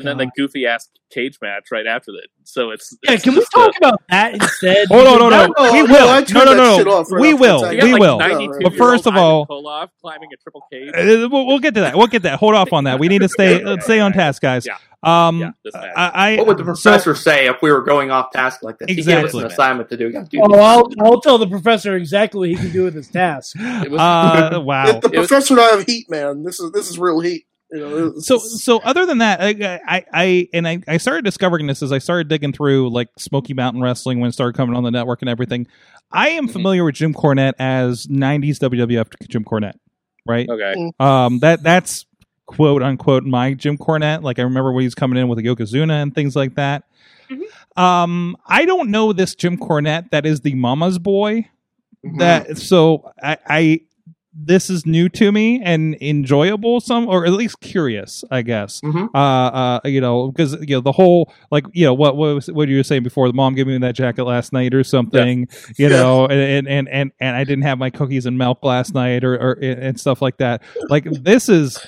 And 0.00 0.08
then 0.08 0.18
the 0.18 0.30
goofy 0.36 0.66
ass 0.66 0.88
cage 1.12 1.38
match 1.42 1.64
right 1.72 1.86
after 1.86 2.12
that. 2.12 2.28
So 2.44 2.70
it's 2.70 2.96
Yeah, 3.02 3.12
it's 3.12 3.24
can 3.24 3.34
we 3.34 3.44
talk 3.54 3.74
a- 3.74 3.78
about 3.78 4.02
that 4.10 4.34
instead? 4.34 4.88
Hold 4.90 5.06
on, 5.06 5.18
no, 5.18 5.28
no, 5.28 5.46
No, 5.58 5.72
we 5.72 5.82
will. 5.82 6.06
No, 6.22 6.44
no, 6.44 6.54
no, 6.54 6.82
no. 6.82 7.02
right 7.10 7.20
We 7.20 7.34
will. 7.34 7.60
the 7.62 7.74
You 7.74 7.80
tag. 7.80 7.80
got 7.80 7.84
We 7.84 7.92
like 7.92 8.00
will. 8.50 8.58
But 8.62 8.74
first 8.76 9.06
of 9.06 9.16
all- 9.16 9.46
Koloff 9.46 9.88
climbing 10.00 10.28
a 10.32 10.36
triple 10.42 10.64
cage. 10.72 10.90
Uh, 10.94 11.28
we'll, 11.30 11.46
we'll 11.46 11.58
get 11.58 11.74
to 11.74 11.80
that. 11.80 11.96
We'll 11.96 12.06
get 12.06 12.22
that. 12.22 12.38
Hold 12.38 12.54
off 12.54 12.72
on 12.72 12.84
that. 12.84 12.98
We 12.98 13.08
need 13.08 13.20
to 13.22 13.28
stay 13.28 13.62
let's 13.64 13.84
stay 13.86 14.00
on 14.00 14.12
task, 14.12 14.40
guys. 14.42 14.66
Yeah. 14.66 14.76
Um, 15.02 15.40
Yeah. 15.40 15.50
I, 15.96 16.10
I 16.14 16.36
What 16.36 16.46
would 16.48 16.58
the 16.58 16.64
so- 16.76 16.90
professor 16.90 17.14
say 17.14 17.46
if 17.48 17.56
we 17.62 17.72
were 17.72 17.82
going 17.82 18.10
off 18.10 18.30
task 18.32 18.62
like 18.62 18.78
this? 18.78 18.86
He 18.88 18.96
gave 18.96 19.08
us 19.08 19.08
Exactly. 19.24 19.40
an 19.40 19.46
assignment 19.46 19.88
to 19.90 19.96
do. 19.96 20.06
We 20.06 20.12
gotta 20.12 20.28
do 20.28 20.40
Oh. 20.42 20.54
I'll, 20.60 20.88
I'll 21.00 21.20
tell 21.20 21.38
the 21.38 21.48
professor 21.48 21.96
exactly 21.96 22.38
what 22.40 22.48
he 22.50 22.56
can 22.56 22.70
do 22.72 22.84
with 22.84 22.94
his 22.94 23.08
task. 23.08 23.56
It 23.58 23.90
was- 23.90 24.00
uh, 24.00 24.60
wow. 24.64 24.86
The, 24.86 25.08
the 25.08 25.14
It 25.14 25.18
was- 25.20 25.28
professor 25.28 25.54
and 25.54 25.60
I 25.62 25.68
have 25.76 25.84
heat, 25.86 26.10
man. 26.10 26.42
This 26.44 26.60
is 26.60 26.70
this 26.72 26.88
is 26.90 26.98
real 26.98 27.20
heat. 27.20 27.46
You 27.72 27.78
know, 27.80 28.06
it's- 28.08 28.26
so 28.26 28.38
so 28.38 28.78
other 28.78 29.06
than 29.06 29.18
that 29.18 29.40
I, 29.40 29.80
I 29.86 30.04
i 30.12 30.48
and 30.52 30.66
I, 30.66 30.80
I 30.88 30.96
started 30.96 31.24
discovering 31.24 31.68
this 31.68 31.82
as 31.84 31.92
i 31.92 31.98
started 31.98 32.26
digging 32.28 32.52
through 32.52 32.90
like 32.90 33.08
smoky 33.16 33.54
mountain 33.54 33.80
wrestling 33.80 34.18
when 34.18 34.28
it 34.28 34.32
started 34.32 34.56
coming 34.56 34.74
on 34.74 34.82
the 34.82 34.90
network 34.90 35.22
and 35.22 35.28
everything 35.28 35.68
i 36.10 36.30
am 36.30 36.48
Mhm. 36.48 36.52
familiar 36.52 36.84
with 36.84 36.96
jim 36.96 37.14
cornette 37.14 37.52
as 37.60 38.06
90s 38.08 38.58
wwf 38.58 39.06
jim 39.28 39.44
cornette 39.44 39.74
right 40.26 40.48
okay. 40.48 40.74
um 40.98 41.38
that 41.40 41.62
that's 41.62 42.06
quote 42.46 42.82
unquote 42.82 43.22
my 43.22 43.54
jim 43.54 43.78
cornette 43.78 44.22
like 44.24 44.40
i 44.40 44.42
remember 44.42 44.72
when 44.72 44.82
he's 44.82 44.96
coming 44.96 45.16
in 45.16 45.28
with 45.28 45.38
a 45.38 45.42
yokozuna 45.42 46.02
and 46.02 46.12
things 46.12 46.34
like 46.34 46.56
that 46.56 46.82
um 47.76 48.36
i 48.46 48.64
don't 48.64 48.90
know 48.90 49.12
this 49.12 49.34
jim 49.36 49.56
cornette 49.56 50.10
that 50.10 50.26
is 50.26 50.40
the 50.40 50.54
mama's 50.54 50.98
boy 50.98 51.46
Mhm. 52.04 52.18
that 52.18 52.56
so 52.58 53.12
I, 53.22 53.36
I 53.46 53.80
this 54.42 54.70
is 54.70 54.86
new 54.86 55.08
to 55.08 55.30
me 55.32 55.60
and 55.62 55.96
enjoyable 56.00 56.80
some 56.80 57.06
or 57.08 57.26
at 57.26 57.32
least 57.32 57.60
curious 57.60 58.24
i 58.30 58.40
guess 58.42 58.80
Mhm. 58.80 59.08
uh 59.14 59.18
uh 59.18 59.80
you 59.84 60.00
know 60.00 60.30
because 60.30 60.52
you 60.60 60.76
know 60.76 60.80
the 60.80 60.92
whole 60.92 61.32
like 61.50 61.64
you 61.72 61.84
know 61.84 61.92
what 61.94 62.16
what, 62.16 62.34
was, 62.36 62.50
what 62.50 62.68
you 62.68 62.76
were 62.78 62.82
saying 62.82 63.02
before 63.02 63.28
the 63.28 63.34
mom 63.34 63.54
gave 63.54 63.66
me 63.66 63.76
that 63.78 63.94
jacket 63.94 64.24
last 64.24 64.52
night 64.52 64.72
or 64.72 64.82
something 64.84 65.48
you 65.76 65.88
Yeah. 65.88 65.96
know 65.96 66.26
and, 66.26 66.66
and 66.68 66.88
and 66.88 67.12
and 67.20 67.36
i 67.36 67.44
didn't 67.44 67.62
have 67.64 67.78
my 67.78 67.90
cookies 67.90 68.24
and 68.26 68.38
milk 68.38 68.64
last 68.64 68.94
night 68.94 69.24
or, 69.24 69.34
or 69.34 69.52
and 69.62 69.98
stuff 70.00 70.22
like 70.22 70.38
that 70.38 70.62
like 70.88 71.04
this 71.04 71.48
is 71.48 71.78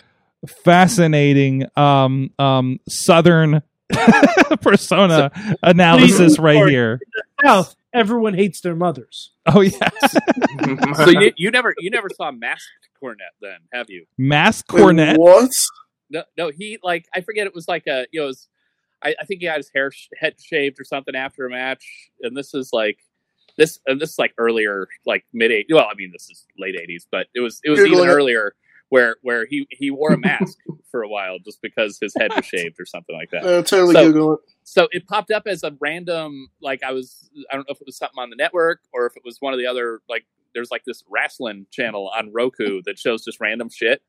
fascinating 0.64 1.66
um 1.76 2.30
um 2.38 2.80
southern 2.88 3.62
persona 4.60 5.30
analysis 5.62 6.38
right 6.38 6.56
Sorry. 6.56 6.70
here 6.70 7.00
South, 7.44 7.74
everyone 7.92 8.34
hates 8.34 8.60
their 8.60 8.76
mothers. 8.76 9.32
oh 9.46 9.60
yeah 9.60 9.88
So 10.96 11.10
you, 11.10 11.32
you 11.36 11.50
never 11.50 11.74
you 11.78 11.90
never 11.90 12.08
saw 12.16 12.30
masked 12.30 12.88
Cornette 13.02 13.34
then, 13.40 13.58
have 13.72 13.90
you? 13.90 14.06
mask 14.18 14.72
Wait, 14.72 14.82
Cornette 14.82 15.18
What? 15.18 15.50
No, 16.10 16.22
no. 16.36 16.50
He 16.50 16.78
like 16.82 17.06
I 17.14 17.22
forget. 17.22 17.46
It 17.46 17.54
was 17.54 17.66
like 17.66 17.86
a 17.86 18.06
you 18.12 18.20
know. 18.20 18.26
Was, 18.26 18.46
I, 19.02 19.14
I 19.20 19.24
think 19.24 19.40
he 19.40 19.46
had 19.46 19.56
his 19.56 19.70
hair 19.74 19.90
sh- 19.90 20.08
head 20.20 20.34
shaved 20.38 20.78
or 20.78 20.84
something 20.84 21.14
after 21.16 21.46
a 21.46 21.50
match, 21.50 21.84
and 22.20 22.36
this 22.36 22.52
is 22.52 22.68
like 22.70 22.98
this 23.56 23.78
and 23.86 23.98
this 23.98 24.10
is 24.10 24.18
like 24.18 24.34
earlier, 24.36 24.88
like 25.06 25.24
mid 25.32 25.50
eight. 25.50 25.66
Well, 25.70 25.88
I 25.90 25.94
mean 25.96 26.10
this 26.12 26.28
is 26.30 26.44
late 26.58 26.76
eighties, 26.76 27.06
but 27.10 27.28
it 27.34 27.40
was 27.40 27.60
it 27.64 27.70
was 27.70 27.80
Googling 27.80 27.86
even 27.92 28.08
it. 28.10 28.12
earlier 28.12 28.54
where 28.92 29.16
where 29.22 29.46
he 29.46 29.66
he 29.70 29.90
wore 29.90 30.12
a 30.12 30.18
mask 30.28 30.58
for 30.90 31.02
a 31.02 31.08
while 31.08 31.38
just 31.38 31.62
because 31.62 31.96
his 31.98 32.12
head 32.14 32.30
was 32.36 32.44
shaved 32.44 32.78
or 32.78 32.84
something 32.84 33.16
like 33.16 33.30
that. 33.30 33.42
Uh, 33.42 33.62
totally 33.62 33.94
So- 33.94 34.12
Google 34.12 34.32
it. 34.34 34.40
so 34.64 34.86
it 34.92 35.06
popped 35.06 35.30
up 35.30 35.44
as 35.46 35.62
a 35.62 35.74
random 35.80 36.48
like 36.60 36.82
i 36.82 36.92
was 36.92 37.30
i 37.50 37.56
don't 37.56 37.66
know 37.66 37.72
if 37.72 37.80
it 37.80 37.86
was 37.86 37.96
something 37.96 38.18
on 38.18 38.28
the 38.28 38.36
network 38.36 38.80
or 38.92 39.06
if 39.06 39.16
it 39.16 39.22
was 39.24 39.38
one 39.40 39.54
of 39.54 39.58
the 39.58 39.66
other 39.66 40.02
like 40.10 40.26
there's 40.54 40.70
like 40.70 40.84
this 40.84 41.02
wrestling 41.08 41.64
channel 41.70 42.12
on 42.14 42.30
roku 42.34 42.82
that 42.84 42.98
shows 42.98 43.24
just 43.24 43.40
random 43.40 43.70
shit 43.70 44.02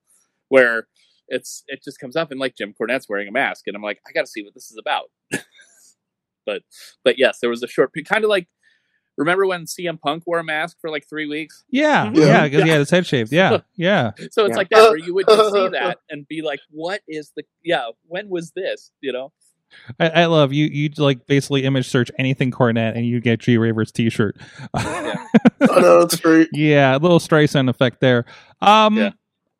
where 0.49 0.87
it's 1.29 1.63
it 1.69 1.81
just 1.81 1.97
comes 1.97 2.17
up 2.17 2.29
and 2.31 2.39
like 2.41 2.53
jim 2.57 2.73
cornette's 2.77 3.07
wearing 3.07 3.29
a 3.29 3.31
mask 3.31 3.63
and 3.67 3.77
i'm 3.77 3.81
like 3.81 4.01
i 4.05 4.11
gotta 4.11 4.27
see 4.27 4.43
what 4.43 4.53
this 4.53 4.69
is 4.69 4.77
about 4.77 5.09
but 6.45 6.61
but 7.05 7.17
yes 7.17 7.39
there 7.39 7.49
was 7.49 7.63
a 7.63 7.67
short 7.67 7.91
kind 8.05 8.25
of 8.25 8.29
like 8.29 8.47
remember 9.17 9.45
when 9.45 9.65
cm 9.65 9.99
punk 10.01 10.23
wore 10.25 10.39
a 10.39 10.43
mask 10.43 10.77
for 10.81 10.89
like 10.89 11.07
three 11.07 11.27
weeks 11.27 11.63
Yeah, 11.69 12.11
Yeah. 12.13 12.25
yeah, 12.25 12.43
because 12.45 12.63
he 12.63 12.69
had 12.69 12.79
his 12.79 12.89
head 12.89 13.05
shaved. 13.05 13.31
Yeah, 13.31 13.59
yeah. 13.75 14.11
so 14.31 14.45
it's 14.45 14.51
Yeah. 14.51 14.55
like 14.55 14.69
that 14.69 14.89
where 14.89 14.97
you 15.05 15.13
would 15.13 15.27
just 15.27 15.53
see 15.53 15.67
that 15.69 15.99
and 16.09 16.27
be 16.27 16.41
like 16.41 16.59
what 16.71 17.01
is 17.07 17.31
the 17.35 17.43
yeah 17.63 17.85
when 18.07 18.29
was 18.29 18.51
this 18.51 18.91
you 19.01 19.11
know 19.13 19.31
I, 19.99 20.09
I 20.09 20.25
love 20.25 20.53
you. 20.53 20.67
You 20.67 20.91
like 20.99 21.25
basically 21.25 21.63
image 21.63 21.87
search 21.87 22.11
anything 22.19 22.51
Cornette, 22.51 22.95
and 22.95 23.07
you 23.07 23.19
get 23.19 23.39
G 23.39 23.57
Raver's 23.57 23.91
T-shirt. 23.91 24.37
I 24.75 25.25
know 25.59 26.01
it's 26.01 26.15
great. 26.19 26.49
yeah, 26.53 26.95
a 26.95 26.99
little 26.99 27.17
Streisand 27.19 27.69
effect 27.69 27.99
there. 27.99 28.25
Um, 28.61 28.97
Yeah. 28.97 29.09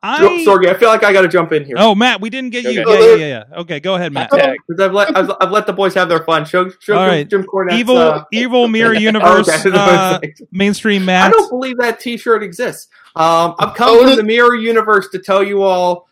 I 0.06 0.44
Sorry, 0.44 0.68
I 0.68 0.74
feel 0.74 0.88
like 0.90 1.02
I 1.02 1.12
got 1.14 1.22
to 1.22 1.28
jump 1.28 1.52
in 1.52 1.64
here. 1.64 1.76
oh 1.78 1.94
Matt, 1.94 2.20
we 2.20 2.28
didn't 2.30 2.50
get 2.50 2.64
you. 2.64 2.82
Okay. 2.82 2.92
Yeah, 2.92 3.08
yeah, 3.08 3.14
yeah, 3.16 3.44
yeah. 3.50 3.58
Okay, 3.60 3.80
go 3.80 3.94
ahead, 3.94 4.12
Matt. 4.12 4.30
Because 4.68 4.80
I've 4.80 4.92
let 4.92 5.16
I've, 5.16 5.30
I've 5.40 5.50
let 5.50 5.66
the 5.66 5.72
boys 5.72 5.94
have 5.94 6.08
their 6.08 6.22
fun. 6.24 6.44
Show 6.44 6.68
show 6.80 6.96
All 6.96 7.06
right. 7.06 7.28
Jim 7.28 7.44
Cornette. 7.44 7.74
Evil, 7.78 7.96
uh, 7.96 8.24
evil 8.32 8.68
mirror 8.68 8.94
universe. 9.10 9.48
okay. 9.48 9.70
uh, 9.74 10.18
mainstream 10.52 11.04
Matt. 11.06 11.28
I 11.28 11.30
don't 11.30 11.48
believe 11.50 11.78
that 11.78 12.00
T-shirt 12.00 12.42
exists. 12.42 12.88
Um, 13.16 13.54
I'm 13.58 13.70
come 13.74 13.88
Oh, 13.90 14.06
from 14.06 14.16
the 14.16 14.22
mirror 14.24 14.54
universe 14.54 15.08
to 15.12 15.18
tell 15.20 15.42
you 15.42 15.62
all 15.62 16.08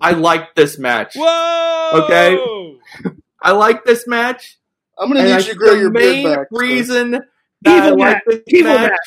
I 0.00 0.12
like 0.12 0.54
this 0.54 0.78
match. 0.78 1.14
Whoa. 1.16 1.90
Okay. 2.04 2.38
I 3.40 3.52
like 3.52 3.84
this 3.84 4.06
match. 4.06 4.58
I'm 4.98 5.08
gonna 5.08 5.24
need 5.24 5.30
you 5.30 5.36
to 5.38 5.42
think 5.44 5.58
grow 5.58 5.72
your 5.74 5.90
main 5.90 6.24
beard 6.24 6.38
back. 6.38 6.46
reason 6.52 7.10
that 7.12 7.24
I 7.66 7.76
Evil 7.86 7.98
like 7.98 7.98
Matt. 7.98 8.22
this 8.26 8.40
Evil 8.48 8.74
match, 8.74 8.90
Matt. 8.90 8.98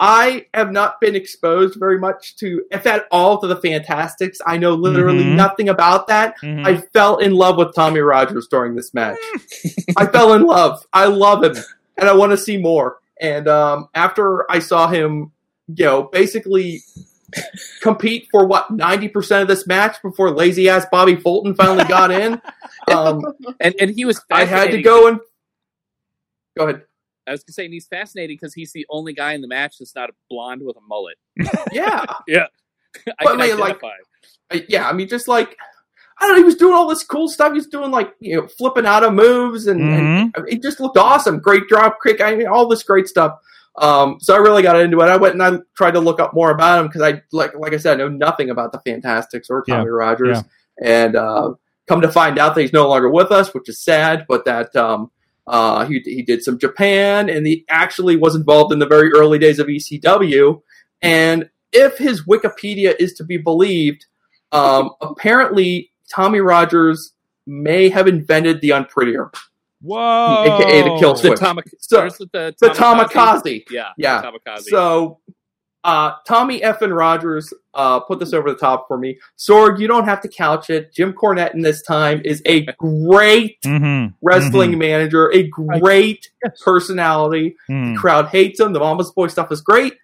I 0.00 0.46
have 0.54 0.70
not 0.70 1.00
been 1.00 1.16
exposed 1.16 1.78
very 1.78 1.98
much 1.98 2.36
to, 2.36 2.64
if 2.70 2.86
at 2.86 3.06
all, 3.10 3.40
to 3.40 3.46
the 3.46 3.56
Fantastics. 3.56 4.38
I 4.46 4.56
know 4.58 4.74
literally 4.74 5.24
Mhm. 5.24 5.34
nothing 5.36 5.68
about 5.68 6.06
that. 6.08 6.34
Mhm. 6.40 6.66
I 6.66 6.76
fell 6.76 7.16
in 7.18 7.32
love 7.32 7.56
with 7.56 7.74
Tommy 7.74 8.00
Rogers 8.00 8.46
during 8.48 8.76
this 8.76 8.94
match. 8.94 9.18
I 9.96 10.06
fell 10.06 10.34
in 10.34 10.42
love. 10.42 10.84
I 10.92 11.06
love 11.06 11.42
him, 11.44 11.56
and 11.96 12.08
I 12.08 12.14
want 12.14 12.30
to 12.32 12.36
see 12.38 12.56
more. 12.58 12.98
And 13.20 13.48
um, 13.48 13.88
after 13.94 14.50
I 14.50 14.60
saw 14.60 14.86
him, 14.88 15.32
you 15.66 15.84
know, 15.84 16.02
basically 16.04 16.82
compete 17.82 18.28
for 18.30 18.46
what 18.46 18.70
ninety 18.70 19.08
percent 19.08 19.42
of 19.42 19.48
this 19.48 19.66
match 19.66 20.00
before 20.02 20.30
lazy 20.30 20.68
ass 20.68 20.86
Bobby 20.90 21.16
Fulton 21.16 21.54
finally 21.54 21.84
got 21.84 22.10
in. 22.10 22.40
Um, 22.90 23.20
and 23.60 23.74
and 23.78 23.90
he 23.90 24.06
was. 24.06 24.18
I 24.30 24.44
had 24.46 24.70
to 24.70 24.80
go 24.80 25.08
and 25.08 25.20
go 26.56 26.64
ahead. 26.68 26.82
I 27.28 27.32
was 27.32 27.44
gonna 27.44 27.52
say 27.54 27.64
and 27.66 27.74
he's 27.74 27.86
fascinating 27.86 28.36
because 28.40 28.54
he's 28.54 28.72
the 28.72 28.86
only 28.90 29.12
guy 29.12 29.32
in 29.34 29.40
the 29.42 29.48
match 29.48 29.76
that's 29.78 29.94
not 29.94 30.10
a 30.10 30.12
blonde 30.30 30.62
with 30.64 30.76
a 30.76 30.80
mullet. 30.88 31.16
Yeah, 31.72 32.04
Yeah, 32.26 32.46
I 33.06 33.24
But, 33.24 33.30
can 33.32 33.40
I 33.40 33.46
mean, 33.48 33.58
like- 33.58 33.82
Uh, 34.50 34.58
yeah. 34.68 34.88
I 34.88 34.92
mean, 34.92 35.08
just 35.08 35.28
like 35.28 35.56
I 36.20 36.26
don't 36.26 36.34
know, 36.34 36.38
he 36.40 36.44
was 36.44 36.56
doing 36.56 36.74
all 36.74 36.88
this 36.88 37.04
cool 37.04 37.28
stuff. 37.28 37.52
He 37.52 37.58
was 37.58 37.68
doing 37.68 37.90
like 37.92 38.12
you 38.20 38.36
know 38.40 38.48
flipping 38.48 38.86
out 38.86 39.04
of 39.04 39.12
moves, 39.14 39.66
and, 39.68 39.80
and 39.80 40.34
I 40.36 40.40
mean, 40.40 40.54
it 40.56 40.62
just 40.62 40.80
looked 40.80 40.96
awesome. 40.96 41.38
Great 41.38 41.68
drop 41.68 41.98
kick. 42.04 42.20
I 42.20 42.34
mean, 42.34 42.48
all 42.48 42.66
this 42.66 42.82
great 42.82 43.06
stuff. 43.06 43.38
Um, 43.76 44.16
so 44.20 44.34
I 44.34 44.38
really 44.38 44.62
got 44.62 44.80
into 44.80 45.00
it. 45.00 45.04
I 45.08 45.16
went 45.16 45.34
and 45.34 45.42
I 45.44 45.58
tried 45.76 45.92
to 45.92 46.00
look 46.00 46.18
up 46.18 46.34
more 46.34 46.50
about 46.50 46.80
him 46.80 46.86
because 46.88 47.02
I 47.02 47.22
like 47.30 47.54
like 47.56 47.72
I 47.72 47.76
said, 47.76 47.94
I 48.00 48.02
know 48.02 48.08
nothing 48.08 48.50
about 48.50 48.72
the 48.72 48.80
Fantastics 48.80 49.48
or 49.48 49.62
Tommy 49.62 49.84
Yeah, 49.84 49.90
Rogers, 49.90 50.38
and 50.82 51.14
uh, 51.14 51.52
come 51.86 52.00
to 52.00 52.10
find 52.10 52.36
out 52.36 52.56
that 52.56 52.62
he's 52.62 52.72
no 52.72 52.88
longer 52.88 53.08
with 53.08 53.30
us, 53.30 53.54
which 53.54 53.68
is 53.68 53.80
sad. 53.80 54.26
But 54.28 54.44
that 54.46 54.74
um, 54.74 55.12
uh, 55.48 55.86
he 55.86 56.00
he 56.04 56.22
did 56.22 56.42
some 56.42 56.58
Japan, 56.58 57.28
and 57.28 57.46
he 57.46 57.64
actually 57.68 58.16
was 58.16 58.34
involved 58.36 58.72
in 58.72 58.78
the 58.78 58.86
very 58.86 59.10
early 59.12 59.38
days 59.38 59.58
of 59.58 59.66
ECW. 59.66 60.62
And 61.02 61.48
if 61.72 61.98
his 61.98 62.24
Wikipedia 62.24 62.94
is 62.98 63.12
to 63.14 63.24
be 63.24 63.36
believed, 63.36 64.06
um, 64.52 64.90
apparently 65.00 65.90
Tommy 66.14 66.40
Rogers 66.40 67.12
may 67.46 67.88
have 67.88 68.06
invented 68.06 68.60
the 68.60 68.70
unprettier, 68.70 69.30
Whoa. 69.82 70.44
aka 70.44 70.82
the 70.82 70.96
kill 70.98 71.14
The 71.14 71.18
switch. 71.20 71.38
Tama- 71.38 71.62
So- 71.78 72.00
there's 72.00 72.18
the, 72.18 72.54
the 72.60 72.68
Tomikaze. 72.70 73.64
Yeah, 73.70 73.88
Yeah. 73.96 74.22
Tomikaze. 74.22 74.62
So, 74.64 75.18
uh, 75.84 76.12
Tommy 76.26 76.62
F. 76.62 76.82
and 76.82 76.94
Rogers 76.94 77.52
uh, 77.78 78.00
put 78.00 78.18
this 78.18 78.32
over 78.34 78.50
the 78.50 78.58
top 78.58 78.86
for 78.88 78.98
me. 78.98 79.18
Sorg, 79.38 79.78
you 79.80 79.86
don't 79.88 80.04
have 80.04 80.20
to 80.20 80.28
couch 80.28 80.68
it. 80.68 80.92
Jim 80.92 81.12
Cornette 81.14 81.54
in 81.54 81.62
this 81.62 81.80
time 81.82 82.20
is 82.24 82.42
a 82.44 82.62
great 82.78 83.58
Mhm. 83.64 84.12
wrestling 84.20 84.72
Mhm. 84.72 84.78
manager, 84.78 85.32
a 85.32 85.44
great 85.48 86.28
Yes. 86.44 86.60
personality. 86.62 87.56
Mhm. 87.70 87.96
Crowd 87.96 88.26
hates 88.26 88.60
him. 88.60 88.72
The 88.74 88.80
Mama's 88.80 89.10
Boy 89.12 89.28
stuff 89.28 89.50
is 89.52 89.60
great. 89.62 89.94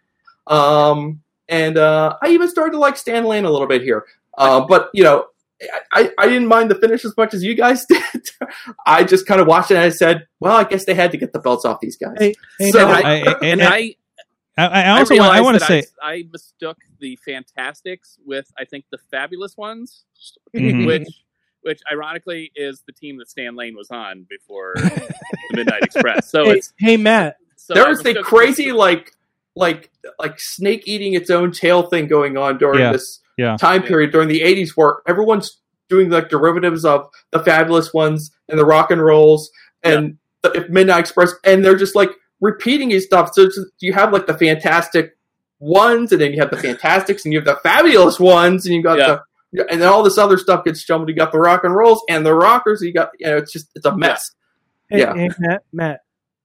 Um, 0.47 1.21
and 1.49 1.77
uh, 1.77 2.17
I 2.23 2.29
even 2.31 2.49
started 2.49 2.73
to 2.73 2.79
like 2.79 2.97
Stan 2.97 3.25
Lane 3.25 3.45
a 3.45 3.51
little 3.51 3.67
bit 3.69 3.83
here. 3.83 4.05
Uh, 4.39 4.61
but, 4.67 4.89
you 4.95 5.05
know, 5.05 5.27
I, 5.93 6.11
I 6.19 6.27
didn't 6.27 6.49
mind 6.49 6.71
the 6.71 6.75
finish 6.75 7.05
as 7.05 7.17
much 7.17 7.33
as 7.35 7.43
you 7.43 7.55
guys 7.55 7.87
did. 7.89 8.01
I 8.87 9.05
just 9.05 9.27
kind 9.27 9.41
of 9.41 9.47
watched 9.47 9.71
it 9.71 9.75
and 9.77 9.85
I 9.85 9.89
said, 9.91 10.27
well, 10.41 10.57
I 10.57 10.65
guess 10.65 10.85
they 10.85 10.95
had 10.95 11.11
to 11.13 11.17
get 11.17 11.33
the 11.33 11.39
belts 11.39 11.65
off 11.65 11.81
these 11.81 11.97
guys. 11.97 12.17
Hey, 12.19 12.35
hey, 12.59 12.71
So- 12.71 12.87
Matt, 12.87 13.05
I, 13.05 13.11
I- 13.13 13.17
and 13.43 13.61
and 13.61 13.63
I, 13.63 13.95
I, 14.57 14.67
I, 14.67 14.83
I 14.83 14.99
also 15.01 15.17
want, 15.17 15.33
I 15.35 15.41
want 15.41 15.59
to 15.59 15.65
say, 15.65 15.83
I, 16.03 16.13
I 16.13 16.23
mistook 16.33 16.79
the 17.01 17.17
Fantastics 17.25 18.19
with 18.25 18.51
I 18.59 18.65
think 18.65 18.85
the 18.91 18.99
Fabulous 19.11 19.57
Ones, 19.57 20.05
Mhm. 20.55 20.87
which 20.87 21.09
which 21.63 21.81
ironically 21.91 22.53
is 22.55 22.83
the 22.87 22.93
team 22.93 23.17
that 23.19 23.29
Stan 23.31 23.57
Lane 23.57 23.75
was 23.75 23.91
on 23.91 24.27
before 24.29 24.75
the 24.77 25.15
Midnight 25.53 25.83
Express. 25.83 26.31
So 26.31 26.45
hey, 26.45 26.51
it's 26.59 26.73
hey, 26.79 26.97
Matt. 26.97 27.37
so 27.57 27.75
there 27.75 27.89
was 27.89 27.99
the 28.03 28.11
mistook- 28.11 28.27
crazy 28.27 28.71
like 28.73 29.13
like 29.57 29.91
like 30.19 30.35
snake 30.39 30.83
eating 30.87 31.15
its 31.15 31.31
own 31.31 31.53
tail 31.53 31.85
thing 31.85 32.07
going 32.07 32.37
on 32.37 32.59
during 32.59 32.81
Yeah. 32.81 32.93
this 32.93 33.21
Yeah. 33.39 33.57
time 33.57 33.83
Yeah. 33.83 33.89
period 33.89 34.13
during 34.13 34.29
the 34.29 34.41
80s 34.43 34.71
where 34.77 34.97
everyone's 35.07 35.59
doing 35.89 36.11
like 36.11 36.29
derivatives 36.29 36.85
of 36.85 37.09
the 37.31 37.39
fabulous 37.43 37.93
ones 37.95 38.31
and 38.49 38.59
the 38.59 38.65
rock 38.65 38.91
and 38.91 39.03
rolls 39.03 39.51
and 39.83 40.19
the 40.43 40.67
midnight 40.69 41.01
express 41.01 41.33
and 41.45 41.65
they're 41.65 41.77
just 41.77 41.95
like 41.95 42.11
repeating 42.41 42.89
these 42.91 43.05
stuff 43.05 43.31
so 43.33 43.43
it's, 43.43 43.59
you 43.81 43.93
have 43.93 44.13
like 44.13 44.27
the 44.27 44.37
fantastic 44.37 45.17
ones 45.61 46.13
and 46.13 46.21
then 46.21 46.33
you 46.33 46.41
have 46.41 46.51
the 46.51 46.57
fantastics 46.57 47.25
and 47.25 47.33
you 47.33 47.39
have 47.39 47.47
the 47.47 47.57
fabulous 47.63 48.19
ones 48.21 48.67
and 48.67 48.75
you 48.75 48.83
got 48.83 48.99
Yeah. 48.99 49.19
the 49.53 49.71
and 49.71 49.81
then 49.81 49.89
all 49.89 50.03
this 50.03 50.19
other 50.19 50.37
stuff 50.37 50.65
gets 50.65 50.83
jumbled 50.85 51.09
you 51.09 51.15
got 51.15 51.31
the 51.33 51.39
rock 51.39 51.63
and 51.65 51.75
rolls 51.75 52.03
and 52.09 52.27
the 52.27 52.35
rockers 52.35 52.83
you 52.83 52.93
got 52.93 53.11
you 53.19 53.27
know 53.27 53.37
it's 53.37 53.53
just 53.53 53.69
it's 53.75 53.87
a 53.87 53.97
mess 53.97 54.33
Hey, 54.91 54.99
Yeah. 55.01 55.15
hey, 55.15 55.31
Matt. 55.39 55.63
Matt. 55.73 56.01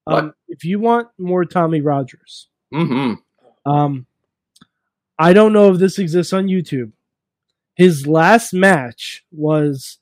Um, 0.07 0.34
if 0.48 0.64
you 0.64 0.80
want 0.80 1.10
more 1.18 1.44
Tommy 1.45 1.82
Rogers, 1.82 2.48
hmm 2.72 3.14
um, 3.66 4.06
I 5.20 5.34
don't 5.34 5.52
know 5.53 5.72
if 5.74 5.80
this 5.80 5.99
exists 5.99 6.32
on 6.34 6.48
YouTube. 6.48 6.94
His 7.76 8.07
last 8.07 8.53
match 8.53 9.24
was 9.32 9.99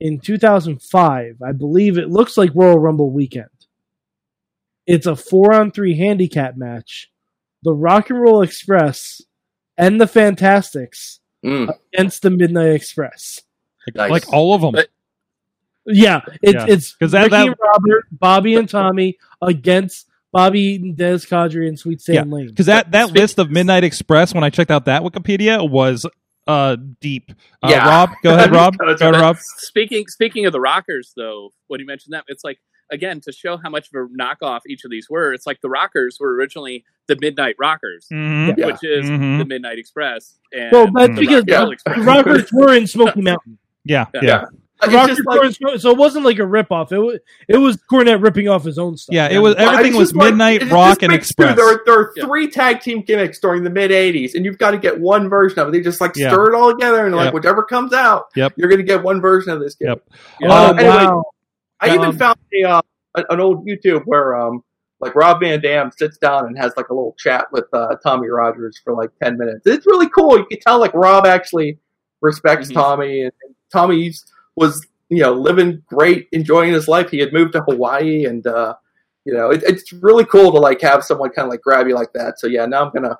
in 0.00 0.18
2005. 0.18 1.36
I 1.46 1.52
believe 1.52 1.96
it 1.96 2.10
looks 2.10 2.36
like 2.36 2.50
Royal 2.54 2.78
Rumble 2.78 3.10
weekend. 3.12 3.48
It's 4.86 5.06
a 5.06 5.16
four 5.16 5.52
on 5.54 5.70
three 5.70 5.96
handicap 5.96 6.56
match. 6.56 7.10
The 7.62 7.72
Rock 7.72 8.10
and 8.10 8.20
Roll 8.20 8.42
Express 8.42 9.20
and 9.76 10.00
the 10.00 10.06
Fantastics 10.06 11.20
mm. 11.44 11.68
against 11.92 12.22
the 12.22 12.30
Midnight 12.30 12.72
Express. 12.72 13.40
Nice. 13.94 14.10
like 14.10 14.32
all 14.32 14.54
of 14.54 14.60
them. 14.62 14.72
But- 14.72 14.88
Yeah, 15.86 16.20
it's 16.42 16.52
Yeah. 16.54 16.66
it's 16.68 16.94
'Cause 16.96 17.12
that- 17.12 17.30
Ricky 17.30 17.48
that- 17.48 17.58
Robert, 17.62 18.04
Bobby 18.10 18.54
and 18.56 18.68
Tommy 18.68 19.16
against 19.40 20.08
Bobby 20.32 20.60
Eaton, 20.60 20.94
Des 20.96 21.20
Cadre, 21.20 21.68
and 21.68 21.78
Sweet 21.78 22.00
Stan 22.00 22.28
Lane. 22.30 22.48
Because 22.48 22.66
that, 22.66 22.90
that 22.90 23.08
Speak- 23.08 23.20
list 23.20 23.38
of 23.38 23.50
Midnight 23.50 23.84
Express, 23.84 24.34
when 24.34 24.42
I 24.44 24.50
checked 24.50 24.70
out 24.72 24.84
that 24.86 25.02
Wikipedia, 25.02 25.68
was 25.68 26.04
uh 26.48 26.76
deep. 27.00 27.30
Uh, 27.62 27.68
Yeah. 27.70 27.88
Rob, 27.88 28.10
go 28.22 28.30
ahead, 28.34 28.50
Rob. 28.52 28.76
Go 28.76 28.86
ahead. 28.86 29.00
Rob. 29.14 29.36
Speaking 29.38 30.06
speaking 30.08 30.46
of 30.46 30.52
the 30.52 30.60
Rockers, 30.60 31.12
though, 31.16 31.50
when 31.68 31.78
you 31.80 31.86
mentioned 31.86 32.12
that, 32.14 32.24
it's 32.28 32.42
like 32.44 32.58
again 32.90 33.20
to 33.22 33.32
show 33.32 33.56
how 33.56 33.68
much 33.70 33.88
of 33.88 33.94
a 33.94 34.06
knockoff 34.08 34.60
each 34.68 34.84
of 34.84 34.90
these 34.90 35.08
were. 35.10 35.32
It's 35.32 35.46
like 35.46 35.60
the 35.60 35.68
Rockers 35.68 36.18
were 36.20 36.34
originally 36.34 36.84
the 37.08 37.16
Midnight 37.20 37.56
Rockers, 37.58 38.06
Mhm. 38.12 38.56
Yeah. 38.56 38.66
which 38.66 38.82
is 38.84 39.06
Mhm. 39.08 39.38
the 39.38 39.44
Midnight 39.44 39.78
Express. 39.78 40.38
And 40.52 40.72
Well, 40.72 40.88
that's 40.94 41.14
the 41.14 41.20
because 41.20 41.44
Rock 41.48 41.76
Yeah. 41.86 41.94
The 41.94 42.00
Rockers 42.02 42.52
were 42.52 42.74
in 42.74 42.86
Smoky 42.86 43.20
Mountain. 43.22 43.58
Yeah, 43.84 44.06
yeah, 44.14 44.20
Yeah. 44.22 44.28
yeah. 44.28 44.44
Rockers 44.94 45.20
like- 45.24 45.38
were 45.40 45.46
in 45.46 45.52
Smoky, 45.54 45.78
so 45.78 45.90
it 45.90 45.96
wasn't 45.96 46.24
like 46.26 46.38
a 46.38 46.42
ripoff. 46.42 46.92
It 46.92 46.98
was 46.98 47.18
it 47.48 47.56
was 47.56 47.78
Cornette 47.90 48.22
ripping 48.22 48.46
off 48.48 48.62
his 48.64 48.78
own 48.78 48.96
stuff. 48.98 49.14
Yeah, 49.14 49.28
it 49.30 49.38
was 49.38 49.54
everything 49.56 49.92
it's 49.92 49.98
was 49.98 50.08
just 50.10 50.16
like- 50.16 50.30
Midnight 50.34 50.70
Rock 50.70 51.02
and 51.02 51.10
makes 51.12 51.28
sense. 51.28 51.30
Express. 51.30 51.56
There, 51.56 51.66
are- 51.66 51.82
there 51.86 51.94
are 51.98 52.12
Yeah. 52.14 52.24
three 52.26 52.48
tag 52.48 52.80
team 52.80 53.00
gimmicks 53.00 53.38
during 53.38 53.62
the 53.64 53.70
mid 53.70 53.90
'80s, 53.90 54.34
and 54.34 54.44
you've 54.44 54.58
got 54.58 54.72
to 54.72 54.78
get 54.78 55.00
one 55.00 55.30
version 55.30 55.60
of 55.60 55.68
it. 55.68 55.70
They 55.72 55.80
just 55.80 56.00
like 56.00 56.14
Yeah. 56.14 56.30
stir 56.30 56.52
it 56.52 56.54
all 56.54 56.72
together, 56.72 57.06
and 57.06 57.14
like 57.16 57.26
Yep. 57.26 57.34
whichever 57.34 57.62
comes 57.62 57.94
out, 57.94 58.26
Yep. 58.36 58.52
you're 58.56 58.68
going 58.68 58.80
to 58.80 58.84
get 58.84 59.02
one 59.02 59.20
version 59.22 59.50
of 59.52 59.60
this 59.60 59.76
gimmick. 59.76 60.02
Yep. 60.42 60.50
Oh 60.50 60.54
Uh, 60.66 60.72
anyway, 60.74 60.88
wow! 60.88 61.22
I 61.80 61.88
even 61.94 62.06
Um, 62.06 62.18
found 62.18 62.38
a, 62.54 62.68
uh, 62.68 62.82
an 63.30 63.40
old 63.40 63.66
YouTube 63.66 64.02
where 64.04 64.34
um 64.36 64.62
like 65.00 65.14
Rob 65.14 65.40
Van 65.40 65.60
Dam 65.60 65.90
sits 65.96 66.16
down 66.16 66.46
and 66.46 66.56
has 66.56 66.72
like 66.76 66.88
a 66.88 66.94
little 66.94 67.14
chat 67.18 67.46
with 67.52 67.64
uh, 67.74 67.96
Tommy 68.02 68.28
Rogers 68.28 68.80
for 68.82 68.94
like 68.94 69.10
ten 69.22 69.36
minutes. 69.36 69.66
It's 69.66 69.86
really 69.86 70.08
cool. 70.08 70.38
You 70.38 70.46
can 70.46 70.58
tell 70.60 70.78
like 70.78 70.94
Rob 70.94 71.26
actually 71.26 71.78
respects 72.22 72.70
Mhm. 72.70 72.74
Tommy, 72.74 73.22
and, 73.22 73.32
and 73.44 73.54
Tommy 73.70 74.12
was 74.56 74.86
you 75.10 75.20
know 75.22 75.34
living 75.34 75.82
great, 75.86 76.28
enjoying 76.32 76.72
his 76.72 76.88
life. 76.88 77.10
He 77.10 77.18
had 77.18 77.32
moved 77.32 77.52
to 77.52 77.60
Hawaii, 77.62 78.24
and 78.24 78.46
uh, 78.46 78.74
you 79.26 79.34
know 79.34 79.50
it, 79.50 79.62
it's 79.64 79.92
really 79.92 80.24
cool 80.24 80.50
to 80.52 80.58
like 80.58 80.80
have 80.80 81.04
someone 81.04 81.28
kind 81.30 81.44
of 81.46 81.50
like 81.50 81.60
grab 81.60 81.86
you 81.86 81.94
like 81.94 82.12
that. 82.14 82.38
So 82.40 82.46
yeah, 82.46 82.64
now 82.66 82.86
I'm 82.86 82.92
gonna. 82.92 83.18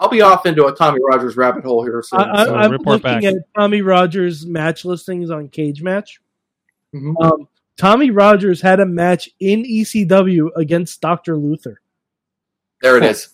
I'll 0.00 0.08
be 0.08 0.22
off 0.22 0.46
into 0.46 0.64
a 0.66 0.72
Tommy 0.72 1.00
Rogers 1.04 1.36
rabbit 1.36 1.64
hole 1.64 1.82
here 1.84 2.00
soon. 2.06 2.20
I, 2.20 2.42
I, 2.42 2.44
so. 2.46 2.54
I'm 2.54 2.70
report 2.70 3.02
looking 3.04 3.20
back. 3.20 3.24
at 3.34 3.34
Tommy 3.56 3.82
Rogers 3.82 4.46
match 4.46 4.84
listings 4.84 5.28
on 5.28 5.48
Cage 5.48 5.82
Match. 5.82 6.20
Mhm. 6.94 7.14
Um, 7.20 7.48
Tommy 7.78 8.10
Rogers 8.10 8.60
had 8.60 8.80
a 8.80 8.86
match 8.86 9.28
in 9.40 9.62
ECW 9.62 10.48
against 10.56 11.00
Doctor 11.00 11.36
Luther. 11.36 11.80
There 12.82 12.96
it 12.98 13.04
is. 13.04 13.28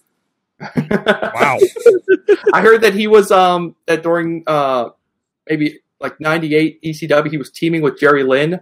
Wow. 0.77 1.59
I 2.55 2.61
heard 2.62 2.83
that 2.83 2.95
he 2.95 3.07
was 3.09 3.31
um 3.33 3.75
that 3.87 4.03
during 4.03 4.45
uh 4.47 4.91
maybe 5.49 5.81
like 6.01 6.21
'98 6.21 6.81
ECW 6.83 7.31
he 7.31 7.37
was 7.39 7.51
teaming 7.51 7.83
with 7.83 7.99
Jerry 7.99 8.23
Lynn, 8.23 8.61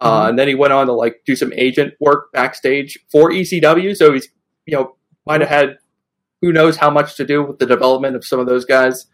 uh, 0.00 0.24
Mhm. 0.24 0.28
and 0.30 0.38
then 0.38 0.48
he 0.48 0.54
went 0.56 0.72
on 0.72 0.86
to 0.88 0.92
like 0.92 1.22
do 1.24 1.36
some 1.36 1.52
agent 1.54 1.94
work 2.00 2.32
backstage 2.32 2.98
for 3.10 3.30
ECW. 3.30 3.96
So 3.96 4.12
he's 4.12 4.28
you 4.66 4.76
know 4.76 4.96
might 5.26 5.40
have 5.40 5.48
had 5.50 5.78
who 6.42 6.52
knows 6.52 6.76
how 6.76 6.90
much 6.90 7.14
to 7.16 7.24
do 7.24 7.44
with 7.44 7.58
the 7.60 7.66
development 7.66 8.16
of 8.16 8.24
some 8.24 8.40
of 8.40 8.46
those 8.46 8.64
guys 8.64 9.06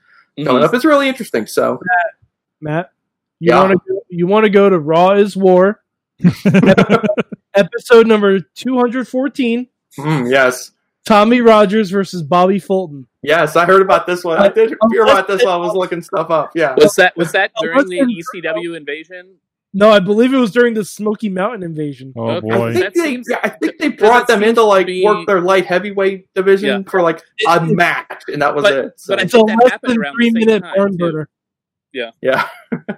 coming 0.42 0.62
Mhm. 0.62 0.64
up. 0.66 0.74
It's 0.74 0.84
really 0.84 1.08
interesting. 1.08 1.46
So 1.46 1.78
Matt, 2.60 2.90
you 3.40 3.50
Yeah. 3.52 3.60
want 3.68 3.80
to 3.86 4.00
you 4.08 4.26
want 4.26 4.44
to 4.44 4.50
go 4.50 4.70
to 4.70 4.78
Raw 4.78 5.12
is 5.12 5.36
War, 5.36 5.82
episode 7.54 8.06
number 8.06 8.40
two 8.40 8.78
hundred 8.78 9.08
fourteen. 9.08 9.68
mm, 9.98 10.30
yes. 10.30 10.72
Tommy 11.06 11.42
Rogers 11.42 11.90
versus 11.90 12.22
Bobby 12.22 12.58
Fulton. 12.58 13.06
Yes, 13.22 13.56
I 13.56 13.66
heard 13.66 13.82
about 13.82 14.06
this 14.06 14.24
one. 14.24 14.38
I 14.38 14.48
did 14.48 14.74
hear 14.90 15.02
about 15.02 15.28
this 15.28 15.44
while 15.44 15.54
I 15.60 15.64
was 15.66 15.74
looking 15.74 16.00
stuff 16.02 16.30
up. 16.30 16.52
Yeah. 16.54 16.74
Was 16.78 16.94
that 16.94 17.14
was 17.16 17.32
that 17.32 17.50
Uh, 17.56 17.62
during 17.62 17.88
the 17.88 17.98
what's 18.00 18.30
ECW 18.36 18.74
invasion? 18.76 19.36
No, 19.76 19.90
I 19.90 19.98
believe 19.98 20.32
it 20.32 20.38
was 20.38 20.52
during 20.52 20.72
the 20.74 20.84
Smoky 20.84 21.28
Mountain 21.28 21.62
invasion. 21.64 22.12
Oh 22.16 22.28
Okay. 22.36 22.48
I 22.50 22.56
boy. 22.56 22.72
think, 22.72 22.84
That 22.84 22.94
they, 22.94 23.00
seems- 23.10 23.26
yeah, 23.28 23.40
I 23.42 23.48
think 23.50 23.78
they 23.78 23.88
brought 23.88 24.28
them 24.28 24.42
in 24.42 24.50
seems 24.50 24.58
to 24.58 24.62
like 24.64 24.86
be- 24.86 25.04
work 25.04 25.26
their 25.26 25.40
light 25.40 25.66
heavyweight 25.66 26.32
division 26.32 26.84
Yeah. 26.84 26.90
for 26.90 27.02
like 27.02 27.20
a 27.48 27.60
match, 27.66 28.22
and 28.28 28.40
that 28.40 28.54
was 28.54 28.62
But- 28.62 28.72
it. 28.72 28.92
So, 29.00 29.12
but 29.12 29.18
I 29.18 29.22
It's 29.24 29.34
a 29.34 29.38
that 29.38 29.44
less 29.62 29.70
happened 29.72 29.90
than 29.92 30.00
around 30.00 30.14
three 30.14 30.30
the 30.30 30.40
same 30.40 30.46
minute 30.46 30.62
time, 30.62 30.72
barn 30.76 30.92
too. 30.92 30.98
burner. 30.98 31.28
yeah. 31.92 32.48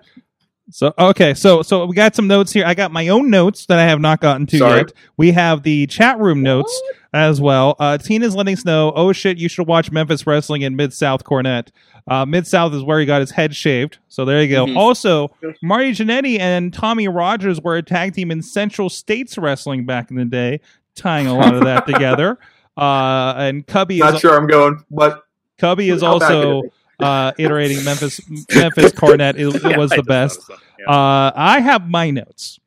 So 0.76 0.92
okay, 0.98 1.32
so 1.32 1.62
so 1.62 1.86
we 1.86 1.96
got 1.96 2.14
some 2.14 2.26
notes 2.26 2.52
here. 2.52 2.66
I 2.66 2.74
got 2.74 2.92
my 2.92 3.08
own 3.08 3.30
notes 3.30 3.64
that 3.64 3.78
I 3.78 3.84
have 3.84 3.98
not 3.98 4.20
gotten 4.20 4.44
to 4.48 4.58
Sorry. 4.58 4.80
yet. 4.80 4.92
We 5.16 5.32
have 5.32 5.62
the 5.62 5.86
chat 5.86 6.18
room 6.18 6.42
notes 6.42 6.82
as 7.14 7.40
well. 7.40 7.76
Uh, 7.78 7.96
Tina's 7.96 8.36
letting 8.36 8.52
us 8.52 8.62
know. 8.66 8.92
Oh 8.94 9.14
shit, 9.14 9.38
you 9.38 9.48
should 9.48 9.66
watch 9.66 9.90
Memphis 9.90 10.26
Wrestling 10.26 10.60
in 10.60 10.76
Mid 10.76 10.92
South 10.92 11.24
Cornette. 11.24 11.68
Uh, 12.06 12.26
Mid 12.26 12.46
South 12.46 12.74
is 12.74 12.82
where 12.82 13.00
he 13.00 13.06
got 13.06 13.22
his 13.22 13.30
head 13.30 13.56
shaved. 13.56 13.96
So 14.08 14.26
there 14.26 14.42
you 14.42 14.50
go. 14.50 14.66
Mhm. 14.66 14.76
Also, 14.76 15.30
Marty 15.62 15.92
Jannetty 15.92 16.38
and 16.38 16.74
Tommy 16.74 17.08
Rogers 17.08 17.58
were 17.58 17.78
a 17.78 17.82
tag 17.82 18.12
team 18.12 18.30
in 18.30 18.42
Central 18.42 18.90
States 18.90 19.38
Wrestling 19.38 19.86
back 19.86 20.10
in 20.10 20.18
the 20.18 20.26
day, 20.26 20.60
tying 20.94 21.26
a 21.26 21.32
lot 21.32 21.54
of 21.54 21.64
that 21.64 21.86
together. 21.86 22.38
Uh, 22.76 23.32
and 23.38 23.66
Cubby 23.66 23.94
is 23.94 24.00
Not 24.00 24.20
sure 24.20 24.36
I'm 24.36 24.46
going, 24.46 24.84
but 24.90 25.22
Cubby 25.56 25.88
is 25.88 26.02
How 26.02 26.18
bad 26.18 26.28
could 26.28 26.36
also 26.36 26.62
uh, 27.00 27.32
iterating 27.38 27.84
Memphis 27.84 28.20
Memphis 28.54 28.92
Cornette. 28.92 29.38
It, 29.38 29.62
Yeah, 29.70 29.76
was 29.76 29.90
the 29.90 30.02
best. 30.02 30.40
Yeah. 30.78 30.90
Uh, 30.90 31.32
I 31.34 31.60
have 31.60 31.88
my 31.88 32.10
notes, 32.10 32.58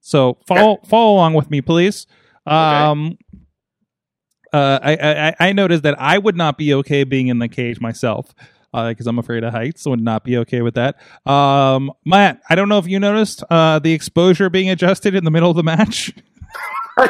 so 0.00 0.38
follow 0.46 0.78
follow 0.86 1.14
along 1.14 1.34
with 1.34 1.50
me, 1.50 1.60
please. 1.60 2.06
Um, 2.46 3.18
uh, 4.52 4.78
I, 4.82 4.96
I 5.40 5.48
I 5.48 5.52
noticed 5.52 5.82
that 5.82 6.00
I 6.00 6.18
would 6.18 6.36
not 6.36 6.56
be 6.58 6.72
okay 6.74 7.04
being 7.04 7.28
in 7.28 7.38
the 7.38 7.48
cage 7.48 7.80
myself 7.80 8.34
because 8.72 9.06
I'm 9.06 9.18
afraid 9.18 9.42
of 9.42 9.52
heights. 9.52 9.86
Would 9.86 10.00
not 10.00 10.22
be 10.22 10.36
okay 10.38 10.60
with 10.62 10.74
that. 10.74 10.96
Um, 11.24 11.92
Matt, 12.04 12.40
I 12.48 12.54
don't 12.54 12.68
know 12.68 12.78
if 12.78 12.86
you 12.86 13.00
noticed 13.00 13.42
uh, 13.50 13.78
the 13.78 13.92
exposure 13.92 14.50
being 14.50 14.68
adjusted 14.70 15.14
in 15.14 15.24
the 15.24 15.30
middle 15.30 15.50
of 15.50 15.56
the 15.56 15.62
match. 15.62 16.12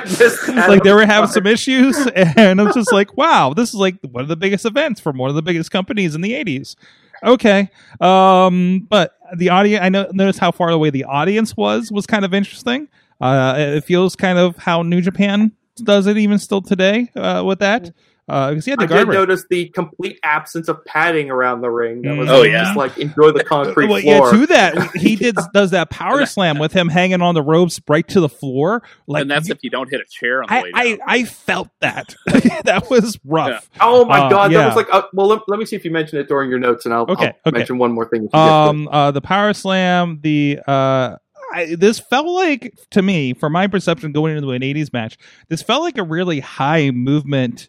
That. 0.47 0.67
like 0.69 0.83
they 0.83 0.93
were 0.93 1.07
having 1.07 1.31
some 1.31 1.47
issues, 1.47 1.97
and 2.17 2.61
I'm 2.61 2.73
just 2.73 2.93
like, 2.93 3.17
wow, 3.17 3.55
this 3.55 3.69
is 3.69 3.77
like 3.77 3.97
one 4.03 4.23
of 4.23 4.29
the 4.29 4.37
biggest 4.37 4.65
events 4.65 5.01
from 5.01 5.17
one 5.17 5.31
of 5.31 5.37
the 5.37 5.43
biggest 5.43 5.71
companies 5.71 6.17
in 6.17 6.23
the 6.23 6.33
'80s. 6.33 6.75
Okay, 7.23 7.71
um, 8.01 8.85
but 8.89 9.17
the 9.37 9.51
audience, 9.51 9.85
I 9.85 9.89
know, 9.89 10.11
noticed 10.13 10.41
how 10.41 10.51
far 10.51 10.71
away 10.71 10.91
the 10.91 11.05
audience 11.05 11.57
was 11.57 11.93
was 11.93 12.05
kind 12.05 12.25
of 12.25 12.35
interesting. 12.35 12.89
Uh, 13.21 13.55
it 13.57 13.85
feels 13.85 14.17
kind 14.17 14.39
of 14.39 14.57
how 14.57 14.83
New 14.83 15.01
Japan 15.01 15.53
does 15.77 16.09
it 16.09 16.17
even 16.17 16.39
still 16.39 16.63
today 16.63 17.11
uh, 17.15 17.45
with 17.47 17.61
that. 17.61 17.93
Uh, 18.29 18.51
because 18.51 18.67
you 18.67 18.73
had 18.73 18.83
I 18.83 18.87
the 18.87 18.95
did 18.97 19.07
guardrail. 19.09 19.13
notice 19.13 19.45
the 19.49 19.69
complete 19.69 20.19
absence 20.25 20.67
of 20.69 20.85
padding 20.85 21.31
around 21.31 21.61
the 21.61 21.71
ring. 21.71 22.03
That 22.03 22.17
was 22.17 22.29
Mm. 22.29 22.33
Oh, 22.33 22.45
just 22.45 22.51
yeah. 22.53 22.75
like 22.75 22.99
enjoy 22.99 23.31
the 23.31 23.45
concrete 23.49 23.87
well, 23.87 24.01
floor. 24.01 24.27
yeah, 24.35 24.41
to 24.41 24.47
that 24.49 24.91
he 24.97 25.15
did 25.15 25.37
does 25.55 25.71
that 25.71 25.91
power 25.91 26.27
slam 26.27 26.59
with 26.59 26.73
him 26.73 26.89
hanging 26.89 27.23
on 27.23 27.35
the 27.37 27.43
ropes 27.43 27.81
right 27.89 28.07
to 28.09 28.19
the 28.21 28.29
floor. 28.29 28.83
Like 29.07 29.23
and 29.23 29.31
that's 29.31 29.49
if 29.49 29.59
you 29.63 29.71
don't 29.71 29.89
hit 29.89 30.01
a 30.01 30.05
chair 30.11 30.43
on 30.43 30.49
the 30.49 30.55
I, 30.55 30.63
way 30.63 30.71
I 30.75 30.89
down. 30.91 30.99
I 31.07 31.25
felt 31.25 31.69
that 31.81 32.15
that 32.65 32.91
was 32.91 33.17
rough. 33.25 33.71
Oh 33.81 34.05
my 34.07 34.19
Uh, 34.23 34.29
god, 34.31 34.51
yeah. 34.51 34.59
that 34.59 34.67
was 34.67 34.77
like. 34.77 34.89
Uh, 34.93 35.03
well, 35.13 35.29
let, 35.29 35.41
let 35.47 35.59
me 35.61 35.65
see 35.65 35.77
if 35.77 35.85
you 35.85 35.93
mention 35.93 36.19
it 36.19 36.27
during 36.27 36.51
your 36.51 36.59
notes, 36.59 36.85
and 36.85 36.93
I'll, 36.93 37.03
Okay, 37.09 37.27
I'll 37.27 37.33
okay. 37.51 37.59
mention 37.59 37.79
one 37.79 37.93
more 37.93 38.09
thing. 38.09 38.23
If 38.25 38.25
you 38.25 38.31
get 38.33 38.41
um 38.41 38.89
uh 38.91 39.11
the 39.13 39.21
power 39.21 39.53
slam 39.53 40.19
the 40.23 40.59
uh 40.67 41.17
I, 41.55 41.77
this 41.79 42.01
felt 42.01 42.27
like 42.27 42.75
to 42.91 43.03
me 43.03 43.33
from 43.35 43.53
my 43.53 43.69
perception 43.69 44.11
going 44.11 44.37
into 44.37 44.51
an 44.51 44.63
80s 44.63 44.93
match 44.93 45.17
this 45.49 45.63
felt 45.63 45.83
like 45.83 45.97
a 45.97 46.03
really 46.03 46.41
high 46.41 46.91
movement 46.91 47.69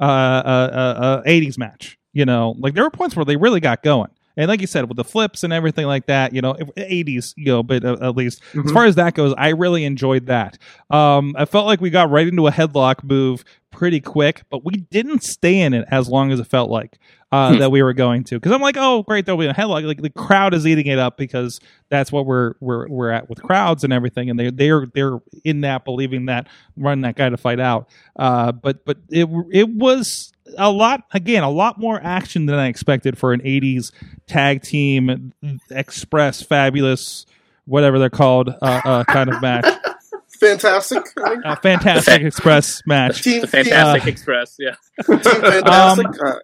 uh 0.00 0.04
uh, 0.04 0.70
uh, 0.72 1.00
uh 1.00 1.22
80s 1.24 1.58
match 1.58 1.96
you 2.14 2.24
know? 2.24 2.54
Like 2.58 2.74
there 2.74 2.82
were 2.84 2.90
points 2.90 3.14
where 3.14 3.24
they 3.24 3.36
really 3.36 3.60
got 3.60 3.82
going. 3.82 4.10
And 4.36 4.48
like 4.48 4.60
you 4.60 4.66
said 4.66 4.88
with 4.88 4.96
the 4.96 5.04
flips 5.04 5.42
and 5.44 5.52
everything 5.52 5.86
like 5.86 6.06
that 6.06 6.32
you 6.32 6.40
know 6.40 6.54
80s 6.54 7.34
you 7.36 7.44
know 7.46 7.62
but 7.62 7.84
uh, 7.84 7.96
at 8.00 8.16
least. 8.16 8.40
As 8.54 8.60
Mhm. 8.64 8.72
far 8.72 8.84
as 8.86 8.94
that 8.96 9.14
goes 9.14 9.34
i 9.36 9.48
really 9.48 9.84
enjoyed 9.84 10.26
that. 10.26 10.58
Um 10.90 11.34
i 11.38 11.44
felt 11.44 11.66
like 11.66 11.80
we 11.80 11.90
got 11.90 12.10
right 12.10 12.26
into 12.26 12.46
a 12.46 12.52
headlock 12.52 13.04
move 13.04 13.44
pretty 13.70 14.00
quick 14.00 14.42
but 14.50 14.64
we 14.64 14.72
didn't 14.90 15.22
stay 15.22 15.60
in 15.60 15.74
it 15.74 15.84
as 15.90 16.08
long 16.08 16.32
as 16.32 16.40
it 16.40 16.46
felt 16.46 16.70
like 16.70 16.98
uh, 17.30 17.52
Hmm. 17.52 17.58
that 17.58 17.70
we 17.70 17.82
were 17.82 17.92
going 17.92 18.24
to 18.24 18.36
because 18.36 18.52
I'm 18.52 18.60
like, 18.62 18.76
oh 18.78 19.02
great, 19.02 19.26
there'll 19.26 19.38
be 19.38 19.46
a 19.46 19.52
headlock. 19.54 19.84
Like 19.84 20.00
the 20.00 20.10
crowd 20.10 20.54
is 20.54 20.66
eating 20.66 20.86
it 20.86 20.98
up 20.98 21.16
because 21.18 21.60
that's 21.90 22.10
what 22.10 22.24
we're 22.26 22.54
we're 22.60 22.88
we're 22.88 23.10
at 23.10 23.28
with 23.28 23.42
crowds 23.42 23.84
and 23.84 23.92
everything, 23.92 24.30
and 24.30 24.38
they 24.40 24.50
they're 24.50 24.86
they're 24.94 25.18
in 25.44 25.60
that 25.62 25.84
believing 25.84 26.26
that 26.26 26.46
running 26.76 27.02
that 27.02 27.16
guy 27.16 27.28
to 27.28 27.36
fight 27.36 27.60
out. 27.60 27.88
Uh, 28.16 28.52
but 28.52 28.84
but 28.84 28.96
it 29.10 29.28
it 29.52 29.68
was 29.68 30.32
a 30.56 30.70
lot 30.72 31.02
again 31.12 31.42
a 31.42 31.50
lot 31.50 31.78
more 31.78 32.00
action 32.02 32.46
than 32.46 32.54
I 32.58 32.68
expected 32.68 33.18
for 33.18 33.34
an 33.34 33.40
'80s 33.42 33.92
tag 34.26 34.62
team 34.62 35.32
express 35.70 36.40
fabulous 36.42 37.26
whatever 37.66 37.98
they're 37.98 38.08
called 38.08 38.48
uh, 38.62 38.80
uh, 38.84 39.04
kind 39.04 39.28
of 39.28 39.42
match. 39.42 39.66
Fantastic. 40.40 41.02
Uh, 41.44 41.56
fantastic 41.56 42.22
express 42.22 42.80
match. 42.86 43.22
Team, 43.22 43.40
the 43.40 43.46
Fantastic 43.48 44.04
Uh, 44.04 44.08
Express, 44.08 44.54
yeah. 44.58 44.76
team, 45.04 45.18
team 45.18 45.40
fantastic. 45.40 46.06
Um, 46.06 46.14
Uh, 46.24 46.34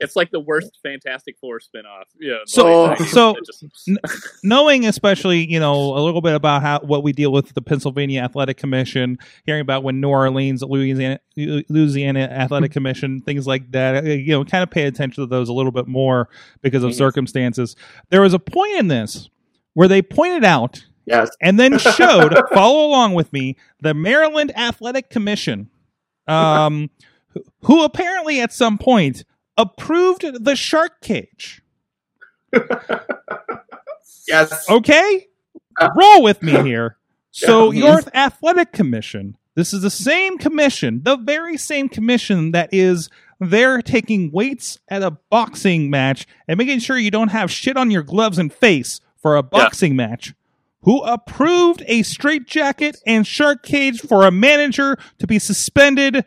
It's 0.00 0.14
like 0.14 0.30
the 0.30 0.38
worst 0.40 0.78
Fantastic 0.82 1.36
Four 1.40 1.58
spinoff. 1.58 2.04
Yeah. 2.20 2.36
So- 2.46 2.84
like, 2.84 2.98
so- 3.08 3.34
it 3.36 3.44
just- 3.46 3.88
knowing 4.44 4.86
especially 4.86 5.50
you 5.50 5.58
know 5.60 5.74
a 5.96 6.00
little 6.00 6.20
bit 6.20 6.34
about 6.34 6.62
how 6.62 6.80
what 6.80 7.02
we 7.02 7.12
deal 7.12 7.32
with 7.32 7.54
the 7.54 7.62
Pennsylvania 7.62 8.20
Athletic 8.22 8.56
Commission, 8.56 9.18
hearing 9.44 9.60
about 9.62 9.82
when 9.82 10.00
New 10.00 10.08
Orleans, 10.08 10.62
Louisiana, 10.62 11.18
Louisiana 11.36 12.20
Athletic 12.20 12.72
Commission, 12.72 13.20
things 13.22 13.46
like 13.46 13.70
that, 13.72 14.04
uh, 14.04 14.08
you 14.08 14.32
know, 14.32 14.44
kind 14.44 14.62
of 14.62 14.70
pay 14.70 14.84
attention 14.84 15.22
to 15.22 15.26
those 15.26 15.48
a 15.48 15.52
little 15.52 15.72
bit 15.72 15.86
more 15.88 16.28
because 16.62 16.84
of 16.84 16.90
Mhm. 16.92 16.94
circumstances. 16.96 17.76
There 18.10 18.20
was 18.20 18.34
a 18.34 18.38
point 18.38 18.76
in 18.76 18.88
this 18.88 19.28
where 19.74 19.88
they 19.88 20.02
pointed 20.02 20.44
out 20.44 20.84
yes, 21.06 21.30
and 21.40 21.58
then 21.58 21.78
showed 21.78 22.34
follow 22.52 22.86
along 22.86 23.14
with 23.14 23.32
me 23.32 23.56
the 23.80 23.94
Maryland 23.94 24.56
Athletic 24.56 25.10
Commission, 25.10 25.70
um, 26.26 26.90
who- 27.28 27.42
who 27.62 27.84
apparently 27.84 28.40
at 28.40 28.52
some 28.52 28.78
point 28.78 29.24
approved 29.58 30.24
the 30.44 30.56
shark 30.56 31.02
cage. 31.02 31.62
yes. 34.26 34.68
Okay? 34.70 35.26
Uh, 35.80 35.90
Roll 35.94 36.22
with 36.22 36.42
me 36.42 36.52
here. 36.62 36.96
So, 37.30 37.70
Yeah. 37.70 37.84
your 37.84 38.00
Athletic 38.14 38.72
Commission, 38.72 39.36
this 39.54 39.72
is 39.72 39.82
the 39.82 39.90
same 39.90 40.38
commission, 40.38 41.02
the 41.04 41.16
very 41.16 41.56
same 41.56 41.88
commission 41.88 42.50
that 42.50 42.70
is 42.72 43.08
there 43.38 43.80
taking 43.80 44.32
weights 44.32 44.80
at 44.88 45.02
a 45.04 45.12
boxing 45.30 45.88
match 45.88 46.26
and 46.48 46.58
making 46.58 46.80
sure 46.80 46.98
you 46.98 47.12
don't 47.12 47.28
have 47.28 47.52
shit 47.52 47.76
on 47.76 47.92
your 47.92 48.02
gloves 48.02 48.38
and 48.38 48.52
face 48.52 49.00
for 49.18 49.36
a 49.36 49.42
boxing 49.44 49.94
match. 49.94 50.34
Who 50.82 51.00
approved 51.04 51.84
a 51.86 52.02
straitjacket 52.02 52.96
and 53.06 53.24
shark 53.24 53.62
cage 53.62 54.00
for 54.00 54.26
a 54.26 54.32
manager 54.32 54.96
to 55.20 55.26
be 55.28 55.38
suspended 55.38 56.24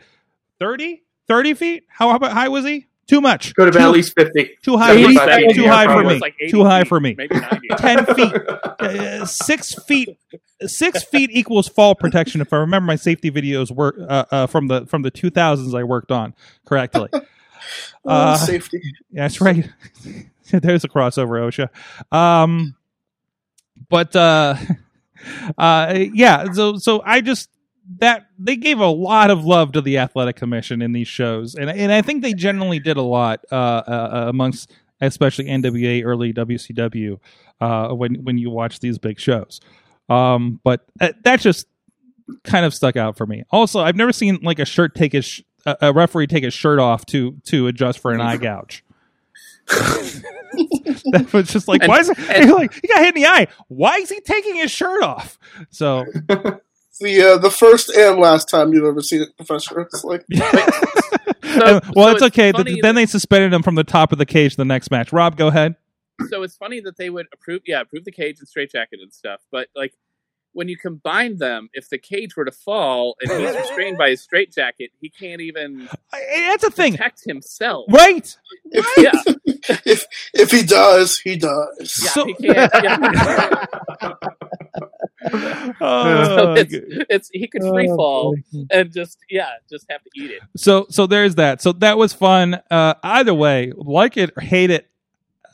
30? 0.60 1.02
30 1.28 1.54
feet? 1.56 1.84
How 1.90 2.12
about 2.16 2.32
high 2.32 2.48
was 2.48 2.64
he? 2.64 2.88
Too 3.12 3.20
much. 3.20 3.54
Could 3.56 3.66
have 3.66 3.74
been 3.74 3.82
Too- 3.82 3.88
at 3.90 3.92
least 3.94 4.14
fifty. 4.16 4.52
Too 4.64 4.78
high. 4.78 4.94
It 4.94 5.06
was 5.08 5.18
85 5.18 5.28
like- 5.28 5.40
feet, 5.46 5.56
Too 5.56 5.62
yeah, 5.64 5.72
high 5.74 5.84
for 5.86 5.92
probably. 5.92 6.04
me. 6.06 6.12
it 6.12 6.14
was 6.16 6.22
like 6.22 6.36
80 6.40 6.52
Too 6.52 6.64
high 6.64 6.80
feet, 6.80 6.88
for 6.88 7.00
me. 7.02 7.16
Maybe 7.18 7.36
90. 7.40 7.68
10 7.78 8.06
feet. 8.16 8.34
Uh, 8.80 9.26
six 9.26 9.74
feet. 9.84 10.18
Six 10.62 11.04
feet 11.04 11.30
equals 11.34 11.68
fall 11.68 11.94
protection. 11.94 12.40
If 12.40 12.54
I 12.54 12.58
remember 12.58 12.88
my 12.88 12.96
safety 12.96 13.30
videos 13.30 13.70
work 13.70 13.98
uh, 14.00 14.24
uh, 14.32 14.48
from 14.48 14.68
the 14.70 14.86
from 14.86 15.02
the 15.02 15.12
2000s, 15.12 15.78
I 15.78 15.84
worked 15.84 16.10
on 16.12 16.34
correctly. 16.66 17.10
oh, 17.14 17.22
Uh, 18.06 18.38
safety. 18.38 18.82
That's 19.12 19.42
right. 19.42 19.70
There's 20.52 20.86
a 20.86 20.88
crossover, 20.90 21.68
OSHA. 22.12 22.16
Um, 22.18 22.76
but 23.90 24.16
uh, 24.16 24.56
uh, 25.58 26.00
yeah. 26.14 26.52
So 26.54 26.78
so 26.78 27.02
I 27.06 27.20
just 27.22 27.50
that 28.00 28.28
they 28.40 28.56
gave 28.56 28.80
a 28.80 28.88
lot 28.88 29.30
of 29.30 29.44
love 29.46 29.72
to 29.74 29.82
the 29.82 29.98
athletic 29.98 30.36
commission 30.36 30.82
in 30.82 30.92
these 30.94 31.08
shows, 31.08 31.56
and 31.56 31.70
and 31.70 31.92
I 31.92 32.02
think 32.02 32.22
they 32.22 32.34
generally 32.34 32.80
did 32.80 32.98
a 32.98 33.02
lot 33.02 33.44
uh, 33.52 33.56
uh, 33.56 34.26
amongst 34.30 34.72
especially 35.02 35.46
NWA 35.46 36.04
early 36.06 36.32
WCW 36.34 37.20
uh, 37.60 37.90
when 37.90 38.24
when 38.24 38.38
you 38.38 38.50
watch 38.50 38.80
these 38.80 38.98
big 38.98 39.20
shows. 39.20 39.60
Um, 40.10 40.60
but 40.64 40.86
uh, 41.00 41.10
that 41.24 41.40
just 41.40 41.68
kind 42.44 42.66
of 42.66 42.74
stuck 42.74 42.96
out 42.96 43.18
for 43.18 43.26
me. 43.26 43.44
Also, 43.52 43.80
I've 43.82 43.96
never 43.96 44.14
seen 44.14 44.40
like 44.42 44.60
a 44.60 44.66
shirt 44.66 44.96
take 44.96 45.12
his 45.14 45.26
sh- 45.26 45.42
a 45.66 45.78
a 45.82 45.94
referee 45.94 46.28
take 46.28 46.44
his 46.44 46.54
shirt 46.54 46.80
off 46.80 47.06
to 47.08 47.34
to 47.46 47.68
adjust 47.68 48.00
for 48.00 48.12
an 48.12 48.22
eye 48.22 48.38
gouge. 48.38 48.84
that 49.68 51.30
was 51.34 51.50
just 51.52 51.68
like, 51.68 51.82
And- 51.82 51.90
why 51.90 52.00
is 52.00 52.10
it? 52.10 52.18
and- 52.30 52.52
like, 52.52 52.74
he 52.74 52.88
got 52.88 53.00
hit 53.00 53.16
in 53.16 53.22
the 53.22 53.28
eye. 53.28 53.48
Why 53.68 53.98
is 53.98 54.10
he 54.10 54.20
taking 54.22 54.56
his 54.56 54.72
shirt 54.72 55.04
off? 55.04 55.38
So 55.70 56.06
The 57.02 57.22
uh, 57.34 57.38
the 57.40 57.52
first 57.52 57.90
and 57.90 58.20
last 58.20 58.50
time 58.50 58.74
you've 58.74 58.86
ever 58.86 59.02
seen 59.02 59.22
it, 59.24 59.36
Professor. 59.36 59.82
It's 59.82 60.04
like 60.04 60.24
And- 61.44 61.82
well, 61.96 62.08
so 62.08 62.12
it's 62.12 62.22
okay. 62.24 62.52
funny 62.52 62.72
Th- 62.74 62.82
then 62.82 62.96
they 62.96 63.06
suspended 63.06 63.52
him 63.54 63.62
from 63.64 63.76
the 63.76 63.84
top 63.84 64.12
of 64.12 64.18
the 64.18 64.26
cage 64.26 64.56
the 64.56 64.66
next 64.66 64.90
match. 64.92 65.12
Rob, 65.12 65.36
go 65.36 65.48
ahead. 65.48 65.76
so 66.30 66.44
it's 66.44 66.56
funny 66.56 66.80
that 66.82 66.98
they 66.98 67.10
would 67.10 67.26
approve, 67.34 67.62
yeah, 67.66 67.82
approve 67.82 68.06
the 68.06 68.12
cage 68.12 68.40
and 68.40 68.48
straitjacket 68.48 69.00
and 69.02 69.12
stuff. 69.14 69.42
But 69.52 69.68
like 69.76 69.94
when 70.54 70.68
you 70.70 70.78
combine 70.78 71.38
them, 71.38 71.70
if 71.74 71.90
the 71.90 71.98
cage 71.98 72.36
were 72.36 72.46
to 72.46 72.52
fall 72.52 73.16
and 73.22 73.32
he's 73.32 73.56
restrained 73.56 73.98
by 73.98 74.10
his 74.12 74.22
straitjacket, 74.22 74.92
he 75.00 75.10
can't 75.10 75.42
even 75.42 75.90
I- 76.14 76.48
That's 76.50 76.64
a 76.66 76.72
thing, 76.72 76.94
protect 76.94 77.24
himself. 77.26 77.86
right? 77.90 78.38
if, 78.66 78.86
Yeah, 78.98 79.34
if 79.86 80.06
if 80.34 80.52
he 80.52 80.64
does, 80.64 81.18
he 81.20 81.36
does. 81.38 82.00
yeah, 82.04 82.10
So- 82.12 82.26
he 82.26 82.34
can't. 82.36 82.72
Yeah. 82.84 83.66
Oh, 85.84 86.24
so 86.24 86.54
it's, 86.54 86.74
it's 87.10 87.30
he 87.32 87.48
could 87.48 87.64
free 87.64 87.88
fall 87.88 88.36
and 88.72 88.92
just 88.92 89.18
yeah, 89.30 89.50
just 89.70 89.86
have 89.90 90.02
to 90.04 90.10
eat 90.16 90.32
it. 90.32 90.42
so 90.58 90.86
so 90.90 91.08
there's 91.08 91.36
that. 91.36 91.62
So 91.62 91.74
that 91.74 91.98
was 91.98 92.14
fun. 92.14 92.62
Uh, 92.70 92.96
either 93.04 93.34
way, 93.34 93.72
like 93.76 94.18
it 94.18 94.32
or 94.36 94.42
hate 94.42 94.70
it, 94.70 94.88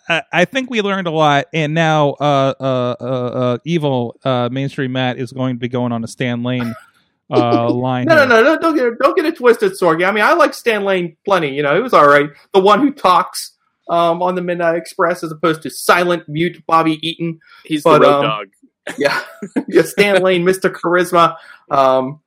I, 0.09 0.23
I 0.31 0.45
think 0.45 0.69
we 0.69 0.81
learned 0.81 1.07
a 1.07 1.11
lot, 1.11 1.45
and 1.53 1.73
now 1.73 2.11
uh, 2.11 2.53
uh, 2.59 2.95
uh, 2.99 3.03
uh, 3.03 3.57
evil 3.65 4.17
uh, 4.23 4.49
mainstream 4.51 4.93
Matt 4.93 5.17
is 5.17 5.31
going 5.31 5.55
to 5.55 5.59
be 5.59 5.67
going 5.67 5.91
on 5.91 6.03
a 6.03 6.07
Stan 6.07 6.43
Lane 6.43 6.73
uh, 7.29 7.69
line. 7.69 8.05
No, 8.05 8.15
no, 8.15 8.25
no, 8.25 8.43
no, 8.43 8.57
don't 8.57 8.75
get 8.75 8.85
it, 8.85 8.99
don't 8.99 9.15
get 9.15 9.25
it 9.25 9.37
twisted, 9.37 9.73
Sorgi. 9.73 10.07
I 10.07 10.11
mean, 10.11 10.23
I 10.23 10.33
like 10.33 10.53
Stan 10.53 10.83
Lane 10.83 11.17
plenty. 11.25 11.55
You 11.55 11.63
know, 11.63 11.75
he 11.75 11.81
was 11.81 11.93
all 11.93 12.07
right. 12.07 12.29
The 12.53 12.61
one 12.61 12.79
who 12.79 12.91
talks 12.91 13.53
um, 13.89 14.21
on 14.21 14.35
the 14.35 14.41
Midnight 14.41 14.75
Express, 14.77 15.23
as 15.23 15.31
opposed 15.31 15.61
to 15.63 15.69
silent, 15.69 16.23
mute 16.27 16.63
Bobby 16.65 16.99
Eaton. 17.07 17.39
He's 17.65 17.83
But, 17.83 17.99
the 17.99 18.05
road 18.05 18.15
um, 18.15 18.23
dog. 18.23 18.47
Yeah, 18.97 19.21
yeah, 19.67 19.81
Stan 19.83 20.21
Lane, 20.21 20.43
Mister 20.43 20.69
Charisma. 20.69 21.35
Um, 21.69 22.21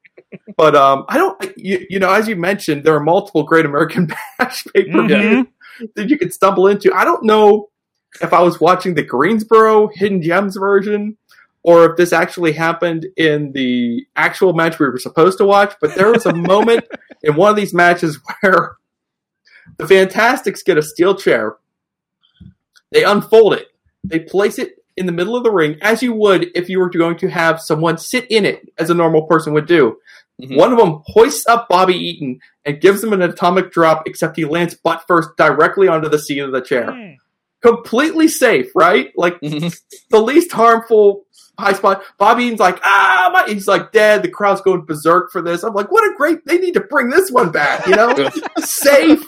but 0.56 0.76
um, 0.76 1.04
I 1.08 1.16
don't, 1.18 1.56
you, 1.58 1.86
you 1.90 1.98
know, 1.98 2.12
as 2.12 2.28
you 2.28 2.36
mentioned, 2.36 2.84
there 2.84 2.94
are 2.94 3.00
multiple 3.00 3.42
Great 3.42 3.66
American 3.66 4.06
Bash 4.38 4.64
pay 4.74 4.84
per 4.90 5.06
view 5.06 5.16
Mhm. 5.16 5.46
that 5.96 6.08
you 6.08 6.18
could 6.18 6.32
stumble 6.32 6.66
into. 6.68 6.92
I 6.94 7.04
don't 7.04 7.24
know 7.24 7.70
if 8.22 8.32
I 8.32 8.42
was 8.42 8.60
watching 8.60 8.94
the 8.94 9.02
Greensboro 9.02 9.88
Hidden 9.94 10.22
Gems 10.22 10.56
version 10.56 11.16
or 11.62 11.90
if 11.90 11.96
this 11.96 12.12
actually 12.12 12.52
happened 12.52 13.06
in 13.16 13.52
the 13.52 14.06
actual 14.16 14.52
match 14.52 14.78
we 14.78 14.86
were 14.86 14.98
supposed 14.98 15.38
to 15.38 15.44
watch, 15.44 15.74
but 15.80 15.94
there 15.94 16.10
was 16.12 16.26
a 16.26 16.32
moment 16.34 16.84
in 17.22 17.34
one 17.36 17.50
of 17.50 17.56
these 17.56 17.74
matches 17.74 18.18
where 18.40 18.76
the 19.78 19.86
Fantastics 19.86 20.62
get 20.62 20.78
a 20.78 20.82
steel 20.82 21.14
chair, 21.14 21.56
they 22.92 23.04
unfold 23.04 23.54
it, 23.54 23.68
they 24.04 24.20
place 24.20 24.58
it 24.58 24.79
in 25.00 25.06
the 25.06 25.12
middle 25.12 25.34
of 25.34 25.42
the 25.42 25.50
ring, 25.50 25.78
as 25.80 26.02
you 26.02 26.12
would 26.12 26.50
if 26.54 26.68
you 26.68 26.78
were 26.78 26.90
going 26.90 27.16
to 27.16 27.28
have 27.28 27.58
someone 27.58 27.96
sit 27.96 28.30
in 28.30 28.44
it, 28.44 28.68
as 28.78 28.90
a 28.90 28.94
normal 28.94 29.22
person 29.22 29.54
would 29.54 29.66
do. 29.66 29.96
Mhm. 30.40 30.56
One 30.56 30.72
of 30.72 30.78
them 30.78 31.02
hoists 31.06 31.46
up 31.48 31.68
Bobby 31.68 31.94
Eaton 31.94 32.38
and 32.66 32.80
gives 32.80 33.02
him 33.02 33.14
an 33.14 33.22
atomic 33.22 33.72
drop, 33.72 34.02
except 34.06 34.36
he 34.36 34.44
lands 34.44 34.74
butt 34.74 35.04
first 35.08 35.30
directly 35.38 35.88
onto 35.88 36.08
the 36.08 36.18
seat 36.18 36.40
of 36.40 36.52
the 36.52 36.60
chair. 36.60 37.16
Completely 37.62 38.28
safe, 38.28 38.70
right? 38.74 39.10
Like 39.16 39.40
the 39.40 40.20
least 40.20 40.52
harmful 40.52 41.24
high 41.58 41.72
spot. 41.72 42.02
Bobby 42.18 42.44
Eaton's 42.44 42.60
like, 42.60 42.78
ah, 42.84 43.30
my, 43.32 43.52
he's 43.52 43.66
like 43.68 43.92
dead. 43.92 44.22
The 44.22 44.28
crowd's 44.28 44.60
going 44.60 44.84
berserk 44.84 45.30
for 45.32 45.42
this. 45.42 45.62
I'm 45.62 45.74
like, 45.74 45.90
what 45.90 46.04
a 46.04 46.14
great, 46.16 46.44
they 46.46 46.58
need 46.58 46.74
to 46.74 46.80
bring 46.80 47.10
this 47.10 47.30
one 47.30 47.50
back, 47.52 47.86
you 47.86 47.96
know? 47.96 48.30
safe, 48.58 49.22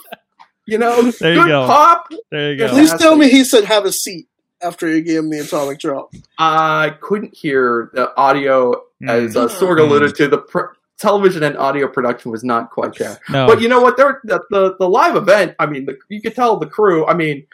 you 0.67 0.79
know? 0.79 1.11
There 1.11 1.35
you 1.35 1.43
good 1.43 1.49
go. 1.49 1.67
pop. 1.67 2.09
There 2.31 2.53
you 2.53 2.59
go. 2.59 2.69
Please 2.69 2.93
tell 2.95 3.17
me 3.17 3.31
he 3.31 3.45
said 3.45 3.65
have 3.65 3.85
a 3.85 3.93
seat 3.93 4.29
after 4.63 4.89
you 4.89 5.01
gave 5.03 5.19
him 5.21 5.31
the 5.31 5.39
atomic 5.41 5.79
drop. 5.81 6.13
I 6.39 6.95
couldn't 7.01 7.35
hear 7.37 7.91
the 7.95 8.15
audio, 8.17 8.83
as 9.07 9.37
uh, 9.37 9.49
Sorg 9.49 9.79
Mm. 9.79 9.81
alluded 9.81 10.15
to. 10.17 10.29
The 10.29 10.39
pr- 10.39 10.73
television 10.99 11.43
and 11.43 11.57
audio 11.57 11.89
production 11.89 12.31
was 12.31 12.45
not 12.45 12.71
quite 12.71 12.95
there. 12.97 13.19
No. 13.29 13.47
But 13.47 13.61
you 13.61 13.69
know 13.69 13.81
what? 13.81 13.97
There, 13.97 14.21
the, 14.25 14.41
the 14.51 14.77
the 14.79 14.89
live 14.89 15.17
event. 15.17 15.55
I 15.59 15.67
mean, 15.67 15.87
the, 15.87 15.97
you 16.09 16.21
could 16.23 16.35
tell 16.35 16.57
the 16.59 16.67
crew. 16.67 17.07
I 17.07 17.15
mean, 17.15 17.47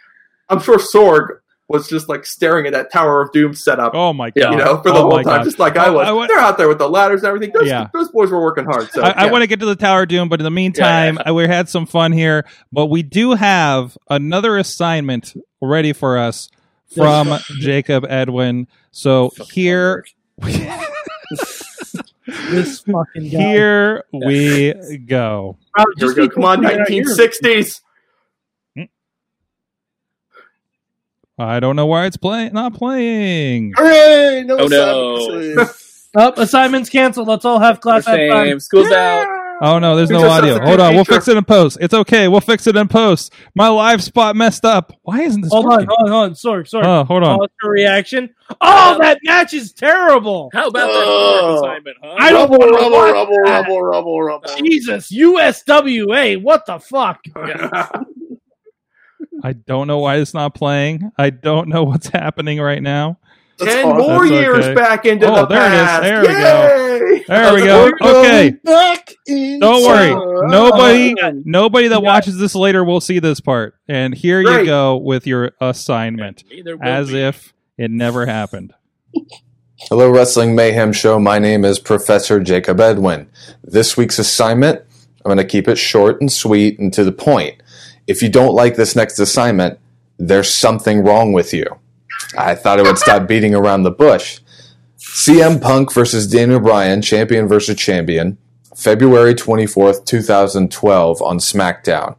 I'm 0.48 0.60
sure 0.60 0.78
Sorg 0.78 1.39
was 1.70 1.86
just 1.86 2.09
like 2.09 2.24
staring 2.24 2.64
at 2.66 2.72
that 2.72 2.90
Tower 2.90 3.20
of 3.20 3.30
Doom 3.32 3.52
setup. 3.52 3.94
oh 3.94 4.12
my 4.14 4.30
god! 4.30 4.52
You 4.52 4.56
know, 4.59 4.78
for 4.78 4.90
the 4.90 4.97
Oh 4.98 5.02
whole 5.02 5.22
time, 5.22 5.24
God. 5.24 5.44
just 5.44 5.59
like 5.59 5.76
I 5.76 5.90
was. 5.90 6.06
I 6.09 6.12
wa- 6.12 6.26
They're 6.26 6.39
out 6.39 6.56
there 6.59 6.68
with 6.68 6.78
the 6.78 6.89
ladders 6.89 7.20
and 7.22 7.28
everything. 7.28 7.52
Those, 7.52 7.66
Yeah. 7.68 7.89
those 7.93 8.09
boys 8.10 8.30
were 8.30 8.40
working 8.43 8.64
hard. 8.64 8.90
So 8.90 9.02
I, 9.02 9.26
I 9.26 9.30
want 9.30 9.43
to 9.43 9.47
get 9.47 9.60
to 9.60 9.66
the 9.66 9.76
Tower 9.76 10.02
of 10.02 10.09
Doom, 10.09 10.28
but 10.30 10.40
in 10.40 10.44
the 10.44 10.51
meantime, 10.51 11.16
Yeah, 11.16 11.30
uh, 11.30 11.35
we 11.35 11.47
had 11.47 11.68
some 11.68 11.85
fun 11.85 12.12
here. 12.12 12.47
But 12.72 12.86
we 12.86 13.02
do 13.02 13.32
have 13.35 13.98
another 14.09 14.56
assignment 14.56 15.35
ready 15.60 15.93
for 15.93 16.16
us 16.16 16.48
from 16.94 17.39
Jacob 17.60 18.05
Edwin. 18.09 18.66
So 18.90 19.32
here, 19.52 20.05
This 22.51 22.81
fucking 22.81 23.31
guy. 23.31 23.39
here 23.39 24.05
we 24.12 24.74
go. 25.06 25.56
Wow, 25.77 25.85
Here 25.97 26.09
we 26.09 26.15
go. 26.15 26.28
Come 26.28 26.44
on, 26.44 26.59
1960s. 26.62 27.81
I 31.39 31.60
don't 31.60 31.77
know 31.77 31.86
why 31.86 32.06
it's 32.06 32.16
playing, 32.16 32.52
not 32.52 32.74
playing. 32.74 33.73
Hooray! 33.77 34.43
No 34.44 34.56
Oh, 34.59 34.66
no. 34.66 35.16
assignments. 35.16 35.85
Oh, 36.16 36.32
assignment's 36.39 36.89
canceled. 36.89 37.28
Let's 37.28 37.44
all 37.44 37.60
have 37.60 37.81
class 37.82 38.09
at 38.09 38.16
time. 38.16 38.47
Shame. 38.48 38.60
School's 38.60 38.90
out. 38.90 39.27
Oh 39.60 39.78
no, 39.78 39.97
there's 39.97 40.10
no 40.10 40.28
audio. 40.28 40.60
Hold 40.60 40.78
on, 40.80 40.94
we'll 40.94 41.05
fix 41.05 41.26
it 41.28 41.36
in 41.36 41.44
post. 41.44 41.78
It's 41.80 41.93
okay, 41.94 42.28
we'll 42.28 42.40
fix 42.40 42.66
it 42.66 42.76
in 42.76 42.86
post. 42.86 43.32
My 43.55 43.68
live 43.68 44.02
spot 44.02 44.36
messed 44.36 44.64
up. 44.64 44.93
Why 45.02 45.22
isn't 45.22 45.40
this 45.40 45.52
Hold 45.52 45.64
on, 45.66 45.70
working? 45.72 45.89
hold 45.89 46.01
on, 46.01 46.12
hold 46.12 46.24
on. 46.30 46.35
Sorry, 46.36 46.66
sorry. 46.66 46.86
Oh, 46.86 47.05
hold 47.05 47.24
on. 47.24 47.39
Pause 47.39 47.48
for 47.60 47.70
reaction. 47.70 48.35
Oh, 48.60 48.98
that 49.01 49.18
match 49.24 49.55
is 49.55 49.72
terrible. 49.72 50.51
How 50.52 50.68
about 50.68 50.86
that 50.86 51.05
Oh. 51.06 51.39
homework 51.40 51.64
assignment, 51.64 51.97
huh? 52.02 52.14
I 52.18 52.30
don't 52.30 52.51
Rubble, 52.51 52.59
wanna 52.59 52.72
rubble, 52.72 52.90
watch 52.93 53.12
rubble, 53.12 53.35
that. 53.44 53.51
rubble, 53.60 53.82
rubble, 53.82 54.22
rubble. 54.22 54.51
Jesus, 54.59 55.10
USWA. 55.10 56.40
What 56.40 56.64
the 56.66 56.78
fuck? 56.78 57.20
I 59.43 59.52
don't 59.52 59.86
know 59.86 59.98
why 59.98 60.16
it's 60.16 60.35
not 60.35 60.55
playing. 60.55 61.10
I 61.18 61.30
don't 61.30 61.68
know 61.68 61.85
what's 61.85 62.09
happening 62.09 62.60
right 62.60 62.82
now. 62.82 63.18
That's 63.59 63.72
Ten 63.74 63.86
awesome. 63.86 63.98
more 63.98 64.28
That's 64.28 64.30
years 64.40 64.64
okay. 64.66 64.74
back 64.74 65.05
into 65.06 65.26
Oh, 65.30 65.35
the 65.43 65.47
there 65.47 65.66
it 65.66 65.72
is. 65.74 65.80
past. 65.82 66.02
There 66.02 66.20
we 66.22 66.28
Yay! 66.28 67.24
There 67.28 67.55
we 67.55 67.62
go. 67.62 67.90
Okay. 68.01 68.51
Back 68.64 69.14
in 69.26 69.59
Don't 69.60 69.82
worry. 69.85 70.10
time. 70.10 70.51
Nobody 70.51 71.14
oh, 71.20 71.43
nobody 71.44 71.89
that 71.89 72.02
Yeah. 72.02 72.09
watches 72.09 72.39
this 72.39 72.55
later 72.55 72.85
will 72.85 73.01
see 73.01 73.18
this 73.18 73.40
part. 73.40 73.74
And 73.89 74.14
here 74.14 74.40
you 74.40 74.64
go 74.64 74.97
with 74.97 75.26
your 75.26 75.52
assignment. 75.60 76.44
As 76.82 77.10
we. 77.12 77.20
if 77.22 77.52
it 77.76 77.90
never 77.90 78.26
happened. 78.26 78.72
Hello, 79.82 80.10
Wrestling 80.10 80.55
Mayhem 80.56 80.93
Show. 80.93 81.18
My 81.18 81.39
name 81.39 81.64
is 81.64 81.78
Professor 81.78 82.40
Jacob 82.40 82.80
Edwin. 82.80 83.28
This 83.62 83.97
week's 83.97 84.18
assignment, 84.18 84.80
I'm 85.24 85.28
going 85.28 85.39
to 85.39 85.44
keep 85.44 85.68
it 85.68 85.76
short 85.78 86.20
and 86.20 86.32
sweet 86.32 86.78
and 86.80 86.93
to 86.94 87.05
the 87.05 87.12
point. 87.12 87.62
If 88.09 88.20
you 88.22 88.28
don't 88.28 88.55
like 88.55 88.74
this 88.76 88.97
next 88.97 89.18
assignment, 89.20 89.78
there's 90.18 90.52
something 90.52 91.05
wrong 91.05 91.32
with 91.32 91.52
you. 91.55 91.64
I 92.36 92.54
thought 92.54 92.78
I 92.78 92.82
would 92.82 92.98
stop 92.98 93.26
beating 93.28 93.54
around 93.54 93.82
the 93.82 93.90
bush. 93.90 94.40
CM 94.98 95.60
Punk 95.60 95.92
versus 95.92 96.26
Daniel 96.26 96.60
Bryan, 96.60 97.02
champion 97.02 97.48
versus 97.48 97.76
champion, 97.76 98.38
February 98.76 99.34
24th, 99.34 100.04
2012 100.04 101.22
on 101.22 101.38
SmackDown. 101.38 102.16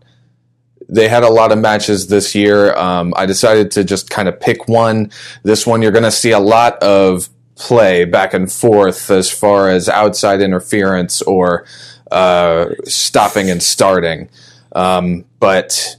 They 0.87 1.07
had 1.07 1.23
a 1.23 1.29
lot 1.29 1.51
of 1.51 1.59
matches 1.59 2.07
this 2.07 2.33
year. 2.33 2.75
Um, 2.75 3.13
I 3.15 3.25
decided 3.25 3.71
to 3.71 3.83
just 3.83 4.09
kind 4.09 4.27
of 4.27 4.39
pick 4.39 4.67
one. 4.67 5.11
This 5.43 5.67
one, 5.67 5.81
you're 5.81 5.91
going 5.91 6.03
to 6.03 6.11
see 6.11 6.31
a 6.31 6.39
lot 6.39 6.81
of 6.81 7.29
play 7.55 8.05
back 8.05 8.33
and 8.33 8.51
forth 8.51 9.11
as 9.11 9.29
far 9.29 9.69
as 9.69 9.87
outside 9.87 10.41
interference 10.41 11.21
or 11.21 11.65
uh, 12.11 12.69
stopping 12.85 13.51
and 13.51 13.61
starting. 13.61 14.29
Um, 14.71 15.25
but 15.39 15.97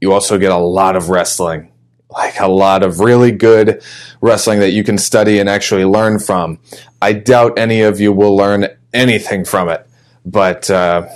you 0.00 0.12
also 0.12 0.38
get 0.38 0.52
a 0.52 0.56
lot 0.56 0.96
of 0.96 1.08
wrestling, 1.08 1.67
like 2.10 2.40
a 2.40 2.48
lot 2.48 2.82
of 2.82 3.00
really 3.00 3.32
good 3.32 3.82
wrestling 4.20 4.60
that 4.60 4.72
you 4.72 4.82
can 4.82 4.98
study 4.98 5.38
and 5.38 5.48
actually 5.48 5.84
learn 5.84 6.18
from. 6.18 6.58
I 7.02 7.12
doubt 7.12 7.58
any 7.58 7.82
of 7.82 8.00
you 8.00 8.12
will 8.12 8.36
learn 8.36 8.68
anything 8.94 9.44
from 9.44 9.68
it, 9.68 9.86
but 10.24 10.70
uh, 10.70 11.06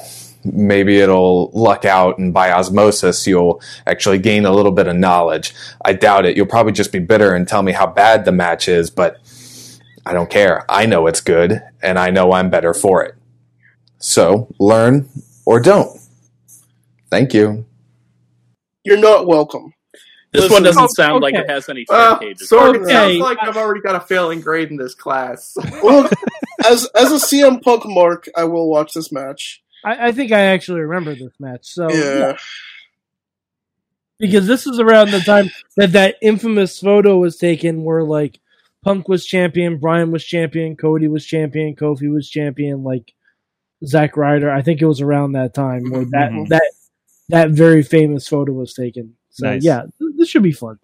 maybe 0.44 0.98
it'll 0.98 1.50
luck 1.52 1.84
out 1.84 2.18
and 2.18 2.34
by 2.34 2.50
osmosis 2.52 3.26
you'll 3.26 3.60
actually 3.86 4.18
gain 4.18 4.44
a 4.44 4.52
little 4.52 4.72
bit 4.72 4.86
of 4.86 4.96
knowledge. 4.96 5.54
I 5.84 5.92
doubt 5.94 6.26
it. 6.26 6.36
You'll 6.36 6.46
probably 6.46 6.72
just 6.72 6.92
be 6.92 6.98
bitter 6.98 7.34
and 7.34 7.46
tell 7.46 7.62
me 7.62 7.72
how 7.72 7.86
bad 7.86 8.24
the 8.24 8.32
match 8.32 8.68
is, 8.68 8.90
but 8.90 9.18
I 10.04 10.12
don't 10.12 10.30
care. 10.30 10.64
I 10.68 10.86
know 10.86 11.06
it's 11.06 11.20
good 11.20 11.62
and 11.82 11.98
I 11.98 12.10
know 12.10 12.32
I'm 12.32 12.50
better 12.50 12.74
for 12.74 13.02
it. 13.04 13.14
So 13.98 14.52
learn 14.58 15.08
or 15.46 15.60
don't. 15.60 15.98
Thank 17.10 17.34
you. 17.34 17.66
You're 18.84 18.98
not 18.98 19.26
welcome. 19.26 19.72
This 20.32 20.42
Listen- 20.42 20.52
one 20.54 20.62
doesn't 20.62 20.88
sound 20.90 21.22
like 21.22 21.34
it 21.34 21.48
has 21.50 21.68
any 21.68 21.84
Uh, 21.90 22.16
cages. 22.18 22.48
Sorg, 22.50 22.74
it 22.76 22.82
Okay. 22.82 22.92
sounds 22.92 23.18
like 23.18 23.38
I've 23.42 23.56
already 23.58 23.80
got 23.82 23.96
a 23.96 24.00
failing 24.00 24.40
grade 24.40 24.70
in 24.70 24.76
this 24.78 24.94
class. 24.94 25.54
Well, 25.82 26.08
as 26.64 26.86
as 26.94 27.12
a 27.12 27.16
CM 27.18 27.60
Punk 27.62 27.82
mark, 27.86 28.28
I 28.36 28.44
will 28.44 28.68
watch 28.70 28.92
this 28.94 29.12
match. 29.12 29.62
I, 29.84 30.08
I 30.08 30.12
think 30.12 30.32
I 30.32 30.40
actually 30.46 30.80
remember 30.80 31.14
this 31.14 31.32
match. 31.38 31.66
So 31.66 31.90
Yeah. 31.92 32.36
because 34.18 34.46
this 34.46 34.66
is 34.66 34.78
around 34.78 35.10
the 35.10 35.20
time 35.20 35.50
that 35.76 35.92
that 35.92 36.16
infamous 36.22 36.78
photo 36.78 37.18
was 37.18 37.36
taken, 37.36 37.82
where 37.84 38.04
like 38.04 38.38
Punk 38.84 39.08
was 39.08 39.26
champion, 39.26 39.78
Bryan 39.78 40.10
was 40.12 40.24
champion, 40.24 40.76
Cody 40.76 41.08
was 41.08 41.26
champion, 41.26 41.74
Kofi 41.76 42.12
was 42.12 42.28
champion, 42.30 42.82
like 42.84 43.12
Zack 43.84 44.16
Ryder. 44.16 44.50
I 44.50 44.62
think 44.62 44.80
it 44.80 44.86
was 44.86 45.00
around 45.00 45.32
that 45.32 45.54
time 45.54 45.90
where 45.90 46.04
that 46.06 46.30
Mhm. 46.30 46.48
that 46.48 46.72
that 47.28 47.50
very 47.50 47.82
famous 47.82 48.28
photo 48.28 48.52
was 48.52 48.72
taken. 48.74 49.16
So 49.32 49.46
Nice. 49.46 49.64
yeah, 49.64 49.82
th- 49.98 50.12
this 50.16 50.28
should 50.28 50.42
be 50.42 50.52
fun. 50.52 50.78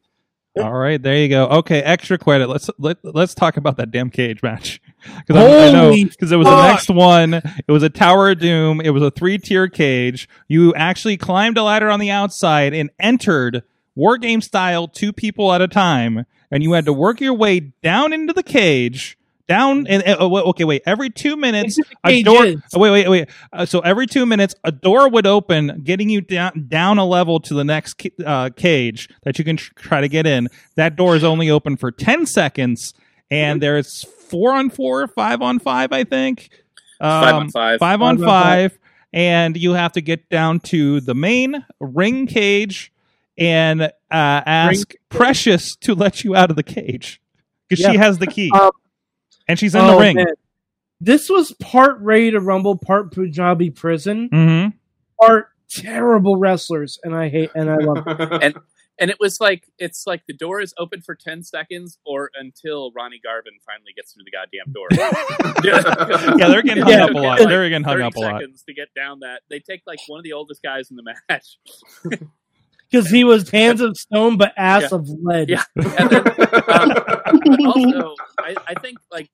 All 0.59 0.73
right, 0.73 1.01
there 1.01 1.17
you 1.17 1.29
go. 1.29 1.47
Okay, 1.47 1.81
extra 1.81 2.19
credit. 2.19 2.49
Let's 2.49 2.69
let, 2.79 2.97
let's 3.05 3.33
talk 3.33 3.57
about 3.57 3.77
that 3.77 3.93
damn 3.93 4.11
cage 4.11 4.43
match 4.43 4.81
because 5.27 5.37
I 5.37 5.71
know 5.71 5.93
because 5.93 6.33
it 6.33 6.37
was 6.37 6.49
the 6.49 6.67
next 6.67 6.91
one. 6.91 7.35
It 7.35 7.69
was 7.69 7.85
a 7.85 7.89
Tower 7.91 8.31
of 8.31 8.41
Doom. 8.41 8.81
It 8.81 8.91
was 8.91 9.03
a 9.03 9.11
three 9.13 9.39
tier 9.39 9.69
cage. 9.69 10.29
You 10.49 10.75
actually 10.75 11.17
climbed 11.17 11.59
a 11.59 11.63
ladder 11.63 11.89
on 11.91 12.01
the 12.01 12.11
outside 12.11 12.75
and 12.75 12.91
entered 12.99 13.63
war 13.95 14.17
game 14.19 14.41
style, 14.41 14.89
two 14.89 15.13
people 15.13 15.53
at 15.53 15.61
a 15.61 15.69
time, 15.69 16.25
and 16.51 16.63
you 16.65 16.73
had 16.73 16.87
to 16.87 16.93
work 16.93 17.21
your 17.21 17.35
way 17.35 17.61
down 17.61 18.13
into 18.13 18.33
the 18.33 18.43
cage 18.43 19.18
down 19.49 19.87
and 19.89 20.03
uh, 20.07 20.17
oh, 20.21 20.37
okay, 20.51 20.65
wait. 20.65 20.83
Every 20.87 21.11
two 21.11 21.37
minutes, 21.37 21.79
a 22.05 22.23
door. 22.23 22.47
oh, 22.75 22.79
wait, 22.79 22.91
wait, 22.91 23.09
wait. 23.09 23.29
Uh, 23.53 23.67
so 23.67 23.81
every 23.81 24.07
two 24.07 24.25
minutes, 24.27 24.55
a 24.63 24.71
door 24.71 25.09
would 25.09 25.27
open, 25.27 25.81
getting 25.83 26.09
you 26.09 26.21
down 26.21 26.67
down 26.69 26.99
a 26.99 27.05
level 27.05 27.41
to 27.41 27.55
the 27.55 27.65
next 27.65 27.95
ca- 27.95 28.25
uh, 28.25 28.51
cage 28.51 29.09
that 29.25 29.39
you 29.39 29.45
can 29.45 29.57
tr- 29.57 29.73
try 29.75 30.01
to 30.01 30.09
get 30.09 30.27
in. 30.27 30.49
That 30.77 30.95
door 30.95 31.17
is 31.17 31.25
only 31.25 31.51
open 31.51 31.77
for 31.77 31.91
ten 31.91 32.27
seconds, 32.27 32.95
and 33.31 33.61
there's 33.61 34.05
four 34.05 34.55
on 34.55 34.71
four, 34.71 35.09
five 35.09 35.43
on 35.43 35.59
five, 35.59 35.91
I 35.93 36.05
think. 36.05 36.51
Five 37.01 37.35
on 37.35 37.43
Um, 37.43 37.49
five. 37.51 37.79
Five 37.81 38.03
on 38.03 38.19
Five 38.19 38.27
five. 38.27 38.73
five, 38.73 38.79
and 39.13 39.57
you 39.57 39.73
have 39.73 39.93
to 39.93 40.01
get 40.01 40.29
down 40.29 40.61
to 40.61 41.01
the 41.01 41.15
main 41.15 41.65
ring 41.81 42.27
cage 42.27 42.93
and 43.39 43.83
uh, 43.83 43.91
ask 44.11 44.93
Precious 45.09 45.77
to 45.77 45.95
let 45.95 46.25
you 46.25 46.35
out 46.35 46.51
of 46.51 46.57
the 46.57 46.63
cage 46.65 47.21
because 47.69 47.85
she 47.85 47.97
has 47.97 48.19
the 48.19 48.27
key 48.27 48.51
Um, 48.53 48.71
and 49.49 49.59
she's 49.59 49.75
in 49.75 49.81
Oh, 49.81 49.93
the 49.93 49.99
ring. 49.99 50.17
man. 50.17 50.27
This 51.01 51.29
was 51.31 51.53
part 51.53 51.99
Ready 52.01 52.31
to 52.33 52.41
Rumble, 52.41 52.77
part 52.77 53.13
Punjabi 53.13 53.71
prison, 53.71 54.29
hmm 54.33 54.67
part 55.21 55.49
terrible 55.71 56.37
wrestlers, 56.37 56.99
and 57.05 57.15
I 57.15 57.29
hate 57.29 57.51
and 57.55 57.71
I 57.71 57.77
love. 57.77 58.05
It. 58.43 58.57
and 59.01 59.11
it 59.11 59.17
was 59.21 59.41
like 59.41 59.65
it's 59.79 60.07
like 60.07 60.23
the 60.27 60.33
door 60.35 60.61
is 60.61 60.75
open 60.79 61.03
for 61.03 61.15
10 61.15 61.45
seconds 61.45 61.99
or 62.05 62.31
until 62.35 62.91
ronnie 62.97 63.21
garvin 63.23 63.53
finally 63.65 63.93
gets 63.95 64.13
through 64.13 64.25
the 64.25 64.33
goddamn 64.33 64.73
door 64.73 64.89
Yeah, 66.39 66.49
they're 66.49 66.63
getting 66.63 66.83
hung 66.83 66.93
Yeah. 66.93 67.05
up 67.05 67.11
a 67.11 67.19
lot. 67.19 67.39
Like 67.39 67.49
They're 67.49 67.69
getting 67.69 67.85
hung 67.85 68.01
up 68.03 68.17
a 68.17 68.21
lot. 68.21 68.41
seconds 68.41 68.65
to 68.65 68.75
get 68.75 68.89
down 68.97 69.21
that 69.21 69.43
they 69.51 69.61
take 69.61 69.83
like 69.87 70.01
one 70.09 70.19
of 70.19 70.25
the 70.25 70.33
oldest 70.33 70.63
guys 70.65 70.91
in 70.91 70.97
the 70.97 71.15
match 71.29 71.59
Because 72.91 73.09
he 73.11 73.23
was 73.23 73.51
hands 73.51 73.81
of 73.83 73.97
stone 73.97 74.37
but 74.37 74.53
ass 74.57 74.83
Yeah. 74.91 74.97
of 74.99 75.09
lead. 75.23 75.49
yeah 75.51 75.63
and 75.77 76.11
then, 76.11 76.27
um, 76.69 77.67
also 77.67 78.15
I, 78.41 78.57
I 78.67 78.75
think 78.81 78.99
like 79.13 79.31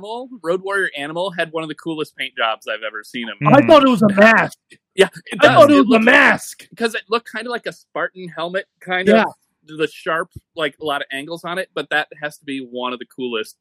animal 0.00 0.28
road 0.42 0.62
warrior 0.62 0.90
animal 0.96 1.30
had 1.30 1.52
one 1.52 1.62
of 1.62 1.68
the 1.68 1.74
coolest 1.74 2.16
paint 2.16 2.34
jobs 2.36 2.66
i've 2.66 2.82
ever 2.86 3.04
seen 3.04 3.28
him 3.28 3.36
I 3.46 3.64
thought 3.66 3.84
it 3.84 3.90
was 3.90 4.02
a 4.02 4.08
mask. 4.08 4.58
yeah 4.94 5.08
I 5.40 5.46
thought 5.46 5.70
it 5.70 5.86
was 5.86 5.96
a 5.96 6.00
mask. 6.00 6.66
because 6.70 6.94
it 6.94 7.02
looked 7.08 7.30
kind 7.30 7.46
of 7.46 7.50
like 7.50 7.66
a 7.66 7.72
Spartan 7.72 8.28
helmet, 8.28 8.66
kind 8.80 9.08
Yeah. 9.08 9.22
of 9.22 9.34
the 9.78 9.86
sharp, 9.86 10.30
like 10.56 10.76
a 10.80 10.84
lot 10.84 11.00
of 11.00 11.06
angles 11.12 11.44
on 11.44 11.58
it. 11.58 11.68
But 11.74 11.90
that 11.90 12.08
has 12.20 12.38
to 12.38 12.44
be 12.44 12.58
one 12.58 12.92
of 12.92 12.98
the 12.98 13.06
coolest 13.06 13.56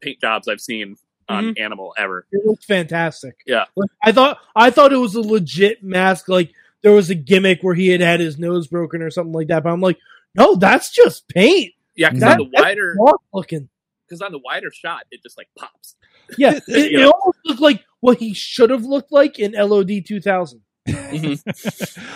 paint 0.00 0.20
jobs 0.20 0.48
I've 0.48 0.60
seen 0.60 0.96
on 1.28 1.44
mm-hmm. 1.44 1.62
Animal 1.62 1.94
ever. 1.98 2.26
It 2.32 2.46
looked 2.46 2.64
fantastic. 2.64 3.36
Yeah. 3.46 3.66
Like, 3.76 3.90
I 4.02 4.12
thought 4.12 4.38
I 4.56 4.70
thought 4.70 4.92
it 4.92 4.96
was 4.96 5.14
a 5.14 5.20
legit 5.20 5.82
mask. 5.82 6.28
Like 6.28 6.52
there 6.82 6.92
was 6.92 7.10
a 7.10 7.14
gimmick 7.14 7.62
where 7.62 7.74
he 7.74 7.88
had 7.88 8.00
had 8.00 8.20
his 8.20 8.38
nose 8.38 8.68
broken 8.68 9.02
or 9.02 9.10
something 9.10 9.32
like 9.32 9.48
that. 9.48 9.64
But 9.64 9.72
I'm 9.72 9.80
like, 9.80 9.98
no, 10.34 10.54
that's 10.54 10.90
just 10.90 11.28
paint. 11.28 11.74
Yeah, 11.94 12.10
because 12.10 12.20
That- 12.20 12.38
the 12.38 12.50
wider, 12.52 12.96
looking. 13.32 13.68
Because 14.08 14.22
on 14.22 14.32
the 14.32 14.38
wider 14.38 14.70
shot, 14.72 15.04
it 15.10 15.22
just 15.22 15.36
like 15.36 15.48
pops. 15.58 15.96
Yeah, 16.38 16.52
it, 16.68 16.92
it 16.92 17.02
almost 17.04 17.38
looked 17.44 17.60
like 17.60 17.84
what 18.00 18.18
he 18.18 18.32
should 18.34 18.70
have 18.70 18.84
looked 18.84 19.12
like 19.12 19.38
in 19.38 19.52
LOD 19.52 19.90
2000. 20.06 20.60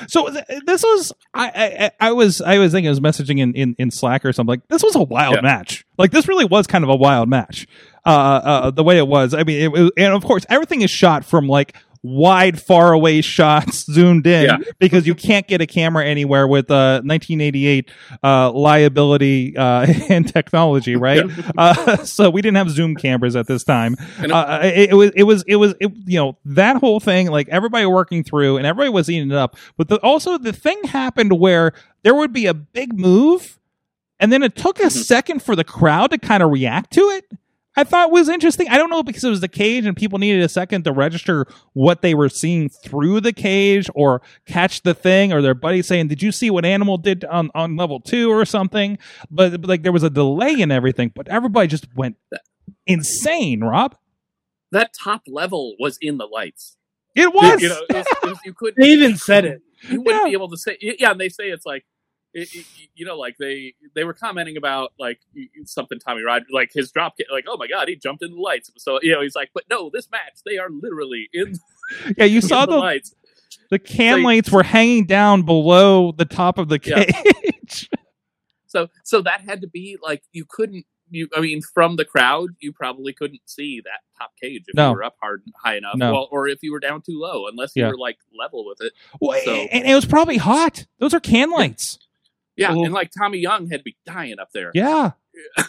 So 0.08 0.28
th- 0.30 0.62
this 0.66 0.82
was 0.82 1.12
I, 1.34 1.48
I 1.48 1.84
I 1.84 1.90
I 2.08 2.12
was 2.12 2.40
I 2.40 2.58
was 2.58 2.72
thinking 2.72 2.88
I 2.88 2.90
was 2.90 3.00
messaging 3.00 3.38
in, 3.38 3.54
in, 3.54 3.74
in 3.78 3.90
Slack 3.90 4.24
or 4.24 4.32
something 4.32 4.48
like 4.52 4.68
this 4.68 4.82
was 4.82 4.94
a 4.96 5.02
wild 5.02 5.36
Yeah. 5.36 5.40
match 5.42 5.84
like 5.98 6.10
this 6.10 6.26
really 6.28 6.44
was 6.44 6.66
kind 6.66 6.82
of 6.84 6.90
a 6.90 6.96
wild 6.96 7.28
match 7.28 7.66
uh, 8.06 8.08
uh 8.08 8.70
the 8.70 8.82
way 8.82 8.98
it 8.98 9.06
was 9.06 9.34
I 9.34 9.44
mean 9.44 9.60
it, 9.62 9.72
was- 9.72 9.90
and 9.96 10.12
of 10.12 10.24
course 10.24 10.44
everything 10.48 10.82
is 10.82 10.90
shot 10.90 11.24
from 11.24 11.48
like 11.48 11.76
wide 12.02 12.60
far 12.60 12.92
away 12.92 13.20
shots 13.20 13.84
zoomed 13.92 14.26
in 14.26 14.44
Yeah. 14.44 14.56
because 14.80 15.06
you 15.06 15.14
can't 15.14 15.46
get 15.46 15.60
a 15.60 15.66
camera 15.66 16.04
anywhere 16.04 16.48
with 16.48 16.70
uh 16.70 17.00
1988 17.04 17.90
uh 18.24 18.50
liability 18.52 19.56
uh 19.56 19.86
and 20.08 20.26
technology 20.26 20.96
right? 20.96 21.24
Uh 21.56 21.96
so 22.04 22.28
we 22.30 22.42
didn't 22.42 22.56
have 22.56 22.70
zoom 22.70 22.96
cameras 22.96 23.36
at 23.36 23.46
this 23.46 23.62
time. 23.62 23.96
Uh, 24.18 24.60
it, 24.64 24.90
it 24.90 24.94
was 24.94 25.10
it 25.14 25.22
was 25.24 25.44
it 25.46 25.56
was 25.56 25.74
it, 25.80 25.92
you 26.06 26.18
know 26.18 26.36
that 26.44 26.76
whole 26.76 26.98
thing 26.98 27.28
like 27.30 27.48
everybody 27.50 27.86
working 27.86 28.24
through 28.24 28.56
and 28.56 28.66
everybody 28.66 28.90
was 28.90 29.08
eating 29.10 29.30
it 29.30 29.36
up. 29.36 29.56
But 29.76 29.88
the, 29.88 29.96
also 29.98 30.38
the 30.38 30.52
thing 30.52 30.82
happened 30.84 31.38
where 31.38 31.72
there 32.02 32.14
would 32.14 32.32
be 32.32 32.46
a 32.46 32.54
big 32.54 32.98
move 32.98 33.58
and 34.18 34.32
then 34.32 34.42
it 34.42 34.56
took 34.56 34.80
a 34.80 34.90
second 34.90 35.42
for 35.42 35.54
the 35.54 35.64
crowd 35.64 36.10
to 36.12 36.18
kind 36.18 36.42
of 36.42 36.50
react 36.50 36.92
to 36.94 37.00
it 37.02 37.26
i 37.76 37.84
thought 37.84 38.10
was 38.10 38.28
interesting 38.28 38.68
i 38.68 38.76
don't 38.76 38.90
know 38.90 39.02
because 39.02 39.24
it 39.24 39.30
was 39.30 39.40
the 39.40 39.48
cage 39.48 39.84
and 39.86 39.96
people 39.96 40.18
needed 40.18 40.42
a 40.42 40.48
second 40.48 40.84
to 40.84 40.92
register 40.92 41.46
what 41.72 42.02
they 42.02 42.14
were 42.14 42.28
seeing 42.28 42.68
through 42.68 43.20
the 43.20 43.32
cage 43.32 43.88
or 43.94 44.20
catch 44.46 44.82
the 44.82 44.94
thing 44.94 45.32
or 45.32 45.40
their 45.42 45.54
buddy 45.54 45.82
saying 45.82 46.08
did 46.08 46.22
you 46.22 46.30
see 46.32 46.50
what 46.50 46.64
animal 46.64 46.98
did 46.98 47.24
on, 47.26 47.50
on 47.54 47.76
level 47.76 48.00
two 48.00 48.30
or 48.30 48.44
something 48.44 48.98
but, 49.30 49.60
but 49.60 49.68
like 49.68 49.82
there 49.82 49.92
was 49.92 50.02
a 50.02 50.10
delay 50.10 50.52
in 50.60 50.70
everything 50.70 51.10
but 51.14 51.28
everybody 51.28 51.66
just 51.68 51.86
went 51.96 52.16
insane 52.86 53.60
rob 53.62 53.96
That 54.70 54.92
top 54.94 55.22
level 55.26 55.74
was 55.78 55.98
in 56.00 56.18
the 56.18 56.26
lights. 56.26 56.76
it 57.14 57.32
was 57.32 57.60
You 57.62 57.68
know, 57.68 57.80
it 57.90 57.94
was, 57.96 58.06
it 58.22 58.26
was, 58.28 58.38
you 58.44 58.54
could 58.54 58.74
They 58.76 58.88
even 58.88 59.16
said 59.16 59.44
it. 59.44 59.62
you 59.88 60.00
wouldn't 60.00 60.24
Yeah. 60.24 60.30
be 60.30 60.32
able 60.34 60.48
to 60.50 60.56
say 60.56 60.76
yeah 60.80 61.10
and 61.12 61.20
they 61.20 61.28
say 61.28 61.44
it's 61.50 61.66
like 61.66 61.84
it, 62.34 62.48
it- 62.54 62.66
you 62.94 63.04
know 63.06 63.16
like 63.18 63.36
they 63.38 63.74
they 63.94 64.04
were 64.04 64.14
commenting 64.14 64.56
about 64.56 64.92
like 64.98 65.20
something 65.64 65.98
tommy 65.98 66.22
Rod, 66.22 66.44
like 66.50 66.70
his 66.72 66.90
drop 66.92 67.16
kick 67.16 67.26
like 67.32 67.44
oh 67.48 67.56
my 67.56 67.66
god 67.66 67.88
he 67.88 67.96
jumped 67.96 68.22
in 68.22 68.30
the 68.32 68.40
lights 68.40 68.70
so 68.78 68.98
you 69.02 69.12
know 69.12 69.20
he's 69.22 69.34
like 69.34 69.50
but 69.54 69.64
no 69.70 69.90
this 69.92 70.10
match 70.10 70.40
they 70.46 70.58
are 70.58 70.68
literally 70.70 71.28
in, 71.32 71.54
yeah 72.16 72.24
you 72.24 72.36
in 72.36 72.42
saw 72.42 72.66
the, 72.66 72.72
the 72.72 72.78
lights 72.78 73.14
The 73.70 73.80
So- 73.86 74.16
lights 74.16 74.50
were 74.50 74.62
hanging 74.62 75.06
down 75.06 75.42
below 75.42 76.12
the 76.12 76.24
top 76.24 76.58
of 76.58 76.68
the 76.68 76.80
Yeah. 76.84 77.04
cage. 77.04 77.88
so 78.66 78.88
so 79.04 79.20
that 79.22 79.42
had 79.42 79.60
to 79.62 79.68
be 79.68 79.98
like 80.02 80.22
you 80.32 80.44
couldn't 80.48 80.86
you 81.10 81.28
i 81.36 81.40
mean 81.40 81.60
from 81.74 81.96
the 81.96 82.04
crowd 82.06 82.50
you 82.60 82.72
probably 82.72 83.12
couldn't 83.12 83.40
see 83.44 83.80
that 83.84 84.00
top 84.18 84.30
cage 84.42 84.62
if 84.68 84.74
No. 84.74 84.90
you 84.90 84.94
were 84.96 85.04
up 85.04 85.16
hard 85.20 85.42
high 85.62 85.76
enough 85.76 85.96
No. 85.96 86.12
well, 86.12 86.28
or 86.30 86.48
if 86.48 86.58
you 86.62 86.72
were 86.72 86.80
down 86.80 87.02
too 87.02 87.18
low 87.20 87.46
unless 87.48 87.72
you 87.74 87.82
Yeah. 87.82 87.90
were 87.90 87.98
like 87.98 88.16
level 88.38 88.64
with 88.66 88.78
it 88.80 88.92
Well, 89.20 89.38
So- 89.44 89.52
and 89.54 89.86
it 89.86 89.94
was 89.94 90.06
probably 90.06 90.38
hot. 90.38 90.86
Those 90.98 91.12
are 91.12 91.20
can 91.20 91.50
lights. 91.50 91.98
Yeah 92.56 92.72
Well- 92.72 92.84
and 92.84 92.92
like 92.94 93.10
tommy 93.16 93.38
young 93.38 93.68
had 93.68 93.80
to 93.80 93.84
be 93.84 93.96
dying 94.06 94.38
up 94.38 94.50
there 94.52 94.70
Yeah. 94.74 95.12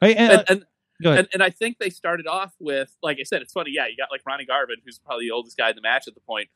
Right, 0.00 0.16
and- 0.16 0.32
and, 0.32 0.44
and 0.48 0.64
go. 1.02 1.12
And, 1.12 1.28
and 1.32 1.42
I 1.42 1.50
think 1.50 1.78
they 1.78 1.90
started 1.90 2.26
off 2.26 2.54
with, 2.60 2.96
like 3.02 3.18
I 3.20 3.22
said, 3.24 3.40
it's 3.42 3.52
funny. 3.52 3.70
Yeah, 3.72 3.86
you 3.86 3.96
got 3.96 4.10
like 4.10 4.20
Ronnie 4.26 4.44
Garvin, 4.44 4.76
who's 4.84 4.98
probably 4.98 5.26
the 5.26 5.30
oldest 5.30 5.56
guy 5.56 5.70
in 5.70 5.76
the 5.76 5.80
match 5.82 6.06
at 6.08 6.14
the 6.14 6.20
point, 6.20 6.48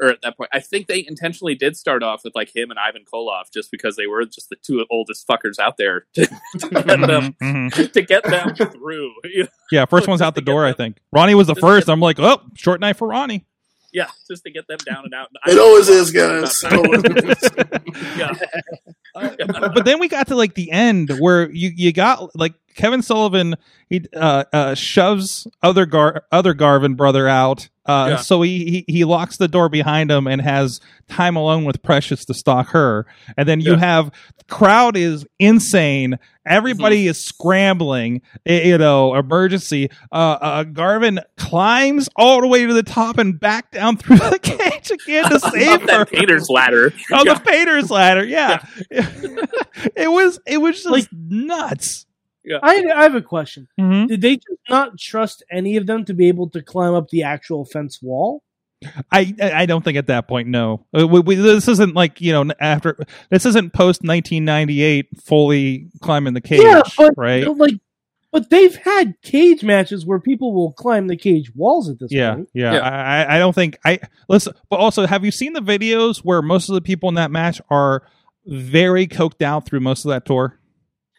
or 0.00 0.08
at 0.08 0.22
that 0.22 0.36
point. 0.36 0.50
I 0.52 0.60
think 0.60 0.86
they 0.88 1.04
intentionally 1.06 1.54
did 1.54 1.76
start 1.76 2.02
off 2.02 2.22
with 2.24 2.34
like 2.34 2.54
him 2.54 2.70
and 2.70 2.78
Ivan 2.78 3.04
Koloff, 3.10 3.52
just 3.52 3.70
because 3.70 3.96
they 3.96 4.06
were 4.06 4.24
just 4.24 4.48
the 4.50 4.56
two 4.56 4.84
oldest 4.90 5.26
fuckers 5.28 5.58
out 5.58 5.76
there 5.76 6.06
to, 6.14 6.26
to 6.26 6.68
get 6.70 6.86
them 6.86 7.34
Mhm, 7.42 7.70
mhm. 7.70 7.92
to 7.92 8.02
get 8.02 8.24
them 8.24 8.54
through. 8.54 9.12
Yeah, 9.72 9.84
first 9.86 10.06
one's 10.08 10.22
out 10.22 10.34
the 10.34 10.40
door, 10.42 10.64
I 10.64 10.72
think. 10.72 10.98
Ronnie 11.12 11.34
was 11.34 11.46
the 11.46 11.54
first. 11.56 11.88
I'm 11.88 12.00
like, 12.00 12.18
oh, 12.20 12.40
short 12.54 12.80
night 12.80 12.96
for 12.96 13.08
Ronnie. 13.08 13.44
Yeah, 13.94 14.08
just 14.28 14.42
to 14.42 14.50
get 14.50 14.66
them 14.66 14.78
down 14.84 15.04
and 15.04 15.14
out. 15.14 15.28
It 15.46 15.56
always 15.56 15.88
is, 15.88 16.10
guys. 16.10 16.64
It 16.64 16.72
always 16.72 17.02
yeah. 18.18 19.68
but 19.72 19.84
then 19.84 20.00
we 20.00 20.08
got 20.08 20.26
to 20.26 20.34
like 20.34 20.54
the 20.54 20.72
end 20.72 21.10
where 21.20 21.48
you 21.50 21.70
you 21.74 21.92
got 21.92 22.34
like 22.34 22.54
Kevin 22.74 23.02
Sullivan 23.02 23.56
he 23.88 24.04
uh, 24.16 24.44
uh 24.52 24.74
shoves 24.74 25.46
other 25.62 25.86
Gar 25.86 26.24
other 26.32 26.54
Garvin 26.54 26.94
brother 26.94 27.28
out 27.28 27.68
uh 27.86 28.06
Yeah. 28.10 28.16
so 28.16 28.42
he, 28.42 28.84
he 28.86 28.92
he 28.92 29.04
locks 29.04 29.36
the 29.36 29.48
door 29.48 29.68
behind 29.68 30.10
him 30.10 30.26
and 30.26 30.40
has 30.40 30.80
time 31.08 31.36
alone 31.36 31.64
with 31.64 31.82
Precious 31.82 32.24
to 32.26 32.34
stalk 32.34 32.68
her 32.68 33.06
and 33.36 33.48
then 33.48 33.60
you 33.60 33.72
Yeah. 33.72 33.78
have 33.78 34.10
crowd 34.48 34.96
is 34.96 35.26
insane 35.38 36.18
everybody 36.46 37.06
is 37.06 37.22
scrambling 37.22 38.20
you 38.44 38.76
know 38.78 39.14
emergency 39.14 39.90
uh, 40.12 40.36
uh 40.40 40.64
Garvin 40.64 41.20
climbs 41.36 42.08
all 42.16 42.40
the 42.40 42.48
way 42.48 42.66
to 42.66 42.72
the 42.74 42.82
top 42.82 43.18
and 43.18 43.38
back 43.38 43.70
down 43.70 43.96
through 43.98 44.16
the 44.18 44.38
cage 44.38 44.90
again 44.90 45.30
to 45.30 45.38
save 45.50 45.82
her 45.88 46.04
painter's 46.06 46.48
ladder. 46.50 46.92
on 47.12 47.24
Yeah. 47.26 47.34
the 47.34 47.40
painter's 47.40 47.90
ladder. 47.90 48.24
Yeah, 48.24 48.64
it 48.90 50.10
was 50.10 50.38
it 50.46 50.58
was 50.58 50.76
just 50.76 50.86
Like- 50.90 51.08
nuts. 51.12 52.06
I, 52.62 52.84
I 52.94 53.02
have 53.04 53.14
a 53.14 53.22
question. 53.22 53.68
Mhm. 53.80 54.08
Did 54.08 54.20
they 54.20 54.36
just 54.36 54.60
not 54.68 54.98
trust 54.98 55.42
any 55.50 55.76
of 55.76 55.86
them 55.86 56.04
to 56.04 56.14
be 56.14 56.28
able 56.28 56.50
to 56.50 56.62
climb 56.62 56.94
up 56.94 57.08
the 57.10 57.22
actual 57.22 57.64
fence 57.64 58.00
wall? 58.02 58.42
I 59.10 59.34
I 59.40 59.52
I 59.62 59.66
don't 59.66 59.82
think 59.82 59.96
at 59.96 60.08
that 60.08 60.28
point. 60.28 60.48
No, 60.48 60.84
Uh, 60.96 61.06
we, 61.08 61.20
we, 61.20 61.34
this 61.36 61.68
isn't 61.68 61.94
like 61.94 62.20
you 62.20 62.32
know 62.32 62.52
after 62.60 62.98
this 63.30 63.46
isn't 63.46 63.72
post 63.72 64.04
nineteen 64.04 64.44
ninety 64.44 64.82
eight 64.82 65.06
fully 65.22 65.88
climbing 66.02 66.34
the 66.34 66.42
cage, 66.42 66.60
yeah, 66.62 66.82
but 66.98 67.14
right? 67.16 67.46
like, 67.56 67.74
but 68.30 68.50
they've 68.50 68.76
had 68.76 69.14
cage 69.22 69.62
matches 69.64 70.04
where 70.04 70.20
people 70.20 70.52
will 70.52 70.72
climb 70.72 71.06
the 71.06 71.16
cage 71.16 71.50
walls 71.54 71.88
at 71.88 71.98
this 71.98 72.12
Yeah, 72.12 72.34
point. 72.34 72.50
yeah. 72.52 72.74
Yeah. 72.74 72.80
I, 72.80 73.22
I- 73.24 73.36
I 73.36 73.38
don't 73.38 73.54
think 73.54 73.78
I 73.86 74.00
listen. 74.28 74.52
But 74.68 74.80
also, 74.80 75.06
have 75.06 75.24
you 75.24 75.30
seen 75.30 75.54
the 75.54 75.60
videos 75.62 76.18
where 76.18 76.42
most 76.42 76.68
of 76.68 76.74
the 76.74 76.82
people 76.82 77.08
in 77.08 77.14
that 77.14 77.30
match 77.30 77.62
are 77.70 78.02
very 78.44 79.06
coked 79.06 79.40
out 79.40 79.64
through 79.64 79.80
most 79.80 80.04
of 80.04 80.10
that 80.10 80.26
tour? 80.26 80.58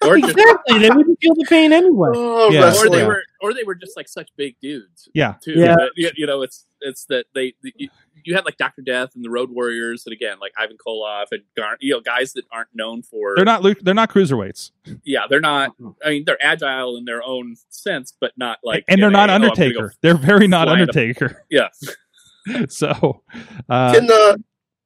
Or 0.07 0.17
just 0.17 0.37
Exactly, 0.37 0.79
they 0.79 0.89
wouldn't 0.89 1.19
feel 1.21 1.35
the 1.35 1.45
pain 1.49 1.73
anyway. 1.73 2.09
Oh, 2.15 2.51
Yeah. 2.51 2.59
or 2.59 2.63
wrestling. 2.65 2.91
they 2.91 3.05
were 3.05 3.23
or 3.41 3.53
they 3.53 3.63
were 3.63 3.75
just 3.75 3.95
like 3.97 4.07
such 4.07 4.29
big 4.37 4.55
dudes 4.61 5.07
Yeah. 5.13 5.35
too 5.43 5.53
Yeah. 5.53 5.75
You, 5.95 6.11
you 6.15 6.25
know 6.27 6.41
it's 6.41 6.65
it's 6.81 7.05
that 7.05 7.25
they 7.33 7.53
you, 7.63 7.89
you 8.23 8.35
had 8.35 8.45
like 8.45 8.57
Doctor 8.57 8.81
Death 8.81 9.11
and 9.15 9.23
the 9.23 9.29
Road 9.29 9.49
Warriors, 9.51 10.03
and 10.05 10.13
again 10.13 10.37
like 10.39 10.51
Ivan 10.57 10.77
Koloff 10.77 11.25
and 11.31 11.41
Gar- 11.57 11.77
you 11.79 11.93
know 11.93 11.99
guys 12.01 12.33
that 12.33 12.43
aren't 12.51 12.69
known 12.73 13.01
for 13.03 13.33
They're 13.35 13.45
not. 13.45 13.63
They're 13.81 13.93
not 13.93 14.09
cruiserweights, 14.11 14.71
yeah 15.03 15.21
they're 15.29 15.41
not. 15.41 15.71
I 16.03 16.09
mean 16.09 16.23
they're 16.25 16.43
agile 16.43 16.97
in 16.97 17.05
their 17.05 17.23
own 17.23 17.55
sense, 17.69 18.13
but 18.19 18.31
not 18.37 18.59
like 18.63 18.83
and 18.87 18.99
they're 19.01 19.07
in 19.09 19.13
not 19.13 19.29
a, 19.29 19.33
"Oh, 19.33 19.35
I'm 19.35 19.41
go 19.41 19.47
Undertaker. 19.49 19.93
they're 20.01 20.17
very 20.17 20.47
not 20.47 20.67
flying 20.67 20.83
up- 20.83 20.89
Undertaker. 20.89 21.43
Yeah, 21.49 21.69
So, 22.69 23.21
uh, 23.69 23.93
Can 23.93 24.09
uh, 24.11 24.37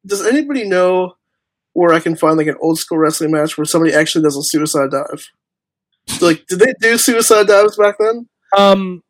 does 0.06 0.26
anybody 0.26 0.64
know 0.68 1.16
where 1.74 1.94
I 1.94 2.00
can 2.00 2.16
find 2.16 2.38
like 2.38 2.48
an 2.48 2.58
old 2.62 2.78
school 2.80 2.98
wrestling 2.98 3.32
match 3.32 3.58
where 3.58 3.66
somebody 3.66 3.94
actually 3.94 4.24
does 4.24 4.38
a 4.38 4.42
suicide 4.44 4.92
dive? 4.92 5.26
Like, 6.22 6.46
did 6.48 6.60
they 6.60 6.74
do 6.82 6.98
suicide 6.98 7.48
dives 7.48 7.78
back 7.78 7.96
then? 8.00 8.28
Um, 8.58 9.04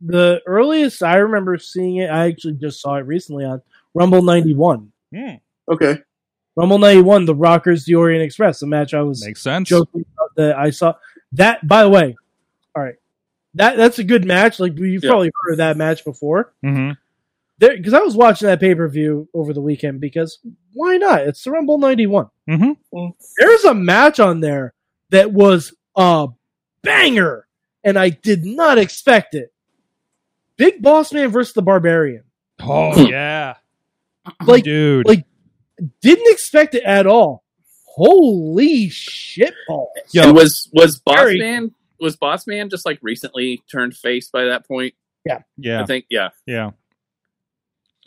the 0.00 0.40
earliest 0.46 1.02
I 1.02 1.16
remember 1.16 1.56
seeing 1.58 1.96
it, 1.96 2.10
I 2.10 2.26
actually 2.28 2.54
just 2.54 2.80
saw 2.80 2.96
it 2.96 3.06
recently 3.06 3.44
on 3.44 3.62
Rumble 3.94 4.22
'91. 4.22 4.92
hmm, 5.14 5.30
Okay, 5.70 5.98
Rumble 6.56 6.78
'91, 6.78 7.24
the 7.24 7.34
Rockers, 7.34 7.84
the 7.86 7.94
Orient 7.94 8.22
Express, 8.22 8.60
the 8.60 8.66
match 8.66 8.92
I 8.94 9.00
was 9.02 9.24
makes 9.24 9.40
sense. 9.40 9.68
joking 9.68 10.04
about 10.16 10.30
that 10.36 10.56
I 10.58 10.70
saw. 10.70 10.94
That, 11.32 11.66
by 11.66 11.82
the 11.84 11.88
way, 11.88 12.14
all 12.76 12.82
right, 12.82 12.96
that 13.54 13.76
that's 13.78 13.98
a 13.98 14.04
good 14.04 14.26
match. 14.26 14.60
Like 14.60 14.76
you've 14.76 15.02
Yeah. 15.02 15.10
probably 15.10 15.30
heard 15.44 15.52
of 15.52 15.58
that 15.58 15.76
match 15.78 16.04
before. 16.04 16.52
hmm 16.62 16.90
There, 17.62 17.76
because 17.76 17.94
I 17.94 18.00
was 18.00 18.16
watching 18.16 18.48
that 18.48 18.58
pay 18.58 18.74
per 18.74 18.88
view 18.88 19.28
over 19.32 19.52
the 19.52 19.60
weekend. 19.60 20.00
Because 20.00 20.40
why 20.72 20.96
not? 20.96 21.20
It's 21.20 21.44
the 21.44 21.52
Rumble 21.52 21.78
'91. 21.78 22.26
hmm 22.48 22.72
There's 23.38 23.62
a 23.64 23.72
match 23.72 24.18
on 24.18 24.40
there 24.40 24.74
that 25.10 25.32
was 25.32 25.72
a 25.94 26.26
banger, 26.82 27.46
and 27.84 27.96
I 27.96 28.08
did 28.08 28.44
not 28.44 28.78
expect 28.78 29.36
it. 29.36 29.52
Big 30.56 30.82
Boss 30.82 31.12
Man 31.12 31.28
versus 31.30 31.54
the 31.54 31.62
Barbarian. 31.62 32.24
Oh 32.60 32.96
yeah, 33.08 33.54
Like, 34.44 34.64
dude. 34.64 35.06
like- 35.06 35.24
didn't 36.00 36.32
expect 36.32 36.74
it 36.74 36.82
at 36.82 37.06
all. 37.06 37.44
Holy 37.86 38.88
shit 38.88 39.54
balls! 39.68 39.88
Yo, 40.12 40.24
and 40.24 40.34
was 40.34 40.68
was 40.72 40.98
Boss 40.98 41.16
Very- 41.16 41.38
Man 41.38 41.72
was 42.00 42.16
Boss 42.16 42.44
Man 42.48 42.70
just 42.70 42.84
like 42.84 42.98
recently 43.02 43.62
turned 43.70 43.96
face 43.96 44.30
by 44.30 44.46
that 44.46 44.66
point? 44.66 44.94
Yeah, 45.24 45.42
yeah, 45.56 45.80
I 45.82 45.86
think 45.86 46.06
yeah. 46.10 46.30
yeah. 46.44 46.70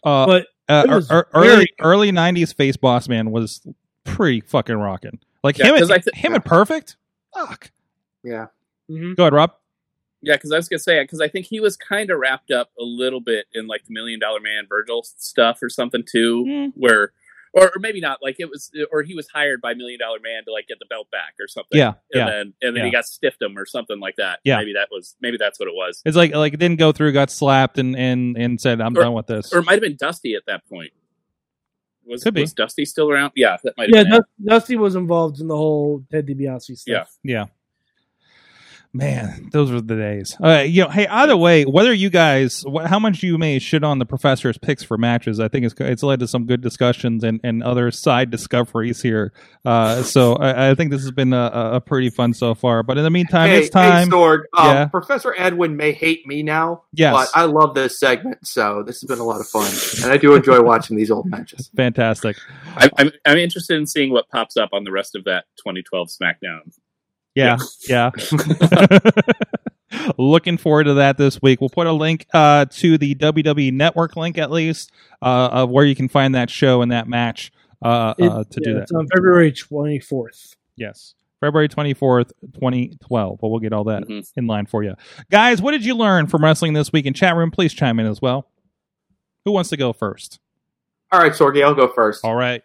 Uh, 0.05 0.25
But 0.25 0.47
uh, 0.69 0.85
it 0.87 0.93
was 0.95 1.11
ear- 1.11 1.27
very- 1.33 1.45
early 1.53 1.69
early 1.81 2.11
'90s 2.11 2.53
face 2.55 2.77
boss 2.77 3.09
man 3.09 3.31
was 3.31 3.65
pretty 4.03 4.41
fucking 4.41 4.75
rocking. 4.77 5.19
Like 5.43 5.57
Yeah, 5.57 5.67
him, 5.67 5.77
'cause 5.79 5.89
and, 5.89 5.99
I 5.99 5.99
thi- 5.99 6.11
him 6.19 6.33
and 6.35 6.45
Perfect. 6.45 6.95
Fuck. 7.33 7.71
Yeah. 8.23 8.47
mhm. 8.89 9.15
Go 9.15 9.23
ahead, 9.23 9.33
Rob. 9.33 9.53
Yeah, 10.21 10.35
because 10.35 10.51
I 10.51 10.55
was 10.57 10.67
gonna 10.69 10.79
say 10.79 11.03
because 11.03 11.21
I 11.21 11.27
think 11.27 11.45
he 11.47 11.59
was 11.59 11.75
kind 11.77 12.09
of 12.09 12.17
wrapped 12.19 12.49
up 12.51 12.71
a 12.79 12.83
little 12.83 13.19
bit 13.21 13.45
in 13.53 13.67
like 13.67 13.85
the 13.85 13.93
Million 13.93 14.19
Dollar 14.19 14.39
Man 14.39 14.65
Virgil 14.67 15.03
stuff 15.03 15.61
or 15.61 15.69
something 15.69 16.03
too, 16.03 16.45
Mm. 16.45 16.73
where 16.75 17.11
or, 17.55 17.67
or 17.67 17.79
maybe 17.79 18.01
not 18.01 18.19
like 18.21 18.35
it 18.39 18.49
was 18.49 18.69
or 18.91 19.01
he 19.01 19.15
was 19.15 19.27
hired 19.29 19.61
by 19.61 19.73
Million 19.73 19.99
Dollar 19.99 20.19
Man 20.21 20.43
to 20.45 20.51
like 20.51 20.67
get 20.67 20.77
the 20.79 20.85
belt 20.85 21.09
back 21.09 21.33
or 21.39 21.47
something. 21.47 21.79
Yeah, 21.79 21.87
and 21.87 21.95
yeah. 22.13 22.25
then 22.25 22.53
and 22.61 22.75
then 22.75 22.75
yeah. 22.75 22.85
he 22.85 22.91
got 22.91 23.05
stiffed 23.05 23.41
him 23.41 23.57
or 23.57 23.65
something 23.65 23.99
like 23.99 24.17
that. 24.17 24.39
Yeah. 24.43 24.57
maybe 24.57 24.73
that 24.73 24.89
was 24.91 25.15
maybe 25.21 25.37
that's 25.37 25.59
what 25.59 25.67
it 25.67 25.73
was, 25.73 26.01
It's 26.05 26.17
like 26.17 26.35
like 26.35 26.53
it 26.53 26.59
didn't 26.59 26.79
go 26.79 26.91
through, 26.91 27.13
got 27.13 27.31
slapped, 27.31 27.79
and 27.79 27.95
and 27.95 28.37
and 28.37 28.59
said, 28.59 28.81
"I'm 28.81 28.95
Or- 28.97 29.01
done 29.01 29.13
with 29.13 29.27
this." 29.27 29.53
or 29.53 29.59
it 29.59 29.65
might 29.65 29.73
have 29.73 29.81
been 29.81 29.95
Dusty 29.95 30.35
at 30.35 30.43
that 30.47 30.67
point. 30.67 30.91
Was, 32.07 32.23
Could 32.23 32.35
be. 32.35 32.41
was 32.41 32.53
Dusty 32.53 32.85
still 32.85 33.09
around? 33.09 33.31
Yeah, 33.35 33.57
that 33.63 33.73
might 33.77 33.89
Yeah, 33.89 34.03
been. 34.03 34.11
Dusty, 34.11 34.31
Dusty 34.45 34.75
was 34.75 34.95
involved 34.95 35.39
in 35.39 35.47
the 35.47 35.57
whole 35.57 36.03
Ted 36.11 36.27
DiBiase 36.27 36.77
stuff. 36.77 37.17
Yeah. 37.23 37.33
Yeah. 37.39 37.45
Man, 38.97 39.49
those 39.51 39.71
were 39.73 39.81
the 39.81 39.97
days. 39.97 40.37
Uh, 40.41 40.59
you 40.65 40.83
know, 40.83 40.89
hey, 40.89 41.05
either 41.05 41.35
way, 41.35 41.65
whether 41.65 41.91
you 41.93 42.09
guys, 42.09 42.63
wh- 42.65 42.85
how 42.85 42.97
much 42.97 43.21
you 43.23 43.37
may 43.37 43.59
shit 43.59 43.83
on 43.83 43.99
the 43.99 44.05
professor's 44.05 44.57
picks 44.57 44.83
for 44.83 44.97
matches, 44.97 45.37
I 45.41 45.49
think 45.49 45.65
it's 45.65 45.75
it's 45.79 46.01
led 46.01 46.21
to 46.21 46.27
some 46.29 46.45
good 46.45 46.61
discussions 46.61 47.21
and, 47.25 47.41
and 47.43 47.61
other 47.61 47.91
side 47.91 48.31
discoveries 48.31 49.01
here. 49.01 49.33
Uh, 49.65 50.01
so 50.03 50.35
I, 50.35 50.69
I 50.69 50.75
think 50.75 50.91
this 50.91 51.01
has 51.01 51.11
been 51.11 51.33
a, 51.33 51.51
a 51.53 51.71
a 51.75 51.81
pretty 51.81 52.09
fun 52.09 52.33
so 52.33 52.55
far. 52.55 52.83
But 52.83 52.97
in 52.97 53.03
the 53.03 53.09
meantime, 53.09 53.49
hey, 53.49 53.59
it's 53.59 53.69
time. 53.69 54.07
Hey, 54.09 54.15
Sorg, 54.15 54.43
um, 54.57 54.67
Yeah. 54.69 54.85
Professor 54.85 55.35
Edwin 55.37 55.75
may 55.75 55.91
hate 55.91 56.25
me 56.25 56.41
now, 56.41 56.83
Yes. 56.93 57.13
but 57.13 57.29
I 57.37 57.43
love 57.45 57.73
this 57.75 57.99
segment, 57.99 58.47
so 58.47 58.81
this 58.87 59.01
has 59.01 59.09
been 59.09 59.19
a 59.19 59.25
lot 59.25 59.41
of 59.41 59.47
fun, 59.47 59.69
and 60.03 60.13
I 60.13 60.15
do 60.15 60.33
enjoy 60.35 60.61
watching 60.61 60.95
these 60.95 61.11
old 61.11 61.25
matches. 61.25 61.69
Fantastic. 61.75 62.37
I'm, 62.77 62.89
I'm 62.97 63.11
I'm 63.25 63.37
interested 63.37 63.77
in 63.77 63.87
seeing 63.87 64.11
what 64.13 64.29
pops 64.29 64.55
up 64.55 64.69
on 64.71 64.85
the 64.85 64.91
rest 64.93 65.15
of 65.17 65.25
that 65.25 65.43
2012 65.57 66.07
SmackDown. 66.09 66.71
Yeah, 67.35 67.57
yeah. 67.89 68.11
Looking 70.17 70.57
forward 70.57 70.85
to 70.85 70.95
that 70.95 71.17
this 71.17 71.41
week. 71.41 71.61
We'll 71.61 71.69
put 71.69 71.87
a 71.87 71.91
link 71.91 72.25
uh, 72.33 72.65
to 72.65 72.97
the 72.97 73.15
WWE 73.15 73.71
Network 73.73 74.15
link 74.15 74.37
at 74.37 74.51
least 74.51 74.91
uh, 75.21 75.49
of 75.51 75.69
where 75.69 75.85
you 75.85 75.95
can 75.95 76.07
find 76.07 76.35
that 76.35 76.49
show 76.49 76.81
and 76.81 76.91
that 76.91 77.07
match 77.07 77.51
uh, 77.83 78.13
It- 78.17 78.29
uh, 78.31 78.43
to 78.43 78.59
yeah, 78.61 78.65
do 78.65 78.73
that. 78.75 78.81
It's 78.83 78.91
on 78.91 79.07
February 79.13 79.51
twenty 79.51 79.99
fourth. 79.99 80.55
Yes. 80.75 81.13
February 81.41 81.69
24th, 81.69 82.31
2012. 82.53 83.37
But 83.39 83.49
we'll 83.49 83.59
get 83.59 83.71
all 83.73 83.83
that 83.83 84.03
Mhm. 84.07 84.25
in 84.35 84.47
line 84.47 84.65
for 84.65 84.83
you. 84.83 84.95
Guys, 85.29 85.61
what 85.61 85.71
did 85.71 85.85
you 85.85 85.93
learn 85.93 86.25
from 86.27 86.43
wrestling 86.43 86.73
this 86.73 86.91
week 86.91 87.05
in 87.05 87.13
chat 87.13 87.35
room? 87.35 87.51
Please 87.51 87.71
chime 87.73 87.99
in 87.99 88.07
as 88.07 88.21
well. 88.21 88.47
Who 89.43 89.51
wants 89.51 89.69
to 89.69 89.77
go 89.77 89.93
first? 89.93 90.39
All 91.11 91.19
right, 91.19 91.33
Sorgy, 91.33 91.63
I'll 91.63 91.75
go 91.75 91.87
first. 91.89 92.25
All 92.25 92.35
right. 92.35 92.63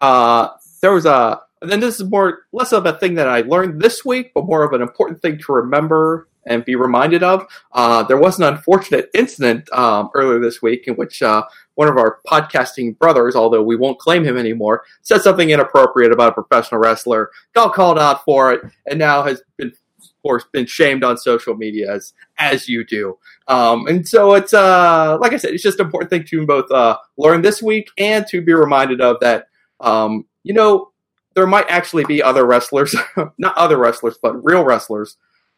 uh, 0.00 0.48
there 0.82 0.92
was 0.92 1.06
a 1.06 1.40
and 1.62 1.70
then 1.70 1.80
this 1.80 2.00
is 2.00 2.08
more 2.08 2.40
less 2.52 2.72
of 2.72 2.86
a 2.86 2.98
thing 2.98 3.14
that 3.14 3.28
I 3.28 3.40
learned 3.40 3.80
this 3.80 4.04
week, 4.04 4.32
but 4.34 4.44
more 4.44 4.62
of 4.62 4.72
an 4.72 4.82
important 4.82 5.22
thing 5.22 5.38
to 5.38 5.52
remember 5.52 6.28
and 6.46 6.64
be 6.64 6.76
reminded 6.76 7.22
of. 7.22 7.46
Uh, 7.72 8.02
there 8.04 8.16
was 8.16 8.38
an 8.38 8.44
unfortunate 8.44 9.10
incident 9.14 9.70
um, 9.72 10.10
earlier 10.14 10.38
this 10.38 10.62
week 10.62 10.84
in 10.86 10.94
which 10.94 11.22
uh, 11.22 11.42
one 11.74 11.88
of 11.88 11.96
our 11.96 12.18
podcasting 12.26 12.96
brothers, 12.98 13.34
although 13.34 13.62
we 13.62 13.76
won't 13.76 13.98
claim 13.98 14.24
him 14.24 14.36
anymore, 14.36 14.84
said 15.02 15.22
something 15.22 15.50
inappropriate 15.50 16.12
about 16.12 16.30
a 16.38 16.42
professional 16.42 16.80
wrestler, 16.80 17.30
got 17.52 17.74
called 17.74 17.98
out 17.98 18.24
for 18.24 18.52
it, 18.52 18.60
and 18.86 18.98
now 18.98 19.22
has 19.24 19.42
been, 19.56 19.68
of 19.68 20.22
course, 20.22 20.44
been 20.52 20.66
shamed 20.66 21.02
on 21.02 21.16
social 21.16 21.56
media 21.56 21.92
as 21.92 22.12
as 22.38 22.68
you 22.68 22.84
do. 22.84 23.18
Um, 23.48 23.86
and 23.86 24.06
so 24.06 24.34
it's 24.34 24.54
uh, 24.54 25.18
like 25.20 25.32
I 25.32 25.38
said, 25.38 25.52
it's 25.52 25.62
just 25.62 25.80
an 25.80 25.86
important 25.86 26.10
thing 26.10 26.24
to 26.24 26.46
both 26.46 26.70
uh, 26.70 26.98
learn 27.16 27.42
this 27.42 27.62
week 27.62 27.88
and 27.98 28.26
to 28.28 28.40
be 28.40 28.52
reminded 28.52 29.00
of 29.00 29.18
that. 29.20 29.48
Um, 29.80 30.26
you 30.42 30.54
know, 30.54 30.92
there 31.36 31.46
might 31.46 31.66
actually 31.68 32.04
be 32.04 32.20
other 32.22 32.44
wrestlers, 32.44 32.96
not 33.38 33.56
other 33.56 33.76
wrestlers, 33.76 34.18
but 34.20 34.42
real 34.44 34.64
wrestlers, 34.64 35.16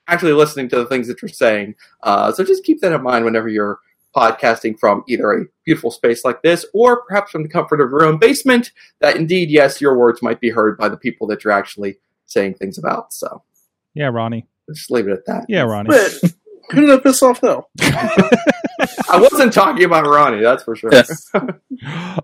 actually 0.09 0.33
listening 0.33 0.69
to 0.69 0.77
the 0.77 0.85
things 0.85 1.07
that 1.07 1.23
you're 1.23 1.29
saying. 1.29 1.77
Uh, 2.03 2.33
so 2.33 2.45
just 2.45 2.65
keep 2.65 2.81
that 2.83 2.93
in 2.93 3.03
mind 3.03 3.25
whenever 3.25 3.49
you're 3.49 3.79
podcasting 4.17 4.77
from 4.79 5.05
either 5.09 5.33
a 5.33 5.45
beautiful 5.65 5.91
space 5.93 6.25
like 6.25 6.43
this 6.43 6.67
or 6.75 7.03
perhaps 7.03 7.31
from 7.31 7.45
the 7.45 7.49
comfort 7.49 7.81
of 7.81 7.91
your 7.91 8.05
own 8.05 8.19
basement. 8.19 8.73
That 9.01 9.17
indeed, 9.17 9.51
yes, 9.51 9.81
your 9.81 9.97
words 9.97 10.21
might 10.21 10.41
be 10.41 10.51
heard 10.51 10.77
by 10.77 10.89
the 10.89 10.97
people 10.97 11.27
that 11.29 11.45
you're 11.45 11.53
actually 11.53 11.99
saying 12.27 12.55
things 12.55 12.77
about. 12.77 13.13
So 13.13 13.43
Yeah, 13.95 14.09
Ronnie. 14.09 14.47
just 14.69 14.91
leave 14.91 15.07
it 15.07 15.13
at 15.13 15.27
that. 15.27 15.47
Yeah, 15.49 15.63
Ronnie. 15.63 15.91
Wait, 15.91 16.21
who 16.73 16.81
did 16.87 16.91
I 16.91 16.99
piss 17.01 17.23
off 17.23 17.43
now? 17.43 17.69
I 17.81 19.19
wasn't 19.21 19.53
talking 19.53 19.85
about 19.85 20.07
Ronnie, 20.07 20.43
that's 20.43 20.65
for 20.65 20.75
sure. 20.75 20.91
uh, 21.35 21.43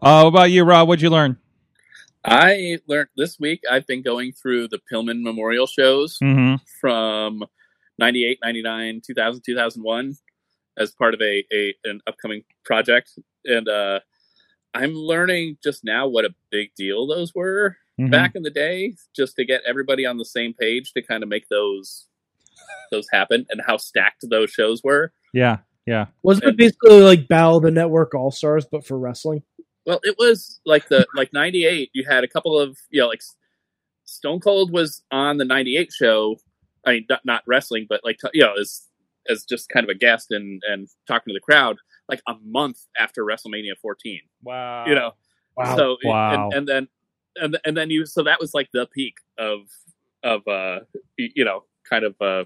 what 0.01 0.26
about 0.26 0.51
you, 0.51 0.64
Rob? 0.64 0.89
What'd 0.89 1.02
you 1.02 1.10
learn? 1.10 1.39
I 2.24 2.78
learned 2.86 3.09
this 3.16 3.38
week. 3.38 3.62
I've 3.70 3.86
been 3.86 4.02
going 4.02 4.32
through 4.32 4.68
the 4.68 4.80
Pillman 4.90 5.22
Memorial 5.22 5.66
shows 5.66 6.18
Mm-hmm. 6.22 6.56
from 6.80 7.44
98, 7.98 8.38
99, 8.42 9.02
2000, 9.06 9.42
2001 9.44 10.16
as 10.78 10.90
part 10.92 11.14
of 11.14 11.20
a, 11.20 11.44
a 11.52 11.74
an 11.84 12.01
upcoming 12.06 12.42
project, 12.64 13.10
and 13.44 13.68
uh, 13.68 14.01
I'm 14.74 14.92
learning 14.94 15.59
just 15.62 15.84
now 15.84 16.09
what 16.09 16.24
a 16.24 16.34
big 16.51 16.74
deal 16.76 17.06
those 17.06 17.34
were 17.34 17.76
Mm-hmm. 18.01 18.10
back 18.10 18.34
in 18.34 18.42
the 18.42 18.51
day, 18.51 18.96
just 19.14 19.36
to 19.36 19.44
get 19.44 19.62
everybody 19.64 20.05
on 20.05 20.16
the 20.16 20.24
same 20.24 20.52
page 20.52 20.92
to 20.94 21.02
kind 21.02 21.22
of 21.22 21.28
make 21.28 21.48
those 21.48 22.09
those 22.90 23.06
happen, 23.12 23.46
and 23.51 23.60
how 23.64 23.76
stacked 23.76 24.24
those 24.28 24.51
shows 24.51 24.82
were. 24.82 25.12
Yeah, 25.32 25.59
yeah. 25.86 26.06
Wasn't 26.24 26.44
it 26.44 26.56
basically 26.56 27.02
like 27.02 27.28
Battle 27.28 27.59
of 27.59 27.62
the 27.62 27.70
Network 27.70 28.12
All 28.16 28.32
Stars, 28.32 28.66
but 28.68 28.84
for 28.84 28.98
wrestling? 28.98 29.44
Well, 29.86 30.01
it 30.02 30.16
was 30.19 30.61
like 30.65 30.89
the 30.89 31.06
like 31.15 31.32
'98. 31.32 31.90
You 31.93 32.05
had 32.09 32.24
a 32.24 32.28
couple 32.28 32.59
of 32.59 32.78
you 32.90 33.01
know 33.01 33.09
like 33.09 33.20
Stone 34.05 34.40
Cold 34.40 34.73
was 34.73 35.02
on 35.11 35.39
the 35.39 35.44
'98 35.44 35.93
show. 35.93 36.36
I 36.86 36.93
mean, 36.93 37.06
not, 37.09 37.20
not 37.24 37.43
wrestling, 37.47 37.86
but 37.89 38.01
like 38.05 38.19
you 38.32 38.43
know, 38.43 38.55
as 38.61 38.82
as 39.28 39.44
just 39.44 39.69
kind 39.70 39.85
of 39.85 39.90
a 39.90 39.94
guest 39.98 40.31
and 40.31 40.62
and 40.69 40.89
talking 41.09 41.32
to 41.32 41.35
the 41.35 41.40
crowd, 41.40 41.77
like 42.09 42.20
a 42.28 42.35
month 42.44 42.78
after 42.98 43.24
WrestleMania 43.24 43.73
14. 43.81 44.20
Wow. 44.43 44.85
You 44.86 44.94
know, 44.94 45.12
Wow. 45.56 45.77
so 45.77 45.97
Wow. 46.05 46.32
and, 46.51 46.52
and 46.55 46.69
then 46.69 46.89
and 47.36 47.59
and 47.65 47.77
then 47.77 47.90
you 47.90 48.05
so 48.06 48.23
that 48.24 48.39
was 48.40 48.52
like 48.55 48.69
the 48.73 48.86
peak 48.94 49.15
of 49.39 49.61
of 50.23 50.47
uh 50.48 50.81
you 51.16 51.44
know 51.44 51.65
kind 51.89 52.05
of 52.05 52.15
uh 52.20 52.44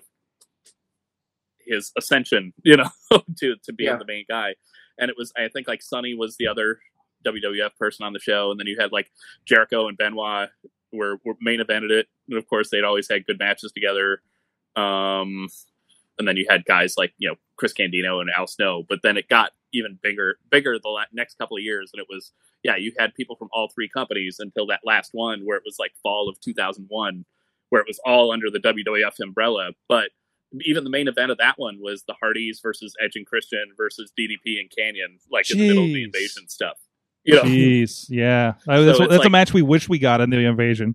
his 1.60 1.93
ascension 1.98 2.52
you 2.65 2.77
know 2.77 2.89
to 3.39 3.56
to 3.65 3.73
being 3.73 3.90
Yeah. 3.90 3.97
the 3.97 4.05
main 4.06 4.24
guy 4.28 4.55
and 4.98 5.10
it 5.10 5.16
was 5.19 5.32
i 5.36 5.48
think 5.48 5.69
like 5.69 5.82
sunny 5.82 6.15
was 6.15 6.36
the 6.39 6.47
other 6.47 6.78
wwf 7.24 7.70
person 7.78 8.04
on 8.04 8.12
the 8.12 8.18
show 8.18 8.50
and 8.50 8.58
then 8.58 8.66
you 8.66 8.76
had 8.78 8.92
like 8.92 9.10
jericho 9.44 9.88
and 9.88 9.98
benoit 9.98 10.48
were, 10.92 11.18
were 11.24 11.34
main 11.40 11.60
evented 11.60 11.90
it 11.90 12.06
and 12.28 12.38
of 12.38 12.46
course 12.48 12.70
they'd 12.70 12.84
always 12.84 13.08
had 13.08 13.26
good 13.26 13.38
matches 13.38 13.72
together 13.72 14.22
um 14.76 15.48
and 16.18 16.26
then 16.26 16.36
you 16.36 16.46
had 16.48 16.64
guys 16.64 16.94
like 16.96 17.12
you 17.18 17.28
know 17.28 17.34
chris 17.56 17.72
candido 17.72 18.20
and 18.20 18.30
al 18.36 18.46
snow 18.46 18.84
but 18.88 19.00
then 19.02 19.16
it 19.16 19.28
got 19.28 19.52
even 19.72 19.98
bigger 20.02 20.38
bigger 20.50 20.78
the 20.78 20.88
la- 20.88 21.04
next 21.12 21.38
couple 21.38 21.56
of 21.56 21.62
years, 21.62 21.90
and 21.92 22.00
it 22.00 22.06
was 22.08 22.32
yeah, 22.64 22.76
you 22.76 22.92
had 22.98 23.14
people 23.14 23.36
from 23.36 23.48
all 23.52 23.68
three 23.68 23.88
companies 23.88 24.40
until 24.40 24.66
that 24.66 24.80
last 24.84 25.10
one 25.12 25.42
where 25.44 25.56
it 25.56 25.62
was 25.64 25.76
like 25.78 25.92
fall 26.02 26.28
of 26.28 26.40
2001, 26.40 27.24
where 27.68 27.80
it 27.80 27.86
was 27.86 28.00
all 28.04 28.32
under 28.32 28.50
the 28.50 28.58
WWF 28.58 29.20
umbrella. 29.20 29.70
But 29.88 30.10
even 30.62 30.82
the 30.82 30.90
main 30.90 31.08
event 31.08 31.30
of 31.30 31.38
that 31.38 31.58
one 31.58 31.78
was 31.80 32.02
the 32.04 32.14
Hardys 32.20 32.60
versus 32.60 32.94
Edge 33.00 33.16
and 33.16 33.26
Christian 33.26 33.66
versus 33.76 34.12
DDP 34.18 34.58
and 34.58 34.70
Kanyon, 34.70 35.18
like 35.30 35.50
in 35.50 35.58
the 35.58 35.68
middle 35.68 35.84
of 35.84 35.92
the 35.92 36.04
invasion 36.04 36.48
stuff. 36.48 36.78
You 37.28 37.34
know, 37.36 37.42
Jeez, 37.42 38.06
yeah, 38.09 38.55
Uh, 38.66 38.76
So 38.76 38.84
that's, 38.84 38.98
that's 39.10 39.26
a 39.26 39.30
match 39.30 39.52
we 39.52 39.60
wish 39.62 39.88
we 39.88 39.98
got 39.98 40.20
in 40.22 40.30
the 40.30 40.38
invasion. 40.44 40.94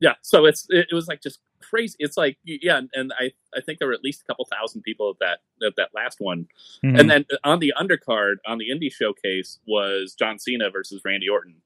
yeah. 0.00 0.14
So 0.22 0.46
it's 0.46 0.66
it, 0.70 0.86
it 0.90 0.94
was 0.94 1.06
like 1.08 1.20
just 1.22 1.40
crazy. 1.60 1.94
It's 1.98 2.16
like 2.16 2.38
yeah 2.44 2.80
and 2.94 3.12
i 3.20 3.30
i 3.54 3.60
think 3.60 3.78
there 3.78 3.88
were 3.88 3.92
at 3.92 4.02
least 4.02 4.22
a 4.22 4.24
couple 4.24 4.46
thousand 4.50 4.80
people 4.80 5.10
at 5.10 5.18
that 5.18 5.66
at 5.66 5.74
that 5.76 5.90
last 5.94 6.16
one. 6.20 6.46
Mhm. 6.82 6.98
and 6.98 7.10
then 7.10 7.26
on 7.44 7.58
the 7.58 7.74
undercard 7.78 8.36
on 8.46 8.56
the 8.56 8.70
indie 8.70 8.90
showcase 8.90 9.58
was 9.66 10.14
john 10.18 10.38
cena 10.38 10.70
versus 10.70 11.02
randy 11.04 11.28
orton. 11.28 11.56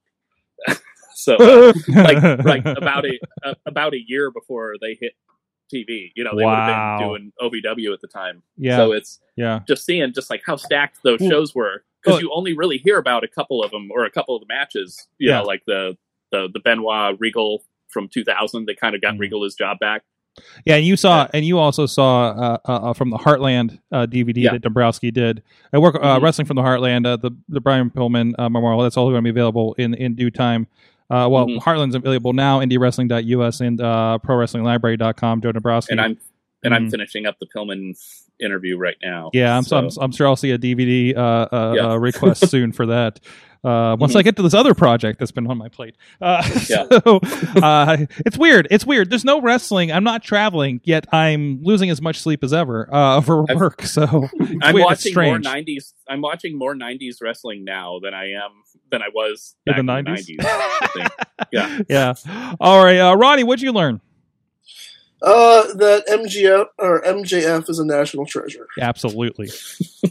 So 1.14 1.36
uh, 1.36 1.72
like 1.88 2.22
like 2.44 2.64
about 2.64 3.04
a, 3.06 3.20
about 3.66 3.92
a 3.94 4.00
year 4.04 4.30
before 4.30 4.74
they 4.80 4.96
hit 5.00 5.12
tv 5.72 6.10
you 6.16 6.24
know 6.24 6.34
they 6.36 6.42
Wow. 6.44 6.50
would 6.52 6.72
have 6.72 6.98
been 6.98 7.08
doing 7.08 7.72
ovw 7.76 7.92
at 7.92 8.00
the 8.00 8.08
time. 8.08 8.42
Yeah. 8.56 8.78
so 8.78 8.92
it's 8.92 9.20
yeah, 9.36 9.60
just 9.68 9.84
seeing 9.84 10.12
just 10.14 10.30
like 10.30 10.42
how 10.44 10.56
stacked 10.56 10.98
those 11.04 11.20
Well, 11.20 11.30
shows 11.30 11.54
were 11.54 11.84
because 12.02 12.20
you 12.20 12.30
only 12.34 12.54
really 12.54 12.78
hear 12.78 12.98
about 12.98 13.24
a 13.24 13.28
couple 13.28 13.62
of 13.62 13.70
them 13.70 13.90
or 13.92 14.04
a 14.04 14.10
couple 14.10 14.34
of 14.36 14.40
the 14.40 14.46
matches 14.48 15.06
you 15.18 15.30
Yeah. 15.30 15.38
know 15.38 15.44
like 15.44 15.62
the 15.66 15.96
the 16.30 16.48
the 16.52 16.60
benoit 16.60 17.16
regal 17.20 17.62
from 17.88 18.08
2000 18.08 18.66
they 18.66 18.74
kind 18.74 18.94
of 18.94 19.00
got 19.00 19.14
Mhm. 19.14 19.20
regal 19.20 19.44
his 19.44 19.54
job 19.54 19.78
back 19.78 20.02
yeah. 20.64 20.76
And 20.76 20.86
you 20.86 20.96
saw, 20.96 21.28
and 21.34 21.44
you 21.44 21.58
also 21.58 21.84
saw 21.84 22.30
uh, 22.30 22.58
uh, 22.66 22.72
uh, 22.72 22.92
from 22.94 23.10
the 23.10 23.18
Heartland 23.18 23.78
uh, 23.92 24.06
DVD 24.06 24.44
Yeah. 24.44 24.52
that 24.52 24.62
Dombrowski 24.62 25.10
did. 25.10 25.42
I 25.74 25.78
work 25.78 25.94
uh, 25.96 26.16
Mhm. 26.18 26.22
wrestling 26.22 26.46
from 26.46 26.56
the 26.56 26.62
Heartland, 26.62 27.06
uh, 27.06 27.16
the 27.18 27.32
the 27.50 27.60
Brian 27.60 27.90
Pillman 27.90 28.32
uh, 28.38 28.48
Memorial. 28.48 28.80
That's 28.82 28.96
all 28.96 29.10
going 29.10 29.16
to 29.16 29.22
be 29.22 29.28
available 29.28 29.74
in 29.76 29.92
in 29.92 30.14
due 30.14 30.30
time. 30.30 30.68
Uh, 31.10 31.28
well, 31.30 31.46
Mhm. 31.46 31.58
Heartland's 31.60 31.94
available 31.94 32.32
now, 32.32 32.60
IndieWrestling.us 32.60 33.60
and 33.60 33.78
uh, 33.82 34.18
ProWrestlingLibrary.com. 34.24 35.42
Joe 35.42 35.52
Dombrowski. 35.52 35.92
and 35.92 36.00
i'm 36.00 36.18
and 36.64 36.72
i'm 36.74 36.86
Mhm. 36.86 36.90
finishing 36.92 37.26
up 37.26 37.38
the 37.38 37.46
pillman 37.54 37.92
interview 38.42 38.76
right 38.76 38.96
now 39.02 39.30
Yeah, 39.32 39.56
I'm, 39.56 39.62
so, 39.62 39.76
I'm, 39.78 39.88
I'm 40.00 40.12
sure 40.12 40.26
I'll 40.26 40.36
see 40.36 40.50
a 40.50 40.58
DVD 40.58 41.16
uh, 41.16 41.20
uh, 41.20 41.72
Yeah. 41.76 41.86
uh, 41.92 41.96
request 42.10 42.48
soon 42.50 42.72
for 42.72 42.86
that. 42.86 43.20
Uh, 43.64 43.96
once 44.00 44.16
I 44.16 44.22
get 44.22 44.34
to 44.36 44.42
this 44.42 44.54
other 44.54 44.74
project 44.74 45.20
that's 45.20 45.30
been 45.30 45.46
on 45.46 45.56
my 45.56 45.68
plate. 45.68 45.94
Uh, 46.20 46.42
Yeah. 46.68 46.84
So 46.90 47.20
uh, 47.62 47.96
it's 48.26 48.36
weird. 48.36 48.66
It's 48.72 48.84
weird. 48.84 49.08
There's 49.08 49.24
no 49.24 49.40
wrestling. 49.40 49.92
I'm 49.92 50.02
not 50.02 50.24
traveling 50.24 50.80
yet. 50.82 51.06
I'm 51.14 51.62
losing 51.62 51.88
as 51.88 52.02
much 52.02 52.18
sleep 52.18 52.42
as 52.42 52.52
ever 52.52 52.88
uh, 52.92 53.20
for 53.20 53.44
work. 53.44 53.82
So 53.86 54.28
i'm 54.62 54.74
weird. 54.74 54.84
Watching 54.86 55.14
more 55.14 55.38
90s 55.38 55.92
i'm 56.08 56.20
watching 56.22 56.58
more 56.58 56.74
90s 56.74 57.16
wrestling 57.22 57.64
now 57.64 58.00
than 58.02 58.14
i 58.14 58.30
am 58.32 58.50
than 58.90 59.00
i 59.02 59.08
was 59.14 59.54
In 59.66 59.74
the 59.74 59.80
in 59.96 60.04
90s? 60.04 60.26
the 60.26 60.36
90s 60.38 60.44
I 60.46 60.86
think. 60.92 61.12
yeah 61.52 61.78
yeah. 61.88 62.54
All 62.60 62.82
right, 62.84 62.98
uh, 62.98 63.14
Ronnie, 63.16 63.44
what'd 63.44 63.62
you 63.62 63.72
learn? 63.72 64.00
Uh, 65.22 65.72
that 65.74 66.04
MGF 66.08 66.66
or 66.78 67.00
MJF 67.02 67.70
is 67.70 67.78
a 67.78 67.84
national 67.84 68.26
treasure. 68.26 68.66
Absolutely. 68.80 69.48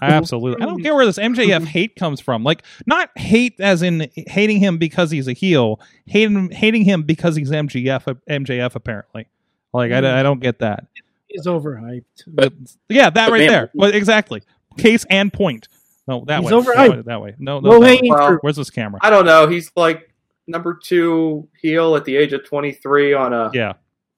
Absolutely. 0.01 0.61
I 0.61 0.65
don't 0.65 0.81
care 0.81 0.95
where 0.95 1.05
this 1.05 1.17
MJF 1.17 1.65
hate 1.65 1.95
comes 1.97 2.21
from. 2.21 2.43
Like, 2.43 2.63
not 2.85 3.09
hate 3.17 3.59
as 3.59 3.81
in 3.81 4.09
hating 4.15 4.59
him 4.59 4.77
because 4.77 5.11
he's 5.11 5.27
a 5.27 5.33
heel, 5.33 5.81
hating, 6.05 6.51
hating 6.51 6.85
him 6.85 7.03
because 7.03 7.35
he's 7.35 7.51
MGF, 7.51 8.17
MJF 8.29 8.75
apparently. 8.75 9.27
Like, 9.73 9.91
I, 9.91 10.19
I 10.19 10.23
don't 10.23 10.39
get 10.39 10.59
that. 10.59 10.85
He's 11.27 11.45
overhyped. 11.45 12.03
but 12.27 12.53
Yeah, 12.89 13.09
that 13.09 13.27
But 13.27 13.31
right 13.31 13.39
man- 13.39 13.47
there. 13.49 13.71
Well, 13.73 13.93
exactly. 13.93 14.41
Case 14.77 15.05
and 15.09 15.31
point. 15.31 15.67
No, 16.07 16.23
that 16.25 16.41
He's 16.41 16.51
way. 16.51 16.57
overhyped. 16.61 16.75
That 16.75 16.89
way. 16.89 17.01
That 17.05 17.21
way. 17.21 17.35
No, 17.37 17.59
no. 17.59 17.69
Low 17.69 17.79
that 17.81 18.01
way. 18.01 18.09
Well. 18.09 18.37
Where's 18.41 18.55
this 18.55 18.69
camera? 18.69 18.99
I 19.03 19.09
don't 19.09 19.25
know. 19.25 19.47
He's 19.47 19.71
like 19.75 20.09
number 20.47 20.73
two 20.81 21.47
heel 21.61 21.95
at 21.95 22.05
the 22.05 22.15
age 22.17 22.33
of 22.33 22.43
23 22.45 23.13
on 23.13 23.33
a 23.33 23.51
Yeah. 23.53 23.73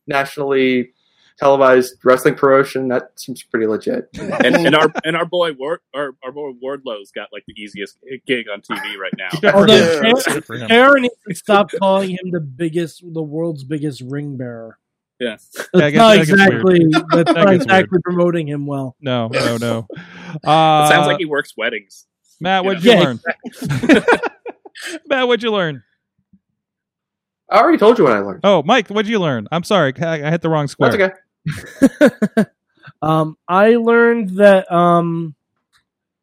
Nationally 0.08 0.94
televised 1.40 1.96
wrestling 2.04 2.36
promotion. 2.36 2.88
That 2.90 3.12
seems 3.20 3.42
pretty 3.44 3.66
legit. 3.68 4.08
and, 4.20 4.56
and 4.56 4.76
our 4.76 4.92
and 5.04 5.16
our 5.16 5.26
boy 5.26 5.54
Ward 5.54 5.80
our, 5.96 6.12
our 6.24 6.32
boy 6.32 6.52
Wardlow's 6.62 7.12
got 7.12 7.30
like 7.34 7.44
the 7.48 7.54
easiest 7.60 7.98
gig 8.28 8.46
on 8.54 8.62
TV 8.62 8.98
right 8.98 9.14
now. 9.18 9.52
Although 9.54 10.02
him. 10.02 10.06
Yeah. 10.16 10.34
Good 10.34 10.46
for 10.46 10.56
him. 10.58 10.72
Aaron 10.72 11.02
needs 11.04 11.16
to 11.28 11.36
stop 11.36 11.72
calling 11.72 12.12
him 12.12 12.32
the 12.32 12.40
biggest, 12.40 13.04
the 13.14 13.24
world's 13.24 13.64
biggest 13.64 14.02
ring 14.02 14.38
bearer. 14.38 14.78
Yeah. 15.20 15.38
That's 15.56 15.70
Yeah, 15.74 15.90
guess- 15.90 15.98
not 15.98 16.10
that 16.16 16.20
exactly. 16.22 16.80
That's 16.92 17.34
That 17.34 17.36
not 17.36 17.46
gets 17.52 17.64
exactly 17.66 18.00
promoting 18.04 18.48
him 18.48 18.66
well. 18.66 18.96
No, 19.02 19.28
no, 19.30 19.58
no. 19.58 19.88
Uh, 20.44 20.86
It 20.86 20.90
sounds 20.90 21.08
like 21.08 21.18
he 21.20 21.26
works 21.26 21.54
weddings. 21.58 22.06
Matt, 22.40 22.66
what'd 22.66 22.84
you 22.84 22.92
you 22.92 22.98
know. 22.98 23.04
learn? 23.04 23.20
Matt, 25.08 25.28
what'd 25.28 25.44
you 25.44 25.52
learn? 25.52 25.84
I 27.50 27.60
already 27.60 27.78
told 27.78 27.98
you 27.98 28.06
what 28.06 28.14
I 28.14 28.20
learned. 28.20 28.42
Oh, 28.44 28.64
Mike, 28.64 28.88
what'd 28.90 29.10
you 29.10 29.20
learn? 29.20 29.48
I'm 29.52 29.64
sorry, 29.64 29.94
I, 30.02 30.28
I 30.28 30.32
hit 30.32 30.42
the 30.42 30.50
wrong 30.50 30.68
square. 30.68 30.92
That's 30.92 31.14
okay. 32.36 32.46
um, 33.02 33.38
I 33.48 33.76
learned 33.76 34.38
that 34.38 34.72
um, 34.72 35.36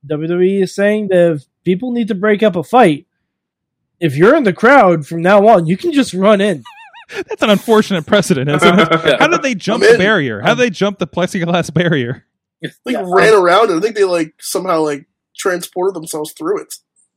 WWE 0.06 0.62
is 0.62 0.74
saying 0.74 1.09
that 1.09 1.32
if 1.32 1.44
people 1.64 1.92
need 1.92 2.09
to 2.09 2.14
break 2.14 2.42
up 2.42 2.56
a 2.56 2.62
fight, 2.62 3.06
if 4.01 4.16
you're 4.16 4.34
in 4.34 4.44
the 4.44 4.52
crowd 4.52 5.06
from 5.06 5.22
now 5.22 5.47
on, 5.47 5.66
you 5.66 5.76
can 5.76 5.92
just 5.92 6.14
run 6.14 6.40
in. 6.40 6.64
That's 7.14 7.42
an 7.42 7.51
unfortunate 7.51 8.06
precedent, 8.06 8.48
isn't 8.48 8.78
it? 8.78 8.88
How 9.20 9.26
did 9.26 9.42
they 9.42 9.55
jump 9.55 9.82
the 9.82 9.98
barrier? 9.98 10.40
How 10.40 10.55
did 10.55 10.59
they 10.59 10.70
jump 10.70 10.98
the 10.98 11.06
plexiglass 11.06 11.72
barrier? 11.74 12.24
Like 12.84 12.97
ran 13.02 13.34
around 13.34 13.70
it. 13.70 13.76
I 13.76 13.80
think 13.80 13.97
they 13.97 14.05
like 14.05 14.34
somehow 14.38 14.82
like 14.82 15.06
transported 15.36 15.94
themselves 15.94 16.32
through 16.32 16.62
it. 16.62 16.74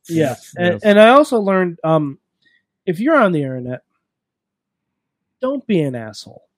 Yeah, 0.08 0.36
and, 0.56 0.74
Yes. 0.74 0.82
and 0.82 1.00
I 1.00 1.08
also 1.10 1.38
learned 1.40 1.78
um, 1.84 2.18
if 2.86 2.98
you're 3.00 3.16
on 3.16 3.32
the 3.32 3.42
internet, 3.42 3.82
don't 5.44 5.66
be 5.66 5.80
an 5.80 5.94
asshole. 5.94 6.48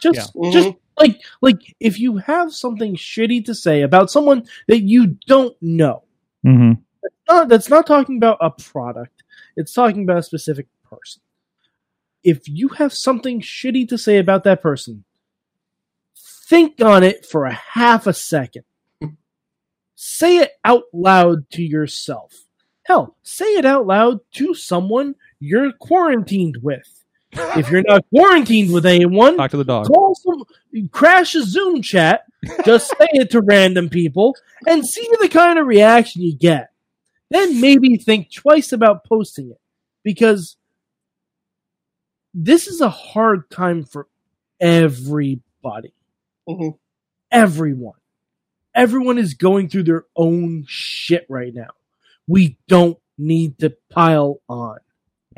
Just, 0.00 0.30
Yeah. 0.36 0.50
just 0.52 0.68
like, 0.98 1.20
like 1.40 1.74
if 1.80 1.98
you 1.98 2.18
have 2.18 2.52
something 2.52 2.94
shitty 2.94 3.44
to 3.46 3.54
say 3.54 3.82
about 3.82 4.10
someone 4.12 4.46
that 4.68 4.80
you 4.82 5.16
don't 5.26 5.56
know, 5.60 6.04
Mm-hmm. 6.46 6.72
not, 7.28 7.48
that's 7.48 7.68
not 7.68 7.86
talking 7.86 8.16
about 8.18 8.38
a 8.40 8.50
product. 8.50 9.24
It's 9.56 9.72
talking 9.72 10.04
about 10.04 10.18
a 10.18 10.22
specific 10.22 10.68
person. 10.88 11.20
If 12.22 12.48
you 12.48 12.68
have 12.68 12.92
something 12.92 13.40
shitty 13.40 13.88
to 13.88 13.98
say 13.98 14.18
about 14.18 14.44
that 14.44 14.62
person, 14.62 15.04
think 16.48 16.80
on 16.80 17.02
it 17.02 17.26
for 17.26 17.46
a 17.46 17.52
half 17.54 18.06
a 18.06 18.12
second. 18.12 18.64
say 19.96 20.36
it 20.38 20.52
out 20.64 20.84
loud 20.92 21.50
to 21.52 21.62
yourself. 21.62 22.44
Hell, 22.84 23.16
say 23.22 23.46
it 23.56 23.64
out 23.64 23.86
loud 23.86 24.20
to 24.34 24.52
someone 24.54 25.14
you're 25.40 25.72
quarantined 25.72 26.58
with. 26.62 27.03
If 27.36 27.70
you're 27.70 27.82
not 27.82 28.04
quarantined 28.10 28.72
with 28.72 28.86
anyone, 28.86 29.36
Talk 29.36 29.50
to 29.52 29.56
the 29.56 29.64
dog. 29.64 29.86
call 29.86 30.14
some, 30.14 30.44
crash 30.90 31.34
a 31.34 31.42
Zoom 31.42 31.82
chat, 31.82 32.24
just 32.64 32.88
say 32.88 33.08
it 33.12 33.30
to 33.30 33.40
random 33.40 33.88
people, 33.88 34.36
and 34.66 34.86
see 34.86 35.06
the 35.20 35.28
kind 35.28 35.58
of 35.58 35.66
reaction 35.66 36.22
you 36.22 36.36
get. 36.36 36.70
Then 37.30 37.60
maybe 37.60 37.96
think 37.96 38.32
twice 38.32 38.72
about 38.72 39.04
posting 39.04 39.50
it 39.50 39.60
because 40.04 40.56
this 42.32 42.66
is 42.66 42.80
a 42.80 42.90
hard 42.90 43.50
time 43.50 43.84
for 43.84 44.06
everybody. 44.60 45.92
Mhm. 46.48 46.78
Everyone. 47.30 47.98
Everyone 48.74 49.18
is 49.18 49.34
going 49.34 49.68
through 49.68 49.84
their 49.84 50.04
own 50.16 50.64
shit 50.66 51.26
right 51.28 51.54
now. 51.54 51.70
We 52.26 52.58
don't 52.68 52.98
need 53.16 53.58
to 53.58 53.70
pile 53.90 54.40
on 54.48 54.78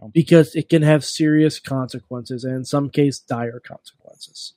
No. 0.01 0.11
because 0.13 0.55
it 0.55 0.69
can 0.69 0.83
have 0.83 1.05
serious 1.05 1.59
consequences 1.59 2.45
and 2.45 2.55
in 2.55 2.65
some 2.65 2.91
case 2.91 3.19
dire 3.19 3.61
consequences. 3.61 4.53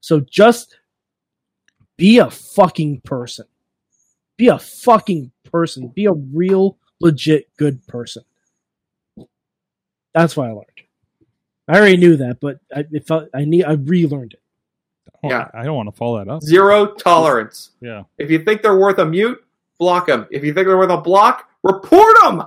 So 0.00 0.20
just 0.20 0.78
be 1.96 2.18
a 2.18 2.30
fucking 2.30 3.02
person. 3.02 3.46
Be 4.36 4.48
a 4.48 4.58
fucking 4.58 5.32
person. 5.44 5.88
Be 5.88 6.06
a 6.06 6.12
real 6.12 6.78
legit 7.00 7.54
good 7.58 7.86
person. 7.86 8.24
That's 10.14 10.36
what 10.36 10.48
I 10.48 10.52
learned. 10.52 10.66
I 11.68 11.78
already 11.78 11.98
knew 11.98 12.16
that, 12.16 12.40
but 12.40 12.58
I 12.74 12.84
it 12.90 13.06
felt 13.06 13.28
I 13.34 13.44
need 13.44 13.64
I 13.64 13.72
relearned 13.72 14.32
it. 14.32 14.40
Oh, 15.22 15.28
yeah. 15.28 15.48
I 15.52 15.64
don't 15.64 15.76
want 15.76 15.88
to 15.88 15.96
follow 15.96 16.24
that 16.24 16.30
up. 16.30 16.42
Zero 16.42 16.94
tolerance. 16.94 17.72
Yeah. 17.80 18.04
If 18.16 18.30
you 18.30 18.42
think 18.42 18.62
they're 18.62 18.78
worth 18.78 18.98
a 18.98 19.04
mute, 19.04 19.38
block 19.78 20.06
them. 20.06 20.26
If 20.30 20.42
you 20.42 20.54
think 20.54 20.66
they're 20.66 20.78
worth 20.78 20.90
a 20.90 21.00
block, 21.00 21.50
report 21.62 22.16
them. 22.22 22.44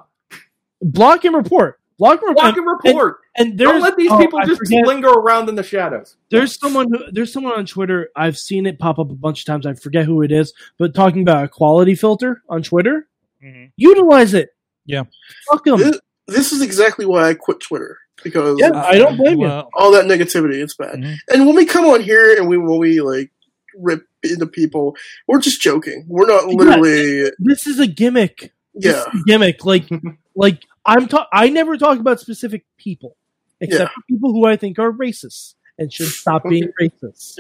Block 0.82 1.24
and 1.26 1.36
report. 1.36 1.80
Block 2.00 2.22
and 2.22 2.30
report. 2.30 2.36
Block 2.38 2.58
and 2.58 2.68
report. 2.68 3.18
And 3.36 3.58
there's 3.58 3.72
Don't 3.72 3.82
let 3.82 3.98
these 3.98 4.12
oh, 4.12 4.18
people 4.18 4.40
I 4.40 4.46
just 4.46 4.60
forget. 4.60 4.86
linger 4.86 5.10
around 5.10 5.50
in 5.50 5.56
the 5.56 5.64
shadows. 5.64 6.18
There's 6.30 6.60
someone 6.60 6.92
who 6.92 7.12
there's 7.12 7.32
someone 7.34 7.54
on 7.54 7.66
Twitter. 7.66 8.10
I've 8.16 8.38
seen 8.38 8.66
it 8.66 8.80
pop 8.80 9.00
up 9.00 9.10
a 9.12 9.16
bunch 9.16 9.42
of 9.42 9.46
times. 9.46 9.66
I 9.66 9.74
forget 9.74 10.06
who 10.06 10.22
it 10.22 10.32
is, 10.32 10.54
but 10.78 10.94
talking 10.94 11.22
about 11.22 11.44
a 11.46 11.48
quality 11.48 11.96
filter 11.96 12.42
on 12.50 12.62
Twitter. 12.64 13.08
Mhm. 13.44 13.72
Utilize 13.78 14.34
it. 14.34 14.50
Yeah. 14.86 15.04
Fuck 15.50 15.66
them. 15.66 15.80
This, 15.80 16.00
this 16.28 16.52
is 16.52 16.62
exactly 16.62 17.06
why 17.06 17.30
I 17.30 17.34
quit 17.34 17.60
Twitter 17.60 17.98
because 18.24 18.58
Yeah, 18.60 18.72
I 18.74 18.98
don't 18.98 19.18
blame 19.18 19.40
you. 19.42 19.48
All 19.48 19.92
that 19.92 20.06
negativity. 20.06 20.56
It's 20.62 20.76
bad. 20.76 20.96
Mhm. 20.96 21.16
And 21.32 21.46
when 21.48 21.56
we 21.56 21.66
come 21.66 21.86
on 21.86 22.02
here 22.02 22.36
and 22.38 22.48
we 22.48 22.58
when 22.58 22.80
we 22.80 23.02
like 23.02 23.32
rip 23.76 24.06
into 24.24 24.46
people. 24.46 24.96
We're 25.28 25.40
just 25.40 25.60
joking. 25.62 26.06
We're 26.08 26.28
not 26.28 26.48
literally. 26.48 27.32
This 27.40 27.66
is 27.68 27.80
a 27.80 27.88
gimmick. 27.88 28.54
This 28.76 28.94
Yeah. 28.96 29.02
is 29.14 29.22
a 29.22 29.24
gimmick. 29.26 29.66
Like, 29.66 29.86
like 30.36 30.62
I'm. 30.86 31.08
Ta- 31.08 31.28
I 31.32 31.50
never 31.50 31.78
talk 31.78 32.00
about 32.00 32.20
specific 32.20 32.66
people, 32.78 33.16
except 33.62 33.94
for 33.94 34.02
people 34.10 34.32
who 34.34 34.46
I 34.46 34.56
think 34.58 34.80
are 34.80 34.92
racist 34.92 35.56
and 35.78 35.92
should 35.92 36.08
stop 36.10 36.44
being 36.50 36.70
racist. 36.82 37.38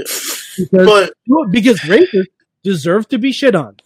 Because, 0.58 1.14
But 1.28 1.52
because 1.52 1.80
racists 1.82 2.26
deserve 2.64 3.10
to 3.10 3.18
be 3.18 3.32
shit 3.32 3.56
on. 3.56 3.78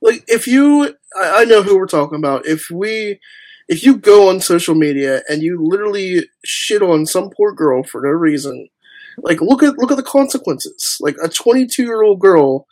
like 0.00 0.22
if 0.28 0.46
you 0.46 0.94
I, 1.18 1.42
I 1.42 1.44
know 1.44 1.62
who 1.62 1.76
we're 1.78 1.86
talking 1.86 2.18
about 2.18 2.46
if 2.46 2.70
we 2.70 3.18
if 3.68 3.82
you 3.82 3.96
go 3.96 4.28
on 4.28 4.40
social 4.40 4.74
media 4.76 5.22
and 5.28 5.42
you 5.42 5.58
literally 5.60 6.28
shit 6.44 6.82
on 6.82 7.06
some 7.06 7.30
poor 7.30 7.52
girl 7.52 7.82
for 7.82 8.00
no 8.02 8.10
reason 8.10 8.68
like 9.18 9.40
look 9.40 9.62
at 9.62 9.78
look 9.78 9.90
at 9.90 9.96
the 9.96 10.02
consequences 10.04 10.98
like 11.00 11.16
a 11.22 11.28
22 11.28 11.82
year 11.82 12.02
old 12.02 12.20
girl 12.20 12.66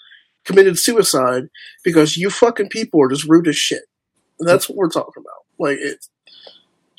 committed 0.45 0.79
suicide 0.79 1.45
because 1.83 2.17
you 2.17 2.31
fucking 2.31 2.69
people 2.69 3.03
are 3.03 3.09
just 3.09 3.29
rude 3.29 3.49
as 3.49 3.57
shit 3.57 3.85
and 4.39 4.49
that's 4.49 4.69
what 4.69 4.77
we're 4.77 4.89
talking 4.91 5.23
about 5.25 5.44
like 5.59 5.79
it 5.79 6.07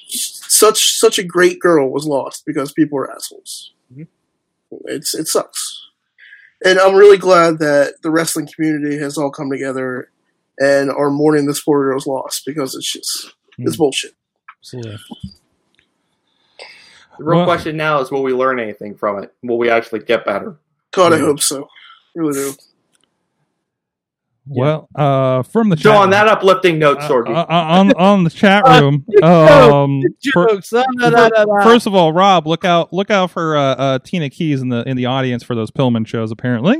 such 0.08 0.98
such 0.98 1.18
a 1.20 1.24
great 1.24 1.60
girl 1.60 1.90
was 1.90 2.06
lost 2.06 2.46
because 2.46 2.72
people 2.72 2.98
are 2.98 3.12
assholes 3.12 3.74
mm-hmm. 3.92 4.04
it's 4.86 5.14
it 5.14 5.28
sucks 5.28 5.88
and 6.64 6.80
i'm 6.80 6.96
really 6.96 7.18
glad 7.18 7.60
that 7.60 7.96
the 8.04 8.12
wrestling 8.12 8.48
community 8.54 8.98
has 8.98 9.18
all 9.18 9.32
come 9.32 9.50
together 9.50 10.10
and 10.60 10.90
are 10.90 11.10
mourning 11.10 11.46
this 11.46 11.62
poor 11.62 11.84
girl's 11.84 12.08
loss 12.08 12.42
because 12.46 12.76
it's 12.76 12.92
just 12.92 13.34
hmm. 13.58 13.68
it's 13.68 13.78
bullshit. 13.78 14.14
Absolutely. 14.62 14.98
The 17.18 17.24
real 17.24 17.40
Well- 17.40 17.46
question 17.46 17.78
now 17.78 18.00
is 18.00 18.12
will 18.12 18.24
we 18.24 18.34
learn 18.34 18.60
anything 18.60 18.96
from 18.96 19.24
it? 19.24 19.34
Will 19.44 19.58
we 19.58 19.70
actually 19.70 20.00
get 20.00 20.26
better? 20.26 20.58
God, 20.92 21.14
I 21.14 21.20
hope 21.20 21.42
so. 21.42 21.68
Really 22.16 22.34
do. 22.34 22.54
Well, 24.48 24.88
uh, 24.96 25.44
from 25.44 25.70
the 25.70 25.78
So 25.78 25.90
chat 25.92 25.98
on 25.98 26.10
that 26.12 26.28
uplifting 26.28 26.78
note, 26.80 27.00
Sorgy. 27.00 27.30
uh, 27.30 27.42
uh, 27.42 27.46
on 27.50 27.92
on 27.94 28.24
the 28.24 28.30
chat 28.30 28.64
room. 28.82 29.06
Um, 29.24 30.02
Jokes. 30.22 30.72
Ah, 30.74 30.84
da, 31.00 31.10
da, 31.10 31.30
da, 31.30 31.46
da. 31.46 31.64
first 31.64 31.88
of 31.88 31.96
all, 31.96 32.14
Rob, 32.14 32.46
look 32.48 32.64
out 32.64 32.94
look 32.94 33.10
out 33.10 33.32
for 33.32 33.58
uh, 33.58 33.76
uh, 33.76 34.00
Tina 34.00 34.30
Keys 34.30 34.62
in 34.62 34.70
the 34.70 34.88
in 34.88 34.98
the 34.98 35.06
audience 35.08 35.44
for 35.44 35.56
those 35.56 35.72
Pillman 35.72 36.06
shows. 36.06 36.32
Apparently, 36.32 36.78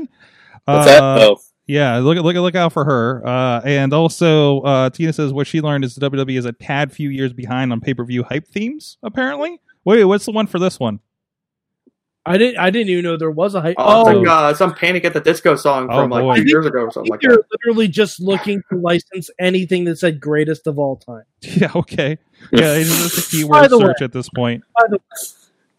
What's 0.64 0.86
uh, 0.86 1.00
that? 1.00 1.02
Oh, 1.02 1.38
Yeah, 1.66 1.98
look 1.98 2.16
look 2.18 2.36
look 2.36 2.54
out 2.54 2.72
for 2.72 2.84
her. 2.84 3.26
Uh, 3.26 3.60
and 3.64 3.92
also, 3.92 4.60
uh, 4.60 4.90
Tina 4.90 5.12
says 5.12 5.32
what 5.32 5.46
she 5.48 5.60
learned 5.60 5.84
is 5.84 5.98
WWE 5.98 6.38
is 6.38 6.44
a 6.44 6.52
tad 6.52 6.92
few 6.92 7.08
years 7.10 7.32
behind 7.32 7.72
on 7.72 7.80
pay 7.80 7.94
per 7.94 8.04
view 8.04 8.22
hype 8.22 8.46
themes. 8.46 8.98
Apparently, 9.02 9.60
wait, 9.84 10.04
what's 10.04 10.24
the 10.26 10.32
one 10.32 10.46
for 10.46 10.58
this 10.60 10.78
one? 10.78 11.00
I 12.28 12.38
didn't. 12.38 12.58
I 12.58 12.70
didn't 12.70 12.88
even 12.90 13.04
know 13.04 13.16
there 13.16 13.30
was 13.30 13.54
a 13.54 13.60
hype. 13.60 13.76
Oh, 13.78 14.04
Oh, 14.06 14.08
it's 14.10 14.18
like 14.18 14.28
uh, 14.28 14.54
some 14.54 14.74
Panic 14.74 15.04
at 15.04 15.12
the 15.14 15.20
Disco 15.20 15.54
song 15.56 15.88
Oh, 15.90 16.02
from 16.02 16.10
like 16.10 16.22
boy. 16.22 16.36
two 16.36 16.48
years 16.48 16.66
ago 16.66 16.80
or 16.80 16.90
something 16.90 17.10
like 17.10 17.22
you're 17.22 17.36
that. 17.36 17.44
literally 17.52 17.86
just 17.88 18.20
looking 18.20 18.62
to 18.72 18.78
license 18.78 19.30
anything 19.38 19.84
that 19.84 19.96
said 19.98 20.20
"greatest 20.20 20.66
of 20.66 20.78
all 20.78 20.96
time." 20.96 21.22
Yeah, 21.42 21.70
okay, 21.74 22.18
yeah, 22.52 22.74
it's 22.74 22.88
just 22.88 23.18
a 23.18 23.36
By 23.36 23.38
keyword 23.38 23.70
the 23.70 23.78
way- 23.78 23.84
search 23.86 24.02
at 24.02 24.12
this 24.12 24.28
point. 24.28 24.64
By 24.74 24.86
the 24.88 24.96
way, 24.96 25.26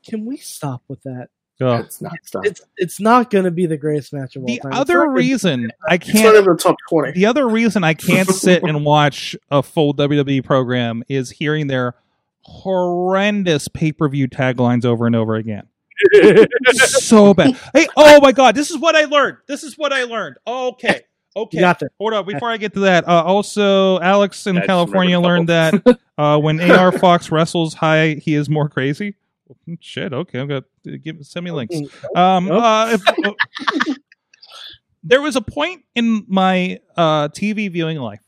can 0.05 0.25
we 0.25 0.37
stop 0.37 0.81
with 0.87 1.03
that? 1.03 1.27
Ugh. 1.59 1.83
It's 1.83 2.01
not 2.01 2.13
stuff. 2.23 2.45
It's 2.45 2.61
it's 2.77 2.99
not 2.99 3.29
going 3.31 3.45
to 3.45 3.51
be 3.51 3.65
the 3.65 3.77
greatest 3.77 4.13
match 4.13 4.35
of 4.35 4.43
all 4.43 4.47
The 4.47 4.59
time. 4.59 4.71
It's 4.71 4.79
other 4.79 4.93
not 4.99 5.05
gonna- 5.07 5.11
reason 5.17 5.71
I 5.89 5.95
It's 5.95 6.07
not 6.07 6.13
can't 6.21 6.35
even 6.37 6.45
the 6.45 6.55
top 6.55 6.75
twenty. 6.87 7.11
the 7.13 7.25
other 7.25 7.47
reason 7.49 7.83
I 7.83 7.93
can't 7.95 8.29
sit 8.33 8.63
and 8.63 8.85
watch 8.85 9.35
a 9.51 9.61
full 9.63 9.93
WWE 9.95 10.43
program 10.45 11.03
is 11.09 11.31
hearing 11.31 11.65
their 11.67 11.95
horrendous 12.43 13.67
pay 13.67 13.91
per 13.91 14.07
view 14.07 14.27
taglines 14.27 14.85
over 14.85 15.05
and 15.07 15.15
over 15.15 15.35
again. 15.35 15.67
so 16.73 17.33
bad. 17.33 17.57
Hey, 17.73 17.87
oh 17.95 18.19
my 18.21 18.31
god, 18.31 18.55
this 18.55 18.71
is 18.71 18.77
what 18.77 18.95
I 18.95 19.05
learned. 19.05 19.37
This 19.47 19.63
is 19.63 19.77
what 19.77 19.93
I 19.93 20.03
learned. 20.03 20.37
Okay. 20.45 21.01
Okay. 21.35 21.57
You 21.57 21.61
got 21.61 21.79
there. 21.79 21.91
Hold 21.99 22.13
on, 22.13 22.25
before 22.25 22.49
I 22.49 22.57
get 22.57 22.73
to 22.73 22.79
that, 22.81 23.07
uh, 23.07 23.23
also 23.23 23.99
Alex 23.99 24.47
in 24.47 24.57
I 24.57 24.65
California 24.65 25.19
learned 25.19 25.49
that 25.49 25.99
uh, 26.17 26.39
when 26.39 26.59
AR 26.59 26.91
Fox 26.91 27.31
wrestles 27.31 27.75
high, 27.75 28.15
he 28.15 28.33
is 28.33 28.49
more 28.49 28.67
crazy. 28.69 29.15
Shit, 29.79 30.13
okay, 30.13 30.39
I'm 30.39 30.47
gonna 30.47 30.97
give 30.97 31.17
send 31.25 31.45
me 31.45 31.51
links. 31.51 31.75
Um, 32.15 32.51
uh, 32.51 32.89
if, 32.91 33.07
uh, 33.07 33.93
there 35.03 35.21
was 35.21 35.35
a 35.35 35.41
point 35.41 35.83
in 35.95 36.25
my 36.27 36.79
uh, 36.97 37.29
TV 37.29 37.71
viewing 37.71 37.97
life 37.97 38.19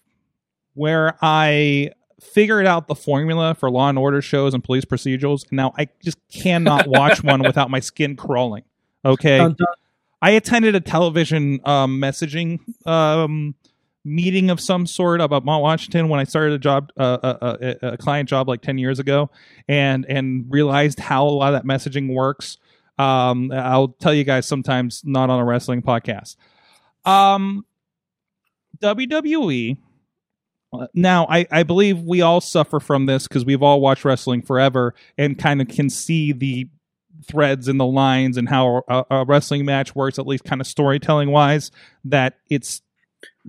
where 0.76 1.18
I 1.22 1.92
figured 2.22 2.66
out 2.66 2.88
the 2.88 2.96
formula 2.96 3.56
for 3.56 3.70
Law 3.70 3.90
and 3.90 3.98
Order 3.98 4.22
shows 4.22 4.54
and 4.54 4.64
police 4.64 4.86
procedurals. 4.86 5.44
And 5.50 5.58
now 5.58 5.74
I 5.78 5.88
just 6.04 6.18
cannot 6.32 6.88
watch 6.88 7.24
one 7.24 7.42
without 7.44 7.70
my 7.70 7.80
skin 7.80 8.16
crawling. 8.16 8.64
Okay, 9.06 9.38
Dun, 9.38 9.56
dun. 9.58 9.68
I 10.22 10.32
attended 10.32 10.76
a 10.76 10.82
television 10.82 11.62
um, 11.64 12.02
messaging 12.02 12.60
um, 12.86 13.56
meeting 14.04 14.50
of 14.50 14.60
some 14.60 14.86
sort 14.86 15.22
about 15.22 15.46
Mount 15.46 15.62
Washington 15.62 16.10
when 16.10 16.20
I 16.20 16.26
started 16.26 16.54
a 16.54 16.60
job, 16.60 16.92
uh, 16.98 17.18
a, 17.24 17.58
a, 17.82 17.88
a 17.94 17.98
client 17.98 18.28
job 18.28 18.50
like 18.50 18.62
ten 18.62 18.78
years 18.78 19.00
ago, 19.00 19.30
and 19.68 20.06
and 20.10 20.46
realized 20.50 21.00
how 21.00 21.26
a 21.26 21.30
lot 21.30 21.54
of 21.54 21.64
that 21.64 21.68
messaging 21.68 22.14
works. 22.14 22.58
Um, 22.98 23.52
I'll 23.54 23.88
tell 23.88 24.14
you 24.14 24.26
guys 24.26 24.46
sometimes, 24.46 25.04
not 25.06 25.30
on 25.30 25.40
a 25.40 25.46
wrestling 25.46 25.82
podcast. 25.82 26.36
Um, 27.06 27.66
WWE. 28.82 29.78
Uh, 30.72 30.88
Now, 30.94 31.26
I, 31.30 31.48
I 31.52 31.64
believe 31.64 32.02
we 32.02 32.22
all 32.22 32.42
suffer 32.42 32.80
from 32.80 33.06
this 33.06 33.28
because 33.28 33.46
we've 33.46 33.64
all 33.64 33.82
watched 33.82 34.06
wrestling 34.06 34.42
forever 34.42 34.94
and 35.18 35.38
kind 35.38 35.62
of 35.62 35.68
can 35.68 35.90
see 35.90 36.32
the 36.32 36.70
threads 37.26 37.68
and 37.68 37.80
the 37.80 37.86
lines 37.86 38.38
and 38.38 38.50
how 38.50 38.84
a, 38.88 39.06
a 39.12 39.26
wrestling 39.26 39.66
match 39.66 39.96
works, 39.96 40.20
at 40.20 40.28
least 40.28 40.44
kind 40.44 40.62
of 40.62 40.68
storytelling 40.68 41.32
wise, 41.32 41.72
that 42.06 42.38
it's 42.50 42.82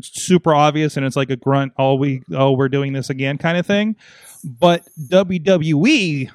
super 0.03 0.55
obvious 0.55 0.97
and 0.97 1.07
it's 1.07 1.17
like 1.17 1.31
a 1.31 1.37
grunt, 1.37 1.73
all 1.77 1.99
we, 1.99 2.23
oh, 2.33 2.53
we're 2.53 2.69
doing 2.69 2.93
this 2.93 3.11
again 3.11 3.39
kind 3.39 3.59
of 3.59 3.67
thing. 3.67 3.97
But 4.43 4.89
WWE 4.99 6.31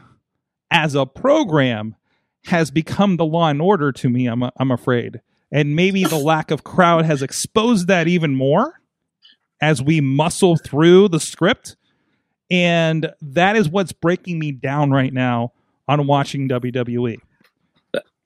as 0.72 0.96
a 0.96 1.06
program 1.06 1.96
has 2.46 2.70
become 2.70 3.18
the 3.18 3.26
law 3.26 3.50
and 3.50 3.62
order 3.62 3.92
to 3.92 4.10
me, 4.10 4.28
I'm, 4.28 4.44
I'm 4.44 4.72
afraid. 4.72 5.22
And 5.52 5.76
maybe 5.76 6.04
the 6.04 6.18
lack 6.18 6.52
of 6.52 6.64
crowd 6.64 7.06
has 7.06 7.22
exposed 7.22 7.88
that 7.88 8.08
even 8.08 8.36
more 8.36 8.82
as 9.62 9.82
we 9.82 10.02
muscle 10.02 10.58
through 10.58 11.10
the 11.10 11.20
script. 11.20 11.76
And 12.52 13.12
that 13.22 13.56
is 13.56 13.70
what's 13.70 13.92
breaking 13.92 14.40
me 14.40 14.52
down 14.52 14.92
right 14.92 15.14
now 15.14 15.54
on 15.88 16.08
watching 16.08 16.48
WWE. 16.48 17.18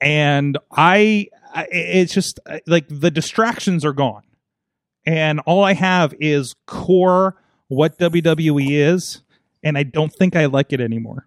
And 0.00 0.58
I, 0.70 1.28
I 1.54 1.66
it's 1.70 2.12
just 2.12 2.40
like 2.66 2.86
the 2.88 3.10
distractions 3.10 3.84
are 3.84 3.92
gone. 3.92 4.22
And 5.06 5.40
all 5.40 5.64
I 5.64 5.74
have 5.74 6.14
is 6.20 6.54
core 6.66 7.36
what 7.68 7.98
WWE 7.98 8.70
is. 8.70 9.22
And 9.62 9.76
I 9.78 9.82
don't 9.82 10.12
think 10.12 10.36
I 10.36 10.46
like 10.46 10.72
it 10.72 10.80
anymore. 10.80 11.26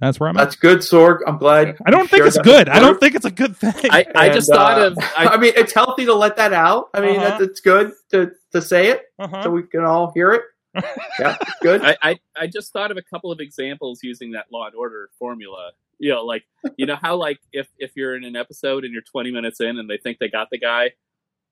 That's 0.00 0.20
where 0.20 0.28
I'm 0.28 0.36
at. 0.36 0.44
That's 0.44 0.56
good, 0.56 0.78
Sorg. 0.78 1.18
I'm 1.26 1.38
glad. 1.38 1.76
I 1.84 1.90
don't 1.90 2.08
think 2.08 2.24
it's 2.24 2.38
good. 2.38 2.68
I 2.68 2.78
don't 2.78 3.00
think 3.00 3.14
it's 3.14 3.24
a 3.24 3.30
good 3.30 3.56
thing. 3.56 3.74
I, 3.90 4.06
I 4.14 4.28
just 4.28 4.48
thought 4.48 4.80
uh, 4.80 4.86
of 4.88 4.98
I, 5.16 5.26
I, 5.26 5.36
mean, 5.36 5.52
it's 5.56 5.72
healthy 5.72 6.04
to 6.06 6.14
let 6.14 6.36
that 6.36 6.52
out. 6.52 6.88
I 6.94 7.00
mean, 7.00 7.16
Uh-huh. 7.16 7.38
that, 7.38 7.40
it's 7.40 7.60
good 7.60 7.92
to, 8.10 8.32
to 8.52 8.62
say 8.62 8.88
it 8.88 9.02
Uh-huh. 9.18 9.42
so 9.42 9.50
we 9.50 9.64
can 9.64 9.84
all 9.84 10.12
hear 10.12 10.32
it. 10.32 10.42
Yeah, 11.18 11.36
good. 11.62 11.82
I, 11.84 11.96
I 12.02 12.18
I 12.36 12.46
just 12.46 12.72
thought 12.72 12.92
of 12.92 12.96
a 12.96 13.02
couple 13.02 13.32
of 13.32 13.40
examples 13.40 14.00
using 14.04 14.32
that 14.32 14.46
Law 14.52 14.66
and 14.66 14.76
Order 14.76 15.10
formula. 15.18 15.72
You 15.98 16.10
know, 16.14 16.24
like 16.24 16.44
you 16.76 16.86
know 16.86 16.94
how 16.94 17.16
like 17.16 17.40
if 17.52 17.66
if 17.78 17.96
you're 17.96 18.14
in 18.16 18.22
an 18.22 18.36
episode 18.36 18.84
and 18.84 18.92
you're 18.92 19.02
20 19.02 19.32
minutes 19.32 19.60
in 19.60 19.78
and 19.78 19.90
they 19.90 19.96
think 19.96 20.18
they 20.18 20.28
got 20.28 20.48
the 20.50 20.58
guy, 20.58 20.92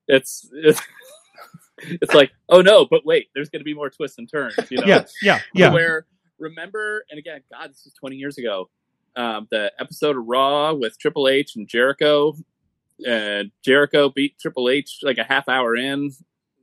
it's 0.06 0.48
it's, 0.52 0.80
it's 1.78 2.14
like 2.14 2.30
oh 2.48 2.60
no, 2.60 2.84
but 2.88 3.04
wait, 3.04 3.28
there's 3.34 3.48
going 3.48 3.60
to 3.60 3.64
be 3.64 3.74
more 3.74 3.90
twists 3.90 4.18
and 4.18 4.30
turns. 4.30 4.54
You 4.70 4.78
know, 4.78 4.86
yeah, 4.86 5.04
yeah, 5.22 5.40
yeah. 5.52 5.72
Where 5.72 6.06
remember, 6.38 7.04
and 7.10 7.18
again, 7.18 7.42
God, 7.50 7.70
this 7.70 7.84
was 7.84 7.92
20 7.94 8.16
years 8.16 8.38
ago. 8.38 8.68
Um, 9.16 9.48
the 9.50 9.72
episode 9.78 10.16
of 10.16 10.24
Raw 10.26 10.74
with 10.74 10.98
Triple 10.98 11.28
H 11.28 11.56
and 11.56 11.66
Jericho, 11.66 12.34
and 13.06 13.50
Jericho 13.64 14.10
beat 14.10 14.38
Triple 14.38 14.68
H 14.68 14.98
like 15.02 15.18
a 15.18 15.24
half 15.24 15.48
hour 15.48 15.74
in, 15.76 16.10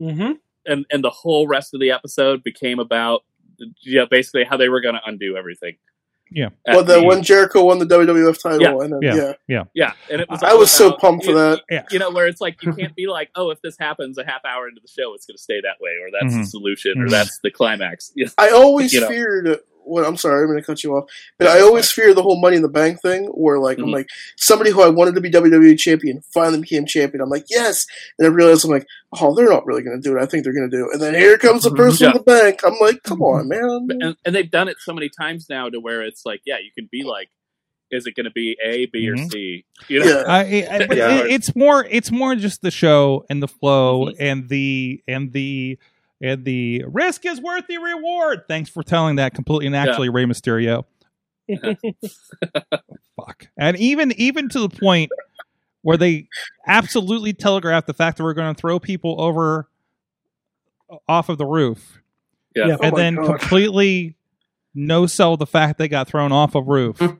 Mhm. 0.02 0.40
and 0.66 0.86
and 0.92 1.04
the 1.04 1.10
whole 1.10 1.48
rest 1.48 1.74
of 1.74 1.80
the 1.80 1.92
episode 1.92 2.44
became 2.44 2.80
about 2.80 3.24
yeah, 3.84 4.06
basically 4.10 4.44
how 4.44 4.58
they 4.58 4.68
were 4.70 4.82
going 4.82 4.96
to 4.96 5.02
undo 5.06 5.38
everything. 5.38 5.78
Yeah. 6.36 6.50
At 6.68 6.76
Well, 6.76 6.84
the 6.84 6.94
the- 6.96 7.04
when 7.04 7.22
Jericho 7.24 7.64
won 7.64 7.80
the 7.80 7.86
WWF 7.86 8.42
title, 8.42 8.62
Yeah. 8.62 8.78
and 8.84 8.94
then, 8.94 9.00
Yeah. 9.02 9.34
yeah. 9.48 9.64
yeah, 9.74 9.94
and 10.10 10.22
it 10.22 10.30
was. 10.30 10.42
I 10.44 10.54
was 10.54 10.72
so 10.72 10.92
pumped 10.94 11.26
for 11.26 11.32
you- 11.32 11.38
that. 11.38 11.62
Yeah. 11.70 11.84
You 11.92 12.00
know, 12.00 12.12
where 12.12 12.28
it's 12.28 12.42
like 12.42 12.62
you 12.64 12.74
can't 12.74 12.96
be 12.96 13.08
like, 13.08 13.30
oh, 13.36 13.52
if 13.52 13.62
this 13.62 13.78
happens 13.80 14.18
a 14.18 14.26
half 14.26 14.44
hour 14.46 14.68
into 14.68 14.82
the 14.82 14.88
show, 14.88 15.14
it's 15.14 15.26
going 15.26 15.38
to 15.38 15.42
stay 15.42 15.62
that 15.62 15.78
way, 15.80 15.92
or 16.02 16.10
that's 16.12 16.34
Mhm. 16.36 16.42
the 16.42 16.48
solution, 16.48 17.02
or 17.02 17.10
that's 17.10 17.40
the 17.44 17.52
climax. 17.52 18.12
I 18.38 18.50
always 18.50 18.94
You 18.94 19.02
know. 19.02 19.08
feared. 19.08 19.60
Well, 19.86 20.06
I'm 20.06 20.18
sorry, 20.18 20.42
I'm 20.42 20.48
going 20.48 20.60
to 20.60 20.66
cut 20.66 20.84
you 20.84 20.96
off, 20.96 21.06
but 21.38 21.48
I 21.48 21.62
always 21.62 21.92
fear 21.92 22.14
the 22.14 22.22
whole 22.24 22.40
Money 22.42 22.56
in 22.58 22.62
the 22.62 22.70
Bank 22.70 23.02
thing, 23.02 23.26
where 23.28 23.60
like 23.60 23.78
I'm 23.78 23.86
Mhm. 23.86 23.94
like 23.94 24.08
somebody 24.38 24.72
who 24.72 24.82
I 24.82 24.90
wanted 24.90 25.16
to 25.16 25.22
be 25.22 25.30
WWE 25.30 25.78
champion 25.78 26.22
finally 26.34 26.62
became 26.62 26.86
champion. 26.86 27.22
I'm 27.22 27.30
like 27.30 27.46
yes, 27.50 27.86
and 28.20 28.28
I 28.28 28.32
realized 28.32 28.66
I'm 28.66 28.72
like, 28.72 28.88
oh, 29.20 29.36
they're 29.36 29.50
not 29.50 29.66
really 29.66 29.84
going 29.84 30.02
to 30.02 30.10
do 30.10 30.18
it. 30.18 30.22
I 30.22 30.26
think 30.26 30.44
they're 30.44 30.54
going 30.54 30.70
to 30.70 30.76
do, 30.78 30.86
it. 30.86 30.94
and 30.94 31.02
then 31.02 31.14
here 31.14 31.38
comes 31.38 31.64
the 31.64 31.72
person 31.76 32.06
Yeah. 32.06 32.12
in 32.12 32.18
the 32.18 32.24
bank. 32.24 32.62
I'm 32.64 32.78
like, 32.80 33.04
come 33.04 33.22
on, 33.22 33.48
man. 33.48 33.88
and, 34.02 34.16
and 34.26 34.36
they've 34.36 34.50
done 34.50 34.68
it 34.68 34.78
so 34.80 34.94
many 34.94 35.10
times 35.10 35.48
now 35.50 35.70
to 35.70 35.80
where 35.80 36.02
it's 36.02 36.26
like, 36.26 36.42
yeah, 36.46 36.58
you 36.60 36.72
can 36.76 36.88
be 36.92 37.04
like, 37.04 37.30
is 37.92 38.08
it 38.08 38.16
going 38.16 38.24
to 38.24 38.32
be 38.32 38.58
A, 38.66 38.88
B, 38.88 39.08
or 39.08 39.16
Mhm. 39.16 39.32
C? 39.32 39.66
You 39.88 40.00
know, 40.00 40.06
Yeah. 40.08 40.24
I, 40.28 40.68
I, 40.82 40.86
but 40.88 40.98
Yeah. 40.98 41.20
it- 41.26 41.32
it's 41.32 41.56
more 41.56 41.86
it's 41.92 42.10
more 42.12 42.36
just 42.36 42.62
the 42.64 42.72
show 42.72 43.24
and 43.30 43.44
the 43.44 43.48
flow 43.48 44.10
and 44.20 44.50
the 44.50 45.04
and 45.08 45.32
the 45.32 45.78
and 46.24 46.46
the 46.46 46.86
risk 46.88 47.26
is 47.26 47.42
worth 47.42 47.68
the 47.68 47.78
reward. 47.78 48.44
Thanks 48.48 48.70
for 48.70 48.82
telling 48.82 49.18
that 49.18 49.36
completely 49.36 49.68
and 49.68 49.76
actually, 49.76 50.08
Rey 50.10 50.24
Mysterio. 50.24 50.86
Fuck. 53.18 53.48
And 53.58 53.78
even 53.78 54.14
even 54.14 54.48
to 54.50 54.60
the 54.62 54.70
point 54.70 55.12
where 55.82 55.98
they 55.98 56.30
absolutely 56.66 57.34
telegraphed 57.34 57.88
the 57.88 57.94
fact 57.94 58.18
that 58.18 58.24
we're 58.24 58.34
going 58.34 58.56
to 58.56 58.60
throw 58.60 58.80
people 58.80 59.20
over 59.22 59.68
uh, 60.90 60.96
off 61.10 61.28
of 61.28 61.38
the 61.38 61.46
roof, 61.46 62.02
Yeah. 62.56 62.68
Yeah. 62.68 62.78
Oh 62.80 62.84
and 62.88 62.98
then 62.98 63.16
gosh. 63.16 63.28
completely 63.42 64.16
no 64.76 65.06
sell 65.06 65.38
the 65.38 65.46
fact 65.46 65.78
they 65.78 65.88
got 65.88 66.08
thrown 66.08 66.32
off 66.32 66.56
a 66.56 66.62
roof. 66.62 66.98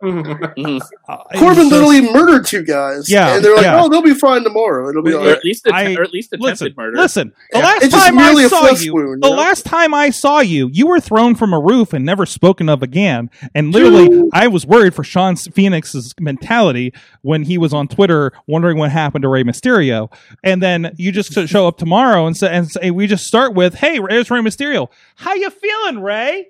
Uh, 1.08 1.18
Corbin 1.36 1.70
just- 1.70 1.72
literally 1.72 2.02
murdered 2.02 2.46
two 2.46 2.64
guys. 2.64 3.10
Yeah, 3.10 3.36
and 3.36 3.44
they're 3.44 3.56
like, 3.56 3.66
yeah. 3.66 3.82
"Oh, 3.82 3.90
they'll 3.90 4.02
be 4.02 4.14
fine 4.14 4.44
tomorrow. 4.44 4.90
It'll 4.90 5.04
be 5.04 5.14
or 5.14 5.20
all 5.20 5.26
right." 5.26 5.38
at 5.38 5.44
least 5.44 5.68
att- 5.68 5.74
I- 5.74 5.94
or 5.96 6.02
at 6.02 6.12
least 6.12 6.32
attempted 6.32 6.50
listen, 6.50 6.74
murder. 6.78 6.98
listen. 6.98 7.34
The 7.52 7.60
Yeah. 7.60 7.66
last 7.66 7.84
It's 7.84 7.94
time 7.96 8.16
merely 8.16 8.44
I 8.44 8.46
a 8.46 8.50
saw 8.50 8.70
you, 8.72 8.94
wound, 8.94 9.24
the 9.24 9.28
you 9.28 9.36
know? 9.36 9.40
last 9.42 9.66
time 9.66 9.94
I 9.94 10.10
saw 10.12 10.40
you, 10.40 10.70
you 10.72 10.88
were 10.88 11.00
thrown 11.00 11.36
from 11.36 11.54
a 11.54 11.60
roof 11.60 11.94
and 11.94 12.06
never 12.06 12.26
spoken 12.26 12.70
of 12.70 12.82
again. 12.82 13.30
And 13.54 13.74
literally, 13.74 14.24
I 14.34 14.48
was 14.48 14.66
worried 14.66 14.94
for 14.96 15.04
Sean 15.04 15.36
Phoenix's 15.36 16.14
mentality 16.20 16.94
when 17.22 17.44
he 17.44 17.58
was 17.58 17.74
on 17.74 17.88
Twitter 17.88 18.32
wondering 18.48 18.78
what 18.78 18.92
happened 18.92 19.24
to 19.24 19.28
Rey 19.30 19.44
Mysterio. 19.44 20.12
And 20.44 20.62
then 20.64 20.94
you 20.98 21.12
just 21.12 21.34
show 21.50 21.68
up 21.68 21.78
tomorrow 21.78 22.26
and 22.26 22.36
say, 22.38 22.48
and 22.56 22.72
say 22.72 22.92
we 22.92 23.08
just 23.08 23.28
start 23.28 23.54
with, 23.54 23.76
"Hey, 23.76 24.00
there's 24.00 24.32
Rey 24.32 24.40
Mysterio. 24.42 24.88
How 25.16 25.34
you 25.34 25.50
feeling, 25.50 26.00
Rey?" 26.02 26.48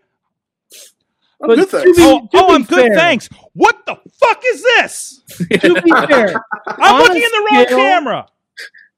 I'm 1.43 1.47
But 1.49 1.55
good, 1.57 1.69
to 1.69 1.77
thanks. 1.77 1.97
be- 1.97 2.03
Oh, 2.03 2.19
to 2.21 2.27
oh, 2.35 2.47
be 2.47 2.53
I'm 2.55 2.63
good, 2.63 2.87
fair- 2.87 2.95
thanks. 2.95 3.29
What 3.53 3.85
the 3.85 3.95
fuck 4.19 4.41
is 4.45 4.63
this? 4.63 5.21
to 5.37 5.81
be 5.81 5.91
fair, 6.07 6.33
I'm 6.67 6.99
looking 7.01 7.21
a 7.21 7.25
in 7.25 7.31
the 7.31 7.47
wrong 7.51 7.65
scale- 7.65 7.77
camera. 7.77 8.27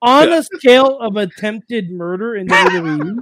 on 0.01 0.31
a 0.31 0.43
scale 0.43 0.99
of 0.99 1.17
attempted 1.17 1.89
murder 1.91 2.35
in 2.35 2.47
WWE, 2.47 3.17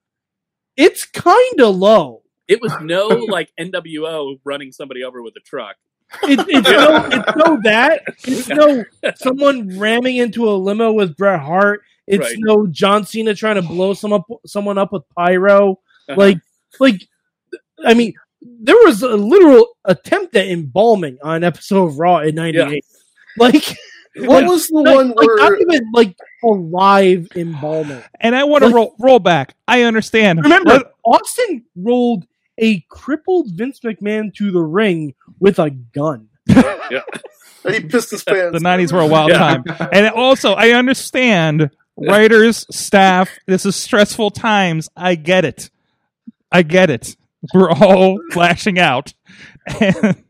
it's 0.76 1.04
kind 1.04 1.60
of 1.60 1.76
low. 1.76 2.22
It 2.46 2.62
was 2.62 2.72
no 2.80 3.08
like 3.08 3.52
NWO 3.60 4.40
running 4.44 4.72
somebody 4.72 5.04
over 5.04 5.20
with 5.22 5.34
a 5.36 5.40
truck. 5.40 5.76
It, 6.22 6.40
it's 6.48 6.68
no, 6.70 7.04
it's 7.12 7.36
no 7.36 7.60
that. 7.64 8.02
It's 8.24 8.48
no 8.48 8.84
someone 9.16 9.78
ramming 9.78 10.16
into 10.16 10.48
a 10.48 10.54
limo 10.54 10.92
with 10.92 11.16
Bret 11.16 11.40
Hart. 11.40 11.82
It's 12.06 12.24
Right. 12.24 12.36
no 12.38 12.66
John 12.68 13.04
Cena 13.04 13.34
trying 13.34 13.56
to 13.56 13.62
blow 13.62 13.92
some 13.92 14.14
up, 14.14 14.24
someone 14.46 14.78
up 14.78 14.92
with 14.92 15.02
pyro. 15.14 15.72
Uh-huh. 16.08 16.14
Like, 16.16 16.38
like, 16.80 17.06
I 17.84 17.92
mean, 17.92 18.14
there 18.42 18.76
was 18.84 19.02
a 19.02 19.16
literal 19.16 19.66
attempt 19.84 20.36
at 20.36 20.48
embalming 20.48 21.18
on 21.22 21.36
an 21.36 21.44
episode 21.44 21.86
of 21.86 21.98
Raw 21.98 22.18
in 22.18 22.34
'98. 22.34 22.84
Like, 23.36 23.64
What 24.16 24.42
like- 24.42 24.46
was 24.50 24.66
the 24.66 24.74
like, 24.78 24.94
one 24.96 25.08
like, 25.10 25.16
where? 25.28 25.36
not 25.36 25.60
even 25.60 25.90
like 25.94 26.16
a 26.42 26.46
live 26.48 27.28
embalming. 27.36 28.02
And 28.18 28.34
I 28.34 28.42
want 28.44 28.62
to 28.62 28.66
Like- 28.66 28.74
roll 28.74 28.94
roll 28.98 29.18
back. 29.20 29.54
I 29.68 29.82
understand. 29.82 30.42
Remember, 30.42 30.70
Let- 30.70 30.92
Austin 31.04 31.64
rolled 31.76 32.26
a 32.58 32.80
crippled 32.88 33.52
Vince 33.52 33.78
McMahon 33.80 34.34
to 34.34 34.50
the 34.50 34.60
ring 34.62 35.14
with 35.38 35.60
a 35.60 35.70
gun. 35.70 36.28
and 36.48 37.74
he 37.74 37.80
pissed 37.80 38.10
his 38.10 38.24
pants. 38.24 38.58
the 38.58 38.64
'90s 38.64 38.92
were 38.92 39.00
a 39.00 39.06
wild 39.06 39.30
Yeah. 39.30 39.38
time, 39.38 39.64
and 39.92 40.08
also 40.08 40.52
I 40.54 40.70
understand 40.70 41.70
writers, 41.96 42.66
staff. 42.76 43.28
This 43.46 43.64
is 43.66 43.76
stressful 43.76 44.30
times. 44.32 44.88
I 44.96 45.14
get 45.14 45.44
it. 45.44 45.70
I 46.50 46.62
get 46.62 46.90
it. 46.90 47.14
We're 47.54 47.70
all 47.70 48.18
flashing 48.32 48.78
out, 48.78 49.14
and 49.80 50.24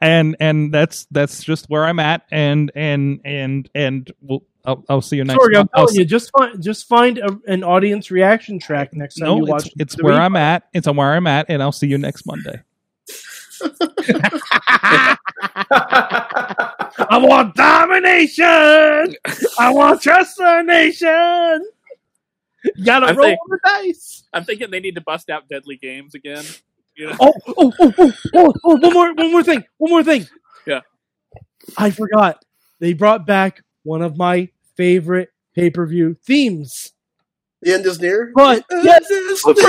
and 0.00 0.36
and 0.40 0.72
that's 0.72 1.06
that's 1.10 1.42
just 1.42 1.66
where 1.70 1.84
I'm 1.84 1.98
at. 1.98 2.26
And 2.30 2.70
and 2.74 3.20
and 3.24 3.68
and 3.74 4.10
we'll, 4.20 4.44
I'll, 4.66 4.84
I'll 4.88 5.02
see 5.02 5.16
you 5.16 5.24
next. 5.24 5.40
Sorry, 5.40 5.56
I'm 5.56 5.60
month. 5.60 5.70
I'll 5.74 5.86
telling 5.86 6.00
you, 6.00 6.04
just 6.04 6.30
find 6.36 6.62
just 6.62 6.86
find 6.86 7.18
a, 7.18 7.38
an 7.46 7.64
audience 7.64 8.10
reaction 8.10 8.58
track 8.58 8.94
next 8.94 9.16
time 9.16 9.28
No, 9.28 9.36
you 9.38 9.46
watch. 9.46 9.66
it's, 9.66 9.74
it's 9.78 9.96
the 9.96 10.02
where 10.04 10.14
replay. 10.14 10.20
I'm 10.20 10.36
at. 10.36 10.64
It's 10.74 10.86
on 10.86 10.96
where 10.96 11.12
I'm 11.14 11.26
at, 11.26 11.46
and 11.48 11.62
I'll 11.62 11.72
see 11.72 11.86
you 11.86 11.98
next 11.98 12.26
Monday. 12.26 12.60
I 17.10 17.18
want 17.20 17.54
domination. 17.54 19.14
I 19.58 19.70
want 19.72 20.02
transformation. 20.02 21.66
You 22.76 22.84
gotta 22.84 23.06
I'm 23.06 23.16
roll 23.16 23.26
think- 23.26 23.38
the 23.48 23.58
dice. 23.64 24.26
I'm 24.32 24.44
thinking 24.44 24.70
they 24.70 24.80
need 24.80 24.94
to 24.94 25.00
bust 25.02 25.30
out 25.30 25.48
Deadly 25.48 25.76
Games 25.76 26.14
again. 26.14 26.44
You 26.96 27.08
know? 27.10 27.16
Oh, 27.20 27.32
oh, 27.48 27.72
oh, 27.80 27.92
oh, 27.98 28.12
oh, 28.34 28.52
oh, 28.64 28.76
one 28.76 28.92
more, 28.92 29.12
one 29.14 29.32
more 29.32 29.42
thing, 29.42 29.64
one 29.78 29.90
more 29.90 30.04
thing. 30.04 30.26
Yeah. 30.66 30.80
I 31.76 31.90
forgot. 31.90 32.44
They 32.78 32.92
brought 32.92 33.26
back 33.26 33.62
one 33.82 34.00
of 34.02 34.16
my 34.16 34.48
favorite 34.76 35.30
pay 35.54 35.70
per 35.70 35.86
view 35.86 36.16
themes. 36.24 36.92
The 37.62 37.72
end 37.74 37.86
is 37.86 38.00
near. 38.00 38.30
But 38.34 38.64
The 38.68 38.82
yes, 38.84 39.10
is 39.10 39.40
for 39.40 39.54
the 39.54 39.62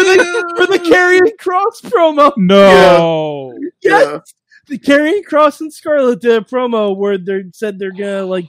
for 0.57 0.67
the 0.67 0.77
near. 0.77 0.91
Karrion 0.91 1.35
Kross 1.37 1.81
promo. 1.81 2.33
No. 2.37 3.57
Yes, 3.81 4.05
Yeah. 4.07 4.19
the 4.67 4.77
Karrion 4.79 5.23
Kross 5.25 5.61
and 5.61 5.73
Scarlett 5.73 6.19
did 6.21 6.41
a 6.41 6.45
promo 6.45 6.95
where 6.95 7.17
they 7.17 7.43
said 7.53 7.79
they're 7.79 7.91
gonna 7.91 8.25
like 8.25 8.45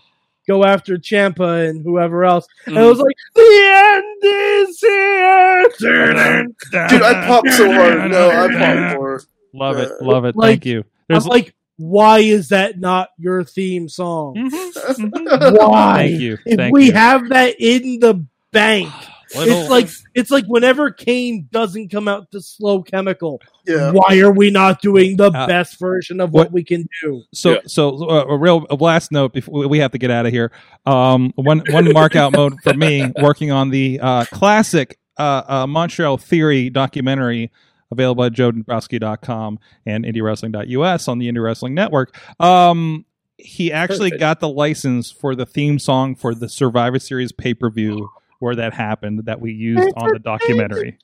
go 0.47 0.65
after 0.65 0.97
Ciampa 0.97 1.69
and 1.69 1.85
whoever 1.85 2.25
else, 2.25 2.47
and 2.67 2.79
I 2.79 2.83
Mm. 2.83 2.89
was 2.91 2.99
like, 2.99 3.17
the 3.35 3.83
end 3.95 4.25
is 4.25 4.81
here. 4.81 5.69
Dude, 5.79 7.03
I 7.03 7.27
popped 7.27 7.51
so 7.51 7.73
hard. 7.73 8.11
No, 8.11 8.31
I 8.31 8.49
popped 8.49 8.97
for. 8.97 9.23
Love 9.55 9.79
it, 9.79 9.91
love 10.03 10.25
it. 10.25 10.37
like- 10.37 10.49
Thank 10.51 10.67
you. 10.67 10.79
I'm 10.81 10.85
There's 11.09 11.27
like, 11.27 11.55
why 11.79 12.19
is 12.21 12.49
that 12.51 12.79
not 12.81 13.09
your 13.19 13.45
theme 13.45 13.89
song? 13.89 14.35
Mhm, 14.37 14.73
mhm. 14.75 15.59
Why? 15.69 16.09
Thank 16.09 16.21
you. 16.21 16.39
If 16.47 16.73
we 16.73 16.87
you. 16.87 16.93
have 16.93 17.29
that 17.31 17.57
in 17.61 18.01
the 18.01 18.25
bank, 18.53 18.91
Little- 19.35 19.61
it's 19.61 19.71
like 19.71 19.89
it's 20.15 20.31
like 20.31 20.45
whenever 20.47 20.91
Kane 20.91 21.49
doesn't 21.51 21.91
come 21.91 22.07
out 22.07 22.31
to 22.31 22.41
Slow 22.41 22.83
Chemical, 22.83 23.41
Yeah. 23.67 23.91
why 23.91 24.19
are 24.21 24.31
we 24.31 24.51
not 24.51 24.81
doing 24.81 25.17
the 25.17 25.31
Uh, 25.33 25.47
best 25.47 25.81
version 25.81 26.21
of 26.21 26.31
what, 26.31 26.47
what- 26.47 26.53
we 26.53 26.63
can 26.65 26.87
do? 27.03 27.23
So, 27.35 27.53
Yeah. 27.55 27.59
so 27.67 28.09
uh, 28.09 28.25
a 28.29 28.37
real 28.39 28.67
a 28.71 28.77
last 28.77 29.11
note 29.11 29.33
before 29.33 29.67
we 29.69 29.79
have 29.81 29.91
to 29.93 29.99
get 29.99 30.11
out 30.11 30.27
of 30.27 30.33
here. 30.33 30.53
Um, 30.85 31.33
one 31.35 31.63
one 31.71 31.93
mark 31.93 32.15
out 32.15 32.33
mode 32.33 32.55
for 32.63 32.75
me 32.75 33.11
working 33.21 33.51
on 33.51 33.71
the 33.71 33.99
uh, 34.01 34.25
classic 34.27 34.99
uh, 35.19 35.43
uh, 35.49 35.67
Montreal 35.67 36.19
Theory 36.19 36.71
documentary 36.71 37.51
available 37.91 38.25
at 38.25 38.33
joedombrowski.com 38.33 39.59
and 39.87 40.05
indiewrestling.us 40.05 41.09
on 41.09 41.19
the 41.19 41.31
Indie 41.31 41.43
Wrestling 41.43 41.75
Network. 41.75 42.17
Um, 42.41 43.05
he 43.39 43.73
actually 43.73 44.11
Perfect. 44.11 44.21
got 44.21 44.41
the 44.41 44.49
license 44.49 45.11
for 45.11 45.35
the 45.35 45.47
theme 45.47 45.79
song 45.79 46.15
for 46.15 46.35
the 46.35 46.49
Survivor 46.49 46.99
Series 46.99 47.33
pay 47.33 47.55
per 47.55 47.71
view 47.71 48.09
where 48.39 48.57
that 48.57 48.75
happened 48.75 49.25
that 49.27 49.41
we 49.41 49.53
used 49.53 49.93
on 49.97 50.13
the 50.13 50.19
documentary. 50.19 50.99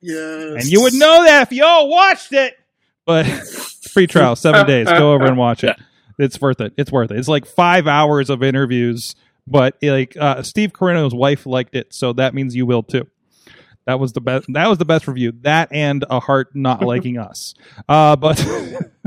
Yes. 0.00 0.62
And 0.62 0.64
you 0.64 0.82
would 0.82 0.94
know 0.94 1.24
that 1.24 1.42
if 1.42 1.52
you 1.52 1.64
all 1.64 1.88
watched 1.88 2.32
it. 2.32 2.54
But 3.04 3.24
free 3.92 4.06
trial, 4.06 4.36
seven 4.36 4.66
days. 4.66 4.86
Go 4.86 5.12
over 5.12 5.26
and 5.26 5.36
watch 5.36 5.64
it. 5.64 5.76
It's 6.18 6.40
worth 6.40 6.60
it. 6.60 6.72
It's 6.76 6.92
worth 6.92 7.10
it. 7.10 7.18
It's 7.18 7.28
like 7.28 7.46
five 7.46 7.86
hours 7.86 8.30
of 8.30 8.42
interviews. 8.42 9.14
But 9.46 9.78
like 9.80 10.16
uh, 10.16 10.42
Steve 10.42 10.72
Corino's 10.72 11.14
wife 11.14 11.46
liked 11.46 11.74
it, 11.74 11.94
so 11.94 12.12
that 12.14 12.34
means 12.34 12.54
you 12.54 12.66
will 12.66 12.82
too. 12.82 13.06
That 13.86 13.98
was 13.98 14.12
the 14.12 14.20
best. 14.20 14.52
That 14.52 14.68
was 14.68 14.76
the 14.76 14.84
best 14.84 15.08
review. 15.08 15.32
That 15.40 15.72
and 15.72 16.04
a 16.10 16.20
heart 16.20 16.54
not 16.54 16.82
liking 16.82 17.16
us. 17.16 17.54
Uh, 17.88 18.16
but 18.16 18.38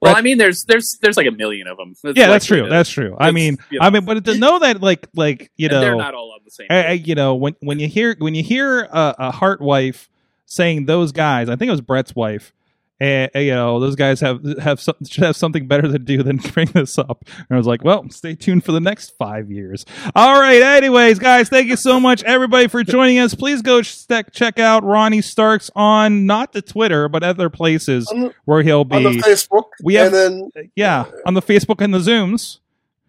Well, 0.00 0.16
I 0.16 0.20
mean, 0.22 0.38
there's 0.38 0.64
there's 0.64 0.98
there's 1.00 1.16
like 1.16 1.26
a 1.26 1.30
million 1.32 1.66
of 1.66 1.76
them. 1.76 1.94
yeah, 2.16 2.26
that's 2.28 2.44
true. 2.44 2.68
That's 2.68 2.90
true. 2.90 3.16
I 3.18 3.30
mean, 3.30 3.58
you 3.70 3.78
know. 3.78 3.86
I 3.86 3.90
mean, 3.90 4.04
but 4.04 4.24
to 4.24 4.38
know 4.38 4.58
that, 4.60 4.80
like, 4.80 5.06
like 5.14 5.50
you 5.56 5.68
know, 5.68 5.80
they're 5.80 5.96
not 5.96 6.14
all 6.14 6.32
on 6.32 6.40
the 6.44 6.50
same. 6.50 6.66
I, 6.70 6.84
I- 6.86 6.92
you 6.92 7.14
know 7.14 7.34
when 7.34 7.54
when 7.60 7.78
you 7.78 7.88
hear 7.88 8.14
when 8.18 8.34
you 8.34 8.42
hear 8.42 8.82
a, 8.82 9.14
a 9.18 9.30
heart 9.30 9.60
wife 9.60 10.08
saying 10.46 10.86
those 10.86 11.12
guys 11.12 11.48
i 11.48 11.54
think 11.54 11.68
it 11.68 11.70
was 11.70 11.80
bret's 11.80 12.12
wife 12.14 12.52
and 13.00 13.30
you 13.34 13.50
know 13.52 13.80
those 13.80 13.96
guys 13.96 14.20
have 14.20 14.40
have 14.58 14.78
some, 14.80 14.94
should 15.08 15.24
have 15.24 15.34
something 15.34 15.66
better 15.66 15.82
to 15.90 15.98
do 15.98 16.22
than 16.22 16.36
bring 16.52 16.66
this 16.68 16.98
up 16.98 17.24
and 17.36 17.46
i 17.50 17.56
was 17.56 17.66
like 17.66 17.82
well 17.82 18.08
stay 18.10 18.34
tuned 18.34 18.62
for 18.64 18.72
the 18.72 18.80
next 18.80 19.16
five 19.16 19.50
years 19.50 19.86
all 20.14 20.38
right 20.38 20.60
anyways 20.62 21.18
guys 21.18 21.48
thank 21.48 21.66
you 21.68 21.76
so 21.76 21.98
much 21.98 22.22
everybody 22.24 22.68
for 22.68 22.84
joining 22.84 23.18
us 23.18 23.34
please 23.34 23.62
go 23.62 23.80
check 23.80 24.30
check 24.32 24.58
out 24.58 24.84
ronnie 24.84 25.22
starks 25.22 25.70
on 25.74 26.26
not 26.26 26.52
the 26.52 26.60
twitter 26.62 27.08
but 27.08 27.22
other 27.22 27.48
places 27.48 28.06
On 28.10 28.20
the, 28.20 28.34
where 28.44 28.62
he'll 28.62 28.86
on 28.90 29.02
the 29.02 29.10
be 29.10 29.20
Facebook. 29.22 29.64
We 29.82 29.94
have- 29.94 30.12
and 30.12 30.52
then 30.54 30.70
yeah 30.76 31.06
on 31.24 31.34
the 31.34 31.42
facebook 31.42 31.80
and 31.82 31.94
the 31.94 31.98
zooms 31.98 32.58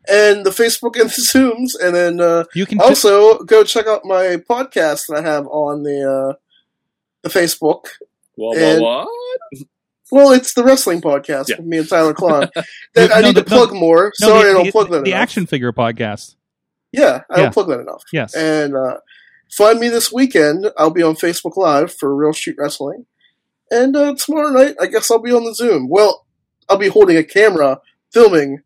and 0.10 0.44
the 0.44 0.50
Facebook 0.50 1.00
and 1.00 1.12
the 1.12 1.22
Zooms, 1.32 1.80
and 1.80 1.96
then 1.96 2.20
uh, 2.20 2.46
you 2.56 2.66
can 2.66 2.82
also 2.82 3.38
go 3.44 3.64
check 3.64 3.86
out 3.86 4.04
my 4.04 4.38
podcast 4.50 5.06
that 5.08 5.18
I 5.18 5.22
have 5.22 5.46
on 5.46 5.84
the 5.84 6.02
uh, 6.32 6.34
the 7.22 7.30
Facebook. 7.30 7.86
Whoa, 8.34 8.52
and- 8.56 8.82
whoa, 8.82 9.06
what? 9.06 9.68
Well, 10.12 10.32
it's 10.32 10.54
the 10.54 10.64
wrestling 10.64 11.02
podcast 11.02 11.48
Yeah. 11.50 11.56
with 11.58 11.66
me 11.66 11.78
and 11.80 11.90
Tyler 11.90 12.14
Klein. 12.14 12.50
That 12.96 13.16
I 13.16 13.22
need 13.22 13.36
the- 13.36 13.44
to 13.44 13.48
plug 13.50 13.74
more. 13.74 14.12
no, 14.22 14.28
Sorry, 14.28 14.44
the, 14.44 14.50
I 14.50 14.54
don't 14.54 14.66
the- 14.66 14.72
plug 14.72 14.90
that 14.92 15.04
the 15.06 15.12
enough. 15.12 15.22
action 15.22 15.46
figure 15.46 15.72
podcast 15.72 16.36
Yeah, 16.92 17.22
I 17.30 17.38
Yeah. 17.38 17.44
don't 17.44 17.54
plug 17.54 17.70
that 17.70 17.80
enough. 17.80 18.04
yes 18.12 18.36
And 18.36 18.76
uh, 18.76 18.98
find 19.52 19.80
me 19.80 19.88
this 19.90 20.12
weekend. 20.12 20.68
I'll 20.78 20.90
be 20.90 21.02
on 21.04 21.16
Facebook 21.16 21.56
Live 21.56 21.94
for 21.94 22.14
Real 22.16 22.34
Street 22.34 22.58
Wrestling. 22.60 23.06
And 23.72 23.96
uh, 23.96 24.16
tomorrow 24.16 24.50
night, 24.50 24.76
I 24.82 24.88
guess 24.88 25.10
I'll 25.10 25.22
be 25.22 25.32
on 25.32 25.46
the 25.46 25.56
Zoom. 25.56 25.88
Well, 25.90 26.26
I'll 26.68 26.78
be 26.78 26.90
holding 26.90 27.16
a 27.16 27.24
camera 27.24 27.80
filming 28.12 28.60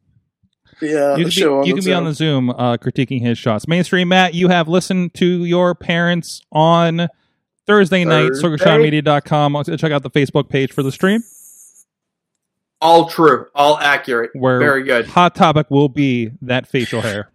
the, 0.81 1.13
uh, 1.13 1.15
you 1.17 1.25
the 1.25 1.29
can, 1.29 1.31
show. 1.31 1.49
be, 1.49 1.55
on 1.61 1.65
you 1.67 1.75
the 1.75 1.81
can 1.81 1.85
be 1.85 1.93
on 1.93 2.03
Zoom. 2.03 2.05
the 2.05 2.13
Zoom 2.15 2.49
uh, 2.49 2.77
critiquing 2.77 3.21
his 3.21 3.37
shots. 3.37 3.67
Mainstream 3.67 4.07
Matt, 4.07 4.33
you 4.33 4.47
have 4.47 4.67
listened 4.67 5.13
to 5.15 5.45
your 5.45 5.75
parents 5.75 6.41
on 6.51 7.07
Thursday 7.67 8.03
night, 8.03 8.31
sorgatronmedia.com. 8.31 9.63
Check 9.77 9.91
out 9.91 10.03
the 10.03 10.09
Facebook 10.09 10.49
page 10.49 10.71
for 10.73 10.81
the 10.83 10.91
stream 10.91 11.21
All 12.81 13.07
true, 13.09 13.47
all 13.55 13.77
accurate. 13.79 14.31
where 14.33 14.59
Very 14.59 14.83
good. 14.83 15.07
hot 15.07 15.33
topic 15.35 15.67
will 15.71 15.89
be 15.89 16.31
that 16.41 16.67
facial 16.67 17.01
hair. 17.01 17.29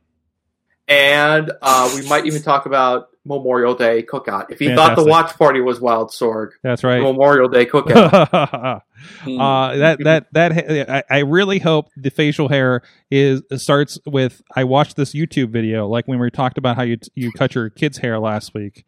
And 0.86 1.52
uh, 1.62 1.90
we 1.94 2.06
might 2.08 2.26
even 2.26 2.42
talk 2.42 2.66
about 2.66 3.08
Memorial 3.24 3.74
Day 3.74 4.02
cookout. 4.02 4.50
If 4.50 4.60
you 4.60 4.74
thought 4.74 4.96
the 4.96 5.04
watch 5.04 5.36
party 5.38 5.60
was 5.60 5.80
Wild 5.80 6.10
Sorg, 6.10 6.50
That's 6.62 6.82
right. 6.82 7.00
Memorial 7.00 7.48
Day 7.48 7.64
cookout. 7.66 8.32
uh, 8.32 9.76
that 9.76 9.98
that 10.02 10.26
that 10.32 10.90
I, 10.90 11.02
I 11.08 11.18
really 11.20 11.58
hope 11.60 11.90
the 11.96 12.10
facial 12.10 12.48
hair 12.48 12.82
is 13.10 13.42
starts 13.56 13.98
with. 14.04 14.42
I 14.56 14.64
watched 14.64 14.96
this 14.96 15.14
YouTube 15.14 15.50
video, 15.50 15.86
like 15.86 16.08
when 16.08 16.18
we 16.18 16.30
talked 16.30 16.58
about 16.58 16.76
how 16.76 16.82
you 16.82 16.98
you 17.14 17.30
cut 17.32 17.54
your 17.54 17.70
kid's 17.70 17.98
hair 17.98 18.18
last 18.18 18.52
week, 18.54 18.84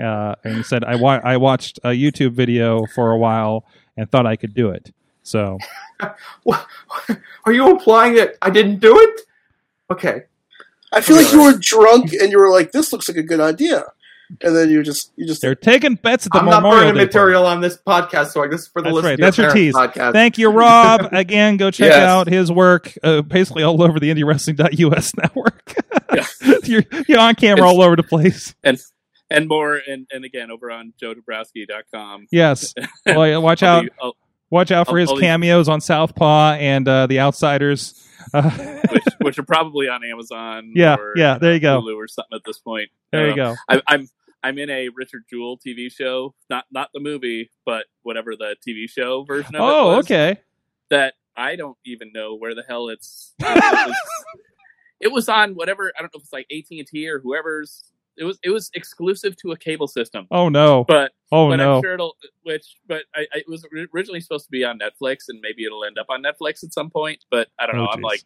uh, 0.00 0.34
and 0.44 0.64
said 0.64 0.84
I 0.84 0.96
wa- 0.96 1.20
I 1.22 1.36
watched 1.36 1.78
a 1.84 1.88
YouTube 1.90 2.32
video 2.32 2.86
for 2.94 3.10
a 3.10 3.18
while 3.18 3.66
and 3.96 4.10
thought 4.10 4.26
I 4.26 4.36
could 4.36 4.54
do 4.54 4.70
it. 4.70 4.92
So 5.22 5.58
What- 6.42 6.66
Are 7.44 7.52
you 7.52 7.70
implying 7.70 8.14
that 8.14 8.34
I 8.42 8.50
didn't 8.50 8.78
do 8.80 8.96
it? 8.98 9.20
Okay. 9.90 10.22
I 10.92 11.00
feel 11.00 11.16
like 11.16 11.32
you 11.32 11.42
were 11.44 11.54
drunk 11.58 12.12
and 12.12 12.30
you 12.30 12.38
were 12.38 12.50
like, 12.50 12.72
"This 12.72 12.92
looks 12.92 13.08
like 13.08 13.16
a 13.16 13.22
good 13.22 13.40
idea," 13.40 13.84
and 14.42 14.54
then 14.54 14.68
you 14.68 14.82
just 14.82 15.10
you 15.16 15.26
just 15.26 15.40
they're 15.40 15.54
taking 15.54 15.94
bets 15.94 16.26
at 16.26 16.32
the 16.32 16.38
I'm 16.38 16.44
not 16.44 16.62
Memorial 16.62 16.82
burning 16.92 16.94
Day 16.98 17.04
material 17.06 17.46
on 17.46 17.62
this 17.62 17.78
podcast, 17.78 18.28
so 18.32 18.46
This 18.46 18.62
is 18.62 18.68
for 18.68 18.82
the 18.82 18.90
That's 18.90 18.94
listeners 18.96 19.10
right. 19.10 19.18
That's 19.20 19.38
your 19.38 19.52
tease. 19.52 19.74
podcast. 19.74 20.12
Thank 20.12 20.36
you, 20.36 20.50
Rob. 20.50 21.08
Again, 21.12 21.56
go 21.56 21.70
check 21.70 21.88
Yes. 21.90 21.98
out 22.02 22.28
his 22.28 22.52
work, 22.52 22.92
uh, 23.02 23.22
basically 23.22 23.62
all 23.62 23.82
over 23.82 23.98
the 23.98 24.10
IndieWrestling.us 24.14 25.12
network. 25.16 25.74
you're, 26.64 26.84
you're 27.08 27.18
on 27.20 27.34
camera 27.36 27.62
It's- 27.64 27.74
all 27.74 27.80
over 27.82 27.96
the 27.96 28.02
place. 28.02 28.54
and 28.62 28.78
and 29.30 29.48
more 29.48 29.80
and, 29.88 30.06
and 30.12 30.26
again 30.26 30.50
over 30.50 30.70
on 30.70 30.92
joedombrowski.com. 31.02 32.26
Yes. 32.30 32.74
Well, 33.06 33.26
yeah, 33.26 33.38
watch 33.38 33.62
I'll 33.62 33.78
out. 33.78 33.84
be- 33.84 33.90
I'll- 34.02 34.16
Watch 34.52 34.70
out 34.70 34.86
for 34.86 35.00
I'll- 35.00 35.08
his 35.14 35.20
cameos 35.20 35.68
on 35.68 35.80
Southpaw 35.80 36.52
and 36.60 36.86
uh, 36.86 37.06
The 37.08 37.18
Outsiders. 37.20 38.06
Uh, 38.34 38.50
which, 38.92 39.04
which 39.20 39.38
are 39.38 39.42
probably 39.44 39.88
on 39.88 40.04
Amazon. 40.04 40.72
Yeah, 40.76 40.94
or, 40.96 41.14
yeah, 41.16 41.38
there 41.38 41.54
you 41.54 41.58
go. 41.60 41.80
Hulu 41.80 41.96
or 41.96 42.06
something 42.06 42.36
at 42.36 42.42
this 42.44 42.58
point. 42.58 42.90
there 43.10 43.26
you 43.26 43.32
Uh, 43.32 43.54
go. 43.54 43.56
I, 43.68 43.82
I'm 43.88 44.08
I'm 44.44 44.58
in 44.58 44.70
a 44.70 44.90
Richard 44.94 45.24
Jewell 45.30 45.58
TV 45.58 45.90
show, 45.90 46.34
not 46.50 46.66
not 46.70 46.90
the 46.94 47.00
movie, 47.00 47.50
but 47.64 47.86
whatever 48.02 48.36
the 48.36 48.54
TV 48.66 48.88
show 48.88 49.24
version 49.24 49.54
of 49.56 49.60
it 49.60 49.64
Oh, 49.64 49.96
was, 49.96 50.06
okay. 50.06 50.36
That 50.90 51.14
I 51.36 51.56
don't 51.56 51.78
even 51.86 52.12
know 52.12 52.36
where 52.36 52.54
the 52.54 52.62
hell 52.68 52.88
it's. 52.90 53.34
It 53.40 53.48
was, 53.88 53.96
it 55.00 55.12
was 55.12 55.28
on 55.28 55.54
whatever 55.54 55.92
I 55.98 56.02
don't 56.02 56.14
know 56.14 56.18
if 56.18 56.24
it's 56.24 56.32
like 56.32 56.46
AT 56.52 56.78
and 56.78 56.86
T 56.86 57.08
or 57.08 57.18
whoever's. 57.18 57.82
It 58.18 58.24
was 58.24 58.38
it 58.42 58.50
was 58.50 58.70
exclusive 58.74 59.36
to 59.38 59.52
a 59.52 59.56
cable 59.56 59.88
system. 59.88 60.26
Oh 60.30 60.48
no. 60.48 60.84
But 60.86 61.12
Oh 61.30 61.48
but 61.48 61.56
no. 61.56 61.76
I'm 61.76 61.82
sure 61.82 61.94
it'll. 61.94 62.16
Which, 62.42 62.76
but 62.86 63.02
I, 63.14 63.20
I, 63.32 63.38
it 63.38 63.44
was 63.48 63.66
originally 63.94 64.20
supposed 64.20 64.44
to 64.44 64.50
be 64.50 64.64
on 64.64 64.78
Netflix, 64.78 65.16
and 65.28 65.40
maybe 65.40 65.64
it'll 65.64 65.84
end 65.84 65.98
up 65.98 66.06
on 66.10 66.22
Netflix 66.22 66.62
at 66.62 66.74
some 66.74 66.90
point. 66.90 67.24
But 67.30 67.48
I 67.58 67.66
don't 67.66 67.76
Oh, 67.76 67.84
know. 67.84 67.88
I'm 67.90 68.00
like 68.02 68.22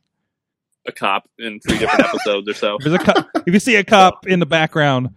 a 0.89 0.93
cop 0.93 1.29
in 1.39 1.61
three 1.61 1.79
different 1.79 2.05
episodes 2.09 2.49
or 2.49 2.55
so. 2.55 2.79
There's 2.81 2.95
a 2.95 2.99
cop. 2.99 3.29
if 3.47 3.53
you 3.55 3.61
see 3.61 3.77
a 3.77 3.85
cop 3.85 4.27
in 4.27 4.41
the 4.41 4.47
background, 4.47 5.11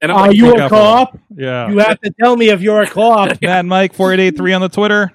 And 0.00 0.10
I'm 0.10 0.18
Are 0.18 0.26
like, 0.28 0.36
you 0.36 0.54
a 0.54 0.68
cop? 0.70 1.18
yeah. 1.36 1.68
You 1.70 1.78
have 1.78 2.00
to 2.00 2.10
tell 2.18 2.34
me 2.36 2.48
if 2.48 2.62
you're 2.62 2.80
a 2.80 2.86
cop. 2.86 3.38
Matt 3.42 3.66
Mike 3.66 3.92
four 3.92 4.12
eight 4.14 4.20
eight 4.20 4.36
three 4.38 4.52
on 4.54 4.60
the 4.62 4.68
Twitter. 4.70 5.12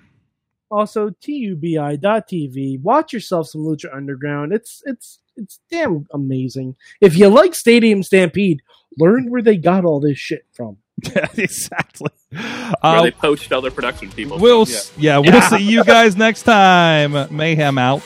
also, 0.72 1.10
tubi.tv. 1.10 2.81
Watch 2.81 3.14
yourself 3.14 3.48
some 3.48 3.61
Lucha 3.61 3.94
Underground. 3.95 4.53
It's 4.53 4.81
it's 4.86 5.19
it's 5.36 5.60
damn 5.72 6.06
amazing. 6.14 6.76
If 7.02 7.18
you 7.18 7.27
like 7.30 7.56
Stadium 7.56 8.03
Stampede, 8.03 8.61
learn 8.98 9.30
where 9.30 9.41
they 9.41 9.57
got 9.57 9.86
all 9.86 9.99
this 9.99 10.18
shit 10.18 10.45
from. 10.53 10.78
exactly. 11.38 12.10
where 12.32 12.76
Uh, 12.84 13.03
they 13.03 13.11
poached 13.11 13.52
other 13.52 13.72
production 13.72 14.11
people. 14.11 14.38
we'll 14.38 14.66
Yeah. 14.68 14.80
yeah, 14.98 15.18
we'll 15.20 15.41
see 15.41 15.64
you 15.64 15.84
guys 15.84 16.16
next 16.18 16.44
time. 16.44 17.14
Mayhem 17.36 17.78
out. 17.78 18.03